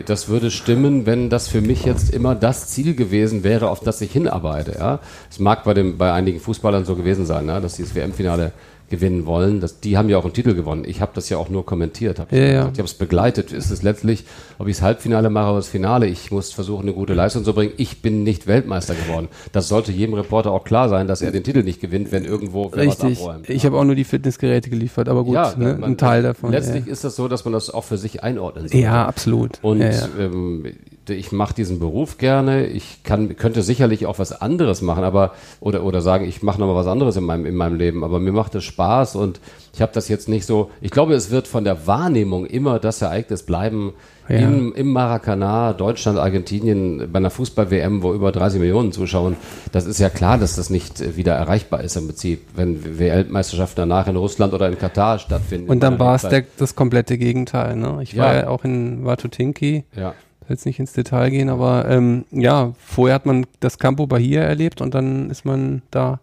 das 0.06 0.28
würde 0.28 0.52
stimmen, 0.52 1.08
wenn 1.08 1.32
das 1.32 1.48
für 1.48 1.62
mich 1.62 1.84
jetzt 1.84 2.14
immer 2.14 2.36
das 2.36 2.68
Ziel 2.68 2.96
gewesen 2.96 3.44
wäre, 3.44 3.70
auf 3.70 3.80
das 3.80 4.02
ich 4.02 4.12
hinarbeite. 4.12 4.76
Ja? 4.78 5.00
Es 5.32 5.40
mag 5.40 5.64
bei, 5.64 5.74
dem, 5.74 5.98
bei 5.98 6.14
einigen 6.14 6.40
Fußballern 6.40 6.86
so 6.86 6.96
gewesen 6.96 7.26
sein, 7.26 7.48
ja? 7.48 7.60
dass 7.60 7.76
dieses 7.76 7.96
WM-Finale 7.96 8.52
gewinnen 8.90 9.26
wollen. 9.26 9.60
Das, 9.60 9.80
die 9.80 9.98
haben 9.98 10.10
ja 10.10 10.18
auch 10.18 10.26
einen 10.26 10.34
Titel 10.34 10.54
gewonnen. 10.54 10.84
Ich 10.86 11.02
habe 11.02 11.12
das 11.16 11.30
ja 11.30 11.38
auch 11.38 11.50
nur 11.50 11.66
kommentiert. 11.66 12.20
Hab 12.20 12.32
ich 12.32 12.38
ja, 12.38 12.46
ja. 12.46 12.62
ich 12.72 12.78
habe 12.78 12.84
es 12.84 12.94
begleitet. 12.94 13.52
Ist 13.52 13.72
es 13.72 13.82
letztlich, 13.82 14.26
ob 14.60 14.68
ich 14.68 14.78
das 14.78 14.84
Halbfinale 14.84 15.30
mache 15.30 15.50
oder 15.50 15.58
das 15.58 15.68
Finale, 15.68 16.08
ich 16.08 16.32
muss 16.32 16.52
versuchen, 16.52 16.84
eine 16.84 16.94
gute 16.94 17.14
Leistung 17.14 17.44
zu 17.44 17.54
bringen. 17.54 17.74
Ich 17.78 18.02
bin 18.02 18.24
nicht 18.24 18.48
Weltmeister 18.48 18.94
geworden. 18.94 19.28
Das 19.52 19.68
sollte 19.68 19.92
jedem 19.92 20.14
Reporter 20.16 20.52
auch 20.52 20.64
klar 20.64 20.90
sein, 20.90 21.08
dass 21.08 21.22
er 21.22 21.32
den 21.32 21.44
Titel 21.44 21.64
nicht 21.64 21.82
gewinnt, 21.82 22.12
wenn 22.12 22.26
irgendwo 22.26 22.72
wer 22.72 22.84
Richtig. 22.84 23.20
was 23.20 23.28
abräumt. 23.28 23.50
Ich 23.50 23.66
habe 23.66 23.78
auch 23.78 23.84
nur 23.84 23.96
die 23.96 24.04
Fitnessgeräte 24.04 24.70
geliefert, 24.70 25.10
aber 25.10 25.24
gut, 25.24 25.36
ja, 25.36 25.56
ne? 25.56 25.74
man, 25.74 25.84
ein 25.92 25.98
Teil 25.98 26.24
davon. 26.24 26.52
Letztlich 26.52 26.88
ist 26.88 27.04
das 27.04 27.16
so, 27.16 27.28
dass 27.28 27.46
man 27.46 27.54
das 27.54 27.70
auch 27.70 27.84
für 27.84 27.98
sich 27.98 28.24
einordnen 28.24 28.68
soll. 28.68 28.80
Ja, 28.80 29.06
absolut. 29.06 29.60
Und 29.62 29.82
ähm, 29.82 30.66
ich 31.10 31.32
mache 31.32 31.54
diesen 31.54 31.80
Beruf 31.80 32.18
gerne, 32.18 32.68
ich 32.68 33.04
kann, 33.04 33.36
könnte 33.36 33.62
sicherlich 33.62 34.06
auch 34.06 34.20
was 34.20 34.42
anderes 34.42 34.82
machen, 34.82 35.04
aber 35.04 35.34
oder, 35.60 35.84
oder 35.84 36.02
sagen, 36.02 36.26
ich 36.26 36.44
mache 36.44 36.60
nochmal 36.60 36.76
was 36.76 36.88
anderes 36.88 37.16
in 37.16 37.24
meinem, 37.24 37.46
in 37.46 37.56
meinem 37.56 37.78
Leben, 37.78 38.04
aber 38.04 38.20
mir 38.20 38.32
macht 38.32 38.56
es 38.56 38.64
Spaß 38.64 39.16
und 39.16 39.40
ich 39.74 39.82
habe 39.82 39.92
das 39.94 40.08
jetzt 40.08 40.30
nicht 40.30 40.46
so, 40.46 40.72
ich 40.82 40.92
glaube, 40.92 41.14
es 41.14 41.32
wird 41.32 41.48
von 41.48 41.64
der 41.64 41.88
Wahrnehmung 41.88 42.46
immer 42.46 42.80
das 42.80 43.02
Ereignis 43.02 43.44
bleiben, 43.44 43.94
ja. 44.30 44.38
im, 44.38 44.74
im 44.74 44.92
Maracanã, 44.92 45.74
Deutschland, 45.74 46.18
Argentinien, 46.18 47.12
bei 47.12 47.18
einer 47.18 47.30
Fußball-WM, 47.30 48.02
wo 48.02 48.14
über 48.14 48.32
30 48.32 48.60
Millionen 48.60 48.92
zuschauen, 48.92 49.36
das 49.72 49.86
ist 49.86 50.00
ja 50.00 50.10
klar, 50.10 50.38
dass 50.38 50.56
das 50.56 50.70
nicht 50.70 51.16
wieder 51.16 51.34
erreichbar 51.34 51.84
ist 51.84 51.96
im 51.96 52.08
Prinzip, 52.08 52.42
wenn 52.56 52.98
Weltmeisterschaften 53.00 53.82
danach 53.82 54.08
in 54.08 54.16
Russland 54.16 54.54
oder 54.54 54.68
in 54.68 54.78
Katar 54.78 55.20
stattfinden. 55.20 55.70
Und 55.70 55.82
dann 55.82 56.00
war 56.00 56.16
es 56.16 56.28
das 56.58 56.76
komplette 56.76 57.18
Gegenteil. 57.18 57.76
Ne? 57.76 58.00
Ich 58.02 58.18
war 58.18 58.36
ja 58.36 58.48
auch 58.48 58.64
in 58.64 59.06
Watutinki. 59.06 59.84
Ja 59.96 60.14
jetzt 60.50 60.66
nicht 60.66 60.80
ins 60.80 60.94
Detail 60.94 61.30
gehen, 61.30 61.50
aber 61.50 61.90
ähm, 61.90 62.26
ja, 62.32 62.74
vorher 62.78 63.16
hat 63.16 63.26
man 63.26 63.46
das 63.60 63.80
Campo 63.80 64.08
Bahia 64.08 64.42
erlebt 64.42 64.82
und 64.82 64.94
dann 64.94 65.30
ist 65.30 65.46
man 65.46 65.82
da 65.92 66.20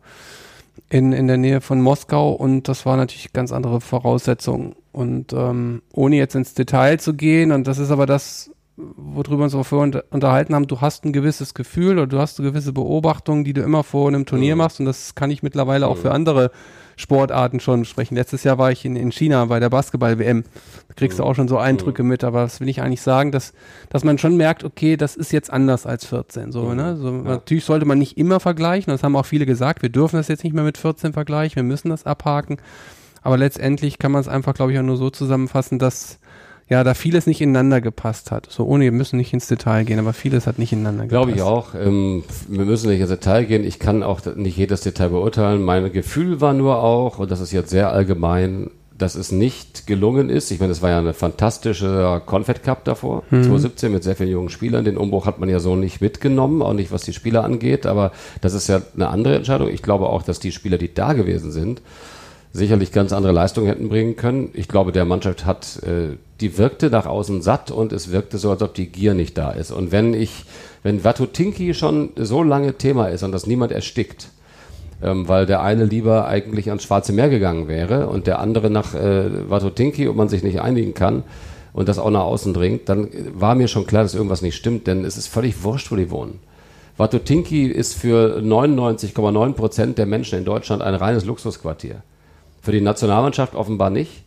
in, 0.89 1.13
in 1.13 1.27
der 1.27 1.39
Nähe 1.39 1.61
von 1.61 1.81
Moskau 1.81 2.33
und 2.33 2.69
das 2.69 2.85
war 2.85 2.97
natürlich 2.97 3.33
ganz 3.33 3.53
andere 3.53 3.81
Voraussetzungen. 3.81 4.75
Und 4.93 5.33
ähm, 5.33 5.83
ohne 5.93 6.17
jetzt 6.17 6.35
ins 6.35 6.53
Detail 6.55 6.99
zu 6.99 7.15
gehen, 7.15 7.51
und 7.51 7.67
das 7.67 7.79
ist 7.79 7.91
aber 7.91 8.05
das, 8.05 8.51
worüber 8.77 9.39
wir 9.39 9.45
uns 9.45 9.55
auch 9.55 9.65
vorher 9.65 10.05
unterhalten 10.11 10.55
haben, 10.55 10.67
du 10.67 10.83
hast 10.83 11.05
ein 11.05 11.15
gewisses 11.15 11.55
Gefühl 11.55 11.93
oder 11.93 12.07
du 12.07 12.19
hast 12.19 12.39
eine 12.39 12.51
gewisse 12.51 12.73
Beobachtung, 12.73 13.45
die 13.45 13.55
du 13.55 13.63
immer 13.63 13.85
vor 13.85 14.09
einem 14.09 14.27
Turnier 14.27 14.55
mhm. 14.55 14.59
machst 14.59 14.81
und 14.81 14.87
das 14.87 15.15
kann 15.15 15.31
ich 15.31 15.43
mittlerweile 15.43 15.87
mhm. 15.87 15.93
auch 15.93 15.97
für 15.97 16.13
andere 16.13 16.51
Sportarten 16.97 17.61
schon 17.61 17.85
sprechen. 17.85 18.15
Letztes 18.15 18.45
Jahr 18.45 18.59
war 18.59 18.71
ich 18.71 18.85
in, 18.85 18.97
in 18.97 19.13
China 19.13 19.45
bei 19.47 19.61
der 19.61 19.71
Basketball-WM. 19.71 20.45
Da 20.89 20.95
kriegst 20.95 21.19
du 21.19 21.25
auch 21.25 21.35
schon 21.35 21.49
so 21.49 21.59
Eindrücke 21.59 22.03
mit, 22.03 22.25
aber 22.25 22.45
was 22.45 22.61
will 22.61 22.69
ich 22.69 22.83
eigentlich 22.83 23.03
sagen, 23.03 23.33
dass, 23.33 23.53
dass 23.89 24.05
man 24.05 24.19
schon 24.19 24.37
merkt, 24.37 24.65
okay, 24.65 24.97
das 24.97 25.17
ist 25.17 25.33
jetzt 25.33 25.53
anders 25.53 25.87
als 25.87 26.05
14. 26.07 26.53
So, 26.53 26.75
ne? 26.75 26.97
so, 26.97 27.09
ja. 27.09 27.23
Natürlich 27.23 27.65
sollte 27.65 27.87
man 27.87 27.99
nicht 27.99 28.19
immer 28.19 28.41
vergleichen, 28.41 28.91
das 28.91 29.03
haben 29.03 29.17
auch 29.17 29.27
viele 29.27 29.47
gesagt, 29.47 29.83
wir 29.83 29.89
dürfen 29.89 30.17
das 30.17 30.29
jetzt 30.29 30.45
nicht 30.45 30.53
mehr 30.53 30.65
mit 30.65 30.79
14 30.79 31.13
vergleichen, 31.13 31.57
wir 31.57 31.63
müssen 31.63 31.91
das 31.91 32.07
abhaken. 32.07 32.59
Aber 33.23 33.39
letztendlich 33.39 33.99
kann 33.99 34.13
man 34.13 34.21
es 34.21 34.29
einfach, 34.29 34.55
glaube 34.55 34.73
ich, 34.73 34.79
auch 34.79 34.83
nur 34.83 34.97
so 34.97 35.11
zusammenfassen, 35.11 35.79
dass 35.79 36.19
ja, 36.69 36.85
da 36.85 36.95
vieles 36.95 37.27
nicht 37.27 37.41
ineinander 37.41 37.81
gepasst 37.81 38.31
hat. 38.31 38.47
So 38.51 38.65
ohne, 38.65 38.85
wir 38.85 38.93
müssen 38.93 39.17
nicht 39.17 39.33
ins 39.33 39.47
Detail 39.47 39.85
gehen, 39.85 39.99
aber 39.99 40.13
vieles 40.13 40.47
hat 40.47 40.59
nicht 40.59 40.73
ineinander 40.73 41.07
gepasst. 41.07 41.27
Glaube 41.27 41.33
ich 41.33 41.43
auch. 41.43 41.75
Ähm, 41.75 42.25
wir 42.49 42.65
müssen 42.65 42.89
nicht 42.89 43.01
ins 43.01 43.11
Detail 43.11 43.45
gehen. 43.45 43.65
Ich 43.65 43.79
kann 43.79 44.03
auch 44.03 44.21
nicht 44.37 44.57
jedes 44.57 44.81
Detail 44.81 45.11
beurteilen. 45.11 45.63
Mein 45.63 45.93
Gefühl 45.93 46.41
war 46.41 46.55
nur 46.55 46.83
auch, 46.83 47.19
und 47.19 47.31
das 47.31 47.41
ist 47.41 47.53
jetzt 47.53 47.71
sehr 47.71 47.93
allgemein, 47.93 48.71
dass 49.03 49.15
es 49.17 49.33
nicht 49.33 49.87
gelungen 49.87 50.31
ist. 50.31 50.51
Ich 50.51 50.61
meine, 50.61 50.73
es 50.73 50.81
war 50.81 50.91
ja 50.91 50.99
eine 50.99 51.13
fantastische 51.13 52.23
Confed 52.25 52.63
Cup 52.63 52.85
davor, 52.85 53.25
mhm. 53.31 53.43
2017 53.43 53.93
mit 53.93 54.05
sehr 54.05 54.17
vielen 54.17 54.31
jungen 54.31 54.49
Spielern. 54.49 54.85
Den 54.85 54.97
Umbruch 54.97 55.27
hat 55.27 55.41
man 55.41 55.49
ja 55.49 55.59
so 55.59 55.77
nicht 55.77 56.01
mitgenommen, 56.01 56.63
auch 56.63 56.73
nicht 56.73 56.93
was 56.93 57.03
die 57.03 57.13
Spieler 57.13 57.45
angeht, 57.45 57.85
aber 57.85 58.13
das 58.41 58.55
ist 58.55 58.69
ja 58.69 58.81
eine 58.95 59.09
andere 59.09 59.35
Entscheidung. 59.37 59.69
Ich 59.69 59.83
glaube 59.83 60.09
auch, 60.09 60.23
dass 60.23 60.39
die 60.39 60.53
Spieler, 60.53 60.79
die 60.79 60.95
da 60.95 61.15
gewesen 61.15 61.51
sind, 61.51 61.83
sicherlich 62.53 62.93
ganz 62.93 63.13
andere 63.13 63.33
Leistungen 63.33 63.67
hätten 63.67 63.89
bringen 63.89 64.17
können. 64.17 64.51
Ich 64.53 64.69
glaube, 64.69 64.93
der 64.93 65.05
Mannschaft 65.05 65.47
hat, 65.47 65.83
äh, 65.83 66.17
die 66.41 66.59
wirkte 66.59 66.91
nach 66.91 67.07
außen 67.07 67.41
satt 67.41 67.71
und 67.71 67.93
es 67.93 68.13
wirkte 68.13 68.39
so, 68.39 68.51
als 68.51 68.63
ob 68.63 68.75
die 68.75 68.89
Gier 68.89 69.15
nicht 69.15 69.39
da 69.39 69.51
ist. 69.51 69.71
Und 69.71 69.91
wenn 69.91 70.13
ich, 70.13 70.45
wenn 70.83 71.03
Watutinki 71.03 71.73
schon 71.73 72.11
so 72.17 72.43
lange 72.43 72.75
Thema 72.75 73.07
ist 73.09 73.23
und 73.23 73.33
das 73.33 73.47
niemand 73.47 73.73
erstickt, 73.73 74.29
ähm, 75.03 75.29
weil 75.29 75.47
der 75.47 75.63
eine 75.63 75.85
lieber 75.85 76.27
eigentlich 76.27 76.69
ans 76.69 76.85
Schwarze 76.85 77.13
Meer 77.13 77.31
gegangen 77.31 77.69
wäre 77.69 78.09
und 78.09 78.27
der 78.27 78.39
andere 78.39 78.71
nach 78.71 78.95
äh, 78.95 79.51
Watotinki 79.51 80.07
und 80.07 80.17
man 80.17 80.29
sich 80.29 80.43
nicht 80.43 80.61
einigen 80.61 80.93
kann 80.93 81.25
und 81.73 81.89
das 81.89 81.99
auch 81.99 82.11
nach 82.11 82.25
außen 82.25 82.53
dringt, 82.53 82.89
dann 82.89 83.09
war 83.33 83.55
mir 83.55 83.69
schon 83.69 83.87
klar, 83.87 84.03
dass 84.03 84.15
irgendwas 84.15 84.43
nicht 84.43 84.57
stimmt, 84.57 84.87
denn 84.87 85.07
es 85.07 85.17
ist 85.17 85.29
völlig 85.29 85.65
wurscht, 85.65 85.91
wo 85.91 85.97
die 85.97 86.11
wohnen. 86.11 86.39
Watotinki 86.99 87.67
ist 87.67 87.95
für 87.95 88.41
99,9 88.41 89.55
Prozent 89.55 89.97
der 89.99 90.05
Menschen 90.05 90.39
in 90.39 90.45
Deutschland 90.45 90.83
ein 90.83 90.95
reines 90.95 91.25
Luxusquartier. 91.25 92.03
Für 92.63 92.73
die 92.73 92.81
Nationalmannschaft 92.81 93.55
offenbar 93.55 93.91
nicht. 93.91 94.25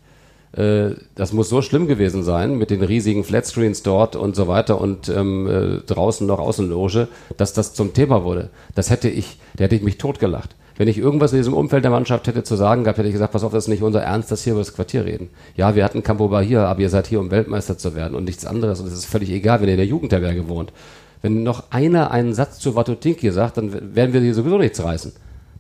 Äh, 0.52 0.92
das 1.16 1.34
muss 1.34 1.50
so 1.50 1.62
schlimm 1.62 1.88
gewesen 1.88 2.24
sein 2.24 2.58
mit 2.58 2.70
den 2.70 2.84
riesigen 2.84 3.24
Flatscreens 3.24 3.82
dort 3.82 4.16
und 4.16 4.36
so 4.36 4.48
weiter 4.48 4.80
und 4.80 5.10
ähm, 5.10 5.48
äh, 5.48 5.78
draußen 5.86 6.28
noch 6.28 6.40
Außenloge, 6.40 7.08
dass 7.38 7.54
das 7.54 7.74
zum 7.74 7.94
Thema 7.94 8.24
wurde. 8.24 8.50
Das 8.76 8.90
hätte 8.90 9.10
ich, 9.10 9.40
da 9.56 9.64
hätte 9.64 9.76
ich 9.76 9.84
mich 9.84 9.98
totgelacht. 9.98 10.56
Wenn 10.78 10.90
ich 10.90 10.98
irgendwas 10.98 11.32
in 11.32 11.38
diesem 11.38 11.54
Umfeld 11.54 11.86
der 11.86 11.92
Mannschaft 11.92 12.28
hätte 12.28 12.44
zu 12.44 12.56
sagen 12.56 12.84
gehabt, 12.84 12.98
hätte 12.98 13.08
ich 13.08 13.14
gesagt, 13.14 13.32
pass 13.32 13.46
auf, 13.46 13.54
das 13.54 13.66
ist 13.66 13.70
nicht 13.70 13.82
unser 13.82 14.02
Ernst, 14.02 14.30
dass 14.30 14.44
hier 14.44 14.54
über 14.54 14.62
das 14.62 14.74
Quartier 14.74 15.06
reden. 15.06 15.30
Ja, 15.56 15.74
wir 15.74 15.86
hatten 15.86 16.04
Campo 16.04 16.28
Bahia, 16.28 16.66
aber 16.66 16.82
ihr 16.82 16.90
seid 16.90 17.08
hier, 17.08 17.22
um 17.22 17.32
Weltmeister 17.32 17.78
zu 17.78 17.96
werden 17.96 18.14
und 18.14 18.26
nichts 18.26 18.46
anderes. 18.46 18.82
Und 18.82 18.88
es 18.88 18.94
ist 18.94 19.06
völlig 19.06 19.30
egal, 19.32 19.62
wenn 19.62 19.70
ihr 19.70 19.76
in 19.76 19.80
der 19.80 19.88
Jugendherberge 19.88 20.50
wohnt. 20.50 20.74
Wenn 21.22 21.44
noch 21.44 21.72
einer 21.72 22.12
einen 22.12 22.34
Satz 22.34 22.60
zu 22.60 22.76
Watutinki 22.76 23.32
sagt, 23.32 23.56
dann 23.58 23.96
werden 23.96 24.12
wir 24.12 24.20
hier 24.20 24.34
sowieso 24.34 24.58
nichts 24.58 24.84
reißen. 24.84 25.14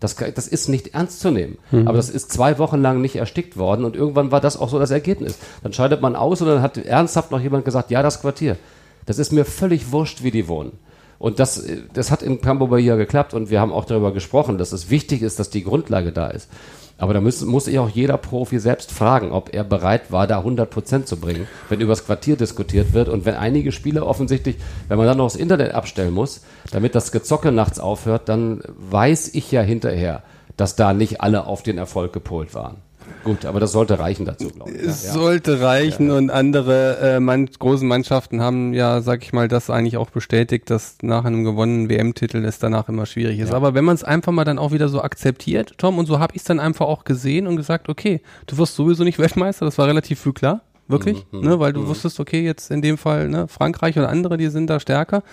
Das, 0.06 0.16
das 0.34 0.48
ist 0.48 0.70
nicht 0.70 0.94
ernst 0.94 1.20
zu 1.20 1.32
nehmen. 1.32 1.58
Mhm. 1.72 1.88
Aber 1.88 1.98
das 1.98 2.10
ist 2.10 2.32
zwei 2.32 2.58
Wochen 2.60 2.82
lang 2.82 3.02
nicht 3.02 3.16
erstickt 3.16 3.58
worden 3.58 3.86
und 3.86 3.96
irgendwann 3.96 4.32
war 4.32 4.42
das 4.42 4.58
auch 4.58 4.70
so 4.70 4.80
das 4.80 4.92
Ergebnis. 4.92 5.38
Dann 5.64 5.74
scheidet 5.74 6.02
man 6.02 6.16
aus 6.16 6.42
und 6.42 6.48
dann 6.48 6.62
hat 6.62 6.78
ernsthaft 6.78 7.32
noch 7.32 7.42
jemand 7.42 7.66
gesagt, 7.66 7.92
ja, 7.92 8.04
das 8.04 8.22
Quartier. 8.22 8.58
Das 9.06 9.20
ist 9.20 9.32
mir 9.32 9.46
völlig 9.46 9.92
wurscht, 9.92 10.24
wie 10.24 10.32
die 10.32 10.48
wohnen. 10.48 10.74
Und 11.18 11.40
das, 11.40 11.66
das 11.94 12.12
hat 12.12 12.22
in 12.22 12.42
Campo 12.42 12.68
Bahia 12.68 12.96
geklappt 12.96 13.34
und 13.34 13.50
wir 13.50 13.62
haben 13.62 13.72
auch 13.72 13.86
darüber 13.86 14.14
gesprochen, 14.14 14.58
dass 14.58 14.74
es 14.74 14.90
wichtig 14.90 15.22
ist, 15.22 15.40
dass 15.40 15.50
die 15.50 15.64
Grundlage 15.64 16.12
da 16.12 16.28
ist. 16.28 16.50
Aber 16.98 17.14
da 17.14 17.20
muss, 17.20 17.44
muss 17.44 17.66
sich 17.66 17.78
auch 17.78 17.90
jeder 17.90 18.18
Profi 18.18 18.60
selbst 18.60 18.92
fragen, 18.92 19.32
ob 19.32 19.54
er 19.54 19.64
bereit 19.66 20.12
war, 20.12 20.28
da 20.28 20.38
100 20.38 20.70
Prozent 20.70 21.08
zu 21.08 21.18
bringen, 21.18 21.48
wenn 21.68 21.82
über 21.82 21.92
das 21.92 22.06
Quartier 22.06 22.38
diskutiert 22.38 22.94
wird 22.94 23.10
und 23.10 23.26
wenn 23.26 23.36
einige 23.36 23.74
Spieler 23.74 24.08
offensichtlich, 24.08 24.56
wenn 24.88 24.98
man 24.98 25.08
dann 25.08 25.18
noch 25.18 25.26
das 25.26 25.36
Internet 25.36 25.74
abstellen 25.74 26.14
muss, 26.14 26.42
damit 26.72 26.96
das 26.96 27.12
Gezocke 27.12 27.52
nachts 27.52 27.80
aufhört, 27.80 28.30
dann 28.30 28.62
weiß 28.78 29.34
ich 29.34 29.52
ja 29.52 29.62
hinterher, 29.62 30.24
dass 30.56 30.78
da 30.78 30.94
nicht 30.94 31.20
alle 31.20 31.48
auf 31.48 31.64
den 31.64 31.78
Erfolg 31.78 32.14
gepolt 32.14 32.54
waren. 32.54 32.78
Gut, 33.24 33.46
aber 33.46 33.60
das 33.60 33.72
sollte 33.72 33.98
reichen 34.00 34.26
dazu, 34.26 34.50
glaube 34.50 34.72
ich. 34.72 34.82
Es 34.84 35.06
ja, 35.06 35.14
sollte 35.14 35.62
reichen 35.62 36.10
ja. 36.10 36.18
und 36.18 36.30
andere 36.30 36.98
äh, 37.02 37.20
man, 37.20 37.48
großen 37.48 37.88
Mannschaften 37.88 38.42
haben 38.42 38.74
ja, 38.74 39.02
sag 39.02 39.24
ich 39.24 39.34
mal, 39.34 39.48
das 39.48 39.70
eigentlich 39.70 39.98
auch 39.98 40.10
bestätigt, 40.10 40.70
dass 40.70 40.98
nach 41.02 41.26
einem 41.26 41.44
gewonnenen 41.44 41.90
WM-Titel 41.90 42.44
es 42.46 42.60
danach 42.60 42.88
immer 42.90 43.06
schwierig 43.06 43.40
ist. 43.40 43.54
Aber 43.54 43.74
wenn 43.74 43.86
man 43.86 43.96
es 43.96 44.04
einfach 44.04 44.32
mal 44.32 44.46
dann 44.46 44.60
auch 44.60 44.72
wieder 44.72 44.90
so 44.90 45.02
akzeptiert, 45.02 45.74
Tom, 45.78 45.98
und 45.98 46.06
so 46.06 46.20
habe 46.20 46.36
ich 46.36 46.42
es 46.42 46.46
dann 46.46 46.60
einfach 46.60 46.86
auch 46.86 47.04
gesehen 47.04 47.48
und 47.48 47.56
gesagt, 47.56 47.90
okay, 47.90 48.22
du 48.48 48.58
wirst 48.58 48.76
sowieso 48.76 49.04
nicht 49.04 49.20
Weltmeister, 49.26 49.66
das 49.66 49.78
war 49.78 49.88
relativ 49.88 50.20
früh 50.20 50.34
klar 50.34 50.62
wirklich, 50.88 51.26
mhm, 51.32 51.42
ne, 51.42 51.60
weil 51.60 51.74
du 51.74 51.82
mhm. 51.82 51.88
wusstest, 51.88 52.20
okay, 52.20 52.44
jetzt 52.44 52.72
in 52.72 52.82
dem 52.82 52.98
Fall, 52.98 53.28
ne, 53.28 53.48
Frankreich 53.48 53.98
und 53.98 54.06
andere, 54.06 54.38
die 54.38 54.48
sind 54.48 54.68
da 54.70 54.80
stärker, 54.80 55.24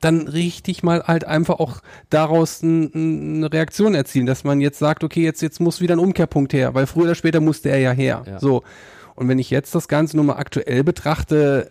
dann 0.00 0.28
richtig 0.28 0.82
mal 0.82 1.02
halt 1.04 1.24
einfach 1.24 1.58
auch 1.58 1.80
daraus 2.10 2.62
ein, 2.62 2.92
eine 3.36 3.52
Reaktion 3.52 3.94
erzielen, 3.94 4.26
dass 4.26 4.44
man 4.44 4.60
jetzt 4.60 4.78
sagt, 4.78 5.04
okay, 5.04 5.22
jetzt, 5.22 5.42
jetzt 5.42 5.60
muss 5.60 5.80
wieder 5.80 5.96
ein 5.96 6.00
Umkehrpunkt 6.00 6.52
her, 6.52 6.74
weil 6.74 6.86
früher 6.86 7.04
oder 7.04 7.14
später 7.14 7.40
musste 7.40 7.70
er 7.70 7.78
ja 7.78 7.92
her. 7.92 8.24
Ja. 8.26 8.40
So. 8.40 8.62
Und 9.14 9.28
wenn 9.28 9.38
ich 9.38 9.50
jetzt 9.50 9.74
das 9.74 9.88
Ganze 9.88 10.16
nur 10.16 10.26
mal 10.26 10.36
aktuell 10.36 10.84
betrachte, 10.84 11.70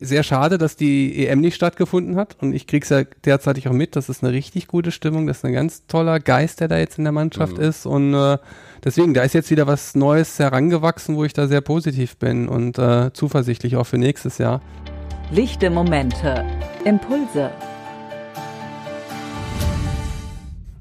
sehr 0.00 0.22
schade, 0.22 0.56
dass 0.56 0.76
die 0.76 1.26
EM 1.26 1.40
nicht 1.40 1.54
stattgefunden 1.54 2.16
hat. 2.16 2.36
Und 2.40 2.54
ich 2.54 2.66
krieg's 2.66 2.88
ja 2.88 3.04
derzeitig 3.24 3.68
auch 3.68 3.72
mit. 3.72 3.96
Das 3.96 4.08
ist 4.08 4.22
eine 4.22 4.32
richtig 4.32 4.66
gute 4.66 4.90
Stimmung. 4.90 5.26
Das 5.26 5.38
ist 5.38 5.44
ein 5.44 5.52
ganz 5.52 5.86
toller 5.86 6.20
Geist, 6.20 6.60
der 6.60 6.68
da 6.68 6.78
jetzt 6.78 6.96
in 6.96 7.04
der 7.04 7.12
Mannschaft 7.12 7.58
mhm. 7.58 7.64
ist. 7.64 7.84
Und 7.84 8.14
äh, 8.14 8.38
deswegen, 8.82 9.12
da 9.12 9.22
ist 9.22 9.34
jetzt 9.34 9.50
wieder 9.50 9.66
was 9.66 9.94
Neues 9.94 10.38
herangewachsen, 10.38 11.16
wo 11.16 11.24
ich 11.24 11.34
da 11.34 11.48
sehr 11.48 11.60
positiv 11.60 12.16
bin 12.16 12.48
und 12.48 12.78
äh, 12.78 13.12
zuversichtlich 13.12 13.76
auch 13.76 13.86
für 13.86 13.98
nächstes 13.98 14.38
Jahr. 14.38 14.62
Lichte 15.30 15.68
Momente, 15.68 16.42
Impulse. 16.86 17.50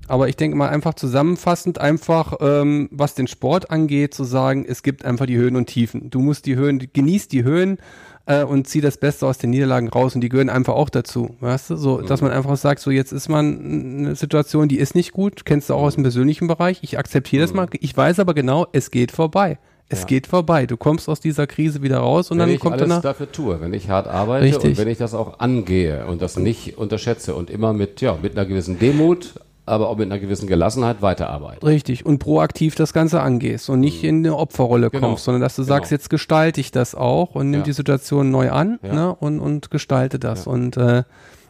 Aber 0.07 0.29
ich 0.29 0.37
denke 0.37 0.55
mal 0.55 0.69
einfach 0.69 0.93
zusammenfassend, 0.93 1.79
einfach 1.81 2.33
ähm, 2.39 2.87
was 2.93 3.13
den 3.13 3.27
Sport 3.27 3.71
angeht, 3.71 4.13
zu 4.13 4.23
sagen, 4.23 4.65
es 4.65 4.83
gibt 4.83 5.03
einfach 5.03 5.25
die 5.25 5.35
Höhen 5.35 5.57
und 5.57 5.65
Tiefen. 5.65 6.09
Du 6.09 6.21
musst 6.21 6.45
die 6.45 6.55
Höhen, 6.55 6.87
genießt 6.93 7.29
die 7.33 7.43
Höhen 7.43 7.77
äh, 8.25 8.45
und 8.45 8.69
zieh 8.69 8.79
das 8.79 8.95
Beste 8.97 9.27
aus 9.27 9.37
den 9.37 9.49
Niederlagen 9.49 9.89
raus 9.89 10.15
und 10.15 10.21
die 10.21 10.29
gehören 10.29 10.49
einfach 10.49 10.75
auch 10.75 10.89
dazu, 10.89 11.35
weißt 11.41 11.71
du? 11.71 11.75
So, 11.75 12.01
dass 12.01 12.21
man 12.21 12.31
einfach 12.31 12.55
sagt, 12.55 12.79
so 12.79 12.89
jetzt 12.89 13.11
ist 13.11 13.27
man 13.27 13.97
eine 13.97 14.15
Situation, 14.15 14.69
die 14.69 14.79
ist 14.79 14.95
nicht 14.95 15.11
gut, 15.11 15.43
kennst 15.43 15.69
du 15.69 15.73
auch 15.73 15.83
aus 15.83 15.95
dem 15.95 16.03
persönlichen 16.03 16.47
Bereich, 16.47 16.79
ich 16.83 16.97
akzeptiere 16.97 17.41
das 17.41 17.53
mal, 17.53 17.67
ich 17.73 17.97
weiß 17.97 18.19
aber 18.19 18.33
genau, 18.33 18.65
es 18.71 18.91
geht 18.91 19.11
vorbei. 19.11 19.59
Es 19.89 20.01
ja. 20.01 20.05
geht 20.05 20.27
vorbei. 20.27 20.65
Du 20.65 20.75
kommst 20.75 21.07
aus 21.07 21.19
dieser 21.19 21.47
Krise 21.47 21.81
wieder 21.81 21.99
raus 21.99 22.29
und 22.29 22.39
wenn 22.39 22.49
dann 22.49 22.59
kommt 22.59 22.75
ich 22.75 22.81
alles 22.83 23.01
dafür 23.01 23.31
tue, 23.31 23.61
wenn 23.61 23.73
ich 23.73 23.89
hart 23.89 24.07
arbeite 24.07 24.43
Richtig. 24.43 24.71
und 24.71 24.77
wenn 24.77 24.89
ich 24.89 24.97
das 24.97 25.13
auch 25.13 25.39
angehe 25.39 26.05
und 26.07 26.21
das 26.21 26.37
nicht 26.37 26.77
unterschätze 26.77 27.35
und 27.35 27.49
immer 27.49 27.71
mit 27.71 28.01
ja 28.01 28.17
mit 28.21 28.37
einer 28.37 28.45
gewissen 28.45 28.79
Demut, 28.79 29.35
aber 29.67 29.89
auch 29.89 29.97
mit 29.97 30.09
einer 30.11 30.19
gewissen 30.19 30.47
Gelassenheit 30.47 31.01
weiterarbeiten. 31.01 31.65
Richtig. 31.65 32.05
Und 32.05 32.19
proaktiv 32.19 32.75
das 32.75 32.93
Ganze 32.93 33.21
angehst 33.21 33.69
und 33.69 33.79
nicht 33.79 34.03
mhm. 34.03 34.09
in 34.09 34.17
eine 34.25 34.37
Opferrolle 34.37 34.89
genau. 34.89 35.09
kommst, 35.09 35.25
sondern 35.25 35.41
dass 35.41 35.55
du 35.55 35.63
sagst, 35.63 35.89
genau. 35.89 35.97
jetzt 35.97 36.09
gestalte 36.09 36.61
ich 36.61 36.71
das 36.71 36.95
auch 36.95 37.35
und 37.35 37.49
nimm 37.49 37.61
ja. 37.61 37.65
die 37.65 37.73
Situation 37.73 38.31
neu 38.31 38.49
an 38.51 38.79
ja. 38.81 38.93
ne, 38.93 39.15
und, 39.15 39.39
und 39.39 39.69
gestalte 39.69 40.19
das. 40.19 40.45
Ja. 40.45 40.51
Und 40.51 40.77
äh, 40.77 41.03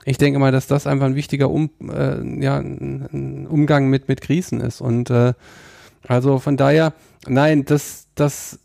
ich 0.05 0.17
denke 0.17 0.39
mal, 0.39 0.51
dass 0.51 0.67
das 0.67 0.87
einfach 0.87 1.05
ein 1.05 1.15
wichtiger 1.15 1.49
um, 1.49 1.69
äh, 1.81 2.43
ja, 2.43 2.57
ein 2.57 3.47
Umgang 3.49 3.87
mit, 3.87 4.07
mit 4.07 4.21
Krisen 4.21 4.61
ist. 4.61 4.81
Und 4.81 5.09
äh, 5.09 5.33
also 6.07 6.39
von 6.39 6.57
daher, 6.57 6.93
nein, 7.29 7.65
das, 7.65 8.07
das 8.15 8.59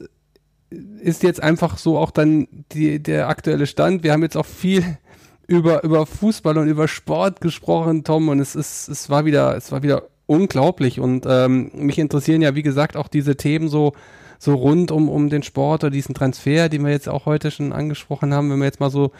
ist 1.00 1.22
jetzt 1.22 1.42
einfach 1.42 1.78
so 1.78 1.98
auch 1.98 2.10
dann 2.10 2.48
die, 2.72 3.02
der 3.02 3.28
aktuelle 3.28 3.66
Stand. 3.66 4.02
Wir 4.02 4.12
haben 4.12 4.22
jetzt 4.22 4.36
auch 4.36 4.46
viel 4.46 4.98
über, 5.46 5.84
über 5.84 6.06
Fußball 6.06 6.58
und 6.58 6.68
über 6.68 6.88
Sport 6.88 7.40
gesprochen, 7.40 8.04
Tom, 8.04 8.28
und 8.28 8.40
es 8.40 8.54
ist, 8.54 8.88
es 8.88 9.10
war 9.10 9.24
wieder, 9.24 9.56
es 9.56 9.72
war 9.72 9.82
wieder 9.82 10.04
unglaublich. 10.26 11.00
Und 11.00 11.26
ähm, 11.28 11.70
mich 11.74 11.98
interessieren 11.98 12.42
ja, 12.42 12.54
wie 12.54 12.62
gesagt, 12.62 12.96
auch 12.96 13.08
diese 13.08 13.36
Themen 13.36 13.68
so, 13.68 13.92
so 14.38 14.54
rund 14.54 14.90
um, 14.90 15.08
um 15.08 15.28
den 15.28 15.42
Sport 15.42 15.84
oder 15.84 15.90
diesen 15.90 16.14
Transfer, 16.14 16.68
den 16.68 16.84
wir 16.84 16.90
jetzt 16.90 17.08
auch 17.08 17.26
heute 17.26 17.50
schon 17.50 17.72
angesprochen 17.72 18.32
haben, 18.32 18.50
wenn 18.50 18.58
wir 18.58 18.64
jetzt 18.64 18.80
mal 18.80 18.90
so 18.90 19.12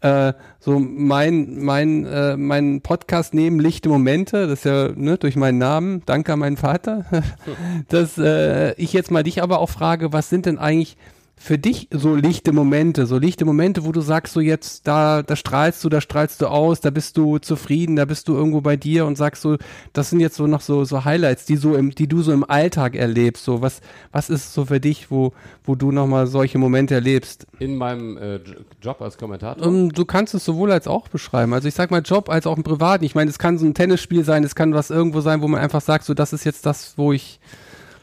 äh, 0.00 0.32
so 0.60 0.78
mein 0.78 1.58
mein 1.62 2.06
äh, 2.06 2.36
mein 2.36 2.80
Podcast 2.82 3.34
nehmen 3.34 3.58
lichte 3.58 3.88
Momente 3.88 4.46
das 4.46 4.60
ist 4.60 4.64
ja 4.64 4.90
ne, 4.94 5.18
durch 5.18 5.36
meinen 5.36 5.58
Namen. 5.58 6.02
Danke 6.06 6.32
an 6.32 6.38
meinen 6.38 6.56
Vater. 6.56 7.04
Dass 7.88 8.18
äh, 8.18 8.74
ich 8.74 8.92
jetzt 8.92 9.10
mal 9.10 9.22
dich 9.22 9.42
aber 9.42 9.58
auch 9.58 9.70
frage 9.70 10.12
was 10.12 10.28
sind 10.28 10.46
denn 10.46 10.58
eigentlich 10.58 10.96
für 11.38 11.56
dich 11.56 11.88
so 11.90 12.14
lichte 12.14 12.52
Momente, 12.52 13.06
so 13.06 13.16
lichte 13.16 13.44
Momente, 13.44 13.84
wo 13.84 13.92
du 13.92 14.00
sagst, 14.00 14.34
so 14.34 14.40
jetzt, 14.40 14.86
da, 14.86 15.22
da 15.22 15.36
strahlst 15.36 15.82
du, 15.84 15.88
da 15.88 16.00
strahlst 16.00 16.42
du 16.42 16.46
aus, 16.48 16.80
da 16.80 16.90
bist 16.90 17.16
du 17.16 17.38
zufrieden, 17.38 17.96
da 17.96 18.04
bist 18.04 18.28
du 18.28 18.34
irgendwo 18.34 18.60
bei 18.60 18.76
dir 18.76 19.06
und 19.06 19.16
sagst 19.16 19.42
so, 19.42 19.56
das 19.92 20.10
sind 20.10 20.20
jetzt 20.20 20.36
so 20.36 20.46
noch 20.46 20.60
so, 20.60 20.84
so 20.84 21.04
Highlights, 21.04 21.46
die 21.46 21.56
so 21.56 21.76
im, 21.76 21.94
die 21.94 22.08
du 22.08 22.22
so 22.22 22.32
im 22.32 22.48
Alltag 22.48 22.96
erlebst, 22.96 23.44
so, 23.44 23.62
was, 23.62 23.80
was 24.10 24.30
ist 24.30 24.52
so 24.52 24.64
für 24.66 24.80
dich, 24.80 25.10
wo, 25.10 25.32
wo 25.64 25.76
du 25.76 25.92
nochmal 25.92 26.26
solche 26.26 26.58
Momente 26.58 26.94
erlebst? 26.94 27.46
In 27.60 27.76
meinem 27.76 28.18
äh, 28.18 28.40
Job 28.82 29.00
als 29.00 29.16
Kommentator? 29.16 29.64
Um, 29.64 29.74
ähm, 29.74 29.92
du 29.92 30.04
kannst 30.04 30.34
es 30.34 30.44
sowohl 30.44 30.72
als 30.72 30.88
auch 30.88 31.08
beschreiben, 31.08 31.54
also 31.54 31.68
ich 31.68 31.74
sag 31.74 31.90
mal 31.90 32.02
Job 32.02 32.28
als 32.28 32.46
auch 32.46 32.56
im 32.56 32.64
Privaten, 32.64 33.04
ich 33.04 33.14
meine, 33.14 33.30
es 33.30 33.38
kann 33.38 33.58
so 33.58 33.66
ein 33.66 33.74
Tennisspiel 33.74 34.24
sein, 34.24 34.42
es 34.42 34.54
kann 34.54 34.74
was 34.74 34.90
irgendwo 34.90 35.20
sein, 35.20 35.40
wo 35.40 35.48
man 35.48 35.60
einfach 35.60 35.80
sagt, 35.80 36.04
so, 36.04 36.14
das 36.14 36.32
ist 36.32 36.44
jetzt 36.44 36.66
das, 36.66 36.94
wo 36.96 37.12
ich, 37.12 37.38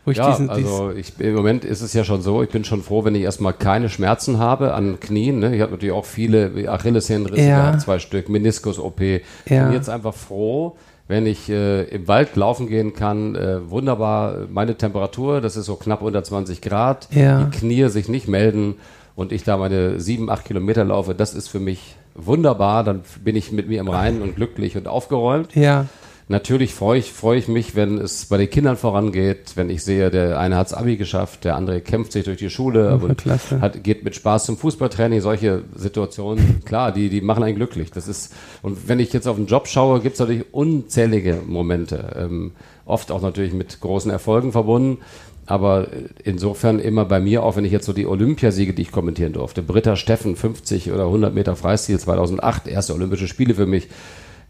wo 0.06 0.12
ich 0.12 0.18
ja, 0.18 0.30
diesen, 0.30 0.50
also 0.50 0.92
ich, 0.92 1.20
im 1.20 1.34
Moment 1.34 1.66
ist 1.66 1.82
es 1.82 1.94
ja 1.94 2.04
schon 2.04 2.22
so, 2.22 2.44
ich 2.44 2.50
bin 2.50 2.64
schon 2.64 2.84
froh, 2.84 3.04
wenn 3.04 3.16
ich 3.16 3.24
erstmal 3.24 3.54
keine 3.54 3.90
Schmerzen 3.90 4.38
habe 4.38 4.74
an 4.74 5.00
Knien. 5.00 5.40
Ne? 5.40 5.56
Ich 5.56 5.62
habe 5.62 5.72
natürlich 5.72 5.94
auch 5.94 6.06
viele 6.06 6.70
Achillessehnenrisse 6.70 7.42
ja. 7.42 7.62
gehabt, 7.62 7.82
zwei 7.82 7.98
Stück, 7.98 8.30
Meniskus-OP. 8.30 9.02
Ja. 9.02 9.66
Bin 9.66 9.74
jetzt 9.74 9.90
einfach 9.90 10.14
froh, 10.14 10.78
wenn 11.08 11.26
ich 11.26 11.50
äh, 11.50 11.84
im 11.84 12.08
Wald 12.08 12.36
laufen 12.36 12.68
gehen 12.68 12.94
kann, 12.94 13.36
äh, 13.36 13.70
wunderbar 13.70 14.48
meine 14.50 14.76
Temperatur, 14.76 15.42
das 15.42 15.58
ist 15.58 15.66
so 15.66 15.76
knapp 15.76 16.02
unter 16.02 16.24
20 16.24 16.62
Grad, 16.62 17.08
ja. 17.12 17.44
die 17.44 17.58
Knie 17.58 17.90
sich 17.90 18.08
nicht 18.08 18.28
melden 18.28 18.76
und 19.16 19.32
ich 19.32 19.44
da 19.44 19.58
meine 19.58 20.00
sieben, 20.00 20.30
acht 20.30 20.46
Kilometer 20.46 20.84
laufe, 20.84 21.16
das 21.16 21.34
ist 21.34 21.48
für 21.48 21.60
mich 21.60 21.96
wunderbar, 22.16 22.84
dann 22.84 23.02
bin 23.24 23.36
ich 23.36 23.52
mit 23.52 23.68
mir 23.68 23.80
im 23.80 23.90
Reinen 23.90 24.22
und 24.22 24.36
glücklich 24.36 24.78
und 24.78 24.88
aufgeräumt. 24.88 25.56
Ja. 25.56 25.86
Natürlich 26.28 26.74
freue 26.74 26.98
ich, 26.98 27.14
freue 27.14 27.38
ich 27.38 27.48
mich, 27.48 27.76
wenn 27.76 28.00
es 28.00 28.26
bei 28.26 28.38
den 28.38 28.50
Kindern 28.50 28.78
vorangeht, 28.78 29.52
wenn 29.56 29.70
ich 29.70 29.84
sehe, 29.84 30.10
der 30.10 30.40
eine 30.40 30.58
hat's 30.58 30.74
Abi 30.74 30.98
geschafft, 30.98 31.44
der 31.44 31.56
andere 31.56 31.82
kämpft 31.82 32.14
sich 32.14 32.24
durch 32.26 32.40
die 32.40 32.50
Schule 32.50 32.96
und 32.98 33.24
hat, 33.62 33.84
geht 33.84 34.04
mit 34.04 34.16
Spaß 34.16 34.46
zum 34.46 34.58
Fußballtraining. 34.58 35.22
Solche 35.22 35.64
Situationen, 35.76 36.64
klar, 36.66 36.92
die, 36.92 37.10
die 37.10 37.22
machen 37.22 37.44
einen 37.44 37.56
glücklich. 37.56 37.92
Das 37.92 38.08
ist, 38.08 38.34
und 38.64 38.88
wenn 38.88 39.00
ich 39.00 39.14
jetzt 39.14 39.28
auf 39.28 39.36
den 39.36 39.46
Job 39.46 39.68
schaue, 39.68 40.00
gibt's 40.02 40.18
natürlich 40.18 40.46
unzählige 40.52 41.42
Momente. 41.46 42.16
Ähm, 42.18 42.54
oft 42.86 43.12
auch 43.12 43.22
natürlich 43.22 43.54
mit 43.54 43.80
großen 43.80 44.10
Erfolgen 44.10 44.52
verbunden. 44.52 45.04
Aber 45.46 45.90
insofern 46.24 46.80
immer 46.80 47.06
bei 47.06 47.20
mir, 47.20 47.44
auch 47.44 47.56
wenn 47.56 47.66
ich 47.66 47.72
jetzt 47.72 47.86
so 47.86 47.94
die 47.94 48.08
Olympiasiege, 48.08 48.74
die 48.74 48.82
ich 48.82 48.92
kommentieren 48.92 49.34
durfte, 49.34 49.62
Britta 49.62 49.96
Steffen, 49.96 50.36
50 50.36 50.92
oder 50.92 51.06
100 51.06 51.36
Meter 51.36 51.56
Freistil 51.56 52.00
2008, 52.00 52.68
erste 52.68 52.96
Olympische 52.96 53.28
Spiele 53.28 53.54
für 53.54 53.68
mich, 53.68 53.90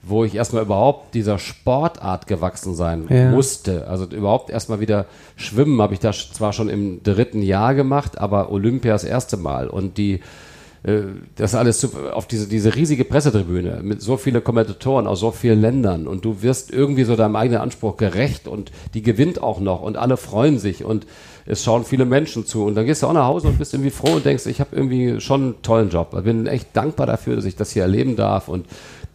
wo 0.07 0.23
ich 0.23 0.36
erstmal 0.36 0.64
überhaupt 0.64 1.14
dieser 1.15 1.40
Sportart 1.40 2.27
gewachsen 2.27 2.76
sein 2.76 3.06
Ja. 3.10 3.32
musste. 3.32 3.88
Also 3.88 4.06
überhaupt 4.06 4.49
erstmal 4.49 4.80
wieder 4.80 5.06
schwimmen 5.36 5.82
habe 5.82 5.94
ich 5.94 5.99
das 5.99 6.32
zwar 6.32 6.53
schon 6.53 6.69
im 6.69 7.02
dritten 7.03 7.41
Jahr 7.41 7.73
gemacht, 7.73 8.18
aber 8.19 8.52
Olympia 8.52 8.94
das 8.94 9.03
erste 9.03 9.36
Mal. 9.38 9.68
Und 9.68 9.98
die, 9.98 10.19
äh, 10.84 11.02
das 11.36 11.56
alles 11.56 11.80
zu, 11.80 11.90
auf 12.14 12.27
diese, 12.27 12.48
diese 12.48 12.76
riesige 12.76 13.03
Pressetribüne 13.03 13.80
mit 13.82 14.02
so 14.03 14.18
viele 14.18 14.41
Kommentatoren 14.41 15.07
aus 15.07 15.19
so 15.22 15.32
vielen 15.32 15.60
Ländern 15.60 16.06
und 16.07 16.23
du 16.23 16.44
wirst 16.44 16.72
irgendwie 16.72 17.03
so 17.03 17.15
deinem 17.15 17.36
eigenen 17.36 17.61
Anspruch 17.61 17.98
gerecht 17.98 18.48
und 18.48 18.72
die 18.94 19.02
gewinnt 19.02 19.41
auch 19.41 19.60
noch 19.60 19.82
und 19.82 19.98
alle 19.98 20.18
freuen 20.18 20.60
sich 20.60 20.84
und 20.86 21.07
es 21.48 21.64
schauen 21.64 21.84
viele 21.86 22.06
Menschen 22.06 22.45
zu 22.45 22.65
und 22.65 22.76
dann 22.76 22.86
gehst 22.86 23.02
du 23.03 23.07
auch 23.07 23.14
nach 23.14 23.26
Hause 23.27 23.48
und 23.48 23.57
bist 23.57 23.73
irgendwie 23.73 23.91
froh 23.91 24.14
und 24.15 24.26
denkst, 24.26 24.45
ich 24.48 24.60
habe 24.60 24.76
irgendwie 24.76 25.19
schon 25.22 25.41
einen 25.41 25.61
tollen 25.64 25.90
Job. 25.90 26.14
Ich 26.18 26.23
bin 26.23 26.45
echt 26.48 26.68
dankbar 26.73 27.07
dafür, 27.07 27.36
dass 27.36 27.45
ich 27.45 27.56
das 27.56 27.72
hier 27.72 27.84
erleben 27.84 28.15
darf 28.15 28.48
und 28.48 28.65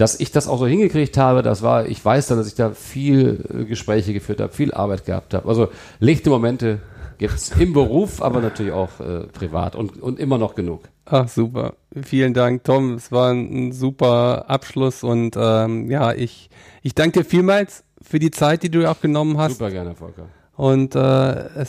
dass 0.01 0.19
ich 0.19 0.33
das 0.33 0.49
auch 0.49 0.59
so 0.59 0.67
hingekriegt 0.67 1.19
habe, 1.19 1.43
das 1.43 1.63
war, 1.63 1.87
ich 1.87 2.03
weiß 2.03 2.29
dann, 2.29 2.39
dass 2.39 2.47
ich 2.47 2.55
da 2.55 2.71
viel 2.71 3.45
äh, 3.53 3.65
Gespräche 3.65 4.15
geführt 4.15 4.41
habe, 4.41 4.53
viel 4.53 4.73
Arbeit 4.73 5.05
gehabt 5.05 5.35
habe. 5.35 5.47
Also 5.47 5.69
lichte 5.99 6.31
Momente 6.31 6.81
gibt's 7.19 7.51
im 7.59 7.75
Beruf, 7.75 8.23
aber 8.23 8.41
natürlich 8.41 8.73
auch 8.73 8.99
äh, 9.01 9.27
privat 9.27 9.77
und, 9.77 10.01
und 10.01 10.19
immer 10.19 10.39
noch 10.39 10.55
genug. 10.55 10.89
Ach, 11.05 11.29
super. 11.29 11.75
Vielen 12.03 12.33
Dank, 12.33 12.65
Tom. 12.65 12.95
Es 12.95 13.13
war 13.13 13.31
ein, 13.31 13.69
ein 13.69 13.73
super 13.73 14.49
Abschluss 14.49 15.03
und 15.03 15.37
ähm, 15.37 15.91
ja, 15.91 16.15
ich, 16.15 16.49
ich 16.83 16.95
danke 16.95 17.21
dir 17.21 17.25
vielmals 17.25 17.85
für 18.01 18.19
die 18.19 18.31
Zeit, 18.31 18.63
die 18.63 18.71
du 18.71 18.89
auch 18.91 19.01
genommen 19.01 19.37
hast. 19.37 19.59
Super 19.59 19.71
gerne, 19.71 19.95
Volker. 19.95 20.27
Und 20.57 20.95
äh, 20.95 21.61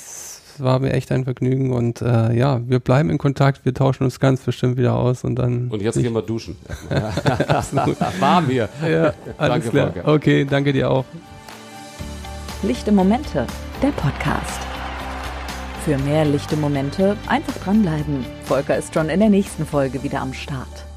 es 0.61 0.65
war 0.65 0.79
mir 0.79 0.93
echt 0.93 1.11
ein 1.11 1.23
Vergnügen 1.23 1.73
und 1.73 2.01
äh, 2.01 2.33
ja, 2.33 2.61
wir 2.67 2.79
bleiben 2.79 3.09
in 3.09 3.17
Kontakt, 3.17 3.65
wir 3.65 3.73
tauschen 3.73 4.03
uns 4.03 4.19
ganz 4.19 4.41
bestimmt 4.41 4.77
wieder 4.77 4.95
aus 4.95 5.23
und 5.23 5.35
dann. 5.35 5.69
Und 5.69 5.81
jetzt 5.81 5.99
gehen 5.99 6.13
wir 6.13 6.21
duschen. 6.21 6.55
Warm 8.19 8.45
hier. 8.47 8.69
ja, 8.87 9.13
alles 9.37 9.63
Danke, 9.63 9.69
klar. 9.69 9.91
Volker. 9.91 10.07
Okay, 10.13 10.45
danke 10.47 10.71
dir 10.71 10.91
auch. 10.91 11.05
Lichte 12.61 12.91
Momente, 12.91 13.47
der 13.81 13.89
Podcast. 13.89 14.61
Für 15.83 15.97
mehr 15.97 16.25
lichte 16.25 16.55
Momente 16.55 17.17
einfach 17.27 17.57
dranbleiben. 17.63 18.23
Volker 18.43 18.77
ist 18.77 18.93
schon 18.93 19.09
in 19.09 19.19
der 19.19 19.29
nächsten 19.29 19.65
Folge 19.65 20.03
wieder 20.03 20.21
am 20.21 20.31
Start. 20.31 20.90